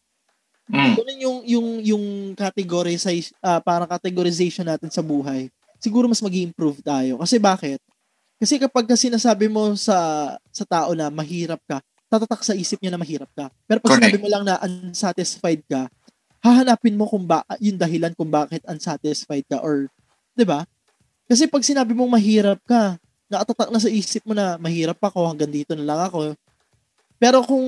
Mm. 0.67 0.93
Ganun 0.99 1.19
yung 1.21 1.39
yung 1.47 1.69
yung 1.85 2.05
categorize 2.35 3.07
ah, 3.39 3.63
parang 3.63 3.87
categorization 3.87 4.67
natin 4.67 4.91
sa 4.91 5.05
buhay. 5.05 5.47
Siguro 5.79 6.11
mas 6.11 6.25
mag-improve 6.25 6.83
tayo. 6.83 7.23
Kasi 7.23 7.39
bakit? 7.39 7.79
Kasi 8.41 8.59
kapag 8.59 8.89
kasi 8.89 9.07
sinasabi 9.07 9.47
mo 9.47 9.79
sa 9.79 9.97
sa 10.51 10.65
tao 10.67 10.97
na 10.97 11.07
mahirap 11.13 11.61
ka, 11.69 11.79
tatatak 12.15 12.47
sa 12.47 12.55
isip 12.55 12.79
niya 12.79 12.95
na 12.95 13.01
mahirap 13.03 13.27
ka. 13.35 13.51
Pero 13.67 13.83
pag 13.83 13.99
Correct. 13.99 14.15
sinabi 14.15 14.19
mo 14.23 14.29
lang 14.31 14.47
na 14.47 14.63
unsatisfied 14.63 15.67
ka, 15.67 15.91
hahanapin 16.39 16.95
mo 16.95 17.11
kung 17.11 17.27
ba 17.27 17.43
yung 17.59 17.75
dahilan 17.75 18.15
kung 18.15 18.31
bakit 18.31 18.63
unsatisfied 18.71 19.43
ka 19.51 19.59
or 19.59 19.91
'di 20.39 20.47
ba? 20.47 20.63
Kasi 21.27 21.51
pag 21.51 21.65
sinabi 21.65 21.97
mong 21.97 22.15
mahirap 22.15 22.61
ka, 22.69 23.01
nakatatak 23.33 23.73
na 23.73 23.81
sa 23.81 23.91
isip 23.91 24.23
mo 24.29 24.37
na 24.37 24.61
mahirap 24.61 25.01
ako, 25.01 25.25
hanggang 25.25 25.49
dito 25.49 25.73
na 25.73 25.83
lang 25.83 26.01
ako. 26.05 26.37
Pero 27.17 27.41
kung 27.41 27.65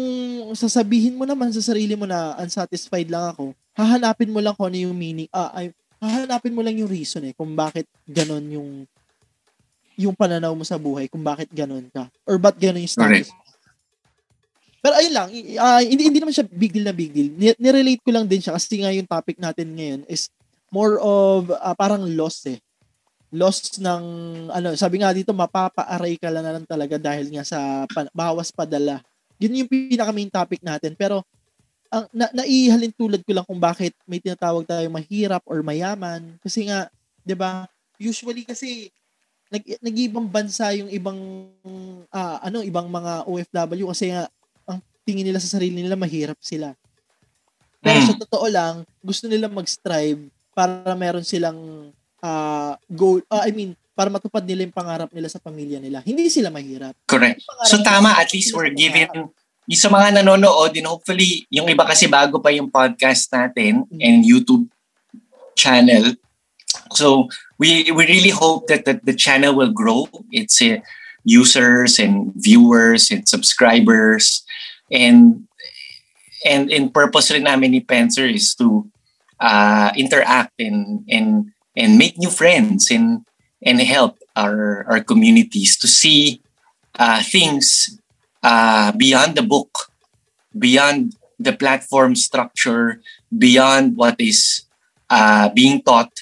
sasabihin 0.53 1.17
mo 1.17 1.25
naman 1.25 1.49
sa 1.57 1.65
sarili 1.65 1.97
mo 1.97 2.05
na 2.05 2.37
unsatisfied 2.37 3.09
lang 3.09 3.33
ako, 3.33 3.57
hahanapin 3.73 4.29
mo 4.29 4.45
lang 4.45 4.53
kung 4.53 4.69
ano 4.69 4.77
yung 4.77 4.93
meaning, 4.93 5.31
ah, 5.33 5.49
ay, 5.57 5.73
hahanapin 5.97 6.53
mo 6.53 6.61
lang 6.61 6.77
yung 6.77 6.93
reason 6.93 7.25
eh, 7.25 7.33
kung 7.33 7.57
bakit 7.57 7.89
ganon 8.05 8.45
yung 8.53 8.71
yung 9.97 10.13
pananaw 10.13 10.53
mo 10.53 10.61
sa 10.61 10.77
buhay, 10.77 11.09
kung 11.09 11.25
bakit 11.25 11.49
ganon 11.49 11.89
ka, 11.89 12.05
or 12.29 12.37
ba't 12.37 12.61
ganon 12.61 12.85
yung 12.85 12.93
status. 12.93 13.33
Correct. 13.33 13.46
Pero 14.87 15.03
ayun 15.03 15.15
lang, 15.19 15.29
ah, 15.59 15.83
hindi, 15.83 16.07
hindi 16.07 16.23
naman 16.23 16.31
siya 16.31 16.47
big 16.47 16.71
deal 16.71 16.87
na 16.87 16.95
big 16.95 17.11
deal. 17.11 17.35
Ni- 17.35 17.59
nirelate 17.59 18.07
ko 18.07 18.15
lang 18.15 18.31
din 18.31 18.39
siya 18.39 18.55
kasi 18.55 18.87
nga 18.87 18.95
yung 18.95 19.11
topic 19.11 19.35
natin 19.35 19.75
ngayon 19.75 20.07
is 20.07 20.31
more 20.71 21.03
of 21.03 21.51
ah, 21.59 21.75
parang 21.75 22.07
loss 22.15 22.47
eh. 22.47 22.63
Loss 23.35 23.83
ng, 23.83 24.05
ano, 24.47 24.79
sabi 24.79 25.03
nga 25.03 25.11
dito, 25.11 25.35
mapapa-array 25.35 26.15
ka 26.23 26.31
lang 26.31 26.47
na 26.47 26.55
lang 26.55 26.63
talaga 26.63 27.03
dahil 27.03 27.35
nga 27.35 27.43
sa 27.43 27.83
pan- 27.91 28.15
bawas 28.15 28.55
padala. 28.55 29.03
Yun 29.43 29.67
yung 29.67 29.71
pinaka 29.75 30.15
main 30.15 30.31
topic 30.31 30.63
natin. 30.63 30.95
Pero, 30.95 31.27
ang 31.91 32.07
na, 32.15 32.31
naihalin 32.31 32.95
tulad 32.95 33.27
ko 33.27 33.35
lang 33.35 33.43
kung 33.43 33.59
bakit 33.59 33.91
may 34.07 34.23
tinatawag 34.23 34.71
tayo 34.71 34.87
mahirap 34.87 35.43
or 35.51 35.67
mayaman. 35.67 36.39
Kasi 36.47 36.71
nga, 36.71 36.87
'di 37.27 37.35
ba? 37.35 37.67
Usually 37.99 38.47
kasi 38.47 38.91
nag 39.51 39.63
nag-ibang 39.83 40.27
bansa 40.27 40.75
yung 40.79 40.91
ibang 40.91 41.19
ah, 42.11 42.39
ano, 42.43 42.63
ibang 42.63 42.87
mga 42.87 43.27
OFW 43.27 43.91
kasi 43.91 44.15
nga 44.15 44.31
tingin 45.07 45.23
nila 45.23 45.39
sa 45.39 45.57
sarili 45.57 45.79
nila 45.81 45.95
mahirap 45.95 46.37
sila. 46.43 46.75
Pero 47.79 48.03
Mm. 48.03 48.07
sa 48.11 48.15
totoo 48.19 48.47
lang, 48.51 48.75
gusto 48.99 49.31
nila 49.31 49.47
mag-strive 49.47 50.27
para 50.51 50.93
meron 50.99 51.23
silang 51.23 51.89
ah, 52.19 52.75
goal, 52.91 53.23
ah, 53.31 53.47
I 53.47 53.55
mean, 53.55 53.79
para 53.95 54.11
matupad 54.11 54.43
nila 54.43 54.67
yung 54.67 54.75
pangarap 54.75 55.15
nila 55.15 55.31
sa 55.31 55.39
pamilya 55.39 55.79
nila. 55.79 56.03
Hindi 56.03 56.27
sila 56.27 56.51
mahirap. 56.51 56.99
Correct. 57.07 57.39
So 57.71 57.79
tama, 57.87 58.19
at 58.19 58.35
least 58.35 58.51
we're 58.51 58.75
pangarap. 58.75 59.31
yung 59.67 59.79
sa 59.79 59.87
mga 59.91 60.21
nanonood 60.23 60.75
and 60.75 60.87
hopefully 60.91 61.47
yung 61.51 61.67
iba 61.71 61.87
kasi 61.87 62.07
bago 62.11 62.43
pa 62.43 62.51
yung 62.51 62.67
podcast 62.67 63.31
natin 63.31 63.87
Mm. 63.87 63.99
and 64.03 64.17
YouTube 64.27 64.67
channel. 65.55 66.19
So 66.93 67.31
we 67.59 67.89
we 67.95 68.03
really 68.07 68.35
hope 68.35 68.67
that, 68.69 68.85
that 68.91 69.07
the 69.07 69.15
channel 69.15 69.55
will 69.55 69.73
grow. 69.73 70.07
It's 70.35 70.59
uh, 70.61 70.83
users 71.23 71.99
and 71.99 72.31
viewers 72.37 73.11
and 73.11 73.27
subscribers 73.27 74.43
and 74.91 75.47
and 76.45 76.71
in 76.71 76.91
purpose 76.91 77.31
rin 77.31 77.45
namin 77.45 77.73
ni 77.73 77.81
Pencer 77.81 78.29
is 78.29 78.55
to 78.55 78.87
uh, 79.41 79.91
interact 79.97 80.55
and 80.61 81.05
and 81.09 81.53
and 81.77 81.99
make 81.99 82.19
new 82.19 82.31
friends 82.31 82.91
and 82.91 83.27
and 83.63 83.81
help 83.81 84.19
our 84.37 84.87
our 84.89 85.01
communities 85.03 85.77
to 85.79 85.89
see 85.89 86.41
uh, 86.99 87.23
things 87.23 87.99
uh, 88.43 88.93
beyond 88.93 89.35
the 89.35 89.43
book, 89.43 89.93
beyond 90.57 91.17
the 91.39 91.53
platform 91.53 92.17
structure, 92.17 93.01
beyond 93.37 93.97
what 93.97 94.17
is 94.21 94.65
uh, 95.11 95.49
being 95.51 95.83
taught, 95.83 96.13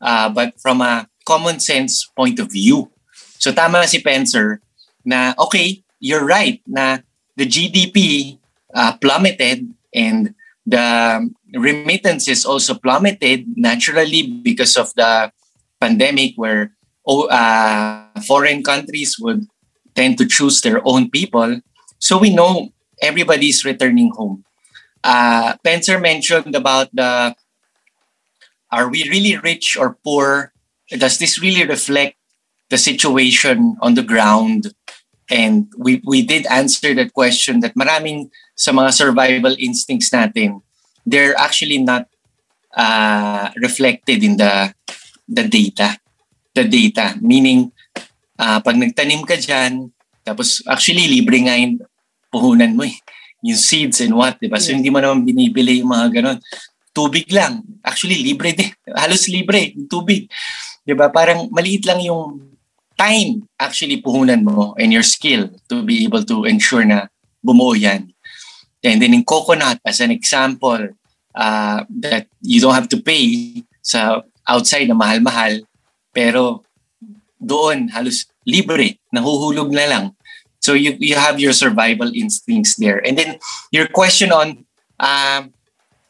uh, 0.00 0.28
but 0.28 0.58
from 0.60 0.80
a 0.80 1.08
common 1.24 1.60
sense 1.60 2.06
point 2.16 2.38
of 2.38 2.50
view. 2.50 2.90
So 3.38 3.52
tama 3.52 3.86
si 3.86 4.02
Pencer 4.02 4.58
na 5.04 5.34
okay, 5.38 5.82
you're 6.00 6.24
right 6.24 6.62
na 6.66 6.98
the 7.36 7.46
GDP 7.46 8.38
uh, 8.74 8.96
plummeted 9.00 9.72
and 9.94 10.34
the 10.66 11.30
remittances 11.54 12.44
also 12.44 12.74
plummeted 12.74 13.46
naturally 13.56 14.26
because 14.42 14.76
of 14.76 14.92
the 14.94 15.30
pandemic 15.80 16.34
where 16.36 16.72
oh, 17.06 17.28
uh, 17.28 18.08
foreign 18.26 18.62
countries 18.62 19.16
would 19.20 19.46
tend 19.94 20.18
to 20.18 20.26
choose 20.26 20.60
their 20.60 20.80
own 20.84 21.10
people. 21.10 21.60
So 21.98 22.18
we 22.18 22.34
know 22.34 22.70
everybody's 23.00 23.64
returning 23.64 24.12
home. 24.14 24.44
Uh, 25.04 25.56
Pencer 25.64 26.00
mentioned 26.00 26.54
about 26.54 26.88
the 26.92 27.34
are 28.72 28.88
we 28.88 29.08
really 29.08 29.36
rich 29.38 29.76
or 29.78 29.96
poor? 30.04 30.52
Does 30.90 31.18
this 31.18 31.40
really 31.40 31.64
reflect 31.64 32.16
the 32.68 32.78
situation 32.78 33.76
on 33.80 33.94
the 33.94 34.02
ground? 34.02 34.74
And 35.30 35.66
we, 35.76 36.02
we 36.06 36.22
did 36.22 36.46
answer 36.46 36.94
that 36.94 37.12
question 37.12 37.60
that 37.60 37.74
maraming 37.74 38.30
sa 38.54 38.70
mga 38.70 38.92
survival 38.94 39.54
instincts 39.58 40.10
natin, 40.14 40.62
they're 41.04 41.34
actually 41.38 41.78
not 41.78 42.06
uh, 42.74 43.50
reflected 43.58 44.22
in 44.22 44.36
the 44.38 44.70
the 45.26 45.42
data. 45.46 45.98
The 46.54 46.64
data. 46.64 47.18
Meaning, 47.20 47.72
uh, 48.38 48.62
pag 48.62 48.78
nagtanim 48.78 49.26
ka 49.26 49.34
dyan, 49.36 49.90
tapos 50.22 50.62
actually 50.66 51.10
libre 51.10 51.42
nga 51.42 51.58
yung 51.58 51.82
puhunan 52.30 52.74
mo 52.78 52.86
eh. 52.86 52.94
Yung 53.42 53.58
seeds 53.58 54.00
and 54.02 54.14
what, 54.14 54.38
di 54.40 54.48
ba? 54.50 54.58
So 54.58 54.70
Yeah. 54.72 54.78
hindi 54.82 54.90
mo 54.90 54.98
naman 55.02 55.26
binibili 55.26 55.82
yung 55.82 55.90
mga 55.90 56.22
ganon. 56.22 56.38
tubig 56.96 57.28
lang. 57.28 57.60
Actually, 57.84 58.24
libre 58.24 58.56
din. 58.56 58.72
Halos 58.96 59.28
libre, 59.28 59.76
yung 59.76 59.84
tubig. 59.84 60.32
'Di 60.80 60.96
ba? 60.96 61.12
Parang 61.12 61.44
maliit 61.52 61.84
lang 61.84 62.00
yung 62.00 62.55
time 62.96 63.44
actually 63.60 64.00
puhunan 64.00 64.42
mo 64.42 64.74
and 64.80 64.92
your 64.92 65.04
skill 65.04 65.52
to 65.68 65.84
be 65.84 66.04
able 66.04 66.24
to 66.24 66.44
ensure 66.44 66.84
na 66.84 67.08
bumuo 67.44 67.76
yan. 67.76 68.12
And 68.84 69.02
then 69.02 69.14
in 69.14 69.24
coconut, 69.24 69.80
as 69.84 70.00
an 70.00 70.10
example, 70.10 70.94
uh, 71.34 71.84
that 72.00 72.26
you 72.40 72.60
don't 72.60 72.74
have 72.74 72.88
to 72.90 73.00
pay 73.00 73.62
sa 73.82 74.22
outside 74.48 74.88
na 74.88 74.96
mahal-mahal, 74.96 75.62
pero 76.14 76.64
doon 77.36 77.92
halos 77.92 78.26
libre, 78.48 78.98
nahuhulog 79.12 79.70
na 79.70 79.86
lang. 79.86 80.04
So 80.62 80.72
you 80.74 80.96
you 80.98 81.14
have 81.14 81.38
your 81.38 81.52
survival 81.52 82.10
instincts 82.10 82.80
there. 82.80 82.98
And 83.04 83.14
then 83.14 83.38
your 83.70 83.86
question 83.86 84.32
on 84.32 84.64
uh, 84.98 85.46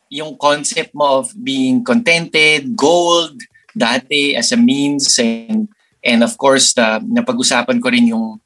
yung 0.08 0.38
concept 0.38 0.94
mo 0.94 1.24
of 1.24 1.34
being 1.36 1.82
contented, 1.82 2.76
gold, 2.78 3.42
dati 3.76 4.38
as 4.38 4.52
a 4.52 4.56
means 4.56 5.18
and 5.20 5.68
and 6.06 6.22
of 6.22 6.38
course 6.38 6.72
the 6.78 7.02
napag-usapan 7.02 7.82
ko 7.82 7.90
rin 7.90 8.14
yung 8.14 8.38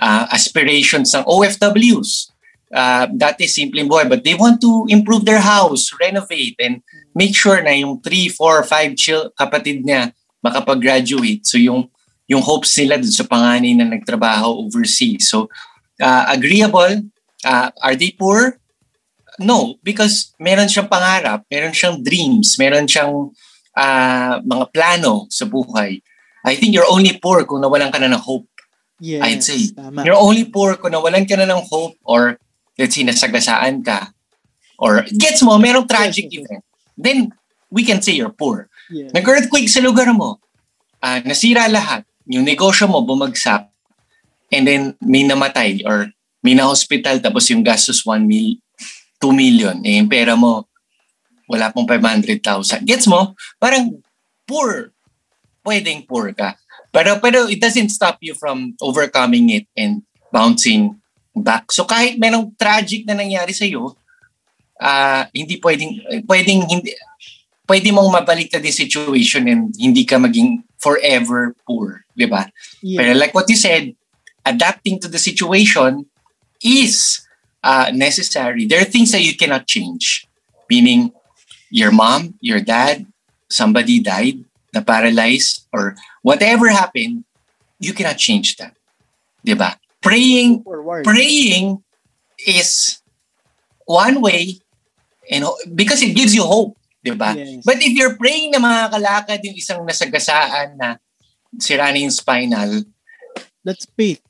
uh, 0.00 0.24
aspirations 0.32 1.12
ng 1.12 1.24
OFWs. 1.28 2.32
Uh, 2.66 3.06
dati 3.14 3.46
simpleng 3.46 3.86
buhay 3.86 4.10
but 4.10 4.26
they 4.26 4.34
want 4.34 4.58
to 4.58 4.82
improve 4.90 5.22
their 5.22 5.38
house, 5.38 5.94
renovate 6.02 6.58
and 6.58 6.82
make 7.14 7.30
sure 7.30 7.62
na 7.62 7.70
yung 7.70 8.02
3, 8.02 8.32
4, 8.34 8.66
5 8.66 8.98
chill 8.98 9.30
kapatid 9.38 9.86
niya 9.86 10.10
makapag-graduate. 10.42 11.46
So 11.46 11.60
yung 11.60 11.92
yung 12.26 12.42
hopes 12.42 12.74
nila 12.74 12.98
dun 12.98 13.14
sa 13.14 13.22
panganay 13.22 13.78
na 13.78 13.86
nagtrabaho 13.86 14.66
overseas. 14.66 15.30
So 15.30 15.46
uh, 16.02 16.24
agreeable, 16.26 17.06
uh, 17.46 17.70
are 17.78 17.94
they 17.94 18.10
poor? 18.10 18.58
No, 19.38 19.76
because 19.84 20.34
meron 20.40 20.66
siyang 20.66 20.90
pangarap, 20.90 21.44
meron 21.46 21.76
siyang 21.76 22.02
dreams, 22.02 22.56
meron 22.58 22.88
siyang 22.88 23.30
uh, 23.76 24.34
mga 24.42 24.64
plano 24.72 25.28
sa 25.28 25.44
buhay. 25.44 26.00
I 26.46 26.54
think 26.54 26.72
you're 26.72 26.86
only 26.86 27.18
poor 27.18 27.42
kung 27.42 27.58
nawalan 27.58 27.90
ka 27.90 27.98
na 27.98 28.06
ng 28.06 28.22
hope. 28.22 28.46
Yes, 29.02 29.20
I'd 29.20 29.42
say. 29.42 29.74
tama. 29.74 30.06
You're 30.06 30.16
only 30.16 30.46
poor 30.46 30.78
kung 30.78 30.94
nawalan 30.94 31.26
ka 31.26 31.34
na 31.34 31.50
ng 31.50 31.66
hope 31.66 31.98
or 32.06 32.38
let's 32.78 32.94
say 32.94 33.02
nasagasaan 33.02 33.82
ka 33.82 34.14
or 34.78 35.02
gets 35.18 35.42
mo, 35.42 35.58
merong 35.58 35.90
tragic 35.90 36.30
Yes, 36.30 36.46
event. 36.46 36.62
Then 36.96 37.18
we 37.68 37.82
can 37.82 38.00
say 38.00 38.14
you're 38.16 38.32
poor. 38.32 38.70
Yes. 38.88 39.10
Nag-earthquake 39.12 39.68
sa 39.68 39.82
lugar 39.82 40.08
mo. 40.14 40.38
Ah, 41.02 41.20
nasira 41.26 41.66
lahat. 41.68 42.06
Yung 42.30 42.46
negosyo 42.46 42.88
mo 42.88 43.02
bumagsak. 43.02 43.68
And 44.54 44.64
then 44.64 44.94
may 45.02 45.26
namatay 45.26 45.82
or 45.82 46.08
may 46.40 46.54
na-hospital 46.54 47.18
tapos 47.18 47.50
yung 47.50 47.66
gastos 47.66 48.06
1 48.06 48.22
mil, 48.22 48.62
2 49.18 49.34
million. 49.34 49.76
Eh, 49.82 49.98
yung 49.98 50.06
pera 50.06 50.38
mo, 50.38 50.70
wala 51.50 51.74
pong 51.74 51.90
500,000. 51.90 52.86
Gets 52.86 53.10
mo? 53.10 53.34
Parang 53.58 53.98
poor. 54.46 54.94
Pwedeng 55.66 56.06
poor 56.06 56.30
ka. 56.30 56.54
Pero, 56.94 57.18
pero 57.18 57.50
it 57.50 57.58
doesn't 57.58 57.90
stop 57.90 58.22
you 58.22 58.38
from 58.38 58.78
overcoming 58.78 59.50
it 59.50 59.66
and 59.74 60.06
bouncing 60.30 60.96
back. 61.34 61.68
So 61.74 61.84
kahit 61.84 62.16
merong 62.16 62.54
tragic 62.54 63.04
na 63.04 63.18
nangyari 63.18 63.50
sa 63.50 63.66
iyo, 63.66 63.98
ah 64.78 65.26
hindi 65.32 65.56
pwedeng 65.60 66.24
pwedeng 66.28 66.68
hindi 66.68 66.92
pwede 67.64 67.88
mong 67.90 68.12
mabalik 68.12 68.52
din 68.52 68.72
situation 68.72 69.48
and 69.48 69.72
hindi 69.74 70.04
ka 70.04 70.20
maging 70.20 70.62
forever 70.78 71.56
poor, 71.66 72.04
'di 72.14 72.28
ba? 72.30 72.48
Yes. 72.80 72.98
Pero 73.00 73.10
like 73.18 73.34
what 73.34 73.48
you 73.50 73.58
said, 73.58 73.92
adapting 74.46 75.02
to 75.02 75.08
the 75.10 75.18
situation 75.18 76.06
is 76.62 77.26
uh, 77.66 77.90
necessary. 77.92 78.64
There 78.64 78.80
are 78.80 78.88
things 78.88 79.10
that 79.12 79.26
you 79.26 79.34
cannot 79.34 79.66
change. 79.66 80.30
Meaning, 80.70 81.10
your 81.70 81.90
mom, 81.90 82.38
your 82.40 82.62
dad, 82.62 83.06
somebody 83.50 83.98
died, 83.98 84.46
na 84.74 84.80
paralyzed, 84.80 85.66
or 85.72 85.94
whatever 86.22 86.68
happened, 86.68 87.24
you 87.78 87.92
cannot 87.92 88.18
change 88.18 88.56
that. 88.56 88.74
Diba? 89.46 89.76
Praying, 90.02 90.62
Forward. 90.62 91.04
praying 91.04 91.82
is 92.46 93.00
one 93.86 94.20
way 94.20 94.58
and 95.30 95.46
because 95.74 96.02
it 96.02 96.14
gives 96.14 96.34
you 96.34 96.42
hope, 96.46 96.78
'di 97.02 97.14
ba? 97.14 97.34
Yes. 97.34 97.62
But 97.66 97.78
if 97.82 97.94
you're 97.94 98.14
praying 98.18 98.54
na 98.54 98.62
makakalakad 98.62 99.42
yung 99.42 99.56
isang 99.58 99.82
nasagasaan 99.82 100.78
na 100.78 100.98
sira 101.58 101.90
na 101.90 101.98
yung 101.98 102.14
spinal, 102.14 102.82
That's 103.66 103.86
faith. 103.98 104.22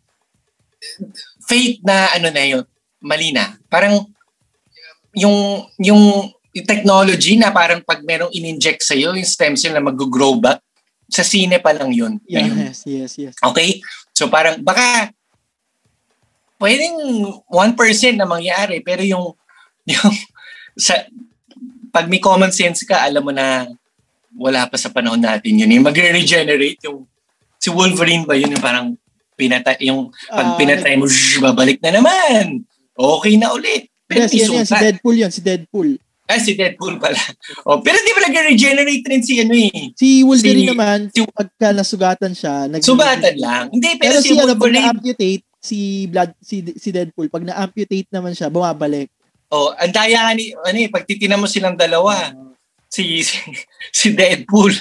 faith 1.45 1.85
na 1.85 2.09
ano 2.17 2.33
na 2.33 2.45
yun, 2.45 2.65
mali 3.05 3.33
na. 3.33 3.57
Parang 3.69 4.05
yung 5.17 5.65
yung 5.81 6.33
yung 6.57 6.65
technology 6.65 7.37
na 7.37 7.53
parang 7.53 7.85
pag 7.85 8.01
merong 8.01 8.33
in-inject 8.33 8.81
sa 8.81 8.97
yung 8.97 9.21
stem 9.29 9.61
cell 9.61 9.77
na 9.77 9.85
mag-grow 9.85 10.41
back, 10.41 10.65
sa 11.07 11.21
sine 11.21 11.61
pa 11.61 11.77
lang 11.77 11.93
yun. 11.93 12.17
Yes, 12.25 12.89
yes, 12.89 13.13
yes. 13.21 13.35
Okay? 13.45 13.85
So 14.17 14.33
parang 14.33 14.65
baka 14.65 15.13
pwedeng 16.57 16.97
1% 17.53 18.17
na 18.17 18.25
mangyari 18.25 18.81
pero 18.81 19.05
yung 19.05 19.37
yung 19.93 20.15
sa 20.73 21.05
pag 21.93 22.09
may 22.09 22.21
common 22.21 22.51
sense 22.51 22.89
ka, 22.89 23.05
alam 23.05 23.23
mo 23.23 23.33
na 23.33 23.69
wala 24.37 24.69
pa 24.69 24.77
sa 24.81 24.89
panahon 24.89 25.21
natin 25.21 25.61
yun. 25.61 25.77
Yung 25.77 25.87
magre-regenerate 25.87 26.81
yung 26.89 27.05
si 27.61 27.69
Wolverine 27.69 28.25
ba 28.25 28.33
yun 28.33 28.57
yung 28.57 28.65
parang 28.65 28.97
pinatay 29.37 29.77
yung 29.85 30.09
pag 30.33 30.57
Ah, 30.57 30.57
pinatay 30.57 30.97
mo 30.97 31.05
shh, 31.05 31.39
babalik 31.45 31.85
na 31.85 31.93
naman. 31.93 32.65
Okay 32.97 33.37
na 33.37 33.53
ulit. 33.53 33.93
Pero 34.09 34.25
Yes, 34.25 34.33
yan, 34.33 34.65
yan. 34.65 34.67
Si. 34.67 34.75
Deadpool 34.75 35.17
yun. 35.19 35.33
Si 35.35 35.41
Deadpool. 35.45 36.01
Ah, 36.27 36.43
si 36.43 36.59
Deadpool 36.59 36.99
pala. 36.99 37.19
Oh, 37.63 37.79
pero 37.79 38.03
di 38.03 38.11
ba 38.11 38.27
nag-regenerate 38.27 39.07
rin 39.07 39.23
si 39.23 39.39
ano 39.39 39.55
eh. 39.55 39.95
Si 39.95 40.27
Wolverine 40.27 40.67
Si- 40.67 40.71
naman, 40.75 40.99
si- 41.15 41.23
pagka 41.31 41.71
nasugatan 41.71 42.33
siya, 42.35 42.67
nag- 42.67 42.83
Sugatan 42.83 43.35
lang. 43.39 43.71
Hindi, 43.71 43.95
pero, 43.95 44.19
Pero, 44.19 44.27
si, 44.27 44.29
si, 44.29 44.35
ano, 44.35 44.55
pag 44.55 44.59
Wolverine, 44.59 44.83
na-amputate, 44.91 45.45
si 45.57 45.79
blood 46.07 46.31
si 46.39 46.63
si 46.79 46.95
Deadpool 46.95 47.27
pag 47.27 47.43
na-amputate 47.43 48.07
naman 48.15 48.31
siya 48.31 48.47
bumabalik 48.47 49.11
oh, 49.51 49.75
ang 49.79 49.91
daya 49.91 50.31
ni, 50.35 50.55
ano 50.55 50.79
eh, 50.79 50.91
pag 50.91 51.07
titinan 51.07 51.39
mo 51.39 51.47
silang 51.47 51.79
dalawa, 51.79 52.35
si, 52.91 53.23
si, 53.23 53.39
si 53.95 54.07
Deadpool, 54.15 54.75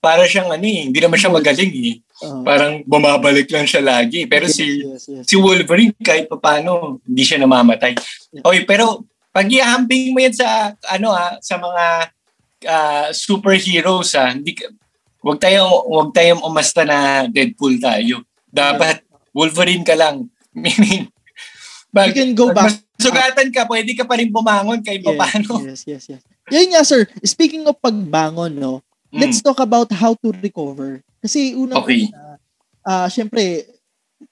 para 0.00 0.24
siyang 0.24 0.48
ano 0.48 0.64
eh, 0.64 0.88
hindi 0.88 0.96
naman 1.00 1.20
siya 1.20 1.32
magaling 1.32 1.72
eh. 1.84 1.96
Uh, 2.20 2.44
Parang 2.44 2.84
bumabalik 2.84 3.48
lang 3.48 3.64
siya 3.64 3.80
lagi. 3.80 4.28
Pero 4.28 4.44
yes, 4.44 4.56
si 4.56 4.64
yes, 4.84 5.02
yes. 5.08 5.24
si 5.24 5.36
Wolverine 5.40 5.96
kahit 6.00 6.28
paano 6.28 7.00
hindi 7.04 7.24
siya 7.24 7.40
namamatay. 7.40 7.96
Okay, 8.44 8.64
pero 8.68 9.04
pag 9.30 9.46
ihambing 9.46 10.10
mo 10.10 10.18
yan 10.18 10.34
sa 10.34 10.74
ano 10.90 11.14
ah, 11.14 11.38
sa 11.38 11.56
mga 11.56 11.84
ah, 12.66 13.08
superheroes 13.14 14.14
ah, 14.14 14.34
hindi 14.34 14.54
wag 15.22 15.38
tayong 15.38 15.70
wag 15.86 16.10
tayong 16.10 16.42
umasta 16.42 16.82
na 16.82 17.26
Deadpool 17.26 17.78
tayo. 17.78 18.24
Dapat 18.50 19.06
Wolverine 19.30 19.86
ka 19.86 19.94
lang. 19.94 20.26
Meaning 20.56 21.06
You 21.90 22.14
can 22.14 22.32
go 22.34 22.50
pag 22.54 22.70
back. 22.70 22.86
Sugatan 23.00 23.48
ka, 23.48 23.64
pwede 23.64 23.96
ka 23.96 24.04
pa 24.04 24.20
rin 24.20 24.28
bumangon 24.28 24.84
kahit 24.84 25.00
yes, 25.00 25.16
paano. 25.16 25.52
yes, 25.64 25.80
yes, 25.88 26.04
yes. 26.12 26.22
Yun 26.52 26.68
nga, 26.76 26.84
sir. 26.84 27.08
Speaking 27.24 27.64
of 27.64 27.80
pagbangon, 27.80 28.52
no, 28.54 28.84
Mm. 29.10 29.26
let's 29.26 29.42
talk 29.42 29.58
about 29.58 29.90
how 29.90 30.14
to 30.14 30.30
recover. 30.38 31.02
Kasi 31.18 31.58
unang 31.58 31.82
Okay. 31.82 32.06
una, 32.06 32.38
ah 32.86 33.10
syempre, 33.10 33.66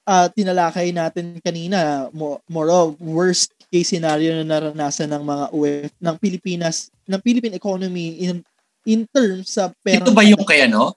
ah 0.07 0.31
tinalakay 0.31 0.95
natin 0.95 1.43
kanina, 1.43 2.07
mo- 2.15 2.39
more 2.47 2.71
of 2.71 2.95
worst 3.03 3.51
case 3.69 3.93
scenario 3.93 4.33
na 4.41 4.45
naranasan 4.45 5.13
ng 5.13 5.25
mga 5.25 5.45
UF, 5.53 5.91
ng 6.01 6.17
Pilipinas, 6.17 6.89
ng 7.05 7.21
Philippine 7.21 7.57
economy 7.57 8.25
in 8.25 8.41
in 8.89 9.05
terms 9.13 9.57
sa 9.57 9.69
pera. 9.85 10.01
Ito 10.01 10.17
ba 10.17 10.25
yung 10.25 10.45
kay 10.49 10.65
ano? 10.65 10.97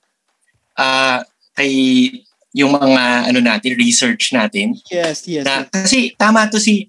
Ah, 0.80 1.24
kay 1.56 1.72
yung 2.56 2.72
mga 2.76 3.32
ano 3.32 3.40
natin, 3.40 3.76
research 3.76 4.32
natin. 4.32 4.76
Yes, 4.88 5.28
yes. 5.28 5.44
Na, 5.44 5.68
yes. 5.68 5.72
kasi 5.72 6.16
tama 6.16 6.48
to 6.48 6.60
si 6.60 6.88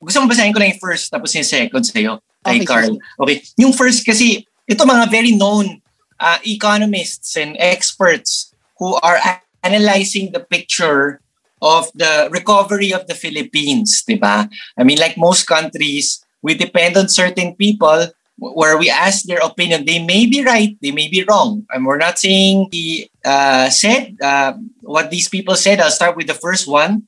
gusto 0.00 0.22
mo 0.22 0.30
basahin 0.30 0.54
ko 0.54 0.58
lang 0.62 0.72
yung 0.72 0.82
first 0.82 1.12
tapos 1.12 1.34
yung 1.36 1.44
second 1.44 1.84
sa'yo 1.84 2.18
kay 2.40 2.64
Okay, 2.64 2.66
Carl. 2.66 2.96
Okay. 3.20 3.44
Yung 3.60 3.76
first 3.76 4.00
kasi, 4.08 4.48
ito 4.64 4.82
mga 4.88 5.12
very 5.12 5.36
known 5.36 5.84
uh, 6.16 6.40
economists 6.46 7.36
and 7.36 7.52
experts 7.60 8.56
who 8.80 8.96
are 9.04 9.20
analyzing 9.60 10.32
the 10.32 10.40
picture 10.40 11.20
of 11.62 11.92
the 11.94 12.28
recovery 12.32 12.92
of 12.92 13.06
the 13.06 13.14
Philippines, 13.14 14.02
di 14.06 14.16
ba? 14.16 14.48
I 14.76 14.82
mean, 14.84 14.98
like 14.98 15.16
most 15.16 15.46
countries, 15.46 16.24
we 16.42 16.54
depend 16.54 16.96
on 16.96 17.08
certain 17.08 17.54
people 17.54 18.08
where 18.40 18.78
we 18.78 18.88
ask 18.88 19.24
their 19.24 19.44
opinion. 19.44 19.84
They 19.84 20.02
may 20.02 20.24
be 20.24 20.42
right, 20.44 20.76
they 20.80 20.90
may 20.90 21.08
be 21.08 21.24
wrong. 21.28 21.66
And 21.70 21.84
we're 21.84 22.00
not 22.00 22.18
saying 22.18 22.68
he 22.72 23.10
uh, 23.24 23.68
said 23.68 24.16
uh, 24.22 24.54
what 24.80 25.10
these 25.10 25.28
people 25.28 25.54
said. 25.56 25.80
I'll 25.80 25.92
start 25.92 26.16
with 26.16 26.26
the 26.26 26.34
first 26.40 26.66
one. 26.66 27.04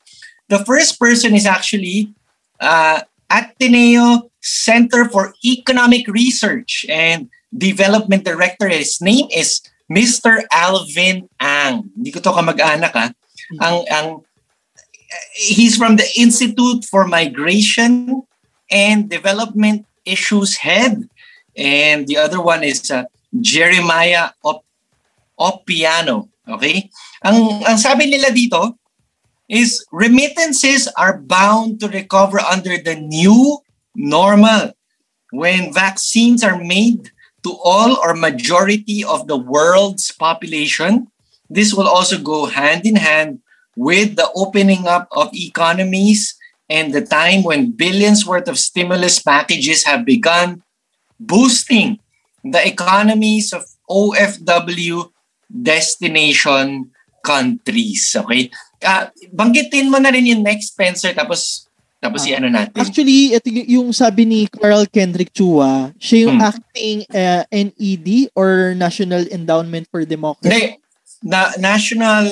The 0.48 0.64
first 0.64 1.00
person 1.00 1.34
is 1.34 1.46
actually 1.46 2.12
uh, 2.61 3.00
Ateneo 3.32 4.28
Center 4.42 5.09
for 5.09 5.32
Economic 5.44 6.07
Research 6.07 6.84
and 6.88 7.30
Development 7.57 8.24
Director. 8.24 8.68
His 8.68 9.00
name 9.00 9.26
is 9.32 9.64
Mr. 9.90 10.44
Alvin 10.53 11.28
Ang. 11.40 11.88
Hindi 11.96 12.12
ko 12.12 12.20
to 12.20 12.32
kamag-anak 12.32 12.92
ha. 12.92 13.07
Ang, 13.61 13.76
ang, 13.88 14.09
he's 15.32 15.76
from 15.76 15.96
the 15.96 16.08
Institute 16.16 16.84
for 16.84 17.06
Migration 17.06 18.22
and 18.70 19.08
Development 19.08 19.86
Issues 20.04 20.56
Head. 20.56 21.08
And 21.56 22.06
the 22.06 22.16
other 22.16 22.40
one 22.40 22.64
is 22.64 22.90
uh, 22.90 23.04
Jeremiah 23.40 24.30
Op- 24.44 24.64
Opiano. 25.38 26.28
Okay? 26.48 26.90
Ang, 27.24 27.64
ang 27.64 27.78
sabi 27.78 28.08
nila 28.08 28.32
dito 28.32 28.78
is 29.52 29.84
remittances 29.92 30.88
are 30.96 31.20
bound 31.20 31.80
to 31.80 31.88
recover 31.88 32.40
under 32.40 32.80
the 32.80 32.96
new 32.96 33.60
normal 33.94 34.72
when 35.30 35.72
vaccines 35.72 36.42
are 36.42 36.56
made 36.56 37.12
to 37.44 37.52
all 37.60 37.98
or 38.00 38.14
majority 38.14 39.04
of 39.04 39.26
the 39.28 39.36
world's 39.36 40.10
population. 40.12 41.12
This 41.50 41.74
will 41.74 41.88
also 41.88 42.16
go 42.16 42.46
hand 42.46 42.86
in 42.86 42.96
hand 42.96 43.41
with 43.76 44.16
the 44.16 44.28
opening 44.34 44.86
up 44.86 45.08
of 45.12 45.32
economies 45.32 46.36
and 46.68 46.92
the 46.92 47.04
time 47.04 47.42
when 47.42 47.72
billions 47.72 48.24
worth 48.24 48.48
of 48.48 48.58
stimulus 48.58 49.20
packages 49.20 49.84
have 49.84 50.04
begun 50.04 50.62
boosting 51.20 51.98
the 52.44 52.60
economies 52.66 53.52
of 53.52 53.64
OFW 53.88 55.10
destination 55.46 56.90
countries. 57.22 58.16
Okay? 58.16 58.50
Uh, 58.82 59.06
banggitin 59.30 59.92
mo 59.92 60.00
na 60.00 60.10
rin 60.10 60.26
yung 60.26 60.42
next, 60.42 60.74
Spencer, 60.74 61.14
tapos 61.14 61.68
tapos 62.02 62.26
uh, 62.26 62.34
ano 62.34 62.50
natin. 62.50 62.82
Actually, 62.82 63.30
ito 63.30 63.46
yung 63.46 63.94
sabi 63.94 64.26
ni 64.26 64.40
Carl 64.50 64.90
Kendrick 64.90 65.30
Chua, 65.30 65.94
siya 66.02 66.26
yung 66.26 66.42
hmm. 66.42 66.50
acting 66.50 66.98
uh, 67.14 67.46
NED 67.54 68.34
or 68.34 68.74
National 68.74 69.22
Endowment 69.30 69.86
for 69.86 70.02
Democracy. 70.02 70.50
Hindi, 70.50 70.82
na, 71.22 71.54
National 71.62 72.26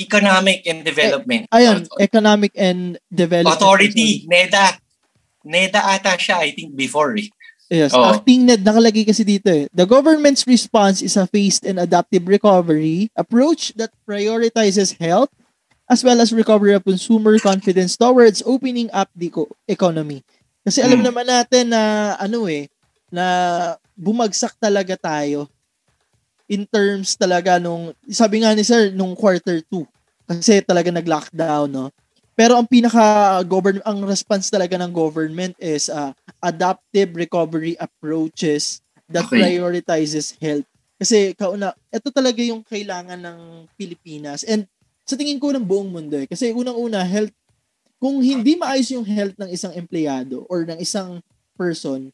Economic 0.00 0.64
and 0.64 0.80
Development. 0.80 1.42
Eh, 1.46 1.56
ayun, 1.60 1.84
Economic 2.00 2.52
and 2.56 2.96
Development 3.12 3.56
Authority, 3.56 4.24
NEDA. 4.24 4.80
NEDA 5.44 5.80
ata 5.80 6.16
siya, 6.16 6.40
I 6.40 6.56
think, 6.56 6.72
before 6.72 7.16
eh. 7.16 7.28
Yes, 7.70 7.94
oh. 7.94 8.02
acting 8.02 8.50
NED, 8.50 8.66
nakalagay 8.66 9.06
kasi 9.06 9.22
dito 9.22 9.46
eh. 9.46 9.70
The 9.70 9.86
government's 9.86 10.42
response 10.42 11.06
is 11.06 11.14
a 11.14 11.30
phased 11.30 11.62
and 11.62 11.78
adaptive 11.78 12.26
recovery 12.26 13.14
approach 13.14 13.70
that 13.78 13.94
prioritizes 14.02 14.98
health, 14.98 15.30
as 15.86 16.02
well 16.02 16.18
as 16.18 16.34
recovery 16.34 16.74
of 16.74 16.82
consumer 16.82 17.38
confidence 17.38 17.94
towards 17.94 18.42
opening 18.42 18.90
up 18.90 19.06
the 19.14 19.30
economy. 19.70 20.26
Kasi 20.66 20.82
alam 20.82 21.00
hmm. 21.00 21.08
naman 21.14 21.26
natin 21.30 21.70
na 21.70 22.14
ano 22.18 22.50
eh, 22.50 22.66
na 23.10 23.24
bumagsak 23.94 24.58
talaga 24.58 24.98
tayo 24.98 25.46
in 26.50 26.66
terms 26.66 27.14
talaga 27.14 27.62
nung, 27.62 27.94
sabi 28.10 28.42
nga 28.42 28.50
ni 28.50 28.66
sir, 28.66 28.90
nung 28.90 29.14
quarter 29.14 29.62
2. 29.70 29.86
Kasi 30.26 30.58
talaga 30.66 30.90
nag-lockdown, 30.90 31.70
no? 31.70 31.94
Pero 32.34 32.58
ang 32.58 32.66
pinaka 32.66 33.38
government 33.46 33.86
ang 33.86 34.02
response 34.02 34.50
talaga 34.50 34.74
ng 34.80 34.90
government 34.90 35.54
is 35.60 35.86
uh, 35.92 36.10
adaptive 36.42 37.14
recovery 37.14 37.78
approaches 37.78 38.82
that 39.06 39.28
okay. 39.28 39.44
prioritizes 39.44 40.34
health. 40.42 40.66
Kasi 40.96 41.36
kauna, 41.36 41.76
ito 41.92 42.08
talaga 42.08 42.40
yung 42.40 42.64
kailangan 42.64 43.20
ng 43.20 43.38
Pilipinas. 43.76 44.42
And 44.48 44.64
sa 45.04 45.18
tingin 45.18 45.42
ko 45.42 45.50
ng 45.50 45.66
buong 45.66 45.90
mundo 45.90 46.16
eh. 46.16 46.26
Kasi 46.30 46.54
unang-una, 46.54 47.02
health, 47.02 47.34
kung 48.00 48.22
hindi 48.24 48.56
maayos 48.56 48.88
yung 48.94 49.04
health 49.04 49.36
ng 49.36 49.50
isang 49.52 49.74
empleyado 49.76 50.48
or 50.48 50.64
ng 50.64 50.80
isang 50.80 51.20
person, 51.58 52.08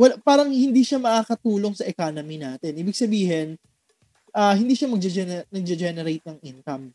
well, 0.00 0.16
parang 0.24 0.48
hindi 0.48 0.80
siya 0.80 0.96
makakatulong 0.96 1.76
sa 1.76 1.84
economy 1.84 2.40
natin. 2.40 2.72
Ibig 2.72 2.96
sabihin, 2.96 3.60
uh, 4.32 4.56
hindi 4.56 4.72
siya 4.72 4.88
mag-generate 4.88 6.24
ng 6.24 6.38
income. 6.40 6.88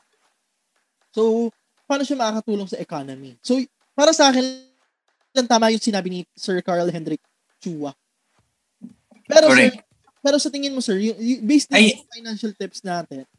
So, 1.13 1.53
paano 1.85 2.01
siya 2.01 2.17
makakatulong 2.17 2.65
sa 2.65 2.81
economy? 2.81 3.37
So, 3.45 3.61
para 3.93 4.09
sa 4.09 4.33
akin, 4.33 4.41
lang 5.37 5.45
tama 5.45 5.69
yung 5.69 5.83
sinabi 5.83 6.09
ni 6.09 6.19
Sir 6.33 6.65
Carl 6.65 6.89
Hendrik 6.89 7.21
Chua. 7.61 7.93
Pero, 9.29 9.53
Correct. 9.53 9.77
sir, 9.77 9.85
pero 10.25 10.41
sa 10.41 10.49
tingin 10.49 10.73
mo, 10.73 10.81
sir, 10.81 10.97
yung, 10.97 11.17
yung 11.21 11.45
based 11.45 11.69
on 11.69 11.77
Ay, 11.77 12.01
financial 12.09 12.57
tips 12.57 12.81
natin, 12.81 13.29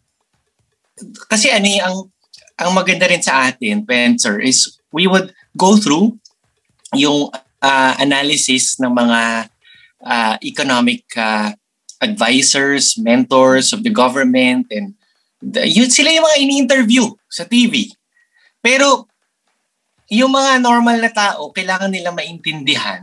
kasi 1.28 1.52
ano 1.52 1.68
eh, 1.68 1.80
ang 1.82 1.96
ang 2.56 2.70
maganda 2.72 3.04
rin 3.04 3.20
sa 3.20 3.52
atin, 3.52 3.84
Spencer, 3.84 4.40
is 4.40 4.80
we 4.88 5.04
would 5.04 5.28
go 5.52 5.76
through 5.76 6.16
yung 6.96 7.28
uh, 7.60 7.92
analysis 8.00 8.80
ng 8.80 8.88
mga 8.88 9.50
uh, 10.06 10.38
economic 10.46 11.02
uh, 11.18 11.50
advisors, 11.98 12.94
mentors 12.96 13.74
of 13.74 13.82
the 13.82 13.90
government, 13.90 14.70
and 14.70 14.94
the, 15.42 15.66
yun 15.66 15.90
sila 15.90 16.14
yung 16.14 16.24
mga 16.24 16.38
ini-interview 16.38 17.04
sa 17.26 17.42
TV. 17.42 17.90
Pero 18.62 19.10
yung 20.06 20.30
mga 20.30 20.62
normal 20.62 21.02
na 21.02 21.10
tao, 21.10 21.50
kailangan 21.50 21.90
nila 21.90 22.14
maintindihan 22.14 23.02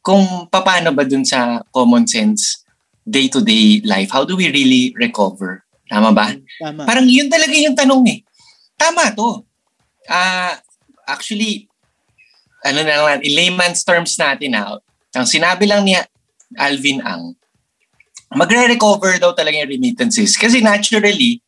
kung 0.00 0.48
paano 0.48 0.96
ba 0.96 1.04
dun 1.04 1.28
sa 1.28 1.60
common 1.68 2.08
sense 2.08 2.64
day-to-day 3.04 3.84
life. 3.84 4.08
How 4.08 4.24
do 4.24 4.36
we 4.36 4.48
really 4.48 4.96
recover? 4.96 5.64
Tama 5.90 6.14
ba? 6.14 6.32
Tama. 6.56 6.88
Parang 6.88 7.04
yun 7.04 7.28
talaga 7.28 7.52
yung 7.52 7.76
tanong 7.76 8.04
eh. 8.08 8.20
Tama 8.80 9.12
to. 9.12 9.44
Uh, 10.08 10.54
actually, 11.04 11.68
ano 12.64 12.80
na 12.80 12.96
lang, 12.96 13.20
in 13.20 13.34
layman's 13.34 13.84
terms 13.84 14.16
natin 14.16 14.56
ha, 14.56 14.78
ang 15.16 15.26
sinabi 15.26 15.66
lang 15.66 15.82
ni 15.82 15.96
Alvin 16.58 17.02
Ang, 17.02 17.36
magre-recover 18.34 19.18
daw 19.18 19.34
talaga 19.34 19.58
yung 19.58 19.70
remittances. 19.70 20.38
Kasi 20.38 20.62
naturally, 20.62 21.42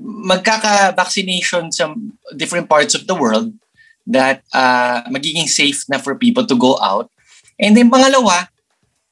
magkaka-vaccination 0.00 1.72
sa 1.72 1.92
different 2.36 2.68
parts 2.68 2.92
of 2.92 3.08
the 3.08 3.16
world 3.16 3.52
that 4.06 4.44
uh, 4.52 5.02
magiging 5.08 5.48
safe 5.48 5.82
na 5.88 5.98
for 5.98 6.14
people 6.14 6.44
to 6.44 6.54
go 6.54 6.76
out. 6.78 7.08
And 7.56 7.72
then 7.72 7.88
pangalawa, 7.88 8.52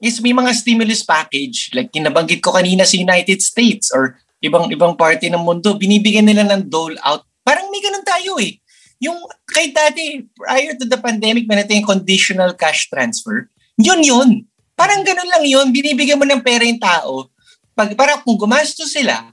is 0.04 0.20
may 0.20 0.36
mga 0.36 0.52
stimulus 0.52 1.00
package 1.00 1.72
like 1.72 1.88
kinabanggit 1.88 2.44
ko 2.44 2.52
kanina 2.52 2.84
sa 2.84 3.00
United 3.00 3.40
States 3.40 3.88
or 3.88 4.20
ibang 4.44 4.68
ibang 4.68 4.92
party 4.92 5.32
ng 5.32 5.40
mundo, 5.40 5.72
binibigyan 5.80 6.28
nila 6.28 6.44
ng 6.44 6.68
dole 6.68 7.00
out. 7.00 7.24
Parang 7.40 7.72
may 7.72 7.80
ganun 7.80 8.04
tayo 8.04 8.36
eh. 8.36 8.60
Yung 9.00 9.16
kay 9.48 9.72
dati, 9.72 10.20
prior 10.36 10.76
to 10.76 10.84
the 10.84 11.00
pandemic, 11.00 11.48
may 11.48 11.56
natin 11.56 11.88
conditional 11.88 12.52
cash 12.52 12.92
transfer. 12.92 13.48
Yun 13.80 14.04
yun. 14.04 14.30
Parang 14.74 15.06
ganun 15.06 15.30
lang 15.30 15.44
yun. 15.46 15.66
Binibigyan 15.70 16.18
mo 16.18 16.26
ng 16.26 16.42
pera 16.42 16.66
yung 16.66 16.82
tao. 16.82 17.30
Pag, 17.74 17.94
para 17.98 18.18
kung 18.22 18.38
gumastos 18.38 18.94
sila, 18.94 19.30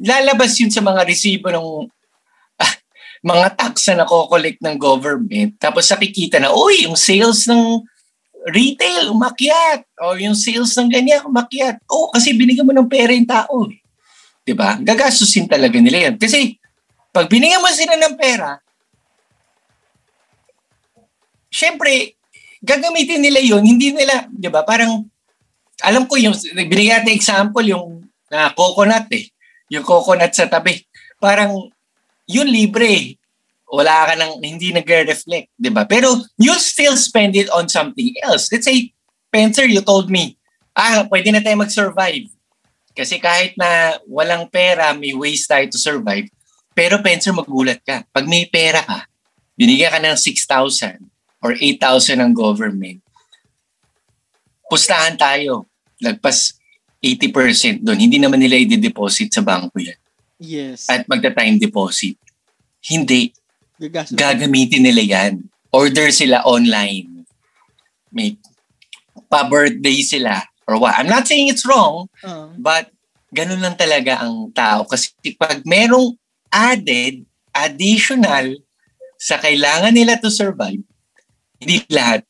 lalabas 0.00 0.56
yun 0.60 0.72
sa 0.72 0.84
mga 0.84 1.04
resibo 1.04 1.48
ng 1.52 1.88
ah, 2.62 2.74
mga 3.24 3.48
tax 3.56 3.88
na 3.92 4.04
nakokollect 4.04 4.60
ng 4.60 4.76
government. 4.76 5.56
Tapos 5.60 5.88
nakikita 5.88 6.40
na, 6.40 6.52
uy, 6.52 6.84
yung 6.88 6.96
sales 6.96 7.48
ng 7.48 7.82
retail 8.52 9.12
umakyat. 9.12 9.84
O 10.00 10.16
yung 10.16 10.36
sales 10.36 10.72
ng 10.76 10.88
ganyan 10.88 11.24
umakyat. 11.26 11.80
Oh, 11.90 12.12
kasi 12.12 12.32
binigyan 12.32 12.68
mo 12.68 12.72
ng 12.72 12.88
pera 12.88 13.12
yung 13.12 13.28
tao. 13.28 13.66
Eh. 13.68 13.80
'di 14.48 14.56
ba? 14.56 14.80
Gagastusin 14.80 15.44
talaga 15.44 15.76
nila 15.76 16.08
'yan. 16.08 16.16
Kasi 16.16 16.56
pag 17.12 17.28
binigyan 17.28 17.60
mo 17.60 17.68
sila 17.68 18.00
ng 18.00 18.16
pera, 18.16 18.56
syempre 21.52 22.16
gagamitin 22.62 23.22
nila 23.22 23.40
'yun, 23.42 23.62
hindi 23.62 23.94
nila, 23.94 24.26
'di 24.30 24.48
ba? 24.50 24.62
Parang 24.62 25.06
alam 25.82 26.10
ko 26.10 26.18
yung 26.18 26.34
binigyan 26.54 27.06
natin 27.06 27.14
example 27.14 27.62
yung 27.62 28.02
na 28.28 28.48
uh, 28.48 28.50
coconut 28.52 29.08
eh. 29.14 29.30
Yung 29.72 29.86
coconut 29.86 30.34
sa 30.36 30.50
tabi. 30.50 30.84
Parang 31.16 31.54
yun 32.28 32.48
libre 32.48 32.88
eh. 32.88 33.06
Wala 33.68 34.08
ka 34.08 34.14
nang 34.16 34.40
hindi 34.40 34.72
nagre-reflect, 34.72 35.52
'di 35.56 35.70
ba? 35.72 35.84
Pero 35.84 36.12
you 36.40 36.52
still 36.56 36.96
spend 36.96 37.36
it 37.36 37.48
on 37.52 37.68
something 37.68 38.12
else. 38.24 38.48
Let's 38.52 38.68
say 38.68 38.92
Spencer, 39.28 39.68
you 39.68 39.84
told 39.84 40.08
me, 40.08 40.40
ah, 40.72 41.04
pwede 41.04 41.28
na 41.28 41.44
tayo 41.44 41.60
mag-survive. 41.60 42.32
Kasi 42.96 43.20
kahit 43.20 43.54
na 43.60 44.00
walang 44.08 44.48
pera, 44.48 44.96
may 44.96 45.12
ways 45.12 45.44
tayo 45.44 45.68
to 45.68 45.76
survive. 45.76 46.26
Pero 46.72 46.98
Pencer, 47.04 47.36
magulat 47.36 47.84
ka. 47.84 48.08
Pag 48.08 48.24
may 48.24 48.48
pera 48.48 48.80
ka, 48.80 49.04
binigyan 49.58 49.92
ka 49.92 50.00
ng 50.00 50.16
6,000 50.16 51.07
or 51.42 51.54
8,000 51.54 52.18
ng 52.18 52.32
government, 52.34 52.98
pustahan 54.68 55.16
tayo. 55.16 55.66
Lagpas 55.98 56.58
80% 57.02 57.82
doon. 57.82 57.98
Hindi 57.98 58.18
naman 58.18 58.42
nila 58.42 58.58
i-deposit 58.58 59.30
sa 59.30 59.42
bangko 59.42 59.78
yan. 59.78 59.98
Yes. 60.38 60.86
At 60.86 61.06
magta-time 61.06 61.58
deposit. 61.58 62.18
Hindi. 62.82 63.34
Gagamitin 64.14 64.86
nila 64.86 65.02
yan. 65.02 65.46
Order 65.70 66.10
sila 66.10 66.42
online. 66.46 67.26
May 68.10 68.38
pa-birthday 69.28 70.00
sila 70.02 70.42
or 70.66 70.80
what. 70.80 70.96
I'm 70.96 71.10
not 71.10 71.28
saying 71.28 71.52
it's 71.52 71.66
wrong, 71.66 72.08
uh-huh. 72.24 72.54
but 72.56 72.90
ganun 73.32 73.60
lang 73.60 73.76
talaga 73.76 74.24
ang 74.24 74.50
tao. 74.56 74.88
Kasi 74.88 75.12
pag 75.36 75.60
merong 75.68 76.16
added, 76.48 77.24
additional 77.52 78.56
sa 79.20 79.36
kailangan 79.36 79.92
nila 79.92 80.16
to 80.20 80.32
survive, 80.32 80.80
hindi 81.58 81.82
lahat 81.90 82.22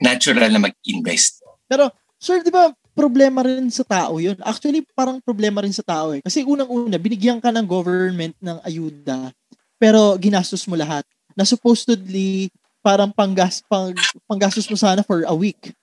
natural 0.00 0.52
na 0.52 0.60
mag-invest. 0.60 1.40
Pero, 1.64 1.88
sir, 2.20 2.44
di 2.44 2.52
ba 2.52 2.72
problema 2.94 3.42
rin 3.42 3.66
sa 3.72 3.82
tao 3.82 4.22
yun? 4.22 4.38
Actually, 4.44 4.86
parang 4.94 5.18
problema 5.18 5.64
rin 5.64 5.74
sa 5.74 5.82
tao 5.82 6.14
eh. 6.14 6.22
Kasi 6.22 6.46
unang-una, 6.46 7.00
binigyan 7.00 7.42
ka 7.42 7.50
ng 7.50 7.66
government 7.66 8.36
ng 8.38 8.58
ayuda, 8.62 9.34
pero 9.80 10.14
ginastos 10.20 10.64
mo 10.70 10.78
lahat. 10.78 11.02
Na 11.34 11.42
supposedly, 11.42 12.46
parang 12.84 13.10
panggas, 13.10 13.64
pang, 13.66 13.90
panggastos 14.28 14.70
mo 14.70 14.78
sana 14.78 15.02
for 15.02 15.26
a 15.26 15.34
week 15.34 15.74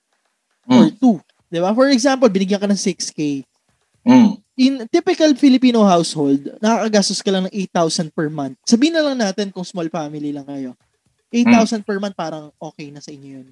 mm. 0.64 0.78
or 0.78 0.86
two. 0.94 1.16
'Di 1.52 1.60
ba? 1.60 1.76
For 1.76 1.92
example, 1.92 2.30
binigyan 2.32 2.62
ka 2.62 2.70
ng 2.70 2.78
6K. 2.78 3.44
Mm. 4.08 4.40
In 4.56 4.72
typical 4.88 5.34
Filipino 5.36 5.84
household, 5.84 6.56
nakakagastos 6.62 7.20
ka 7.20 7.28
lang 7.28 7.48
ng 7.48 7.54
8,000 7.74 8.14
per 8.14 8.28
month. 8.32 8.56
Sabihin 8.64 8.94
na 8.96 9.04
lang 9.04 9.18
natin 9.18 9.52
kung 9.52 9.66
small 9.66 9.92
family 9.92 10.32
lang 10.32 10.48
kayo. 10.48 10.72
8,000 11.32 11.80
per 11.82 11.96
month 11.96 12.14
parang 12.14 12.52
okay 12.60 12.92
na 12.92 13.00
sa 13.00 13.08
inyo 13.08 13.40
yun. 13.40 13.48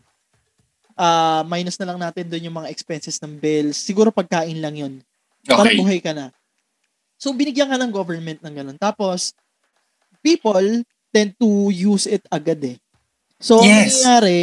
Ah, 0.92 1.40
minus 1.48 1.80
na 1.80 1.88
lang 1.88 1.96
natin 1.96 2.28
doon 2.28 2.46
yung 2.52 2.58
mga 2.60 2.68
expenses 2.68 3.16
ng 3.24 3.40
bills. 3.40 3.80
Siguro 3.80 4.12
pagkain 4.12 4.60
lang 4.60 4.76
yun. 4.76 4.94
Parang 5.48 5.72
Okay. 5.72 5.80
buhay 5.80 5.98
ka 6.04 6.12
na. 6.12 6.28
So, 7.16 7.32
binigyan 7.32 7.72
ka 7.72 7.80
ng 7.80 7.88
government 7.88 8.44
ng 8.44 8.52
ganun. 8.52 8.76
Tapos, 8.76 9.32
people 10.20 10.84
tend 11.08 11.32
to 11.40 11.72
use 11.72 12.04
it 12.04 12.20
agad 12.28 12.60
eh. 12.60 12.76
So, 13.40 13.64
ang 13.64 13.72
Yes. 13.72 13.96
nangyayari, 13.96 14.38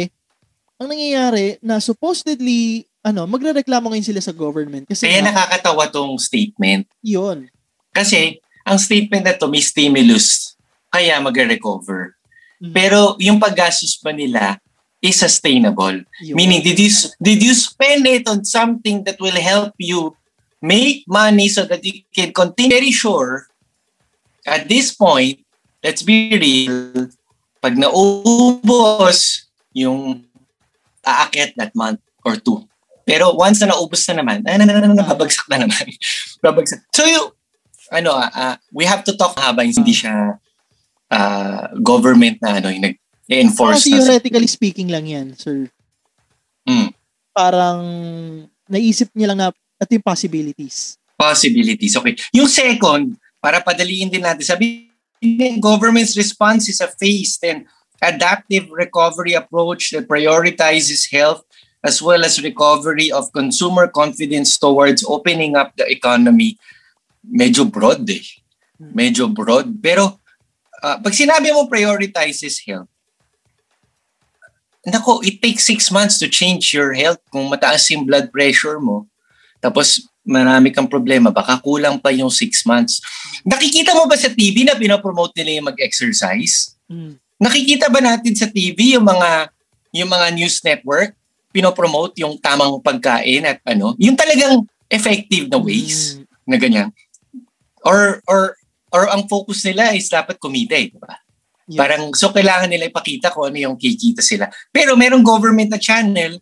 ang 0.82 0.88
nangyayari 0.90 1.46
na 1.62 1.78
supposedly, 1.78 2.90
ano, 3.06 3.30
magrereklamo 3.30 3.94
ngayon 3.94 4.10
sila 4.10 4.22
sa 4.22 4.34
government. 4.34 4.90
Kasi 4.90 5.06
Kaya 5.06 5.22
nga, 5.22 5.30
nakakatawa 5.30 5.86
tong 5.86 6.18
statement. 6.18 6.90
yun. 6.98 7.46
Kasi, 7.94 8.42
ang 8.66 8.78
statement 8.82 9.22
na 9.22 9.38
to 9.38 9.46
may 9.46 9.62
stimulus, 9.62 10.58
kaya 10.90 11.22
magre-recover. 11.22 12.17
Mhm. 12.58 12.74
Pero 12.74 13.14
yung 13.22 13.38
paggastos 13.38 13.98
pa 13.98 14.10
nila 14.10 14.58
is 14.98 15.18
sustainable. 15.18 16.02
yun. 16.18 16.34
Meaning, 16.34 16.62
did 16.62 16.78
you, 16.78 16.90
did 17.22 17.38
you 17.42 17.54
spend 17.54 18.06
it 18.06 18.26
on 18.26 18.42
something 18.42 19.06
that 19.06 19.18
will 19.22 19.38
help 19.38 19.74
you 19.78 20.14
make 20.58 21.06
money 21.06 21.46
so 21.46 21.62
that 21.62 21.84
you 21.86 22.02
can 22.10 22.34
continue? 22.34 22.74
Very 22.74 22.90
sure, 22.90 23.46
at 24.42 24.66
this 24.66 24.90
point, 24.90 25.44
let's 25.84 26.02
be 26.02 26.34
real, 26.34 27.06
pag 27.62 27.78
naubos 27.78 29.46
yung 29.70 30.26
aakyat 31.06 31.54
that 31.54 31.70
month 31.78 32.02
or 32.26 32.34
two. 32.34 32.66
Pero 33.06 33.32
once 33.38 33.62
na 33.62 33.72
naubos 33.72 34.04
na 34.10 34.20
naman, 34.20 34.42
ah, 34.44 34.58
na, 34.58 34.66
na, 34.66 34.82
na, 34.82 34.92
na, 34.92 35.06
babagsak 35.06 35.46
na 35.48 35.64
naman. 35.64 35.86
babagsak. 36.44 36.82
So 36.92 37.06
you, 37.06 37.32
ano, 37.94 38.12
ah, 38.18 38.58
we 38.74 38.84
have 38.84 39.06
to 39.06 39.14
talk 39.14 39.38
habang 39.38 39.70
hindi 39.70 39.94
siya 39.94 40.42
ah, 41.12 41.72
government 41.80 42.38
na 42.40 42.60
ano, 42.60 42.68
yung 42.72 42.84
nag-enforce 42.84 43.88
na 43.88 44.00
sa 44.00 44.16
theoretically 44.16 44.48
speaking 44.48 44.88
lang 44.88 45.08
yan, 45.08 45.36
sir. 45.36 45.68
Mm. 46.68 46.92
Parang 47.32 47.80
naisip 48.68 49.08
niya 49.16 49.32
lang 49.32 49.38
na 49.40 49.50
ito 49.54 49.92
yung 49.94 50.04
possibilities. 50.04 50.98
possibilities. 51.18 51.98
Okay. 51.98 52.14
Yung 52.30 52.46
second, 52.46 53.18
para 53.42 53.58
padaliin 53.58 54.06
din 54.06 54.22
natin, 54.22 54.46
sabi 54.46 54.86
government's 55.58 56.14
response 56.14 56.70
is 56.70 56.78
a 56.78 56.86
phased 56.86 57.42
and 57.42 57.66
adaptive 57.98 58.70
recovery 58.70 59.34
approach 59.34 59.90
that 59.90 60.06
prioritizes 60.06 61.10
health 61.10 61.42
as 61.82 61.98
well 61.98 62.22
as 62.22 62.38
recovery 62.38 63.10
of 63.10 63.26
consumer 63.34 63.90
confidence 63.90 64.54
towards 64.54 65.02
opening 65.10 65.58
up 65.58 65.74
the 65.74 65.86
economy. 65.90 66.54
Medyo 67.26 67.66
broad 67.66 68.06
eh. 68.06 68.22
Medyo 68.78 69.26
broad. 69.26 69.74
Pero 69.82 70.22
uh, 70.82 70.96
pag 70.98 71.14
sinabi 71.14 71.50
mo 71.50 71.66
prioritizes 71.70 72.60
health, 72.64 72.88
nako, 74.86 75.20
it 75.20 75.42
takes 75.42 75.68
six 75.68 75.92
months 75.92 76.16
to 76.16 76.26
change 76.30 76.72
your 76.72 76.94
health 76.96 77.20
kung 77.28 77.46
mataas 77.50 77.88
yung 77.92 78.08
blood 78.08 78.32
pressure 78.32 78.80
mo. 78.80 79.04
Tapos 79.60 80.06
marami 80.24 80.72
kang 80.72 80.88
problema, 80.88 81.32
baka 81.32 81.58
kulang 81.60 81.98
pa 81.98 82.12
yung 82.14 82.30
six 82.30 82.64
months. 82.64 83.00
Nakikita 83.44 83.92
mo 83.96 84.08
ba 84.08 84.16
sa 84.16 84.30
TV 84.32 84.64
na 84.64 84.78
pinopromote 84.78 85.34
nila 85.40 85.60
yung 85.60 85.68
mag-exercise? 85.72 86.76
Mm. 86.88 87.16
Nakikita 87.38 87.86
ba 87.92 88.00
natin 88.02 88.34
sa 88.34 88.48
TV 88.48 88.98
yung 88.98 89.06
mga 89.06 89.52
yung 89.94 90.10
mga 90.10 90.26
news 90.36 90.60
network 90.60 91.16
pinopromote 91.48 92.14
yung 92.20 92.36
tamang 92.38 92.76
pagkain 92.84 93.42
at 93.48 93.58
ano, 93.64 93.96
yung 93.96 94.14
talagang 94.14 94.62
effective 94.92 95.48
na 95.48 95.58
ways 95.58 96.16
Mm. 96.16 96.24
na 96.48 96.56
ganyan. 96.60 96.88
Or 97.84 98.20
or 98.28 98.56
or 98.92 99.08
ang 99.08 99.28
focus 99.28 99.64
nila 99.68 99.92
is 99.92 100.08
dapat 100.08 100.40
kumita 100.40 100.76
eh, 100.76 100.88
di 100.92 100.98
ba? 100.98 101.12
Yeah. 101.68 101.84
Parang 101.84 102.16
so 102.16 102.32
kailangan 102.32 102.72
nila 102.72 102.88
ipakita 102.88 103.28
kung 103.28 103.52
ano 103.52 103.58
yung 103.60 103.76
kikita 103.76 104.24
sila. 104.24 104.48
Pero 104.72 104.96
merong 104.96 105.20
government 105.20 105.68
na 105.68 105.80
channel, 105.80 106.40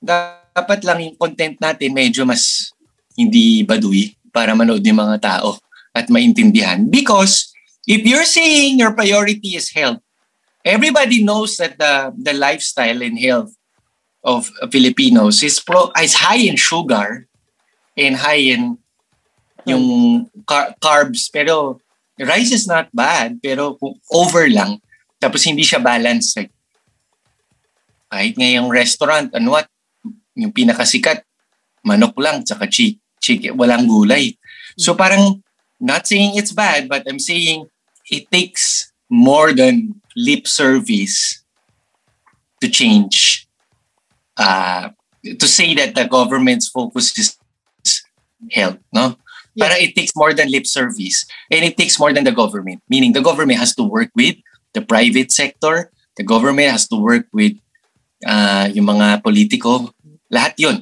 dapat 0.00 0.80
lang 0.82 0.98
yung 1.04 1.16
content 1.20 1.60
natin 1.60 1.92
medyo 1.92 2.24
mas 2.24 2.72
hindi 3.12 3.60
baduy 3.62 4.16
para 4.32 4.56
manood 4.56 4.80
yung 4.80 4.96
mga 4.96 5.20
tao 5.20 5.60
at 5.92 6.08
maintindihan. 6.08 6.88
Because 6.88 7.52
if 7.84 8.00
you're 8.02 8.26
saying 8.26 8.80
your 8.80 8.96
priority 8.96 9.60
is 9.60 9.68
health, 9.68 10.00
everybody 10.64 11.20
knows 11.20 11.60
that 11.60 11.76
the 11.76 12.16
the 12.16 12.32
lifestyle 12.32 13.04
and 13.04 13.20
health 13.20 13.52
of 14.24 14.48
Filipinos 14.72 15.44
is 15.44 15.60
pro 15.60 15.92
is 16.00 16.16
high 16.16 16.40
in 16.40 16.56
sugar 16.56 17.28
and 17.98 18.16
high 18.16 18.40
in 18.40 18.80
yung 19.66 20.26
car- 20.46 20.74
carbs. 20.82 21.30
Pero 21.32 21.82
rice 22.20 22.52
is 22.52 22.66
not 22.68 22.88
bad 22.92 23.40
pero 23.40 23.74
kung 23.80 23.96
over 24.12 24.46
lang 24.46 24.78
tapos 25.18 25.46
hindi 25.46 25.62
siya 25.62 25.82
balanced 25.82 26.36
like, 26.36 26.52
kahit 28.12 28.34
ngayong 28.36 28.68
restaurant 28.68 29.32
ano 29.32 29.56
what 29.56 29.68
yung 30.36 30.52
pinakasikat 30.52 31.24
manok 31.82 32.14
lang 32.20 32.44
tsaka 32.44 32.68
chick 32.68 33.00
chicken 33.22 33.54
walang 33.56 33.86
gulay. 33.86 34.34
So 34.76 34.94
parang 34.94 35.40
not 35.80 36.06
saying 36.06 36.36
it's 36.36 36.52
bad 36.52 36.86
but 36.86 37.06
I'm 37.08 37.22
saying 37.22 37.66
it 38.10 38.28
takes 38.30 38.92
more 39.08 39.52
than 39.52 40.00
lip 40.16 40.46
service 40.46 41.42
to 42.60 42.68
change 42.68 43.48
uh, 44.36 44.90
to 45.22 45.46
say 45.48 45.74
that 45.74 45.94
the 45.94 46.06
government's 46.06 46.68
focus 46.68 47.14
is 47.18 47.38
health 48.50 48.78
no 48.90 49.16
Yeah. 49.54 49.68
Para 49.68 49.76
it 49.80 49.92
takes 49.94 50.16
more 50.16 50.32
than 50.32 50.48
lip 50.48 50.66
service 50.66 51.24
and 51.50 51.64
it 51.64 51.76
takes 51.76 52.00
more 52.00 52.12
than 52.12 52.24
the 52.24 52.32
government. 52.32 52.80
Meaning 52.88 53.12
the 53.12 53.20
government 53.24 53.58
has 53.60 53.74
to 53.76 53.84
work 53.84 54.08
with 54.16 54.36
the 54.72 54.80
private 54.80 55.32
sector, 55.32 55.92
the 56.16 56.24
government 56.24 56.72
has 56.72 56.88
to 56.88 56.96
work 56.96 57.28
with 57.32 57.56
uh, 58.24 58.68
yung 58.72 58.86
mga 58.86 59.20
politiko, 59.20 59.92
lahat 60.32 60.56
yun. 60.56 60.76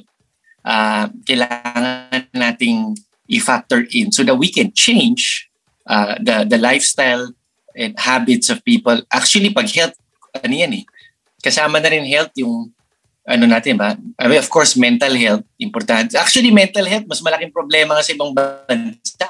Uh, 0.61 1.09
kailangan 1.25 2.29
nating 2.31 2.95
i-factor 3.31 3.87
in 3.91 4.11
so 4.11 4.21
that 4.21 4.37
we 4.37 4.51
can 4.51 4.69
change 4.77 5.49
uh, 5.87 6.13
the 6.21 6.45
the 6.45 6.59
lifestyle 6.61 7.33
and 7.73 7.97
habits 7.97 8.51
of 8.51 8.63
people. 8.63 9.01
Actually, 9.09 9.49
pag 9.49 9.71
health, 9.73 9.97
ano 10.37 10.53
yan 10.53 10.83
eh, 10.83 10.85
kasama 11.41 11.81
na 11.81 11.89
rin 11.89 12.05
health 12.05 12.31
yung 12.37 12.69
ano 13.31 13.47
natin 13.47 13.79
ba? 13.79 13.95
I 14.19 14.27
mean, 14.27 14.39
of 14.39 14.51
course, 14.51 14.75
mental 14.75 15.15
health, 15.15 15.47
importante. 15.55 16.19
Actually, 16.19 16.51
mental 16.51 16.83
health, 16.83 17.07
mas 17.07 17.23
malaking 17.23 17.55
problema 17.55 17.95
nga 17.95 18.03
sa 18.03 18.11
ibang 18.11 18.35
bansa 18.35 19.27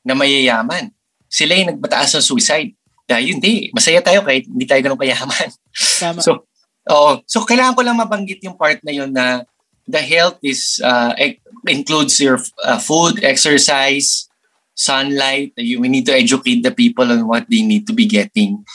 na 0.00 0.14
mayayaman. 0.16 0.88
Sila 1.28 1.52
yung 1.52 1.76
nagbataas 1.76 2.16
ng 2.16 2.24
suicide. 2.24 2.72
Dahil 3.06 3.38
hindi, 3.38 3.70
masaya 3.70 4.02
tayo 4.02 4.24
kahit 4.24 4.48
hindi 4.48 4.66
tayo 4.66 4.80
ganun 4.82 4.98
kayaman. 4.98 5.48
Tama. 6.02 6.20
So, 6.24 6.48
oo. 6.90 7.22
So, 7.28 7.44
kailangan 7.44 7.76
ko 7.76 7.82
lang 7.84 8.00
mabanggit 8.00 8.42
yung 8.42 8.56
part 8.58 8.80
na 8.82 8.90
yun 8.90 9.12
na 9.12 9.46
the 9.86 10.02
health 10.02 10.40
is 10.42 10.82
uh, 10.82 11.14
e- 11.14 11.38
includes 11.70 12.18
your 12.18 12.42
uh, 12.66 12.78
food, 12.78 13.22
exercise, 13.22 14.26
sunlight. 14.74 15.54
You, 15.56 15.78
we 15.80 15.88
need 15.88 16.06
to 16.06 16.14
educate 16.14 16.62
the 16.62 16.74
people 16.74 17.06
on 17.06 17.26
what 17.26 17.46
they 17.46 17.62
need 17.62 17.86
to 17.86 17.94
be 17.94 18.06
getting 18.06 18.66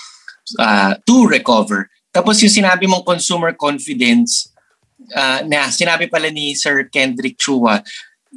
uh, 0.59 0.95
to 0.95 1.15
recover. 1.27 1.91
Tapos 2.11 2.43
yung 2.43 2.51
sinabi 2.51 2.85
mong 2.91 3.07
consumer 3.07 3.55
confidence, 3.55 4.51
uh, 5.15 5.41
na 5.47 5.71
sinabi 5.71 6.11
pala 6.11 6.27
ni 6.29 6.53
Sir 6.53 6.85
Kendrick 6.91 7.39
Chua, 7.39 7.79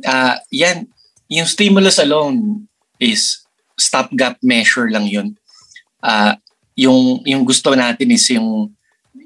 uh, 0.06 0.36
yan, 0.48 0.86
yung 1.28 1.46
stimulus 1.46 1.98
alone 1.98 2.70
is 3.02 3.42
stopgap 3.74 4.38
measure 4.40 4.86
lang 4.86 5.10
yun. 5.10 5.34
Uh, 5.98 6.38
yung, 6.78 7.22
yung 7.26 7.42
gusto 7.42 7.74
natin 7.74 8.14
is 8.14 8.24
yung, 8.30 8.70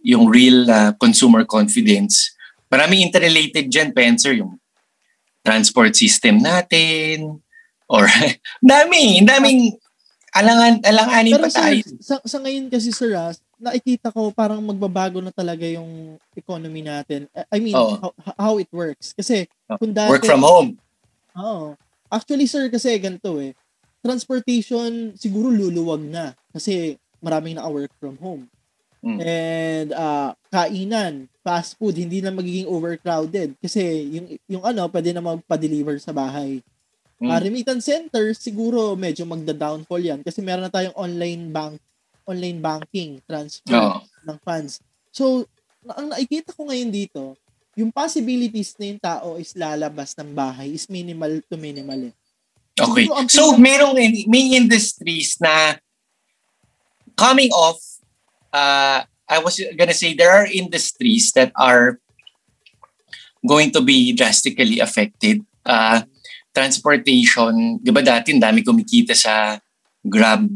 yung 0.00 0.28
real 0.32 0.64
uh, 0.68 0.92
consumer 0.96 1.44
confidence. 1.44 2.32
Maraming 2.72 3.04
interrelated 3.04 3.68
dyan, 3.68 3.92
Pencer, 3.92 4.36
yung 4.40 4.60
transport 5.44 5.96
system 5.96 6.40
natin, 6.40 7.40
or 7.88 8.04
dami, 8.64 9.24
daming 9.24 9.76
alangan, 10.36 10.84
alanganin 10.84 11.32
Pero 11.36 11.44
pa 11.48 11.50
sir, 11.50 11.60
tayo. 11.64 11.82
sa, 12.04 12.14
sa 12.24 12.38
ngayon 12.44 12.68
kasi 12.68 12.92
sir, 12.92 13.16
ah, 13.16 13.32
nakikita 13.58 14.14
ko 14.14 14.30
parang 14.30 14.62
magbabago 14.62 15.18
na 15.18 15.34
talaga 15.34 15.66
yung 15.66 16.16
economy 16.32 16.80
natin. 16.80 17.26
I 17.50 17.58
mean, 17.58 17.74
Oo. 17.74 17.98
how, 17.98 18.10
how 18.38 18.54
it 18.62 18.70
works. 18.70 19.12
Kasi 19.12 19.50
Oh, 19.68 19.76
kung 19.76 19.92
dati... 19.92 20.08
Work 20.08 20.24
from 20.24 20.46
home. 20.46 20.70
Oo. 21.36 21.76
Actually, 22.08 22.48
sir, 22.48 22.72
kasi 22.72 22.96
ganito 22.96 23.36
eh. 23.36 23.52
Transportation, 24.00 25.12
siguro 25.12 25.52
luluwag 25.52 26.00
na. 26.08 26.32
Kasi 26.54 26.96
maraming 27.20 27.60
naka-work 27.60 27.92
from 28.00 28.16
home. 28.16 28.48
Mm. 29.04 29.18
And 29.22 29.88
ah, 29.92 30.32
kainan, 30.48 31.28
fast 31.44 31.76
food, 31.76 32.00
hindi 32.00 32.24
na 32.24 32.32
magiging 32.32 32.66
overcrowded. 32.66 33.60
Kasi 33.60 33.82
yung, 34.08 34.26
yung 34.48 34.64
ano, 34.64 34.88
pwede 34.88 35.12
na 35.12 35.20
magpa-deliver 35.20 36.00
sa 36.00 36.16
bahay. 36.16 36.64
Mm. 37.20 37.28
Ah, 37.28 37.42
remittance 37.42 37.84
center, 37.84 38.32
siguro 38.32 38.96
medyo 38.96 39.28
magda-downfall 39.28 40.02
yan. 40.02 40.20
Kasi 40.24 40.40
meron 40.40 40.64
na 40.64 40.72
tayong 40.72 40.96
online 40.96 41.50
bank 41.52 41.76
online 42.28 42.60
banking, 42.60 43.24
transfer 43.24 43.72
Oo. 43.72 44.04
ng 44.28 44.38
funds. 44.44 44.84
So, 45.08 45.48
ang 45.96 46.12
nakikita 46.12 46.52
ko 46.52 46.68
ngayon 46.68 46.92
dito, 46.92 47.34
yung 47.72 47.88
possibilities 47.88 48.76
na 48.76 48.84
yung 48.92 49.00
tao 49.00 49.26
is 49.40 49.56
lalabas 49.56 50.12
ng 50.18 50.36
bahay 50.36 50.74
is 50.76 50.84
minimal 50.92 51.40
to 51.48 51.56
minimal 51.56 52.12
eh. 52.12 52.14
Okay. 52.76 53.08
So, 53.32 53.56
pinaka- 53.56 53.62
merong 53.64 53.96
in- 53.96 54.28
may 54.28 54.54
industries 54.54 55.40
na 55.40 55.80
coming 57.16 57.50
off, 57.50 57.80
uh, 58.52 59.02
I 59.28 59.38
was 59.40 59.58
gonna 59.74 59.96
say 59.96 60.12
there 60.12 60.30
are 60.30 60.46
industries 60.46 61.32
that 61.34 61.50
are 61.56 61.98
going 63.46 63.72
to 63.72 63.80
be 63.80 64.12
drastically 64.12 64.78
affected. 64.78 65.42
Uh, 65.64 66.02
transportation, 66.58 67.78
di 67.78 67.92
ba 67.94 68.02
dati 68.02 68.34
dami 68.34 68.66
kumikita 68.66 69.14
sa 69.14 69.54
Grab. 70.02 70.48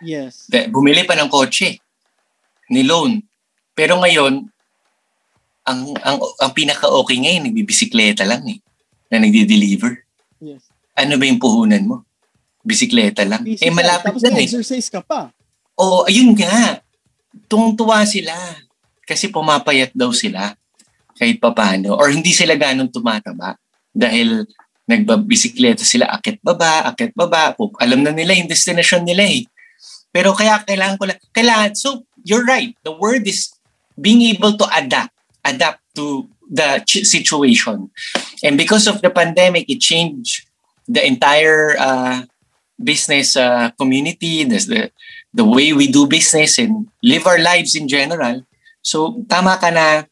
Yes. 0.00 0.46
Bumili 0.70 1.02
pa 1.02 1.18
ng 1.18 1.26
kotse, 1.26 1.78
ni 2.70 2.82
loan. 2.84 3.18
Pero 3.74 3.98
ngayon, 3.98 4.46
ang 5.64 5.80
ang 6.00 6.16
ang 6.38 6.52
pinaka-okay 6.52 7.18
ngayon, 7.18 7.50
nagbibisikleta 7.50 8.24
lang 8.24 8.42
eh, 8.48 8.58
na 9.10 9.20
nagde-deliver. 9.20 10.04
Yes. 10.38 10.70
Ano 10.94 11.18
ba 11.18 11.24
yung 11.26 11.42
puhunan 11.42 11.84
mo? 11.84 11.96
Bisikleta 12.62 13.22
lang. 13.22 13.46
eh, 13.46 13.54
Physical, 13.54 13.74
malapit 13.74 14.10
Tapos 14.12 14.22
lang 14.24 14.36
eh. 14.38 14.44
exercise 14.44 14.88
ka 14.90 15.00
pa. 15.00 15.30
Oo, 15.78 16.04
ayun 16.10 16.34
nga. 16.34 16.82
Tungtuwa 17.46 18.02
sila. 18.02 18.34
Kasi 19.06 19.30
pumapayat 19.30 19.94
daw 19.94 20.10
sila 20.12 20.52
kahit 21.16 21.38
papano. 21.40 21.96
Or 21.96 22.10
hindi 22.10 22.34
sila 22.34 22.58
ganun 22.58 22.90
tumataba. 22.92 23.56
Dahil 23.94 24.44
nagbabisikleta 24.84 25.84
sila 25.86 26.10
akit 26.12 26.42
baba, 26.42 26.84
akit 26.88 27.14
baba. 27.14 27.54
Alam 27.80 28.04
na 28.04 28.12
nila 28.12 28.34
yung 28.36 28.50
destination 28.50 29.04
nila 29.06 29.24
eh. 29.24 29.46
Pero 30.12 30.32
kaya 30.32 30.64
kailangan 30.64 30.96
ko 30.96 31.04
lang, 31.08 31.20
kailangan, 31.32 31.76
so 31.76 32.04
you're 32.24 32.44
right. 32.44 32.72
The 32.84 32.94
word 32.94 33.28
is 33.28 33.52
being 34.00 34.22
able 34.32 34.56
to 34.56 34.66
adapt, 34.72 35.12
adapt 35.44 35.82
to 35.96 36.28
the 36.48 36.82
ch- 36.86 37.04
situation. 37.04 37.90
And 38.42 38.56
because 38.56 38.86
of 38.88 39.02
the 39.02 39.10
pandemic, 39.10 39.68
it 39.68 39.84
changed 39.84 40.48
the 40.88 41.04
entire 41.04 41.76
uh, 41.76 42.24
business 42.80 43.36
uh, 43.36 43.70
community, 43.76 44.44
the, 44.44 44.90
the 45.34 45.44
way 45.44 45.72
we 45.72 45.90
do 45.92 46.06
business 46.06 46.58
and 46.58 46.88
live 47.02 47.26
our 47.26 47.38
lives 47.38 47.76
in 47.76 47.88
general. 47.88 48.46
So, 48.80 49.20
tama 49.28 49.60
ka 49.60 49.68
na 49.68 50.08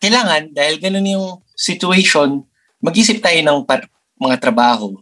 kailangan, 0.00 0.54
dahil 0.54 0.80
ganun 0.80 1.04
yung 1.04 1.28
situation, 1.52 2.46
mag-isip 2.80 3.20
tayo 3.20 3.42
ng 3.42 3.66
par- 3.66 3.90
mga 4.16 4.38
trabaho 4.40 4.94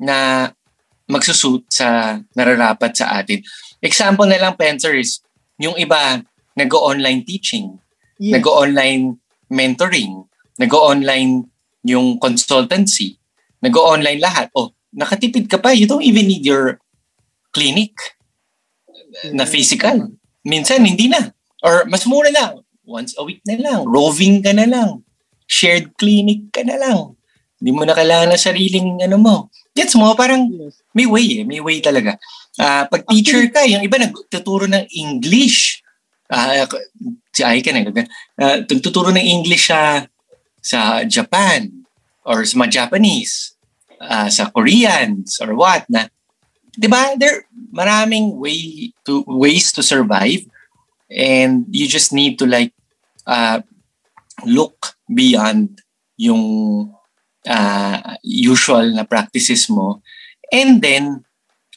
na 0.00 0.48
magsusuit 1.10 1.66
sa 1.68 2.18
nararapat 2.32 2.94
sa 2.94 3.20
atin. 3.20 3.42
Example 3.82 4.30
na 4.30 4.38
lang, 4.38 4.54
Pencer, 4.54 4.94
is 4.94 5.20
yung 5.58 5.74
iba 5.76 6.22
nag-online 6.56 7.26
teaching, 7.26 7.78
Yes. 8.20 8.36
nag-online 8.36 9.16
mentoring, 9.48 10.28
nag-online 10.60 11.48
yung 11.82 12.20
consultancy, 12.20 13.16
nag-online 13.64 14.20
lahat. 14.20 14.52
Oh, 14.52 14.76
nakatipid 14.92 15.48
ka 15.48 15.56
pa, 15.56 15.72
you 15.72 15.88
don't 15.88 16.04
even 16.04 16.28
need 16.28 16.44
your 16.44 16.76
clinic 17.50 17.96
na 19.32 19.48
physical. 19.48 20.12
Minsan, 20.44 20.84
hindi 20.84 21.08
na. 21.08 21.32
Or 21.64 21.84
mas 21.88 22.04
mura 22.06 22.28
lang. 22.32 22.64
Once 22.84 23.14
a 23.16 23.22
week 23.24 23.40
na 23.46 23.56
lang. 23.60 23.80
Roving 23.86 24.40
ka 24.40 24.52
na 24.52 24.66
lang. 24.66 25.04
Shared 25.46 25.96
clinic 25.96 26.50
ka 26.52 26.64
na 26.64 26.76
lang. 26.80 27.19
Hindi 27.60 27.70
mo 27.76 27.84
na 27.84 27.92
kailangan 27.92 28.32
ng 28.32 28.40
sariling 28.40 28.88
ano 29.04 29.16
mo. 29.20 29.34
Gets 29.76 29.94
mo? 30.00 30.16
Parang 30.16 30.48
may 30.96 31.06
way 31.06 31.40
eh. 31.40 31.44
May 31.44 31.60
way 31.60 31.78
talaga. 31.84 32.16
Ah, 32.56 32.88
pag 32.88 33.04
teacher 33.06 33.44
ka, 33.52 33.62
yung 33.68 33.84
iba 33.84 34.00
nagtuturo 34.00 34.66
ng 34.66 34.88
English. 34.96 35.84
Ah, 36.32 36.66
si 37.30 37.44
Aika 37.44 37.70
na. 37.70 37.84
Uh, 38.40 38.64
nagtuturo 38.64 39.12
ng 39.12 39.22
English 39.22 39.68
sa 39.68 40.08
sa 40.60 41.04
Japan 41.04 41.68
or 42.24 42.44
sa 42.44 42.56
mga 42.60 42.84
Japanese, 42.84 43.56
ah, 44.00 44.28
sa 44.28 44.48
Koreans 44.50 45.40
or 45.40 45.52
what 45.56 45.84
na 45.88 46.08
'di 46.76 46.88
ba? 46.88 47.16
There 47.18 47.46
maraming 47.70 48.38
way 48.38 48.92
to 49.06 49.22
ways 49.26 49.74
to 49.74 49.82
survive 49.82 50.46
and 51.10 51.66
you 51.70 51.90
just 51.90 52.14
need 52.14 52.38
to 52.38 52.46
like 52.46 52.74
uh, 53.26 53.62
look 54.46 54.94
beyond 55.10 55.82
yung 56.14 56.42
uh, 57.46 58.16
usual 58.24 58.92
na 58.92 59.04
practices 59.06 59.70
mo. 59.70 60.02
And 60.50 60.82
then 60.82 61.24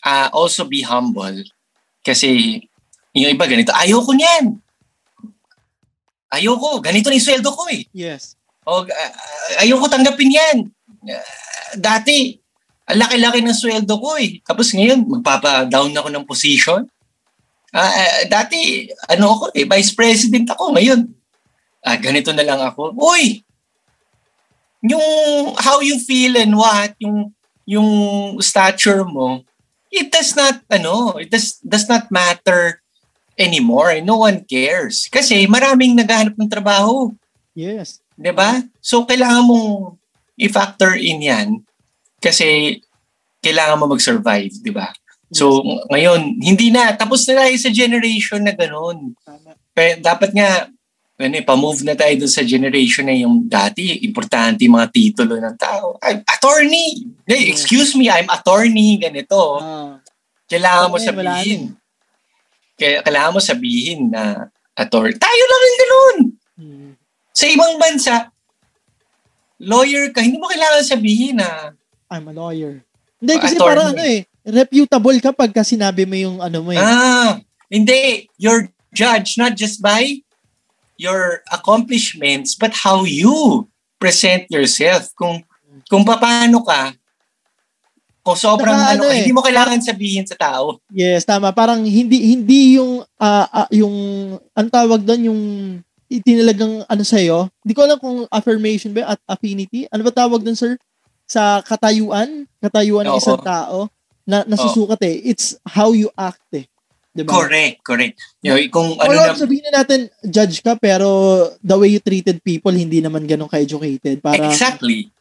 uh, 0.03 0.27
also 0.33 0.65
be 0.65 0.81
humble. 0.83 1.43
Kasi 2.03 2.59
yung 3.13 3.31
iba 3.31 3.45
ganito 3.45 3.71
ayoko 3.71 4.11
niyan. 4.11 4.57
Ayoko 6.33 6.81
ganito 6.81 7.07
na 7.07 7.15
yung 7.15 7.27
sweldo 7.29 7.49
ko 7.53 7.69
eh. 7.69 7.85
Yes. 7.93 8.35
o 8.63 8.87
uh, 8.87 9.11
ayoko 9.59 9.91
tanggapin 9.91 10.35
yan. 10.35 10.57
Uh, 11.03 11.23
dati 11.77 12.39
ang 12.83 12.99
laki-laki 12.99 13.39
ng 13.39 13.55
sweldo 13.55 13.95
ko 13.99 14.19
eh. 14.19 14.39
Tapos 14.43 14.71
ngayon 14.75 15.07
magpapa-down 15.07 15.95
ako 15.95 16.09
ng 16.11 16.27
position. 16.27 16.83
Ah, 17.73 17.89
ah, 17.89 18.21
dati 18.29 18.85
ano 19.09 19.33
ako 19.33 19.45
eh 19.55 19.65
vice 19.67 19.91
president 19.95 20.47
ako. 20.51 20.75
Ngayon 20.75 20.99
ah, 21.87 21.97
ganito 21.99 22.31
na 22.35 22.43
lang 22.43 22.59
ako. 22.59 22.95
Uy 22.95 23.42
yung 24.83 25.07
how 25.57 25.79
you 25.79 25.95
feel 25.97 26.35
and 26.35 26.53
what 26.53 26.91
yung 26.99 27.31
yung 27.63 27.89
stature 28.43 29.07
mo 29.07 29.39
it 29.87 30.11
does 30.11 30.35
not 30.35 30.59
ano 30.67 31.15
it 31.15 31.31
does 31.31 31.57
does 31.63 31.87
not 31.87 32.11
matter 32.11 32.83
anymore. 33.37 33.93
No 34.01 34.21
one 34.25 34.45
cares. 34.45 35.09
Kasi 35.09 35.49
maraming 35.49 35.97
naghahanap 35.97 36.37
ng 36.37 36.51
trabaho. 36.51 37.13
Yes. 37.53 38.01
'di 38.17 38.33
ba? 38.33 38.61
So 38.81 39.05
kailangan 39.05 39.45
mong 39.45 39.97
i-factor 40.37 40.97
in 40.97 41.21
yan 41.21 41.47
kasi 42.17 42.81
kailangan 43.41 43.77
mo 43.77 43.93
mag-survive 43.93 44.53
'di 44.61 44.73
ba? 44.73 44.93
So 45.33 45.61
ng- 45.61 45.89
ngayon 45.89 46.21
hindi 46.41 46.69
na. 46.69 46.93
Tapos 46.93 47.25
na 47.29 47.45
tayo 47.45 47.55
sa 47.57 47.73
generation 47.73 48.41
na 48.41 48.53
ganun. 48.53 49.17
Tama. 49.21 49.57
pero 49.73 49.97
dapat 50.01 50.29
nga 50.37 50.69
ano, 51.23 51.35
eh, 51.35 51.45
pa-move 51.45 51.81
na 51.81 51.95
tayo 51.95 52.13
dun 52.15 52.27
sa 52.27 52.43
generation 52.43 53.07
na 53.07 53.15
yung 53.15 53.47
dati, 53.47 54.03
importante 54.03 54.63
yung 54.63 54.75
mga 54.75 54.91
titulo 54.91 55.39
ng 55.39 55.55
tao. 55.55 55.95
I'm 56.03 56.19
attorney! 56.23 57.07
Hey, 57.23 57.47
Yeah. 57.47 57.51
excuse 57.51 57.95
me, 57.95 58.07
I'm 58.07 58.27
attorney, 58.27 58.99
ganito. 58.99 59.57
Ah, 59.57 59.97
Kailangan 60.45 60.87
mo 60.87 60.97
Okay, 60.97 61.09
wala 61.09 61.33
sabihin. 61.39 61.61
Kaya 62.73 62.95
kailangan 63.01 63.31
mo 63.31 63.39
sabihin 63.39 63.99
na 64.09 64.23
attorney. 64.73 65.15
Tayo 65.15 65.43
lang 65.43 65.61
rin 65.61 65.75
ganun. 65.75 66.17
hmm. 66.55 66.91
Sa 67.31 67.45
ibang 67.47 67.73
bansa, 67.77 68.15
lawyer 69.59 70.09
ka, 70.11 70.21
hindi 70.21 70.37
mo 70.37 70.47
kailangan 70.47 70.83
sabihin 70.83 71.39
na 71.39 71.73
I'm 72.11 72.29
a 72.29 72.33
lawyer. 72.33 72.83
Hindi, 73.17 73.33
kasi 73.39 73.55
attorney. 73.55 73.65
parang 73.65 73.87
ano 73.91 74.03
eh, 74.03 74.19
reputable 74.43 75.17
ka 75.19 75.31
pagka 75.31 75.63
sinabi 75.63 76.03
mo 76.03 76.15
yung 76.15 76.37
ano 76.39 76.61
mo 76.61 76.71
eh. 76.71 76.79
Ah, 76.79 77.39
hindi. 77.67 78.27
You're 78.37 78.69
judged 78.93 79.39
not 79.39 79.55
just 79.55 79.81
by 79.81 80.21
your 81.03 81.43
accomplishments, 81.51 82.55
but 82.55 82.71
how 82.71 83.03
you 83.03 83.67
present 83.99 84.47
yourself. 84.47 85.11
Kung 85.19 85.43
kung 85.91 86.07
paano 86.07 86.63
ka, 86.63 86.95
kung 88.23 88.39
sobrang 88.39 88.71
Saka 88.71 88.95
ano, 88.95 89.03
ano 89.03 89.11
eh, 89.11 89.19
hindi 89.19 89.35
mo 89.35 89.43
kailangan 89.43 89.83
sabihin 89.83 90.23
sa 90.23 90.39
tao. 90.39 90.79
Yes, 90.87 91.27
tama. 91.27 91.51
Parang 91.51 91.83
hindi 91.83 92.23
hindi 92.23 92.79
yung 92.79 93.03
ah, 93.19 93.47
ah, 93.51 93.69
yung 93.69 93.95
ang 94.55 94.69
tawag 94.71 95.03
doon 95.03 95.27
yung 95.27 95.41
itinalagang 96.07 96.87
ano 96.87 97.03
sa 97.03 97.19
Hindi 97.19 97.73
ko 97.75 97.81
alam 97.83 97.99
kung 97.99 98.23
affirmation 98.31 98.95
ba 98.95 99.17
at 99.17 99.19
affinity. 99.27 99.91
Ano 99.91 100.07
ba 100.07 100.15
tawag 100.15 100.39
doon, 100.39 100.55
sir? 100.55 100.79
Sa 101.27 101.59
katayuan, 101.65 102.47
katayuan 102.63 103.11
ng 103.11 103.19
isang 103.19 103.43
tao 103.43 103.91
na 104.23 104.47
nasusukat 104.47 104.99
eh. 105.03 105.15
It's 105.35 105.59
how 105.67 105.91
you 105.91 106.07
act 106.15 106.47
eh. 106.55 106.69
'Di 107.13 107.23
ba? 107.23 107.31
Correct, 107.31 107.77
correct. 107.85 108.17
Yung, 108.41 108.57
kung 108.73 108.97
ano 108.97 109.13
Ano 109.13 109.31
na, 109.31 109.37
sabihin 109.37 109.63
na 109.69 109.85
natin, 109.85 110.09
judge 110.25 110.65
ka, 110.65 110.73
pero 110.75 111.07
the 111.61 111.77
way 111.77 111.93
you 111.93 112.01
treated 112.01 112.41
people, 112.41 112.73
hindi 112.73 112.99
naman 112.99 113.29
ganun 113.29 113.47
ka-educated. 113.47 114.19
Para 114.19 114.49
exactly. 114.49 115.13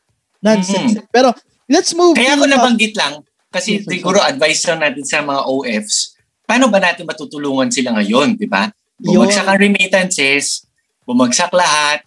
nonsense. 0.42 0.98
Pero, 1.12 1.30
let's 1.70 1.92
move 1.94 2.18
Kaya 2.18 2.34
ako 2.34 2.50
nabanggit 2.50 2.96
lang, 2.98 3.22
kasi 3.52 3.78
Yes, 3.78 3.86
siguro 3.86 4.18
advice 4.18 4.66
lang 4.66 4.82
natin 4.82 5.04
sa 5.06 5.22
mga 5.22 5.46
OFs, 5.46 6.18
paano 6.42 6.66
ba 6.66 6.82
natin 6.82 7.06
matutulungan 7.06 7.70
sila 7.70 7.94
ngayon, 7.94 8.34
di 8.34 8.50
ba? 8.50 8.66
Bumagsak 8.98 9.46
ang 9.46 9.60
remittances, 9.60 10.66
bumagsak 11.06 11.52
lahat, 11.54 12.02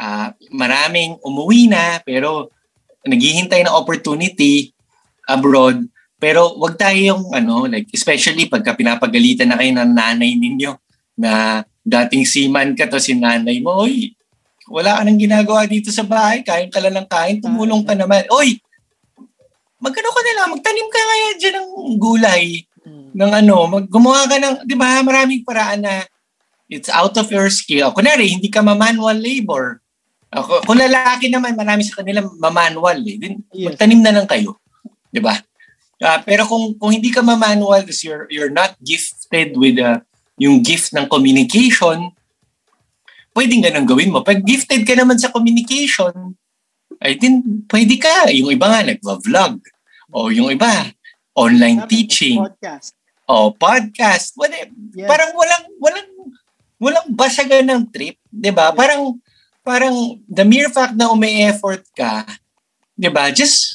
ah, 0.00 0.32
maraming 0.48 1.20
umuwi 1.20 1.68
na, 1.68 2.00
pero 2.00 2.48
naghihintay 3.04 3.68
ng 3.68 3.76
opportunity 3.76 4.72
abroad. 5.28 5.84
Pero 6.18 6.56
wag 6.56 6.78
tayo 6.78 6.96
yung 6.96 7.24
ano, 7.34 7.66
like 7.66 7.90
especially 7.90 8.46
pagka 8.46 8.72
pinapagalitan 8.72 9.50
na 9.50 9.58
kayo 9.58 9.74
ng 9.74 9.90
nanay 9.92 10.38
ninyo 10.38 10.72
na 11.18 11.62
dating 11.84 12.24
seaman 12.24 12.72
ka 12.72 12.88
to 12.88 12.98
si 12.98 13.12
nanay 13.12 13.60
mo, 13.60 13.84
oy, 13.84 14.14
wala 14.70 14.96
ka 14.96 15.02
nang 15.04 15.20
ginagawa 15.20 15.68
dito 15.68 15.92
sa 15.92 16.06
bahay, 16.06 16.40
kain 16.40 16.72
ka 16.72 16.80
lang 16.80 16.96
ng 16.96 17.08
kain, 17.10 17.36
tumulong 17.44 17.84
ka 17.84 17.92
naman. 17.92 18.24
Oy, 18.32 18.56
magkano 19.76 20.08
ka 20.08 20.20
nila, 20.24 20.40
magtanim 20.48 20.88
ka 20.88 21.00
kaya 21.00 21.28
dyan 21.36 21.54
ng 21.60 21.70
gulay, 22.00 22.64
Hmm. 22.84 23.16
ng 23.16 23.32
ano, 23.32 23.64
mag, 23.64 23.88
gumawa 23.88 24.28
ka 24.28 24.36
ng, 24.36 24.68
di 24.68 24.76
ba, 24.76 25.00
maraming 25.00 25.40
paraan 25.40 25.80
na 25.88 26.04
it's 26.68 26.92
out 26.92 27.16
of 27.16 27.32
your 27.32 27.48
skill. 27.48 27.88
Kunwari, 27.96 28.28
hindi 28.28 28.52
ka 28.52 28.60
ma-manual 28.60 29.16
labor. 29.16 29.80
Ako, 30.28 30.68
kung 30.68 30.76
lalaki 30.76 31.32
naman, 31.32 31.56
marami 31.56 31.80
sa 31.80 32.04
kanila 32.04 32.20
mamanual 32.36 33.00
eh. 33.08 33.16
Then, 33.16 33.40
Yes. 33.56 33.72
magtanim 33.72 34.04
na 34.04 34.12
lang 34.12 34.28
kayo. 34.28 34.60
Di 35.08 35.16
ba? 35.16 35.32
Ah, 36.02 36.20
pero 36.22 36.46
kung 36.48 36.74
kung 36.78 36.90
hindi 36.90 37.10
ka 37.14 37.22
mamanual, 37.22 37.86
kasi 37.86 38.10
you're, 38.10 38.26
you're 38.30 38.52
not 38.52 38.74
gifted 38.82 39.54
with 39.54 39.78
uh, 39.78 40.02
yung 40.38 40.60
gift 40.60 40.90
ng 40.90 41.06
communication, 41.06 42.10
pwedeng 43.34 43.62
ganun 43.62 43.86
gawin 43.86 44.10
mo. 44.10 44.22
Pag 44.22 44.42
gifted 44.42 44.82
ka 44.82 44.94
naman 44.98 45.18
sa 45.18 45.30
communication, 45.30 46.34
ay 47.02 47.18
din, 47.18 47.66
pwede 47.70 47.94
ka. 47.98 48.30
Yung 48.30 48.50
iba 48.54 48.66
nga, 48.70 48.80
nagva-vlog. 48.86 49.60
O 50.14 50.30
yung 50.30 50.50
iba, 50.50 50.94
online 51.34 51.84
Sabi, 51.84 51.90
teaching. 51.90 52.38
Podcast. 52.38 52.94
O 53.26 53.50
podcast. 53.50 54.32
Wala, 54.38 54.54
Yes. 54.94 55.10
Parang 55.10 55.34
walang, 55.34 55.64
walang, 55.82 56.08
walang 56.78 57.06
basagan 57.10 57.66
ng 57.66 57.82
trip. 57.90 58.14
'di 58.30 58.50
ba 58.54 58.70
Parang, 58.70 59.18
parang 59.66 60.22
the 60.30 60.46
mere 60.46 60.70
fact 60.70 60.94
na 60.94 61.10
umi-effort 61.10 61.82
ka, 61.98 62.22
'di 62.94 63.10
ba 63.10 63.34
just, 63.34 63.74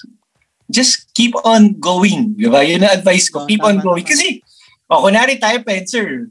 just 0.70 1.10
keep 1.18 1.34
on 1.42 1.76
going. 1.82 2.38
'di 2.38 2.48
ba 2.48 2.62
Yun 2.62 2.86
ang 2.86 2.94
advice 3.02 3.28
ko. 3.28 3.44
Oh, 3.44 3.50
keep 3.50 3.66
on 3.66 3.82
going. 3.82 4.06
Kasi, 4.06 4.40
o 4.86 5.02
kunwari 5.04 5.42
tayo, 5.42 5.60
Pencer, 5.66 6.30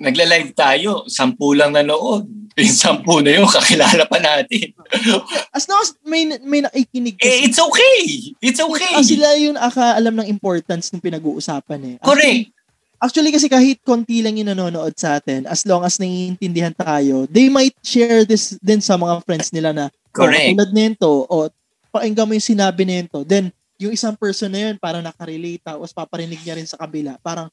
nagla-live 0.00 0.50
tayo, 0.56 1.04
sampu 1.06 1.54
lang 1.54 1.76
nanood. 1.76 2.26
Yung 2.60 2.76
sampu 2.76 3.22
na 3.22 3.30
yun, 3.30 3.46
kakilala 3.46 4.04
pa 4.10 4.18
natin. 4.18 4.74
As 5.56 5.64
long 5.70 5.80
as 5.80 5.94
may, 6.02 6.28
may 6.42 6.60
nakikinig 6.60 7.16
eh, 7.22 7.46
it's 7.46 7.62
okay. 7.62 8.34
It's 8.42 8.58
okay. 8.58 8.92
Ah, 8.92 9.06
sila 9.06 9.38
yun 9.38 9.54
akaalam 9.56 10.20
ng 10.20 10.28
importance 10.28 10.90
ng 10.90 11.00
pinag-uusapan 11.00 11.80
eh. 11.86 11.96
Actually, 12.02 12.50
Correct. 12.50 12.58
Actually 13.00 13.32
kasi 13.32 13.48
kahit 13.48 13.80
konti 13.80 14.20
lang 14.20 14.36
yung 14.36 14.52
nanonood 14.52 14.92
sa 14.92 15.16
atin, 15.16 15.48
as 15.48 15.64
long 15.64 15.86
as 15.88 15.96
naiintindihan 15.96 16.76
tayo, 16.76 17.24
they 17.32 17.48
might 17.48 17.72
share 17.80 18.28
this 18.28 18.60
din 18.60 18.84
sa 18.84 19.00
mga 19.00 19.24
friends 19.24 19.54
nila 19.56 19.72
na, 19.72 19.84
Correct. 20.12 20.52
Oh, 20.52 20.52
tulad 20.52 20.70
nito, 20.76 21.10
o 21.24 21.48
pakinggan 21.94 22.28
mo 22.28 22.36
yung 22.36 22.44
sinabi 22.44 22.82
nito. 22.84 23.24
Then, 23.24 23.56
yung 23.80 23.96
isang 23.96 24.12
person 24.14 24.52
na 24.52 24.68
yun, 24.68 24.76
parang 24.76 25.00
nakarelate, 25.00 25.64
tapos 25.64 25.90
paparinig 25.96 26.40
niya 26.44 26.60
rin 26.60 26.68
sa 26.68 26.76
kabila. 26.76 27.16
Parang, 27.24 27.48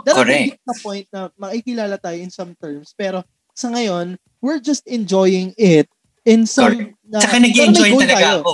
Correct. 0.00 0.16
darating 0.16 0.60
sa 0.60 0.74
point 0.84 1.06
na 1.08 1.20
makikilala 1.40 1.96
tayo 1.96 2.18
in 2.20 2.32
some 2.32 2.52
terms. 2.60 2.92
Pero, 2.92 3.24
sa 3.56 3.72
ngayon, 3.72 4.20
we're 4.44 4.60
just 4.60 4.84
enjoying 4.84 5.56
it 5.56 5.88
in 6.28 6.44
some... 6.44 6.76
Correct. 6.76 6.94
Na, 7.08 7.18
Tsaka 7.24 7.36
nag-enjoy 7.40 7.90
talaga 7.96 8.20
tayo. 8.20 8.40
ako. 8.44 8.52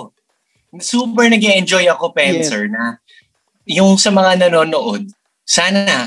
Super 0.79 1.27
nag-enjoy 1.29 1.85
ako, 1.91 2.15
Pencer, 2.15 2.71
na 2.71 3.03
yung 3.67 3.99
sa 3.99 4.15
mga 4.15 4.47
nanonood, 4.47 5.11
sana 5.43 6.07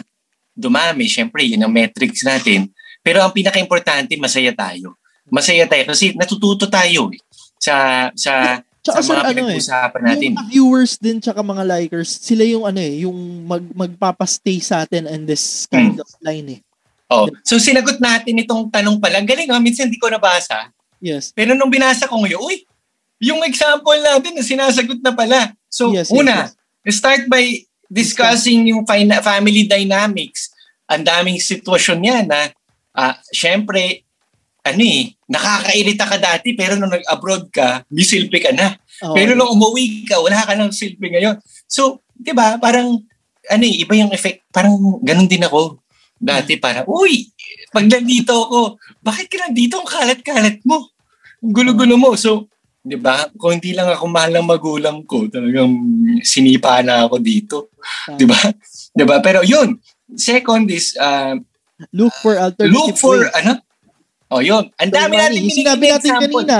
dumami. 0.55 1.11
Siyempre, 1.11 1.43
yun 1.43 1.67
ang 1.67 1.73
metrics 1.75 2.23
natin. 2.23 2.71
Pero 3.03 3.19
ang 3.19 3.35
pinaka-importante, 3.35 4.15
masaya 4.15 4.55
tayo. 4.55 4.95
Masaya 5.29 5.67
tayo 5.67 5.83
kasi 5.85 6.15
natututo 6.17 6.65
tayo 6.65 7.13
eh, 7.13 7.21
sa 7.61 8.09
sa 8.17 8.63
Tsaka 8.79 8.99
sa 8.99 9.05
sir, 9.05 9.13
mga 9.13 9.21
ano 9.21 9.29
eh, 9.29 9.35
pinag-uusapan 9.35 10.01
natin. 10.01 10.29
Yung 10.31 10.47
viewers 10.47 10.93
din 10.95 11.17
tsaka 11.19 11.41
mga 11.41 11.63
likers, 11.65 12.09
sila 12.15 12.43
yung 12.43 12.63
ano 12.63 12.79
eh, 12.79 13.03
yung 13.03 13.17
mag, 13.43 13.63
magpapastay 13.75 14.57
sa 14.59 14.83
atin 14.83 15.03
in 15.05 15.27
this 15.27 15.67
kind 15.67 15.99
Hmm. 15.99 16.03
of 16.03 16.09
line 16.19 16.47
eh. 16.55 16.61
Oh, 17.09 17.25
so 17.41 17.57
sinagot 17.57 17.97
natin 17.97 18.37
itong 18.37 18.69
tanong 18.69 19.01
pala. 19.01 19.19
Galing 19.19 19.49
ha, 19.49 19.57
minsan 19.57 19.89
hindi 19.89 19.97
ko 19.97 20.07
nabasa. 20.07 20.69
Yes. 21.01 21.33
Pero 21.33 21.57
nung 21.57 21.67
binasa 21.67 22.05
ko 22.05 22.21
ngayon, 22.21 22.37
uy, 22.39 22.63
yung 23.19 23.41
example 23.43 23.97
natin 23.97 24.31
na 24.31 24.43
sinasagot 24.45 25.01
na 25.01 25.11
pala. 25.11 25.51
So, 25.67 25.89
Yes, 25.91 26.07
yes, 26.07 26.15
una, 26.15 26.47
start 26.85 27.27
by 27.27 27.65
discussing 27.89 28.69
yung 28.69 28.85
fina- 28.85 29.19
family 29.19 29.65
dynamics. 29.65 30.53
Ang 30.85 31.03
daming 31.03 31.37
sitwasyon 31.37 31.99
yan 31.99 32.25
na, 32.25 32.53
ah, 32.93 33.17
syempre, 33.29 34.05
ano 34.59 34.81
eh, 34.83 35.15
nakakairita 35.31 36.03
ka 36.05 36.17
dati 36.19 36.53
pero 36.53 36.75
nung 36.75 36.91
nag-abroad 36.91 37.47
ka, 37.49 37.87
may 37.89 38.03
silbi 38.03 38.43
ka 38.43 38.51
na. 38.51 38.75
Oo. 39.07 39.15
Pero 39.15 39.33
nung 39.33 39.55
umuwi 39.55 40.03
ka, 40.03 40.19
wala 40.19 40.43
ka 40.43 40.53
ng 40.55 40.71
silbi 40.75 41.15
ngayon. 41.15 41.39
So, 41.65 42.03
di 42.11 42.35
ba, 42.35 42.59
parang, 42.59 42.99
ano 43.49 43.63
eh, 43.63 43.81
iba 43.81 43.95
yung 43.95 44.11
effect. 44.11 44.43
Parang 44.51 44.75
ganun 44.99 45.29
din 45.29 45.45
ako. 45.45 45.79
Dati 46.19 46.59
parang, 46.59 46.83
uy, 46.91 47.31
pag 47.71 47.87
nandito 47.87 48.35
ako, 48.35 48.75
bakit 48.99 49.31
ka 49.31 49.47
nandito 49.47 49.79
ang 49.79 49.87
kalat-kalat 49.87 50.59
mo? 50.67 50.91
Ang 51.39 51.53
Gulo-gulo 51.55 51.95
mo. 51.95 52.11
So, 52.19 52.51
di 52.83 52.99
ba, 52.99 53.31
kung 53.39 53.59
hindi 53.59 53.71
lang 53.71 53.87
ako 53.87 54.05
mahal 54.11 54.35
ng 54.35 54.47
magulang 54.49 55.07
ko, 55.07 55.31
talagang 55.31 55.71
sinipa 56.19 56.83
na 56.83 57.07
ako 57.07 57.15
dito. 57.23 57.57
Di 58.19 58.27
ba? 58.27 58.35
Di 58.91 59.03
ba? 59.07 59.23
Pero 59.23 59.39
yun, 59.47 59.79
second 60.19 60.67
is, 60.67 60.99
uh, 60.99 61.39
look 61.95 62.11
for 62.19 62.35
alternative 62.35 62.75
look 62.75 62.99
for, 62.99 63.23
ways. 63.23 63.31
ano? 63.39 63.63
Oh, 64.29 64.41
yun. 64.45 64.69
Ang 64.77 64.93
dami 64.93 65.17
Money. 65.17 65.21
natin 65.25 65.41
Yung 65.41 65.59
sinabi 65.65 65.85
natin 65.89 66.09
example. 66.13 66.45
kanina, 66.45 66.57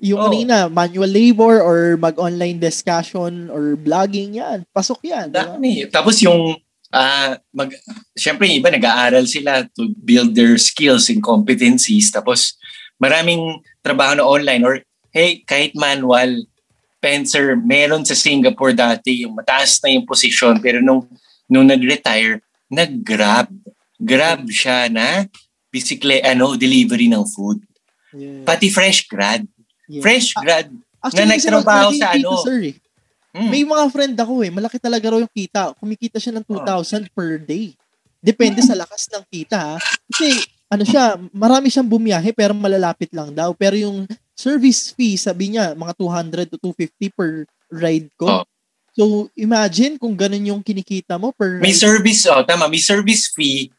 yung 0.00 0.20
Oo. 0.20 0.26
kanina, 0.32 0.56
manual 0.72 1.12
labor 1.12 1.60
or 1.60 2.00
mag-online 2.00 2.56
discussion 2.56 3.52
or 3.52 3.76
vlogging 3.76 4.40
yan. 4.40 4.64
Pasok 4.72 5.04
yan. 5.04 5.28
Dami. 5.28 5.84
Tapos 5.92 6.16
yung 6.24 6.56
ah 6.90 7.38
mag 7.54 7.70
syempre 8.18 8.50
yung 8.50 8.66
iba 8.66 8.70
nag-aaral 8.74 9.22
sila 9.22 9.62
to 9.78 9.94
build 10.02 10.34
their 10.34 10.58
skills 10.58 11.06
and 11.06 11.22
competencies 11.22 12.10
tapos 12.10 12.58
maraming 12.98 13.62
trabaho 13.78 14.18
na 14.18 14.26
online 14.26 14.62
or 14.66 14.82
hey 15.14 15.38
kahit 15.46 15.70
manual 15.78 16.42
Pencer 17.00 17.54
meron 17.54 18.02
sa 18.02 18.18
Singapore 18.18 18.74
dati 18.74 19.22
yung 19.22 19.38
mataas 19.38 19.78
na 19.80 19.94
yung 19.94 20.02
position 20.02 20.58
pero 20.58 20.82
nung 20.82 21.06
nung 21.46 21.70
nag-retire 21.70 22.42
nag-grab 22.66 23.46
grab 24.02 24.50
siya 24.50 24.90
na 24.90 25.30
bisikle 25.70 26.18
ano 26.20 26.54
delivery 26.54 27.06
ng 27.08 27.24
food 27.24 27.62
Yeah. 28.10 28.42
pati 28.42 28.66
fresh 28.74 29.06
grad 29.06 29.46
Yeah. 29.86 30.02
fresh 30.02 30.34
grad 30.34 30.66
Actually, 30.98 31.30
na 31.30 31.38
nagtrabaho 31.38 31.90
sa 31.94 32.12
ano. 32.12 32.42
Sir, 32.42 32.74
eh. 32.74 32.76
Hmm. 33.30 33.48
May 33.48 33.62
mga 33.62 33.84
friend 33.88 34.14
ako 34.18 34.42
eh, 34.42 34.50
malaki 34.50 34.82
talaga 34.82 35.14
raw 35.14 35.18
yung 35.22 35.30
kita. 35.30 35.72
Kumikita 35.78 36.18
siya 36.18 36.34
ng 36.34 36.42
2,000 36.44 37.06
per 37.14 37.38
day. 37.38 37.70
Depende 38.18 38.60
sa 38.60 38.74
lakas 38.74 39.06
ng 39.14 39.22
kita 39.30 39.56
ha. 39.56 39.76
Kasi 40.10 40.26
ano 40.66 40.82
siya, 40.82 41.14
marami 41.30 41.70
siyang 41.70 41.86
bumiyahe 41.86 42.34
pero 42.34 42.50
malalapit 42.50 43.14
lang 43.14 43.30
daw. 43.30 43.54
Pero 43.54 43.78
yung 43.78 44.04
service 44.34 44.90
fee, 44.90 45.14
sabi 45.14 45.54
niya, 45.54 45.72
mga 45.72 45.94
200 45.94 46.50
to 46.50 46.58
250 46.58 47.14
per 47.14 47.30
ride 47.70 48.10
ko. 48.18 48.42
Oh. 48.42 48.44
So, 48.92 49.02
imagine 49.38 49.96
kung 49.96 50.18
ganun 50.18 50.50
yung 50.50 50.62
kinikita 50.66 51.14
mo 51.14 51.30
per 51.30 51.62
May 51.62 51.70
ride. 51.70 51.78
service, 51.78 52.26
oh, 52.26 52.42
tama, 52.42 52.66
may 52.66 52.82
service 52.82 53.30
fee, 53.30 53.70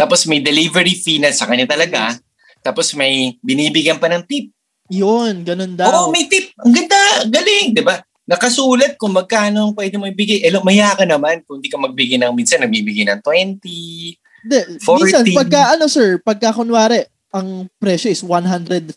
tapos 0.00 0.24
may 0.24 0.40
delivery 0.40 0.96
fee 0.96 1.20
na 1.20 1.28
sa 1.28 1.44
kanya 1.44 1.68
talaga, 1.68 2.16
tapos 2.64 2.96
may 2.96 3.36
binibigyan 3.44 4.00
pa 4.00 4.08
ng 4.08 4.24
tip. 4.24 4.48
Yun, 4.88 5.44
ganun 5.44 5.76
daw. 5.76 6.08
Oo, 6.08 6.08
may 6.08 6.24
tip. 6.24 6.56
Ang 6.56 6.72
ganda, 6.72 6.98
galing, 7.28 7.76
di 7.76 7.84
ba? 7.84 8.00
Nakasulat 8.24 8.96
kung 8.96 9.12
magkano 9.12 9.70
ang 9.70 9.74
pwede 9.76 10.00
mo 10.00 10.08
ibigay. 10.08 10.40
Eh, 10.40 10.50
maya 10.64 10.96
ka 10.96 11.04
naman 11.04 11.44
kung 11.44 11.60
di 11.60 11.68
ka 11.68 11.76
magbigay 11.76 12.16
ng 12.16 12.32
minsan, 12.32 12.64
nagbibigay 12.64 13.04
ng 13.06 13.20
20. 13.22 13.60
Hindi, 13.60 14.60
40. 14.80 14.96
minsan, 15.04 15.24
pagka 15.36 15.60
ano 15.76 15.84
sir, 15.84 16.16
pagka 16.24 16.56
kunwari, 16.56 17.04
ang 17.30 17.70
presyo 17.78 18.10
is 18.10 18.24
140. 18.26 18.90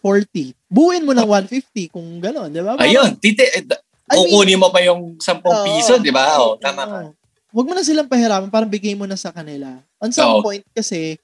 Buuin 0.72 1.06
mo 1.06 1.14
ng 1.14 1.30
150 1.30 1.94
kung 1.94 2.18
gano'n, 2.18 2.50
di 2.50 2.62
ba? 2.66 2.74
Ayun, 2.82 3.20
titi, 3.22 3.46
eh, 3.46 3.62
I 4.10 4.18
mean, 4.18 4.34
kukunin 4.34 4.60
mo 4.60 4.74
pa 4.74 4.82
yung 4.82 5.22
10 5.22 5.46
Oo. 5.46 5.66
piso, 5.68 5.94
di 6.02 6.10
ba? 6.10 6.42
Oh, 6.42 6.58
tama 6.58 6.84
ka. 6.86 7.00
Huwag 7.54 7.70
mo 7.70 7.74
na 7.78 7.86
silang 7.86 8.10
pahirapan, 8.10 8.50
parang 8.50 8.68
bigay 8.68 8.98
mo 8.98 9.06
na 9.06 9.14
sa 9.14 9.30
kanila. 9.30 9.70
On 10.02 10.10
some 10.10 10.42
Oo. 10.42 10.42
point 10.42 10.66
kasi, 10.74 11.22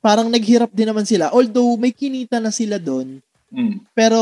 parang 0.00 0.26
naghirap 0.26 0.72
din 0.72 0.88
naman 0.88 1.04
sila. 1.04 1.28
Although 1.28 1.76
may 1.76 1.92
kinita 1.92 2.40
na 2.40 2.48
sila 2.48 2.80
doon, 2.80 3.20
Mm. 3.46 3.84
pero 3.92 4.18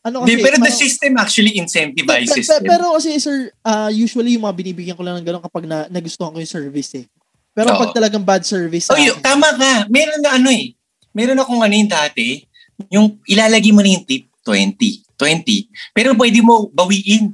ano 0.00 0.22
Di, 0.22 0.36
kasi, 0.36 0.42
pero 0.42 0.56
the 0.56 0.62
parang- 0.62 0.76
system 0.78 1.12
actually 1.16 1.52
incentivizes 1.56 2.28
Pe- 2.30 2.44
pe- 2.46 2.60
them. 2.60 2.68
pero 2.68 2.84
kasi 2.92 3.16
sir, 3.16 3.52
ah, 3.60 3.88
usually 3.88 4.32
yung 4.32 4.44
mga 4.44 4.56
binibigyan 4.56 4.96
ko 4.96 5.02
lang 5.02 5.16
ng 5.16 5.26
gano'n 5.26 5.42
kapag 5.42 5.64
na, 5.64 5.88
nagustuhan 5.88 6.30
ko 6.30 6.38
yung 6.38 6.48
service 6.50 6.92
eh. 6.94 7.04
Pero 7.50 7.72
Oo. 7.72 7.80
pag 7.80 7.92
talagang 7.92 8.22
bad 8.22 8.44
service 8.44 8.88
Oh, 8.88 8.96
yun, 8.96 9.16
tama 9.18 9.50
ka. 9.50 9.88
Meron 9.88 10.20
na 10.20 10.36
ano 10.36 10.48
eh. 10.48 10.76
Meron 11.10 11.36
akong 11.36 11.60
ano 11.60 11.74
yung 11.74 11.90
dati, 11.90 12.44
yung 12.88 13.18
ilalagay 13.24 13.72
mo 13.72 13.80
na 13.80 13.92
yung 13.92 14.04
tip, 14.04 14.28
20. 14.40 15.02
20. 15.16 15.68
Pero 15.92 16.12
pwede 16.14 16.40
mo 16.40 16.68
bawiin. 16.68 17.32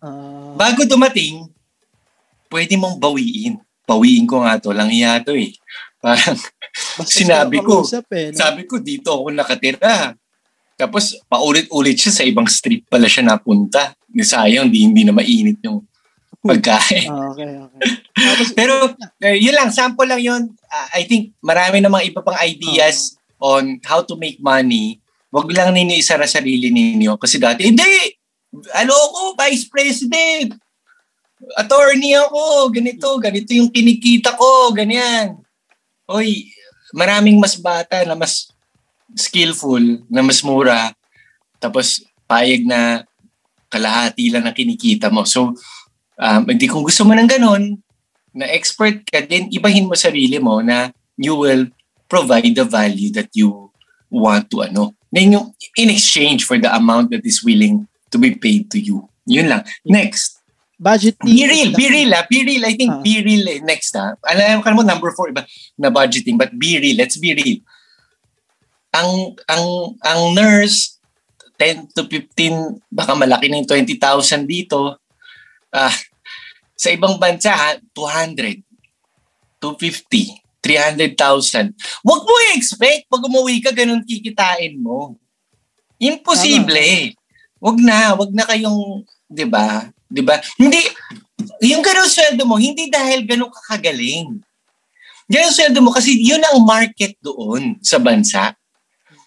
ah, 0.00 0.54
Bago 0.54 0.84
dumating, 0.84 1.44
pwede 2.50 2.74
mong 2.78 2.98
bawiin. 2.98 3.58
Bawiin 3.86 4.26
ko 4.26 4.42
nga 4.42 4.58
to, 4.58 4.74
lang 4.74 4.90
iya 4.90 5.22
to 5.22 5.34
eh. 5.34 5.54
Parang 6.02 6.38
sinabi 7.06 7.62
ko, 7.62 7.82
eh, 8.12 8.30
no? 8.30 8.36
sabi 8.36 8.62
ko, 8.66 8.82
dito 8.82 9.14
ako 9.14 9.30
nakatira. 9.32 10.14
Tapos 10.76 11.16
paulit-ulit 11.24 11.96
siya 11.96 12.12
sa 12.12 12.24
ibang 12.26 12.44
street 12.44 12.84
pala 12.86 13.08
siya 13.08 13.24
napunta. 13.24 13.96
Sayang, 14.12 14.68
di, 14.68 14.84
hindi 14.84 15.02
na 15.04 15.12
mainit 15.12 15.60
yung 15.64 15.84
pagkain. 16.44 17.08
Ah, 17.08 17.32
okay, 17.32 17.50
okay. 17.58 17.80
Tapos, 18.28 18.48
Pero 18.52 18.74
eh, 19.24 19.36
yun 19.40 19.56
lang, 19.56 19.72
sample 19.72 20.08
lang 20.08 20.22
yun. 20.22 20.42
Ah, 20.68 21.00
I 21.00 21.08
think 21.08 21.32
marami 21.40 21.80
na 21.80 21.90
mga 21.90 22.12
iba 22.12 22.20
pang 22.20 22.38
ideas 22.40 23.16
on 23.40 23.80
how 23.84 24.00
to 24.04 24.16
make 24.16 24.40
money. 24.40 25.00
Wag 25.32 25.48
lang 25.52 25.74
ninyo 25.74 25.96
isara 25.96 26.24
sarili 26.24 26.72
ninyo. 26.72 27.16
Kasi 27.20 27.36
dati, 27.36 27.66
hindi! 27.68 28.14
Ano 28.72 28.92
ako, 28.94 29.20
vice 29.36 29.68
president! 29.68 30.56
Attorney 31.56 32.16
ako, 32.16 32.72
ganito, 32.72 33.08
ganito 33.20 33.50
yung 33.52 33.68
kinikita 33.68 34.34
ko, 34.34 34.72
ganyan. 34.72 35.36
Oy, 36.08 36.48
maraming 36.96 37.36
mas 37.36 37.58
bata 37.60 38.02
na 38.08 38.16
mas 38.16 38.48
skillful, 39.12 40.00
na 40.08 40.24
mas 40.24 40.40
mura, 40.40 40.96
tapos 41.60 42.04
payag 42.24 42.64
na 42.64 43.04
kalahati 43.68 44.32
lang 44.32 44.48
ng 44.48 44.56
kinikita 44.56 45.12
mo. 45.12 45.28
So, 45.28 45.52
um, 46.16 46.42
hindi 46.48 46.66
kung 46.66 46.84
gusto 46.84 47.04
mo 47.04 47.12
ng 47.12 47.28
ganun, 47.28 47.80
na 48.36 48.48
expert 48.52 49.00
ka, 49.08 49.24
then 49.24 49.48
ibahin 49.48 49.88
mo 49.88 49.96
sarili 49.96 50.36
mo 50.36 50.60
na 50.60 50.92
you 51.16 51.32
will 51.32 51.72
provide 52.04 52.52
the 52.52 52.68
value 52.68 53.08
that 53.16 53.32
you 53.32 53.72
want 54.12 54.52
to 54.52 54.60
ano. 54.60 54.92
Then 55.08 55.32
yung 55.32 55.56
in 55.80 55.88
exchange 55.88 56.44
for 56.44 56.60
the 56.60 56.68
amount 56.68 57.10
that 57.16 57.24
is 57.24 57.40
willing 57.40 57.88
to 58.12 58.20
be 58.20 58.36
paid 58.36 58.68
to 58.76 58.78
you. 58.78 59.08
Yun 59.24 59.48
lang. 59.48 59.64
Next. 59.88 60.35
Budgeting. 60.76 61.24
Be 61.24 61.44
real, 61.48 61.70
be 61.72 61.86
real 61.88 62.12
ah. 62.12 62.24
Be 62.28 62.38
real. 62.44 62.62
I 62.68 62.74
think 62.76 62.92
Ah. 62.92 63.00
be 63.00 63.24
real 63.24 63.44
eh. 63.48 63.58
next 63.64 63.96
ah. 63.96 64.12
Alam 64.28 64.60
ka 64.60 64.76
mo 64.76 64.84
number 64.84 65.08
four 65.16 65.32
iba 65.32 65.42
na 65.80 65.88
budgeting 65.88 66.36
but 66.36 66.52
be 66.52 66.76
real. 66.76 66.96
Let's 67.00 67.16
be 67.16 67.32
real. 67.32 67.64
Ang 68.92 69.36
ang 69.48 69.64
ang 70.04 70.20
nurse 70.36 71.00
10 71.56 71.96
to 71.96 72.04
15 72.04 72.84
baka 72.92 73.16
malaki 73.16 73.48
na 73.48 73.56
yung 73.64 73.68
20,000 73.68 74.44
dito. 74.44 75.00
Ah 75.72 75.92
sa 76.76 76.92
ibang 76.92 77.16
bansa 77.16 77.56
ha, 77.56 77.80
200, 77.96 78.60
250, 79.58 80.44
300,000. 80.60 81.72
Huwag 82.04 82.22
mo 82.22 82.34
i-expect 82.52 83.08
pag 83.08 83.24
umuwi 83.24 83.64
ka 83.64 83.72
ganun 83.72 84.04
kikitain 84.04 84.76
mo. 84.76 85.16
Imposible. 85.96 87.16
Wag 87.56 87.80
na, 87.80 88.12
wag 88.12 88.30
na 88.36 88.44
kayong, 88.44 89.00
'di 89.32 89.48
ba? 89.48 89.88
'Di 90.16 90.24
ba? 90.24 90.40
Hindi 90.56 90.80
yung 91.60 91.84
ganun 91.84 92.08
sweldo 92.08 92.42
mo, 92.48 92.56
hindi 92.56 92.88
dahil 92.88 93.28
ganun 93.28 93.52
ka 93.52 93.76
kagaling. 93.76 94.40
Ganun 95.28 95.52
sweldo 95.52 95.78
mo 95.84 95.92
kasi 95.92 96.16
yun 96.16 96.40
ang 96.40 96.64
market 96.64 97.12
doon 97.20 97.76
sa 97.84 98.00
bansa. 98.00 98.56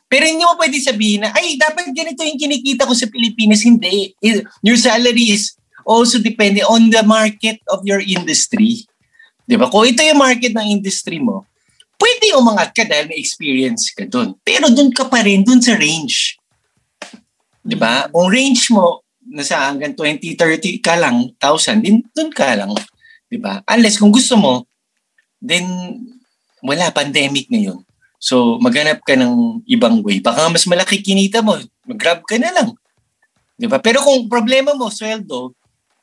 Pero 0.09 0.25
hindi 0.25 0.41
mo 0.41 0.57
pwede 0.57 0.81
sabihin 0.81 1.21
na, 1.21 1.29
ay, 1.37 1.53
dapat 1.53 1.93
ganito 1.93 2.25
yung 2.25 2.41
kinikita 2.41 2.89
ko 2.89 2.97
sa 2.97 3.05
Pilipinas. 3.05 3.61
Hindi. 3.61 4.17
Your 4.65 4.73
salary 4.73 5.37
is 5.37 5.53
also 5.85 6.17
depending 6.17 6.65
on 6.65 6.89
the 6.89 7.05
market 7.05 7.61
of 7.69 7.85
your 7.85 8.01
industry. 8.01 8.89
Di 9.45 9.53
ba? 9.53 9.69
Kung 9.69 9.85
ito 9.85 10.01
yung 10.01 10.17
market 10.17 10.49
ng 10.57 10.81
industry 10.81 11.21
mo, 11.21 11.45
pwede 12.01 12.33
umangat 12.33 12.73
ka 12.73 12.89
dahil 12.89 13.05
may 13.05 13.21
experience 13.21 13.93
ka 13.93 14.09
doon. 14.09 14.33
Pero 14.41 14.73
doon 14.73 14.89
ka 14.89 15.05
pa 15.05 15.21
rin, 15.21 15.45
doon 15.45 15.61
sa 15.61 15.77
range. 15.77 16.41
Di 17.61 17.77
ba? 17.77 18.09
Kung 18.09 18.33
range 18.33 18.73
mo, 18.73 19.05
nasa 19.29 19.69
hanggang 19.69 19.93
20, 19.93 20.35
30 20.35 20.81
ka 20.81 20.97
lang, 20.97 21.29
1,000, 21.37 21.85
din 21.85 22.01
doon 22.13 22.29
ka 22.33 22.57
lang. 22.57 22.73
Di 23.29 23.37
ba? 23.37 23.61
Unless 23.69 24.01
kung 24.01 24.09
gusto 24.09 24.35
mo, 24.35 24.65
then 25.37 25.65
wala, 26.65 26.91
pandemic 26.91 27.47
na 27.47 27.71
yun. 27.71 27.79
So, 28.19 28.59
maghanap 28.59 28.99
ka 29.07 29.15
ng 29.15 29.63
ibang 29.63 30.03
way. 30.03 30.19
Baka 30.19 30.51
mas 30.51 30.67
malaki 30.67 30.99
kinita 30.99 31.39
mo, 31.39 31.55
mag-grab 31.87 32.25
ka 32.27 32.35
na 32.35 32.51
lang. 32.51 32.75
Di 33.55 33.69
ba? 33.69 33.79
Pero 33.79 34.03
kung 34.03 34.27
problema 34.27 34.75
mo, 34.75 34.91
sweldo, 34.91 35.55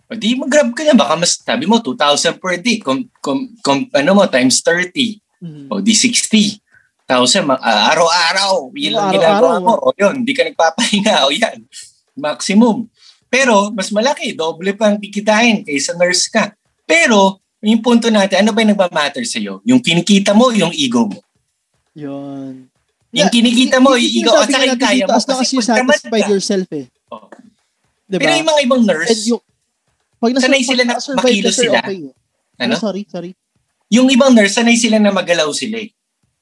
o 0.06 0.14
di 0.14 0.38
mag-grab 0.38 0.72
ka 0.72 0.86
na. 0.86 0.94
Baka 0.96 1.18
mas, 1.18 1.36
sabi 1.36 1.66
mo, 1.66 1.82
2,000 1.82 2.38
per 2.38 2.56
day. 2.62 2.78
Kung, 2.78 3.04
kung, 3.20 3.52
kung 3.60 3.90
ano 3.90 4.10
mo, 4.16 4.24
times 4.30 4.62
30. 4.62 5.18
Mhm. 5.42 5.66
O 5.68 5.82
di 5.82 5.92
60. 5.92 6.62
1,000, 7.06 7.42
ma- 7.46 7.60
ah, 7.60 7.90
araw-araw. 7.94 8.70
Yun 8.74 8.92
lang 8.94 9.12
ginagawa 9.12 9.60
mo. 9.60 9.74
O 9.78 9.92
yun, 9.98 10.22
di 10.22 10.32
ka 10.32 10.46
nagpapahinga. 10.46 11.26
O 11.26 11.34
yan, 11.34 11.58
maximum. 12.16 12.86
Pero, 13.26 13.74
mas 13.74 13.90
malaki. 13.90 14.32
Doble 14.32 14.72
pa 14.78 14.94
ang 14.94 14.98
kikitain 15.02 15.66
kaysa 15.66 15.98
nurse 15.98 16.30
ka. 16.30 16.54
Pero, 16.86 17.42
yung 17.64 17.82
punto 17.82 18.06
natin, 18.12 18.46
ano 18.46 18.54
ba 18.54 18.62
yung 18.62 18.72
nagmamatter 18.76 19.24
sa'yo? 19.26 19.58
Yung 19.66 19.82
kinikita 19.82 20.30
mo, 20.36 20.54
yung 20.54 20.70
ego 20.70 21.10
mo. 21.10 21.18
Yun. 21.96 22.70
Yung 23.10 23.30
kinikita 23.32 23.82
mo, 23.82 23.98
yung 23.98 24.12
ego, 24.12 24.30
at 24.36 24.46
saka 24.46 24.66
yung 24.70 24.80
kaya 24.80 25.04
mo. 25.08 25.16
As 25.16 25.26
long 25.26 25.40
as 25.42 25.50
you 25.50 25.62
satisfied 25.64 26.28
yourself 26.30 26.68
eh. 26.70 26.86
Oh. 27.10 27.26
Diba? 28.06 28.22
Pero 28.22 28.32
yung 28.38 28.48
mga 28.48 28.60
ibang 28.62 28.82
And 28.86 28.90
nurse, 28.92 29.26
yung, 29.26 29.42
pag 30.22 30.30
nasa, 30.30 30.46
Sanay 30.46 30.62
sila 30.62 30.82
na 30.86 30.94
makilos 30.94 31.56
sila. 31.58 31.78
Okay. 31.82 31.98
ano? 32.62 32.74
sorry, 32.78 33.02
sorry. 33.10 33.30
yung 33.90 34.10
ibang 34.10 34.34
nurse, 34.34 34.58
sanay 34.58 34.74
sila 34.74 34.98
na 34.98 35.14
magalaw 35.14 35.50
sila 35.54 35.78
eh. 35.82 35.90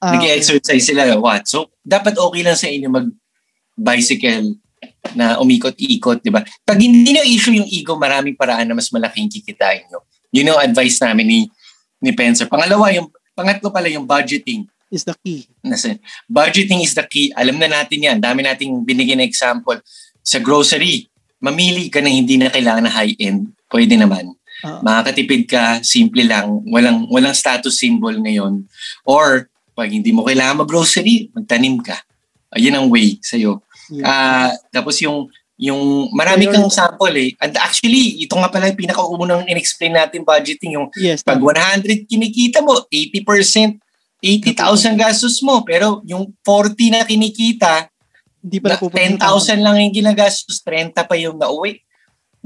Ah, 0.00 0.12
okay. 0.12 0.36
Nag-exercise 0.36 0.84
sila, 0.84 1.16
what? 1.16 1.44
So, 1.48 1.72
dapat 1.84 2.16
okay 2.16 2.42
lang 2.44 2.56
sa 2.56 2.68
inyo 2.68 2.88
mag-bicycle 2.88 4.60
na 5.12 5.36
umikot-ikot, 5.36 6.24
di 6.24 6.32
ba? 6.32 6.40
Pag 6.64 6.80
hindi 6.80 7.12
nyo 7.12 7.24
issue 7.28 7.52
yung 7.52 7.68
ego, 7.68 8.00
maraming 8.00 8.32
paraan 8.32 8.64
na 8.64 8.74
mas 8.74 8.88
malaking 8.88 9.28
kikitain 9.28 9.84
nyo. 9.92 10.00
Yun 10.32 10.56
yung 10.56 10.60
advice 10.60 10.96
namin 11.04 11.26
ni, 11.28 11.40
ni 12.00 12.10
Pencer. 12.16 12.48
Pangalawa, 12.48 12.88
yung, 12.96 13.12
pangatlo 13.36 13.68
pala 13.68 13.92
yung 13.92 14.08
budgeting. 14.08 14.64
Is 14.88 15.04
the 15.04 15.14
key. 15.20 15.44
Nasa, 15.60 15.98
budgeting 16.30 16.80
is 16.80 16.94
the 16.94 17.04
key. 17.04 17.34
Alam 17.34 17.58
na 17.60 17.66
natin 17.66 17.98
yan. 17.98 18.18
Dami 18.22 18.46
nating 18.46 18.86
binigyan 18.86 19.20
na 19.20 19.26
example. 19.26 19.76
Sa 20.24 20.38
grocery, 20.40 21.10
mamili 21.42 21.90
ka 21.90 22.00
na 22.00 22.08
hindi 22.08 22.38
na 22.38 22.48
kailangan 22.48 22.88
na 22.88 22.92
high-end. 22.94 23.50
Pwede 23.66 23.98
naman. 23.98 24.32
Ah. 24.62 24.80
Makakatipid 24.80 25.50
ka, 25.50 25.82
simple 25.82 26.22
lang. 26.22 26.62
Walang, 26.70 27.10
walang 27.10 27.34
status 27.34 27.74
symbol 27.74 28.14
ngayon. 28.14 28.64
Or, 29.02 29.50
pag 29.74 29.90
hindi 29.90 30.14
mo 30.14 30.22
kailangan 30.22 30.62
mag-grocery, 30.62 31.34
magtanim 31.34 31.82
ka. 31.82 31.98
Ayun 32.54 32.78
ang 32.78 32.86
way 32.86 33.18
sa'yo. 33.18 33.63
Yeah. 33.92 34.06
Ah, 34.06 34.50
tapos 34.72 35.00
yung 35.04 35.28
yung 35.54 36.10
marami 36.10 36.50
kang 36.50 36.66
sample 36.66 37.14
eh. 37.14 37.30
And 37.38 37.54
actually, 37.62 38.18
ito 38.26 38.34
nga 38.34 38.50
pala 38.50 38.66
yung 38.70 38.78
pinakaunang 38.78 39.46
in-explain 39.46 39.94
natin 39.94 40.26
budgeting 40.26 40.74
yung 40.74 40.90
yes. 40.98 41.22
pag 41.22 41.38
tama. 41.38 41.54
100 41.54 42.10
kinikita 42.10 42.58
mo, 42.58 42.74
80%, 42.90 43.78
80,000 44.18 44.98
gastos 44.98 45.38
mo. 45.46 45.62
Pero 45.62 46.02
yung 46.02 46.34
40 46.42 46.98
na 46.98 47.06
kinikita, 47.06 47.86
Hindi 48.42 48.58
pa 48.60 48.74
na 48.74 48.76
napupunta. 48.76 49.30
10,000 49.30 49.64
lang 49.64 49.76
yung 49.78 49.94
ginagastos, 49.94 50.58
30 50.60 51.06
pa 51.06 51.14
yung 51.14 51.38
nauwi. 51.38 51.80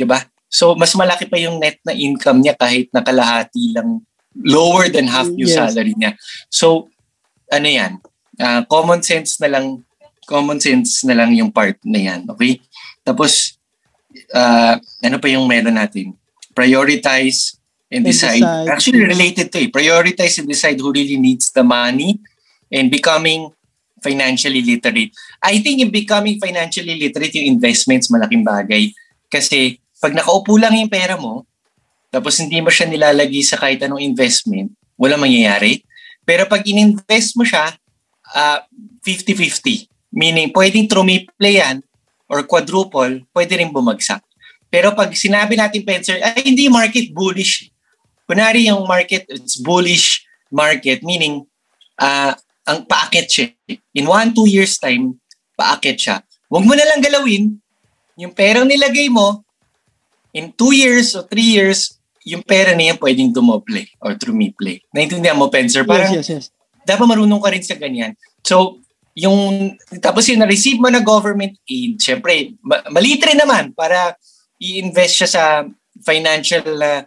ba? 0.05 0.29
So, 0.47 0.77
mas 0.77 0.93
malaki 0.95 1.27
pa 1.27 1.41
yung 1.41 1.59
net 1.59 1.81
na 1.83 1.97
income 1.97 2.45
niya 2.45 2.55
kahit 2.55 2.93
nakalahati 2.93 3.73
lang 3.73 4.05
lower 4.37 4.93
than 4.93 5.09
half 5.09 5.27
yung 5.33 5.49
Yes. 5.49 5.59
salary 5.59 5.97
niya. 5.97 6.15
So, 6.53 6.93
ano 7.51 7.67
yan? 7.67 7.99
Ah, 8.39 8.63
common 8.69 9.03
sense 9.03 9.41
na 9.43 9.49
lang 9.49 9.83
common 10.29 10.61
sense 10.61 11.09
na 11.09 11.17
lang 11.17 11.33
yung 11.33 11.49
part 11.49 11.81
na 11.81 11.97
yan. 11.97 12.29
Okay? 12.29 12.61
Tapos, 13.01 13.57
ah, 14.37 14.77
ano 15.01 15.17
pa 15.17 15.33
yung 15.33 15.49
meron 15.49 15.81
natin? 15.81 16.13
Prioritize 16.53 17.57
and 17.89 18.05
And 18.05 18.13
decide. 18.13 18.45
decide. 18.45 18.69
Actually, 18.69 19.03
related 19.09 19.49
to 19.49 19.59
eh. 19.65 19.73
Prioritize 19.73 20.37
and 20.45 20.49
decide 20.49 20.77
who 20.77 20.93
really 20.93 21.17
needs 21.17 21.49
the 21.57 21.65
money 21.65 22.21
and 22.69 22.93
becoming 22.93 23.49
financially 24.05 24.61
literate. 24.61 25.11
I 25.41 25.59
think 25.65 25.81
yung 25.81 25.91
becoming 25.91 26.37
financially 26.39 27.01
literate, 27.01 27.35
yung 27.41 27.59
investments, 27.59 28.13
malaking 28.13 28.45
bagay. 28.45 28.93
Kasi 29.27 29.81
pag 29.99 30.15
nakaupo 30.15 30.55
lang 30.61 30.77
yung 30.77 30.93
pera 30.93 31.17
mo, 31.17 31.49
tapos 32.13 32.39
hindi 32.41 32.63
mo 32.63 32.71
siya 32.71 32.87
nilalagay 32.87 33.43
sa 33.43 33.59
kahit 33.59 33.83
anong 33.85 34.05
investment, 34.05 34.73
wala 34.95 35.19
mangyayari. 35.19 35.83
Pero 36.23 36.45
pag 36.45 36.63
ininvest 36.63 37.35
mo 37.35 37.43
siya, 37.43 37.73
ah, 38.37 38.63
50-50. 39.03 39.98
Meaning, 40.19 40.51
pwedeng 40.51 40.91
trumiple 40.91 41.47
yan 41.47 41.79
or 42.27 42.43
quadruple, 42.43 43.23
pwede 43.31 43.55
rin 43.55 43.71
bumagsak. 43.71 44.19
Pero 44.67 44.93
pag 44.93 45.15
sinabi 45.15 45.55
natin, 45.55 45.87
Pencer, 45.87 46.19
ay 46.19 46.43
hindi 46.43 46.67
market 46.67 47.15
bullish. 47.15 47.71
Kunwari 48.29 48.67
yung 48.69 48.85
market, 48.85 49.25
it's 49.31 49.57
bullish 49.57 50.27
market, 50.51 51.01
meaning 51.07 51.47
ah 51.97 52.37
ang 52.69 52.85
paakit 52.85 53.27
siya. 53.33 53.47
In 53.97 54.05
one, 54.05 54.37
two 54.37 54.45
years 54.45 54.77
time, 54.77 55.17
paakit 55.57 55.97
siya. 55.97 56.21
Huwag 56.53 56.69
mo 56.69 56.77
na 56.77 56.85
lang 56.85 57.01
galawin. 57.01 57.57
Yung 58.21 58.37
perang 58.37 58.69
nilagay 58.69 59.09
mo, 59.09 59.41
in 60.37 60.53
two 60.53 60.77
years 60.77 61.17
or 61.17 61.25
three 61.25 61.57
years, 61.57 61.97
yung 62.29 62.45
pera 62.45 62.77
niya 62.77 63.01
pwedeng 63.01 63.33
dumoble 63.33 63.89
or 64.05 64.13
trumiple. 64.21 64.77
Naintindihan 64.93 65.39
mo, 65.41 65.49
Pencer? 65.49 65.89
Parang 65.89 66.13
Yes, 66.13 66.29
yes, 66.29 66.29
yes. 66.29 66.45
dapat 66.85 67.09
marunong 67.09 67.41
ka 67.41 67.49
rin 67.49 67.65
sa 67.65 67.77
ganyan. 67.81 68.13
So, 68.45 68.85
yung, 69.19 69.75
tapos 69.99 70.31
yung 70.31 70.39
na-receive 70.39 70.79
mo 70.79 70.87
na 70.87 71.03
government 71.03 71.59
aid, 71.67 71.99
syempre, 71.99 72.55
ma- 72.63 72.87
maliit 72.95 73.19
rin 73.27 73.43
naman 73.43 73.75
para 73.75 74.15
i-invest 74.63 75.15
siya 75.19 75.29
sa 75.29 75.43
financial 76.07 76.63
uh, 76.79 77.03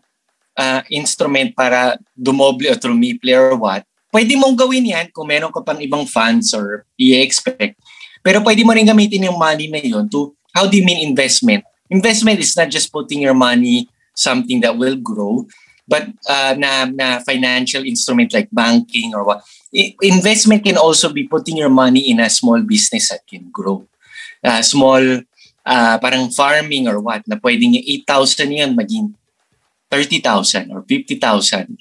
uh, 0.59 0.81
instrument 0.91 1.55
para 1.55 1.95
dumoble 2.11 2.67
o 2.67 2.75
trumiple 2.75 3.31
or 3.31 3.55
what. 3.55 3.87
Pwede 4.11 4.35
mong 4.35 4.59
gawin 4.59 4.91
yan 4.91 5.07
kung 5.15 5.31
meron 5.31 5.55
ka 5.55 5.63
pang 5.63 5.79
ibang 5.79 6.03
funds 6.03 6.51
or 6.51 6.83
i-expect. 6.99 7.79
Pero 8.19 8.43
pwede 8.43 8.67
mo 8.67 8.75
rin 8.75 8.83
gamitin 8.83 9.31
yung 9.31 9.39
money 9.39 9.71
na 9.71 9.79
yun 9.79 10.11
to, 10.11 10.35
how 10.51 10.67
do 10.67 10.75
you 10.75 10.83
mean 10.83 10.99
investment? 10.99 11.63
Investment 11.87 12.43
is 12.43 12.51
not 12.59 12.67
just 12.67 12.91
putting 12.91 13.23
your 13.23 13.35
money 13.35 13.87
something 14.11 14.59
that 14.59 14.75
will 14.75 14.99
grow, 14.99 15.47
but 15.91 16.07
uh, 16.31 16.55
na, 16.55 16.87
na 16.87 17.19
financial 17.19 17.83
instrument 17.83 18.31
like 18.31 18.47
banking 18.47 19.11
or 19.11 19.27
what. 19.27 19.43
Investment 19.99 20.63
can 20.63 20.79
also 20.79 21.11
be 21.11 21.27
putting 21.27 21.59
your 21.59 21.69
money 21.69 22.07
in 22.07 22.23
a 22.23 22.31
small 22.31 22.63
business 22.63 23.11
that 23.11 23.27
can 23.27 23.51
grow. 23.51 23.83
Uh, 24.39 24.63
small, 24.63 25.03
uh, 25.67 25.95
parang 25.99 26.31
farming 26.31 26.87
or 26.87 27.03
what, 27.03 27.27
na 27.27 27.35
pwedeng 27.35 27.75
yung 27.75 28.07
8,000 28.07 28.55
yun 28.55 28.71
maging 28.71 29.11
30,000 29.91 30.71
or 30.71 30.87
50,000 30.87 31.75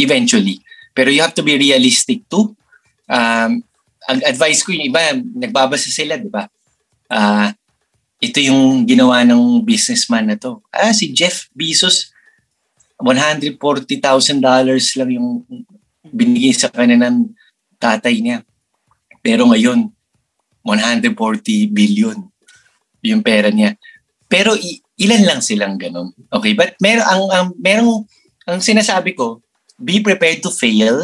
eventually. 0.00 0.64
Pero 0.96 1.12
you 1.12 1.20
have 1.20 1.36
to 1.36 1.44
be 1.44 1.60
realistic 1.60 2.24
too. 2.32 2.56
Um, 3.04 3.60
ang 4.08 4.20
advice 4.24 4.64
ko 4.64 4.72
yung 4.72 4.88
iba, 4.88 5.12
nagbabasa 5.12 5.92
sila, 5.92 6.16
di 6.16 6.32
ba? 6.32 6.48
Ah, 7.12 7.52
ito 8.16 8.40
yung 8.40 8.88
ginawa 8.88 9.24
ng 9.28 9.60
businessman 9.60 10.32
na 10.32 10.36
to. 10.40 10.64
Ah, 10.72 10.96
si 10.96 11.12
Jeff 11.12 11.52
Bezos, 11.52 12.11
$140,000 13.02 13.58
lang 14.98 15.10
yung 15.10 15.28
binigay 16.06 16.54
sa 16.54 16.70
kanya 16.70 17.10
ng 17.10 17.34
tatay 17.82 18.22
niya. 18.22 18.46
Pero 19.18 19.50
ngayon, 19.50 19.90
140 20.62 21.10
billion 21.74 22.18
yung 23.02 23.22
pera 23.26 23.50
niya. 23.50 23.74
Pero 24.30 24.54
ilan 24.96 25.22
lang 25.26 25.40
silang 25.42 25.74
ganun. 25.76 26.14
Okay, 26.30 26.54
but 26.54 26.78
meron 26.78 27.02
ang 27.04 27.22
ang 27.34 27.46
merong 27.58 28.06
ang 28.46 28.62
sinasabi 28.62 29.18
ko, 29.18 29.42
be 29.82 29.98
prepared 29.98 30.38
to 30.42 30.50
fail 30.50 31.02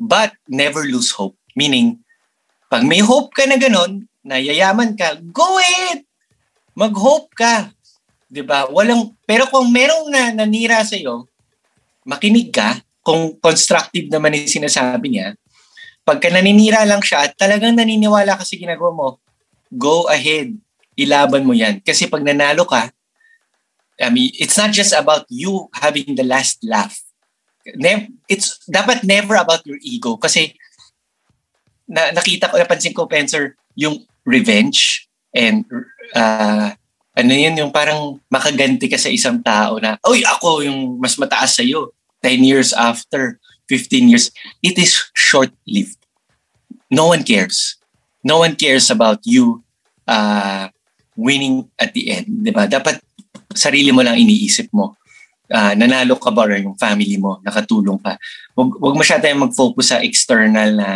but 0.00 0.32
never 0.48 0.88
lose 0.88 1.12
hope. 1.12 1.36
Meaning, 1.52 2.00
pag 2.72 2.86
may 2.86 3.04
hope 3.04 3.34
ka 3.36 3.44
na 3.44 3.60
ganun, 3.60 4.08
na 4.22 4.38
yayaman 4.38 4.94
ka, 4.94 5.18
go 5.32 5.58
it! 5.88 6.04
Mag-hope 6.78 7.32
ka. 7.34 7.74
'Di 8.28 8.44
ba? 8.44 8.68
Walang 8.68 9.16
pero 9.24 9.48
kung 9.48 9.72
merong 9.72 10.12
na 10.12 10.32
nanira 10.32 10.84
sa 10.84 10.94
iyo, 10.94 11.24
makinig 12.04 12.52
ka 12.52 12.80
kung 13.00 13.36
constructive 13.40 14.12
naman 14.12 14.36
yung 14.36 14.52
sinasabi 14.52 15.08
niya. 15.08 15.32
Pagka 16.04 16.28
naninira 16.28 16.84
lang 16.84 17.00
siya 17.00 17.28
at 17.28 17.36
talagang 17.36 17.76
naniniwala 17.76 18.36
ka 18.36 18.44
sa 18.44 18.56
ginagawa 18.56 18.92
mo, 18.92 19.08
go 19.72 20.08
ahead. 20.08 20.56
Ilaban 20.96 21.44
mo 21.44 21.52
yan. 21.52 21.80
Kasi 21.80 22.08
pag 22.08 22.24
nanalo 22.24 22.64
ka, 22.64 22.92
I 24.00 24.08
mean, 24.08 24.32
it's 24.36 24.56
not 24.56 24.72
just 24.72 24.92
about 24.92 25.28
you 25.28 25.68
having 25.74 26.16
the 26.16 26.24
last 26.24 26.60
laugh. 26.64 26.96
Ne- 27.76 28.12
it's 28.28 28.60
dapat 28.64 29.04
never 29.04 29.36
about 29.36 29.64
your 29.68 29.76
ego. 29.84 30.16
Kasi 30.16 30.56
na, 31.88 32.12
nakita 32.12 32.52
ko, 32.52 32.60
napansin 32.60 32.92
ko, 32.92 33.08
Pencer, 33.08 33.56
yung 33.74 34.04
revenge 34.28 35.08
and 35.32 35.64
uh, 36.12 36.76
ano 37.18 37.34
yun, 37.34 37.58
yung 37.58 37.74
parang 37.74 38.22
makaganti 38.30 38.86
ka 38.86 38.94
sa 38.94 39.10
isang 39.10 39.42
tao 39.42 39.82
na, 39.82 39.98
oy, 40.06 40.22
ako 40.22 40.62
yung 40.62 41.02
mas 41.02 41.18
mataas 41.18 41.58
sa 41.58 41.66
iyo 41.66 41.90
10 42.22 42.46
years 42.46 42.70
after, 42.70 43.42
15 43.66 44.10
years. 44.14 44.30
It 44.62 44.78
is 44.78 44.94
short-lived. 45.18 45.98
No 46.94 47.10
one 47.10 47.26
cares. 47.26 47.74
No 48.22 48.46
one 48.46 48.54
cares 48.54 48.86
about 48.88 49.26
you 49.26 49.66
uh, 50.06 50.70
winning 51.18 51.66
at 51.74 51.90
the 51.92 52.06
end. 52.14 52.46
Di 52.46 52.54
ba? 52.54 52.70
Dapat 52.70 53.02
sarili 53.50 53.90
mo 53.90 54.06
lang 54.06 54.14
iniisip 54.14 54.70
mo. 54.70 54.94
Uh, 55.50 55.74
nanalo 55.74 56.14
ka 56.20 56.30
ba 56.30 56.46
or 56.46 56.54
yung 56.54 56.78
family 56.78 57.18
mo, 57.18 57.42
nakatulong 57.42 57.98
ka. 57.98 58.14
Huwag, 58.54 58.78
huwag 58.78 58.94
masyado 58.94 59.26
mag-focus 59.34 59.96
sa 59.96 59.98
external 60.04 60.70
na 60.76 60.88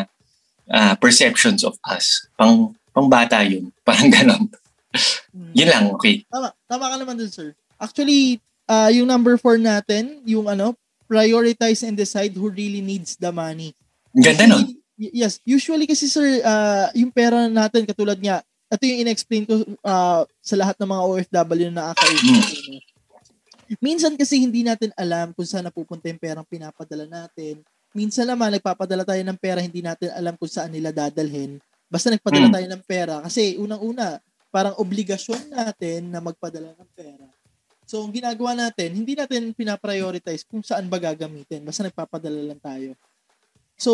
uh, 0.70 0.94
perceptions 1.02 1.66
of 1.66 1.74
us. 1.88 2.28
Pang 2.38 2.76
pang 2.92 3.08
bata 3.08 3.42
yun. 3.42 3.72
Parang 3.86 4.12
ganon. 4.12 4.46
Yun 5.58 5.68
lang, 5.68 5.84
okay. 5.96 6.24
Tama, 6.28 6.52
tama 6.68 6.84
ka 6.92 6.96
naman 7.00 7.16
dun, 7.16 7.32
sir. 7.32 7.56
Actually, 7.80 8.38
uh, 8.68 8.90
yung 8.92 9.08
number 9.08 9.36
four 9.40 9.56
natin, 9.56 10.20
yung 10.28 10.46
ano, 10.46 10.76
prioritize 11.08 11.84
and 11.84 11.96
decide 11.96 12.32
who 12.32 12.48
really 12.48 12.80
needs 12.80 13.16
the 13.20 13.32
money. 13.32 13.76
Ganda 14.12 14.48
no? 14.48 14.60
Yes. 14.96 15.40
Usually 15.42 15.88
kasi, 15.88 16.08
sir, 16.08 16.40
uh, 16.44 16.88
yung 16.96 17.12
pera 17.12 17.48
natin, 17.48 17.88
katulad 17.88 18.16
nga, 18.20 18.44
ito 18.72 18.82
yung 18.88 19.04
in-explain 19.04 19.44
ko 19.44 19.60
uh, 19.84 20.24
sa 20.40 20.54
lahat 20.56 20.80
ng 20.80 20.88
mga 20.88 21.02
OFW 21.04 21.68
na 21.68 21.92
nakakausap. 21.92 22.24
Hmm. 22.24 22.80
Minsan 23.80 24.12
kasi 24.16 24.40
hindi 24.40 24.64
natin 24.64 24.92
alam 24.96 25.32
kung 25.32 25.48
saan 25.48 25.64
napupunta 25.64 26.08
yung 26.08 26.20
perang 26.20 26.48
pinapadala 26.48 27.08
natin. 27.08 27.60
Minsan 27.92 28.28
naman, 28.28 28.52
nagpapadala 28.52 29.04
tayo 29.04 29.20
ng 29.20 29.36
pera, 29.36 29.60
hindi 29.60 29.84
natin 29.84 30.12
alam 30.12 30.36
kung 30.36 30.48
saan 30.48 30.72
nila 30.72 30.92
dadalhin 30.92 31.60
Basta 31.92 32.08
nagpadala 32.08 32.48
mm. 32.48 32.54
tayo 32.56 32.66
ng 32.72 32.82
pera. 32.88 33.14
Kasi 33.20 33.60
unang-una, 33.60 34.16
parang 34.52 34.76
obligasyon 34.76 35.48
natin 35.48 36.12
na 36.12 36.20
magpadala 36.20 36.76
ng 36.76 36.90
pera. 36.92 37.24
So, 37.88 38.04
ang 38.04 38.12
ginagawa 38.12 38.52
natin, 38.54 38.92
hindi 38.94 39.16
natin 39.16 39.56
pinaprioritize 39.56 40.44
kung 40.46 40.60
saan 40.60 40.86
ba 40.86 41.00
gagamitin. 41.00 41.64
Basta 41.64 41.82
nagpapadala 41.82 42.52
lang 42.52 42.60
tayo. 42.60 42.92
So, 43.80 43.92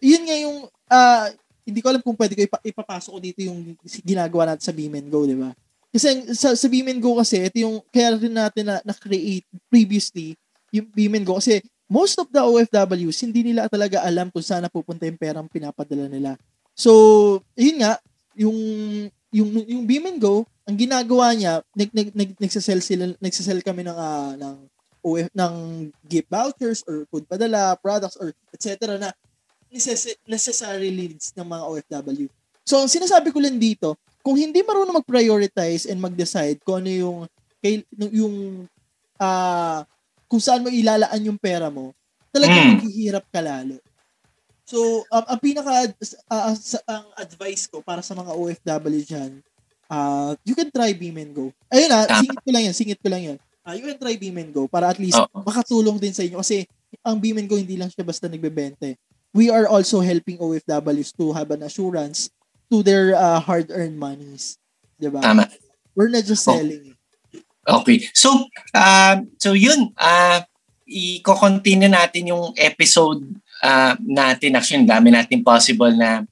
yun 0.00 0.24
nga 0.24 0.36
yung, 0.38 0.56
uh, 0.70 1.26
hindi 1.66 1.82
ko 1.82 1.90
alam 1.90 2.02
kung 2.02 2.14
pwede 2.14 2.38
ko 2.38 2.42
ipa- 2.46 2.64
ipapasok 2.64 3.10
ko 3.10 3.20
dito 3.20 3.40
yung 3.42 3.74
ginagawa 4.06 4.54
natin 4.54 4.64
sa 4.70 4.74
Beam 4.74 4.94
Go, 5.10 5.26
di 5.26 5.34
ba? 5.34 5.50
Kasi 5.90 6.30
sa, 6.32 6.54
sa 6.54 6.66
Beam 6.70 6.88
Go 7.02 7.18
kasi, 7.18 7.42
ito 7.42 7.58
yung, 7.60 7.82
kaya 7.90 8.14
rin 8.14 8.34
natin 8.34 8.64
na, 8.70 8.78
na-create 8.86 9.46
previously, 9.66 10.38
yung 10.70 10.86
Beam 10.94 11.18
Go. 11.26 11.42
Kasi 11.42 11.60
most 11.90 12.18
of 12.22 12.30
the 12.30 12.42
OFWs, 12.42 13.18
hindi 13.26 13.50
nila 13.52 13.66
talaga 13.66 14.02
alam 14.02 14.30
kung 14.30 14.42
saan 14.42 14.62
napupunta 14.66 15.06
yung 15.06 15.18
perang 15.18 15.50
pinapadala 15.50 16.06
nila. 16.06 16.38
So, 16.74 16.92
yun 17.58 17.82
nga, 17.82 17.98
yung 18.36 18.58
yung 19.36 19.50
yung 19.68 19.84
Beam 19.84 20.08
and 20.08 20.20
Go, 20.20 20.48
ang 20.64 20.76
ginagawa 20.76 21.36
niya, 21.36 21.60
nag 21.76 21.90
nag, 21.92 22.08
nag 22.16 22.30
nagsasell 22.40 22.80
sila, 22.80 23.12
nagsasell 23.20 23.60
kami 23.60 23.84
ng 23.84 23.96
uh, 23.96 24.32
ng 24.40 24.54
OF 25.06 25.28
ng 25.30 25.54
gift 26.08 26.26
vouchers 26.32 26.80
or 26.88 27.06
food 27.06 27.28
padala, 27.28 27.78
products 27.78 28.18
or 28.18 28.34
etc. 28.50 28.98
na 28.98 29.14
necess- 29.70 30.18
necessary 30.26 30.90
needs 30.90 31.30
ng 31.36 31.46
mga 31.46 31.62
OFW. 31.68 32.26
So, 32.66 32.82
ang 32.82 32.90
sinasabi 32.90 33.30
ko 33.30 33.38
lang 33.38 33.62
dito, 33.62 33.94
kung 34.26 34.34
hindi 34.34 34.58
marunong 34.66 34.98
mag-prioritize 34.98 35.86
and 35.86 36.02
mag-decide 36.02 36.58
kung 36.66 36.82
ano 36.82 36.90
yung 36.90 37.18
yung 38.10 38.66
uh, 39.22 39.80
kung 40.26 40.42
saan 40.42 40.66
mo 40.66 40.68
ilalaan 40.70 41.30
yung 41.30 41.38
pera 41.38 41.70
mo, 41.70 41.94
talagang 42.34 42.58
mm. 42.58 42.70
maghihirap 42.82 43.26
ka 43.30 43.38
lalo. 43.38 43.78
So, 44.66 45.06
um, 45.14 45.24
ang 45.30 45.38
pinaka 45.38 45.94
uh, 45.94 46.54
sa, 46.58 46.82
ang 46.90 47.06
advice 47.14 47.70
ko 47.70 47.78
para 47.86 48.02
sa 48.02 48.18
mga 48.18 48.34
OFW 48.34 49.02
diyan, 49.06 49.32
uh, 49.86 50.34
you 50.42 50.58
can 50.58 50.74
try 50.74 50.90
Beam 50.90 51.14
and 51.22 51.30
Go. 51.30 51.54
Ayun 51.70 51.86
na, 51.86 52.02
ah, 52.02 52.18
singit 52.18 52.42
ko 52.42 52.50
lang 52.50 52.62
yan, 52.66 52.74
singit 52.74 52.98
ko 52.98 53.06
lang 53.06 53.22
yan. 53.22 53.38
Uh, 53.62 53.74
you 53.78 53.86
can 53.86 53.98
try 53.98 54.18
Beam 54.18 54.34
and 54.42 54.50
Go 54.50 54.66
para 54.66 54.90
at 54.90 54.98
least 54.98 55.22
oh. 55.22 55.30
makatulong 55.46 56.02
din 56.02 56.10
sa 56.10 56.26
inyo 56.26 56.42
kasi 56.42 56.66
ang 57.06 57.22
Beam 57.22 57.38
and 57.38 57.46
Go 57.46 57.54
hindi 57.54 57.78
lang 57.78 57.94
siya 57.94 58.02
basta 58.02 58.26
nagbebente. 58.26 58.98
We 59.30 59.54
are 59.54 59.70
also 59.70 60.02
helping 60.02 60.42
OFWs 60.42 61.14
to 61.14 61.30
have 61.30 61.54
an 61.54 61.62
assurance 61.62 62.26
to 62.66 62.82
their 62.82 63.14
uh, 63.14 63.38
hard-earned 63.38 63.94
monies. 63.94 64.58
Diba? 64.98 65.22
Tama. 65.22 65.46
We're 65.94 66.10
not 66.10 66.26
just 66.26 66.42
oh. 66.50 66.58
selling. 66.58 66.98
Oh. 67.70 67.82
Okay. 67.82 68.02
So, 68.14 68.50
uh, 68.74 69.22
so 69.38 69.54
yun, 69.54 69.94
uh, 69.94 70.42
i-continue 70.86 71.90
natin 71.90 72.30
yung 72.34 72.54
episode 72.58 73.22
uh, 73.62 73.94
natin, 74.02 74.56
actually, 74.56 74.84
dami 74.84 75.12
natin 75.12 75.44
possible 75.44 75.92
na 75.92 76.24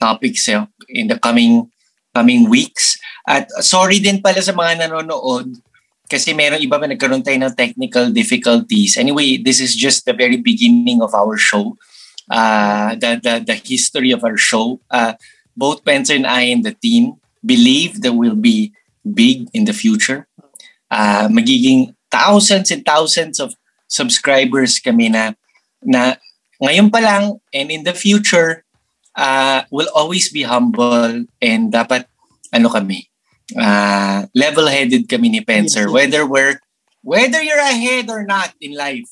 topics 0.00 0.48
eh, 0.48 0.62
in 0.88 1.06
the 1.06 1.18
coming 1.18 1.70
coming 2.12 2.48
weeks. 2.48 3.00
At 3.24 3.48
sorry 3.64 4.02
din 4.02 4.20
pala 4.20 4.42
sa 4.44 4.52
mga 4.52 4.84
nanonood 4.84 5.56
kasi 6.10 6.36
meron 6.36 6.60
iba 6.60 6.76
pa 6.76 6.84
nagkaroon 6.84 7.24
tayo 7.24 7.40
ng 7.40 7.56
technical 7.56 8.12
difficulties. 8.12 9.00
Anyway, 9.00 9.40
this 9.40 9.64
is 9.64 9.72
just 9.72 10.04
the 10.04 10.12
very 10.12 10.36
beginning 10.36 11.00
of 11.00 11.16
our 11.16 11.40
show. 11.40 11.72
Uh, 12.28 12.94
the, 13.00 13.16
the, 13.16 13.34
the 13.40 13.56
history 13.56 14.12
of 14.12 14.20
our 14.20 14.36
show. 14.36 14.80
Uh, 14.92 15.16
both 15.56 15.80
Spencer 15.80 16.14
and 16.14 16.28
I 16.28 16.52
and 16.52 16.64
the 16.64 16.76
team 16.76 17.16
believe 17.44 18.00
that 18.02 18.12
we'll 18.12 18.36
be 18.36 18.72
big 19.02 19.48
in 19.52 19.64
the 19.64 19.72
future. 19.72 20.28
Uh, 20.92 21.28
magiging 21.28 21.96
thousands 22.12 22.70
and 22.70 22.84
thousands 22.84 23.40
of 23.40 23.56
subscribers 23.88 24.78
kami 24.80 25.08
na 25.08 25.32
na 25.80 26.16
ngayon 26.62 26.88
pa 26.94 27.02
lang 27.02 27.42
and 27.50 27.68
in 27.74 27.82
the 27.82 27.92
future, 27.92 28.62
uh, 29.18 29.66
will 29.74 29.90
always 29.90 30.30
be 30.30 30.46
humble 30.46 31.26
and 31.42 31.62
dapat 31.74 32.06
ano 32.54 32.70
kami, 32.70 33.10
uh, 33.58 34.30
level-headed 34.30 35.10
kami 35.10 35.28
ni 35.28 35.42
Pencer. 35.42 35.90
Whether 35.90 36.22
we're, 36.22 36.62
whether 37.02 37.42
you're 37.42 37.60
ahead 37.60 38.06
or 38.08 38.22
not 38.22 38.54
in 38.62 38.78
life, 38.78 39.10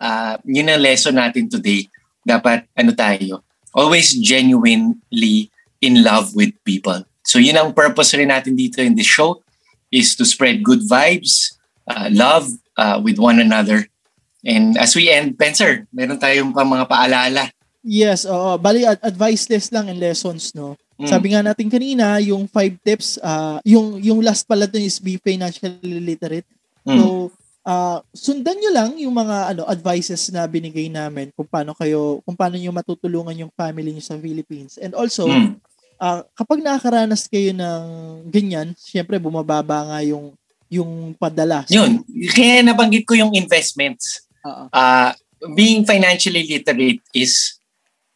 uh, 0.00 0.36
yun 0.44 0.68
ang 0.68 0.84
lesson 0.84 1.16
natin 1.16 1.48
today. 1.48 1.88
Dapat 2.26 2.68
ano 2.76 2.92
tayo, 2.92 3.46
always 3.72 4.12
genuinely 4.18 5.48
in 5.80 6.04
love 6.04 6.34
with 6.36 6.52
people. 6.66 7.06
So 7.24 7.38
yun 7.38 7.56
ang 7.56 7.72
purpose 7.72 8.12
rin 8.14 8.28
natin 8.28 8.58
dito 8.58 8.84
in 8.84 8.94
this 8.94 9.08
show 9.08 9.40
is 9.88 10.12
to 10.18 10.26
spread 10.26 10.60
good 10.66 10.84
vibes, 10.84 11.56
uh, 11.88 12.10
love 12.12 12.50
uh, 12.76 13.00
with 13.00 13.16
one 13.16 13.40
another 13.40 13.88
And 14.46 14.78
as 14.78 14.94
we 14.94 15.10
end, 15.10 15.34
Pencer, 15.34 15.90
meron 15.90 16.22
tayong 16.22 16.54
pa 16.54 16.62
mga 16.62 16.86
paalala. 16.86 17.50
Yes, 17.82 18.22
oo. 18.22 18.54
Bali, 18.62 18.86
ad- 18.86 19.02
advice 19.02 19.50
list 19.50 19.74
lang 19.74 19.90
and 19.90 19.98
lessons, 19.98 20.54
no? 20.54 20.78
Mm. 21.02 21.10
Sabi 21.10 21.26
nga 21.34 21.42
natin 21.42 21.66
kanina, 21.66 22.22
yung 22.22 22.46
five 22.46 22.78
tips, 22.80 23.18
uh, 23.18 23.58
yung 23.66 23.98
yung 23.98 24.22
last 24.22 24.46
pala 24.46 24.70
dun 24.70 24.86
is 24.86 25.02
be 25.02 25.18
financially 25.18 25.98
literate. 25.98 26.46
Mm. 26.86 26.98
So, 26.98 27.04
uh, 27.66 27.98
sundan 28.14 28.58
nyo 28.62 28.70
lang 28.70 28.90
yung 29.02 29.12
mga 29.12 29.54
ano 29.54 29.62
advices 29.66 30.30
na 30.30 30.46
binigay 30.46 30.88
namin 30.88 31.34
kung 31.34 31.46
paano 31.50 31.74
kayo, 31.74 32.22
kung 32.22 32.38
paano 32.38 32.54
nyo 32.56 32.70
matutulungan 32.70 33.42
yung 33.44 33.52
family 33.52 33.92
nyo 33.92 34.02
sa 34.02 34.16
Philippines. 34.16 34.78
And 34.78 34.94
also, 34.94 35.26
mm. 35.26 35.58
uh, 36.00 36.22
kapag 36.38 36.62
nakakaranas 36.62 37.26
kayo 37.26 37.50
ng 37.50 37.82
ganyan, 38.30 38.72
syempre 38.78 39.18
bumababa 39.18 39.90
nga 39.90 39.98
yung 40.06 40.32
yung 40.66 41.14
padala. 41.14 41.62
Yun. 41.70 42.02
Kaya 42.34 42.66
nabanggit 42.66 43.06
ko 43.06 43.14
yung 43.14 43.30
investments 43.38 44.25
uh, 44.72 45.12
being 45.54 45.84
financially 45.84 46.46
literate 46.48 47.02
is 47.14 47.58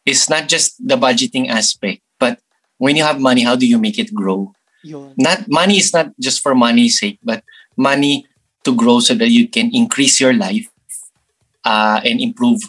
is 0.05 0.29
not 0.29 0.47
just 0.47 0.75
the 0.81 0.97
budgeting 0.97 1.47
aspect, 1.49 2.01
but 2.19 2.39
when 2.77 2.95
you 2.95 3.03
have 3.03 3.19
money, 3.21 3.43
how 3.43 3.55
do 3.55 3.67
you 3.67 3.77
make 3.77 3.99
it 3.99 4.13
grow? 4.13 4.51
Yun. 4.83 5.13
Not 5.17 5.45
money 5.47 5.77
is 5.77 5.93
not 5.93 6.09
just 6.17 6.41
for 6.41 6.55
money's 6.55 6.97
sake, 6.97 7.19
but 7.21 7.43
money 7.77 8.25
to 8.65 8.73
grow 8.73 8.99
so 8.99 9.13
that 9.13 9.29
you 9.29 9.47
can 9.47 9.69
increase 9.73 10.19
your 10.19 10.33
life 10.33 10.65
uh, 11.65 12.01
and 12.03 12.19
improve 12.21 12.61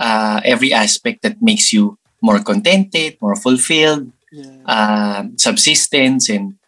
uh, 0.00 0.40
every 0.44 0.72
aspect 0.72 1.22
that 1.22 1.40
makes 1.40 1.72
you 1.72 1.96
more 2.20 2.40
contented, 2.40 3.16
more 3.20 3.36
fulfilled, 3.36 4.12
Yeah. 4.34 4.66
uh, 4.66 5.20
subsistence, 5.38 6.26
and 6.26 6.58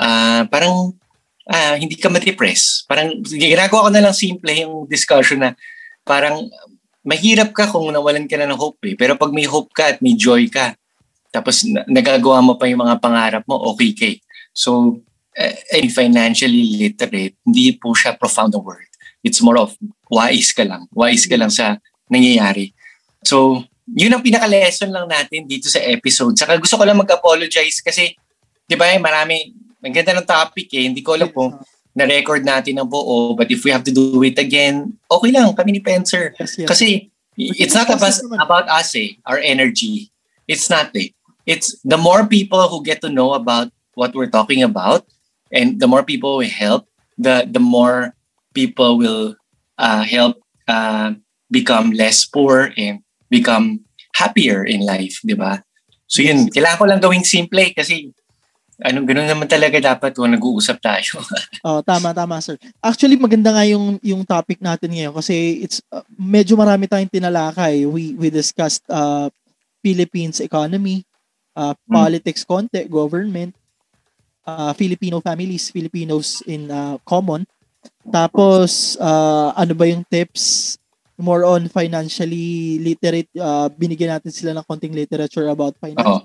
uh, 0.00 0.48
parang 0.48 0.96
uh, 1.44 1.76
hindi 1.76 1.92
ka 2.00 2.08
ma-depress. 2.08 2.88
Parang 2.88 3.20
ginagawa 3.20 3.86
ko 3.86 3.90
na 3.92 4.00
lang 4.00 4.16
simple 4.16 4.48
yung 4.56 4.88
discussion 4.88 5.44
na 5.44 5.52
parang 6.04 6.48
mahirap 7.00 7.56
ka 7.56 7.68
kung 7.70 7.88
nawalan 7.88 8.28
ka 8.28 8.36
na 8.36 8.48
ng 8.50 8.60
hope 8.60 8.80
eh. 8.92 8.94
Pero 8.96 9.16
pag 9.16 9.32
may 9.32 9.48
hope 9.48 9.72
ka 9.72 9.96
at 9.96 9.98
may 10.04 10.16
joy 10.16 10.48
ka, 10.52 10.76
tapos 11.32 11.64
na- 11.64 11.86
nagagawa 11.88 12.42
mo 12.44 12.58
pa 12.58 12.68
yung 12.68 12.84
mga 12.84 13.00
pangarap 13.00 13.44
mo, 13.46 13.56
okay 13.72 13.90
kay. 13.94 14.14
So, 14.52 15.00
uh, 15.38 15.54
financially 15.94 16.76
literate, 16.76 17.38
hindi 17.46 17.72
po 17.78 17.94
siya 17.94 18.18
profound 18.18 18.52
na 18.52 18.60
word. 18.60 18.88
It's 19.22 19.40
more 19.40 19.56
of 19.56 19.76
wise 20.10 20.52
ka 20.52 20.64
lang. 20.66 20.88
Wise 20.92 21.24
ka 21.28 21.36
lang 21.38 21.52
sa 21.52 21.78
nangyayari. 22.10 22.72
So, 23.22 23.64
yun 23.90 24.12
ang 24.12 24.24
pinaka-lesson 24.24 24.90
lang 24.90 25.06
natin 25.06 25.46
dito 25.46 25.70
sa 25.70 25.78
episode. 25.82 26.34
Saka 26.36 26.58
gusto 26.58 26.76
ko 26.78 26.84
lang 26.84 26.98
mag-apologize 26.98 27.82
kasi, 27.82 28.14
di 28.66 28.74
ba, 28.74 28.90
eh, 28.90 28.98
marami, 28.98 29.50
ang 29.80 29.94
ganda 29.94 30.12
ng 30.16 30.28
topic 30.28 30.68
eh. 30.76 30.84
Hindi 30.88 31.00
ko 31.00 31.16
alam 31.16 31.32
kung 31.32 31.56
na-record 32.00 32.42
natin 32.42 32.80
ng 32.80 32.88
buo, 32.88 33.36
but 33.36 33.52
if 33.52 33.60
we 33.60 33.70
have 33.70 33.84
to 33.84 33.92
do 33.92 34.16
it 34.24 34.40
again, 34.40 34.96
okay 35.12 35.30
lang, 35.30 35.52
kami 35.52 35.76
ni 35.76 35.82
Pencer. 35.84 36.32
Yes, 36.40 36.56
yes. 36.56 36.68
Kasi 36.68 37.12
it's 37.36 37.76
not 37.76 37.92
about, 37.92 38.16
about 38.40 38.66
us 38.72 38.96
eh, 38.96 39.20
our 39.28 39.38
energy. 39.38 40.08
It's 40.48 40.72
not 40.72 40.96
eh. 40.96 41.12
It's 41.44 41.76
the 41.84 42.00
more 42.00 42.24
people 42.24 42.68
who 42.68 42.82
get 42.82 43.00
to 43.04 43.12
know 43.12 43.36
about 43.36 43.68
what 43.94 44.14
we're 44.14 44.32
talking 44.32 44.62
about 44.64 45.04
and 45.52 45.80
the 45.80 45.88
more 45.88 46.02
people 46.02 46.40
we 46.40 46.48
help, 46.48 46.86
the 47.18 47.44
the 47.44 47.60
more 47.60 48.14
people 48.54 48.98
will 48.98 49.36
uh, 49.78 50.02
help 50.02 50.40
uh, 50.68 51.14
become 51.50 51.90
less 51.90 52.24
poor 52.24 52.72
and 52.76 53.02
become 53.30 53.82
happier 54.14 54.64
in 54.64 54.82
life, 54.84 55.18
di 55.24 55.34
ba? 55.34 55.62
So 56.10 56.22
yun, 56.22 56.50
kailangan 56.50 56.78
ko 56.78 56.84
lang 56.86 57.02
gawing 57.02 57.26
simple 57.26 57.62
eh, 57.62 57.70
kasi 57.70 58.10
anong 58.84 59.06
ganun 59.06 59.28
naman 59.28 59.48
talaga 59.48 59.76
dapat 59.78 60.14
kung 60.16 60.32
nag-uusap 60.32 60.80
tayo. 60.80 61.20
Oh, 61.66 61.84
tama 61.84 62.16
tama 62.16 62.40
sir. 62.40 62.56
Actually 62.80 63.20
maganda 63.20 63.52
nga 63.52 63.64
yung 63.68 64.00
yung 64.00 64.24
topic 64.24 64.64
natin 64.64 64.96
ngayon 64.96 65.12
kasi 65.12 65.60
it's 65.60 65.84
uh, 65.92 66.00
medyo 66.16 66.56
marami 66.56 66.88
tayong 66.88 67.12
tinalakay. 67.12 67.84
We 67.84 68.16
we 68.16 68.32
discussed 68.32 68.80
uh 68.88 69.28
Philippines 69.84 70.40
economy, 70.40 71.04
uh 71.52 71.76
Hmm. 71.84 71.92
politics 71.92 72.48
konti, 72.48 72.88
government, 72.88 73.52
uh 74.48 74.72
Filipino 74.72 75.20
families, 75.20 75.68
Filipinos 75.68 76.40
in 76.48 76.72
uh, 76.72 76.96
common. 77.04 77.44
Tapos 78.08 78.96
uh 78.96 79.52
ano 79.52 79.76
ba 79.76 79.84
yung 79.84 80.04
tips 80.08 80.76
more 81.20 81.44
on 81.44 81.68
financially 81.68 82.80
literate 82.80 83.28
uh, 83.36 83.68
binigyan 83.68 84.16
natin 84.16 84.32
sila 84.32 84.56
ng 84.56 84.64
konting 84.64 84.96
literature 84.96 85.52
about 85.52 85.76
finance. 85.76 86.00
Oo. 86.08 86.24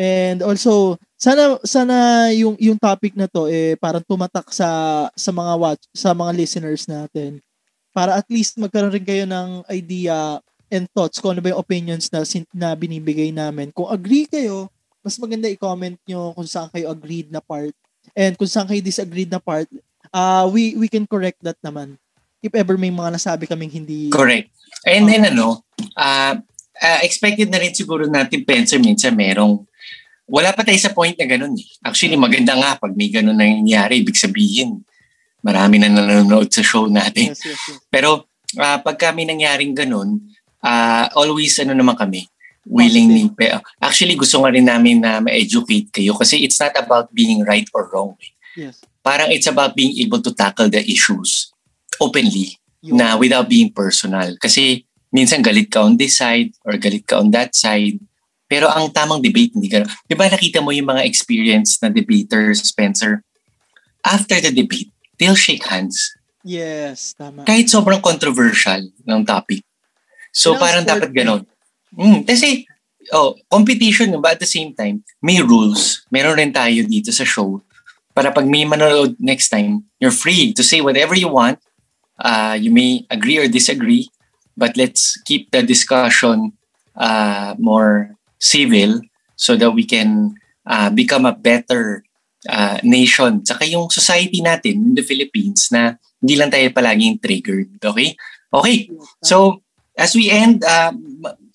And 0.00 0.40
also, 0.40 0.96
sana 1.20 1.60
sana 1.60 1.96
yung 2.32 2.56
yung 2.56 2.80
topic 2.80 3.12
na 3.12 3.28
to 3.28 3.44
eh 3.52 3.76
parang 3.76 4.00
tumatak 4.00 4.48
sa 4.48 4.68
sa 5.12 5.28
mga 5.28 5.52
watch 5.60 5.84
sa 5.92 6.16
mga 6.16 6.32
listeners 6.32 6.88
natin 6.88 7.44
para 7.92 8.16
at 8.16 8.24
least 8.32 8.56
magkaroon 8.56 8.96
rin 8.96 9.04
kayo 9.04 9.24
ng 9.28 9.68
idea 9.68 10.40
and 10.72 10.88
thoughts 10.96 11.20
kung 11.20 11.36
ano 11.36 11.44
ba 11.44 11.52
yung 11.52 11.60
opinions 11.60 12.08
na 12.08 12.24
sin- 12.24 12.48
na 12.56 12.72
binibigay 12.72 13.28
namin. 13.28 13.68
Kung 13.76 13.92
agree 13.92 14.24
kayo, 14.24 14.72
mas 15.04 15.20
maganda 15.20 15.52
i-comment 15.52 16.00
nyo 16.08 16.32
kung 16.32 16.48
saan 16.48 16.72
kayo 16.72 16.88
agreed 16.88 17.28
na 17.28 17.44
part. 17.44 17.76
And 18.16 18.32
kung 18.40 18.48
saan 18.48 18.64
kayo 18.64 18.80
disagreed 18.80 19.28
na 19.28 19.42
part, 19.42 19.68
uh, 20.16 20.48
we 20.48 20.80
we 20.80 20.88
can 20.88 21.04
correct 21.04 21.44
that 21.44 21.60
naman. 21.60 22.00
If 22.40 22.56
ever 22.56 22.80
may 22.80 22.88
mga 22.88 23.20
nasabi 23.20 23.44
kaming 23.44 23.68
hindi 23.68 24.08
Correct. 24.08 24.48
And 24.88 25.04
then 25.04 25.28
ano, 25.28 25.60
uh, 25.92 26.40
uh, 26.80 27.00
expected 27.04 27.52
na 27.52 27.60
rin 27.60 27.76
siguro 27.76 28.08
natin 28.08 28.48
Pencer 28.48 28.80
minsan 28.80 29.12
merong 29.12 29.68
wala 30.30 30.54
pa 30.54 30.62
tayo 30.62 30.78
sa 30.78 30.94
point 30.94 31.18
na 31.18 31.26
ganun 31.26 31.58
eh. 31.58 31.66
Actually, 31.82 32.14
maganda 32.14 32.54
nga 32.54 32.78
pag 32.78 32.94
may 32.94 33.10
ganun 33.10 33.34
na 33.34 33.50
nangyayari. 33.50 34.06
Ibig 34.06 34.14
sabihin, 34.14 34.86
marami 35.42 35.82
na 35.82 35.90
nanonood 35.90 36.46
sa 36.54 36.62
show 36.62 36.86
natin. 36.86 37.34
Yes, 37.34 37.42
yes, 37.42 37.58
yes. 37.58 37.78
Pero 37.90 38.30
uh, 38.56 38.78
pag 38.78 38.96
kami 38.96 39.26
nangyaring 39.26 39.74
ganun, 39.74 40.22
uh, 40.62 41.10
always 41.18 41.58
ano 41.58 41.74
naman 41.74 41.98
kami, 41.98 42.30
willing 42.70 43.10
ni 43.10 43.22
Actually, 43.82 44.14
gusto 44.14 44.38
nga 44.38 44.54
rin 44.54 44.70
namin 44.70 45.02
na 45.02 45.18
ma-educate 45.18 45.90
kayo 45.90 46.14
kasi 46.14 46.46
it's 46.46 46.62
not 46.62 46.72
about 46.78 47.10
being 47.10 47.42
right 47.42 47.66
or 47.74 47.90
wrong. 47.90 48.14
eh. 48.22 48.32
Yes. 48.68 48.78
Parang 49.00 49.32
it's 49.32 49.48
about 49.48 49.74
being 49.74 49.96
able 50.04 50.20
to 50.20 50.30
tackle 50.30 50.68
the 50.68 50.82
issues 50.84 51.50
openly 51.98 52.60
Yun. 52.84 53.00
na 53.00 53.16
without 53.16 53.48
being 53.48 53.72
personal. 53.72 54.36
Kasi 54.36 54.84
minsan 55.10 55.40
galit 55.40 55.72
ka 55.72 55.82
on 55.82 55.96
this 55.96 56.20
side 56.20 56.52
or 56.62 56.76
galit 56.76 57.08
ka 57.08 57.18
on 57.18 57.32
that 57.32 57.56
side. 57.56 57.96
Pero 58.50 58.66
ang 58.66 58.90
tamang 58.90 59.22
debate, 59.22 59.54
hindi 59.54 59.70
ka... 59.70 59.86
Di 60.10 60.18
ba 60.18 60.26
nakita 60.26 60.58
mo 60.58 60.74
yung 60.74 60.90
mga 60.90 61.06
experienced 61.06 61.78
na 61.78 61.86
debaters, 61.86 62.66
Spencer? 62.66 63.22
After 64.02 64.42
the 64.42 64.50
debate, 64.50 64.90
they'll 65.22 65.38
shake 65.38 65.62
hands. 65.70 66.18
Yes, 66.42 67.14
tama. 67.14 67.46
Kahit 67.46 67.70
sobrang 67.70 68.02
controversial 68.02 68.90
ng 69.06 69.22
topic. 69.22 69.62
So 70.34 70.58
Kailangan 70.58 70.62
parang 70.66 70.84
dapat 70.90 71.10
eh. 71.10 71.14
ganon. 71.14 71.42
Mm, 71.94 72.26
kasi, 72.26 72.66
oh, 73.14 73.38
competition, 73.46 74.18
but 74.18 74.34
at 74.34 74.42
the 74.42 74.50
same 74.50 74.74
time, 74.74 75.06
may 75.22 75.38
rules. 75.38 76.02
Meron 76.10 76.34
rin 76.34 76.50
tayo 76.50 76.82
dito 76.82 77.14
sa 77.14 77.22
show. 77.22 77.62
Para 78.10 78.34
pag 78.34 78.50
may 78.50 78.66
manonood 78.66 79.14
next 79.22 79.54
time, 79.54 79.86
you're 80.02 80.14
free 80.14 80.50
to 80.50 80.66
say 80.66 80.82
whatever 80.82 81.14
you 81.14 81.30
want. 81.30 81.62
Uh, 82.18 82.58
you 82.58 82.74
may 82.74 83.06
agree 83.14 83.38
or 83.38 83.46
disagree, 83.46 84.10
but 84.58 84.74
let's 84.74 85.22
keep 85.22 85.54
the 85.54 85.62
discussion 85.62 86.58
uh, 86.98 87.54
more 87.56 88.18
civil 88.40 89.04
so 89.36 89.54
that 89.54 89.70
we 89.70 89.84
can 89.84 90.34
uh, 90.64 90.88
become 90.88 91.28
a 91.28 91.36
better 91.36 92.02
uh, 92.48 92.80
nation. 92.82 93.44
Tsaka 93.44 93.68
yung 93.68 93.92
society 93.92 94.40
natin 94.40 94.90
in 94.90 94.94
the 94.96 95.04
Philippines 95.04 95.68
na 95.68 96.00
hindi 96.20 96.34
lang 96.40 96.48
tayo 96.48 96.66
palaging 96.72 97.20
triggered. 97.20 97.68
Okay? 97.80 98.16
Okay. 98.50 98.88
So, 99.22 99.60
as 99.94 100.16
we 100.16 100.32
end, 100.32 100.64
uh, 100.64 100.92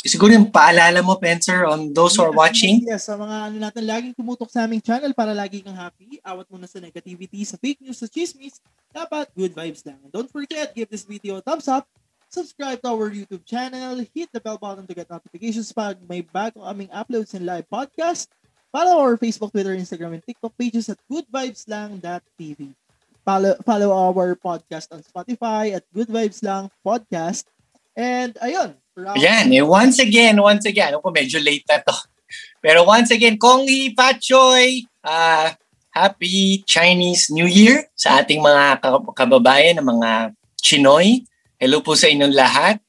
siguro 0.06 0.32
yung 0.34 0.53
paalala 0.53 1.02
mo, 1.02 1.18
Pencer, 1.18 1.66
on 1.66 1.90
those 1.91 2.14
who 2.16 2.24
are 2.24 2.34
watching. 2.34 2.86
Yes, 2.86 3.10
sa 3.10 3.18
mga 3.18 3.36
ano 3.49 3.57
natin, 3.57 3.84
laging 3.90 4.14
tumutok 4.14 4.53
sa 4.53 4.70
aming 4.70 4.82
channel 4.86 5.12
para 5.18 5.34
lagi 5.34 5.66
kang 5.66 5.76
happy. 5.76 6.22
Awat 6.22 6.45
muna 6.53 6.70
sa 6.70 6.78
negativity, 6.78 7.41
sa 7.41 7.57
fake 7.57 7.82
news, 7.82 7.98
sa 7.98 8.06
chismis. 8.06 8.62
Dapat 8.94 9.34
good 9.34 9.57
vibes 9.57 9.82
lang. 9.84 9.98
And 10.06 10.14
don't 10.14 10.30
forget, 10.30 10.78
give 10.78 10.88
this 10.94 11.03
video 11.03 11.41
a 11.41 11.41
thumbs 11.41 11.66
up. 11.66 11.90
Subscribe 12.36 12.84
to 12.84 12.91
our 12.91 13.07
YouTube 13.07 13.48
channel. 13.48 14.03
Hit 14.12 14.28
the 14.36 14.44
bell 14.44 14.60
button 14.60 14.84
to 14.84 14.91
get 14.91 15.07
notifications 15.07 15.72
pag 15.72 15.95
may 16.03 16.20
bagong 16.20 16.68
aming 16.68 16.91
uploads 16.91 17.32
and 17.32 17.48
live 17.48 17.64
podcast. 17.72 18.28
Follow 18.76 18.99
our 18.99 19.16
Facebook, 19.16 19.56
Twitter, 19.56 19.72
Instagram, 19.72 20.20
and 20.20 20.24
TikTok 20.28 20.52
pages 20.60 20.91
at 20.91 20.99
goodvibeslang.tv. 21.07 22.76
Follow, 23.24 23.56
follow 23.64 23.90
our 23.95 24.36
podcast 24.36 24.91
on 24.91 24.99
Spotify 24.99 25.80
at 25.80 25.88
Good 25.95 26.12
Vibes 26.12 26.44
Lang 26.44 26.68
Podcast. 26.84 27.48
And 27.95 28.36
ayun. 28.44 28.76
Ayan, 29.16 29.56
eh, 29.56 29.64
once 29.64 30.03
again, 30.03 30.36
once 30.36 30.68
again, 30.68 30.91
ako 30.91 31.16
medyo 31.16 31.40
late 31.40 31.64
na 31.72 31.80
to. 31.88 31.95
Pero 32.64 32.84
once 32.84 33.16
again, 33.16 33.40
Kong 33.40 33.64
Hee 33.64 33.95
Pat 33.95 34.20
Choy, 34.20 34.84
uh, 35.07 35.56
Happy 35.95 36.68
Chinese 36.68 37.32
New 37.32 37.48
Year 37.48 37.88
sa 37.95 38.20
ating 38.20 38.44
mga 38.44 38.84
ka- 38.84 39.16
kababayan, 39.16 39.80
mga 39.80 40.36
Chinoy. 40.60 41.24
Hello 41.56 41.80
po 41.80 41.95
sa 41.95 42.11
inyong 42.11 42.36
lahat. 42.36 42.84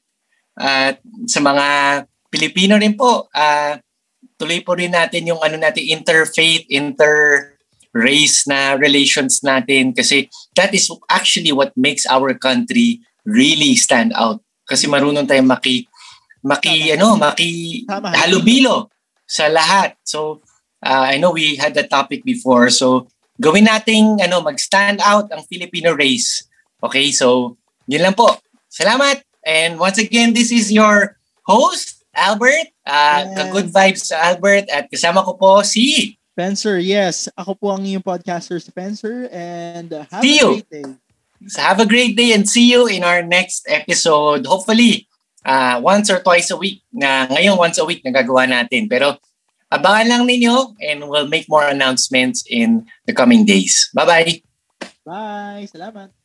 At 0.59 0.99
sa 1.29 1.39
mga 1.39 1.65
Pilipino 2.27 2.75
rin 2.75 2.99
po, 2.99 3.31
ah, 3.31 3.79
tuloy 4.35 4.59
po 4.59 4.75
rin 4.75 4.91
natin 4.91 5.23
yung 5.23 5.39
ano 5.39 5.55
natin, 5.55 5.87
interfaith, 5.87 6.67
inter-race 6.67 8.43
na 8.45 8.75
relations 8.75 9.39
natin 9.41 9.95
kasi 9.95 10.27
that 10.53 10.75
is 10.75 10.91
actually 11.07 11.55
what 11.55 11.71
makes 11.79 12.03
our 12.11 12.35
country 12.35 12.99
really 13.23 13.79
stand 13.79 14.11
out. 14.19 14.43
Kasi 14.67 14.85
marunong 14.91 15.23
tayong 15.23 15.47
maki, 15.47 15.87
maki, 16.43 16.91
Tama. 16.91 16.95
ano, 16.99 17.07
maki 17.15 17.51
Tama. 17.87 18.11
halubilo 18.19 18.91
sa 19.23 19.47
lahat. 19.47 19.95
So, 20.03 20.43
uh, 20.83 21.07
I 21.07 21.15
know 21.17 21.31
we 21.31 21.55
had 21.55 21.71
that 21.79 21.87
topic 21.87 22.27
before. 22.27 22.67
So, 22.67 23.07
gawin 23.39 23.71
nating 23.71 24.19
ano, 24.19 24.43
mag-stand 24.43 24.99
out 24.99 25.31
ang 25.31 25.47
Filipino 25.47 25.95
race. 25.95 26.43
Okay, 26.83 27.15
so, 27.15 27.55
yun 27.87 28.03
lang 28.03 28.15
po. 28.15 28.35
Salamat! 28.67 29.23
And 29.47 29.79
once 29.79 29.97
again, 29.97 30.35
this 30.35 30.51
is 30.51 30.71
your 30.71 31.15
host, 31.47 32.03
Albert. 32.11 32.67
Uh, 32.83 33.23
Yes. 33.23 33.35
Ka-good 33.35 33.67
vibes 33.71 34.01
sa 34.11 34.33
Albert. 34.33 34.67
At 34.67 34.91
kasama 34.91 35.23
ko 35.23 35.35
po 35.35 35.63
si 35.63 36.15
Spencer, 36.37 36.77
yes. 36.77 37.25
Ako 37.33 37.57
po 37.57 37.73
ang 37.73 37.81
iyong 37.81 38.05
podcaster, 38.05 38.61
Spencer. 38.61 39.25
And 39.33 39.89
uh, 39.89 40.05
have 40.11 40.21
See 40.21 40.37
a 40.37 40.41
you. 40.43 40.49
great 40.61 40.69
day. 40.69 40.87
So 41.49 41.57
have 41.61 41.79
a 41.81 41.87
great 41.89 42.13
day 42.17 42.33
and 42.33 42.45
see 42.49 42.69
you 42.69 42.85
in 42.89 43.01
our 43.05 43.21
next 43.25 43.65
episode. 43.69 44.45
Hopefully, 44.45 45.05
uh, 45.45 45.81
once 45.81 46.09
or 46.09 46.21
twice 46.21 46.49
a 46.49 46.57
week. 46.57 46.81
Na 46.93 47.25
ngayon 47.29 47.57
once 47.57 47.77
a 47.81 47.85
week 47.85 48.01
nagagawa 48.05 48.45
natin. 48.49 48.85
Pero 48.89 49.17
abangan 49.69 50.05
lang 50.09 50.23
ninyo 50.25 50.77
and 50.81 51.05
we'll 51.09 51.29
make 51.29 51.45
more 51.49 51.65
announcements 51.65 52.41
in 52.49 52.85
the 53.09 53.13
coming 53.13 53.45
days. 53.45 53.89
Bye-bye! 53.93 54.41
Bye! 55.05 55.65
Salamat! 55.69 56.16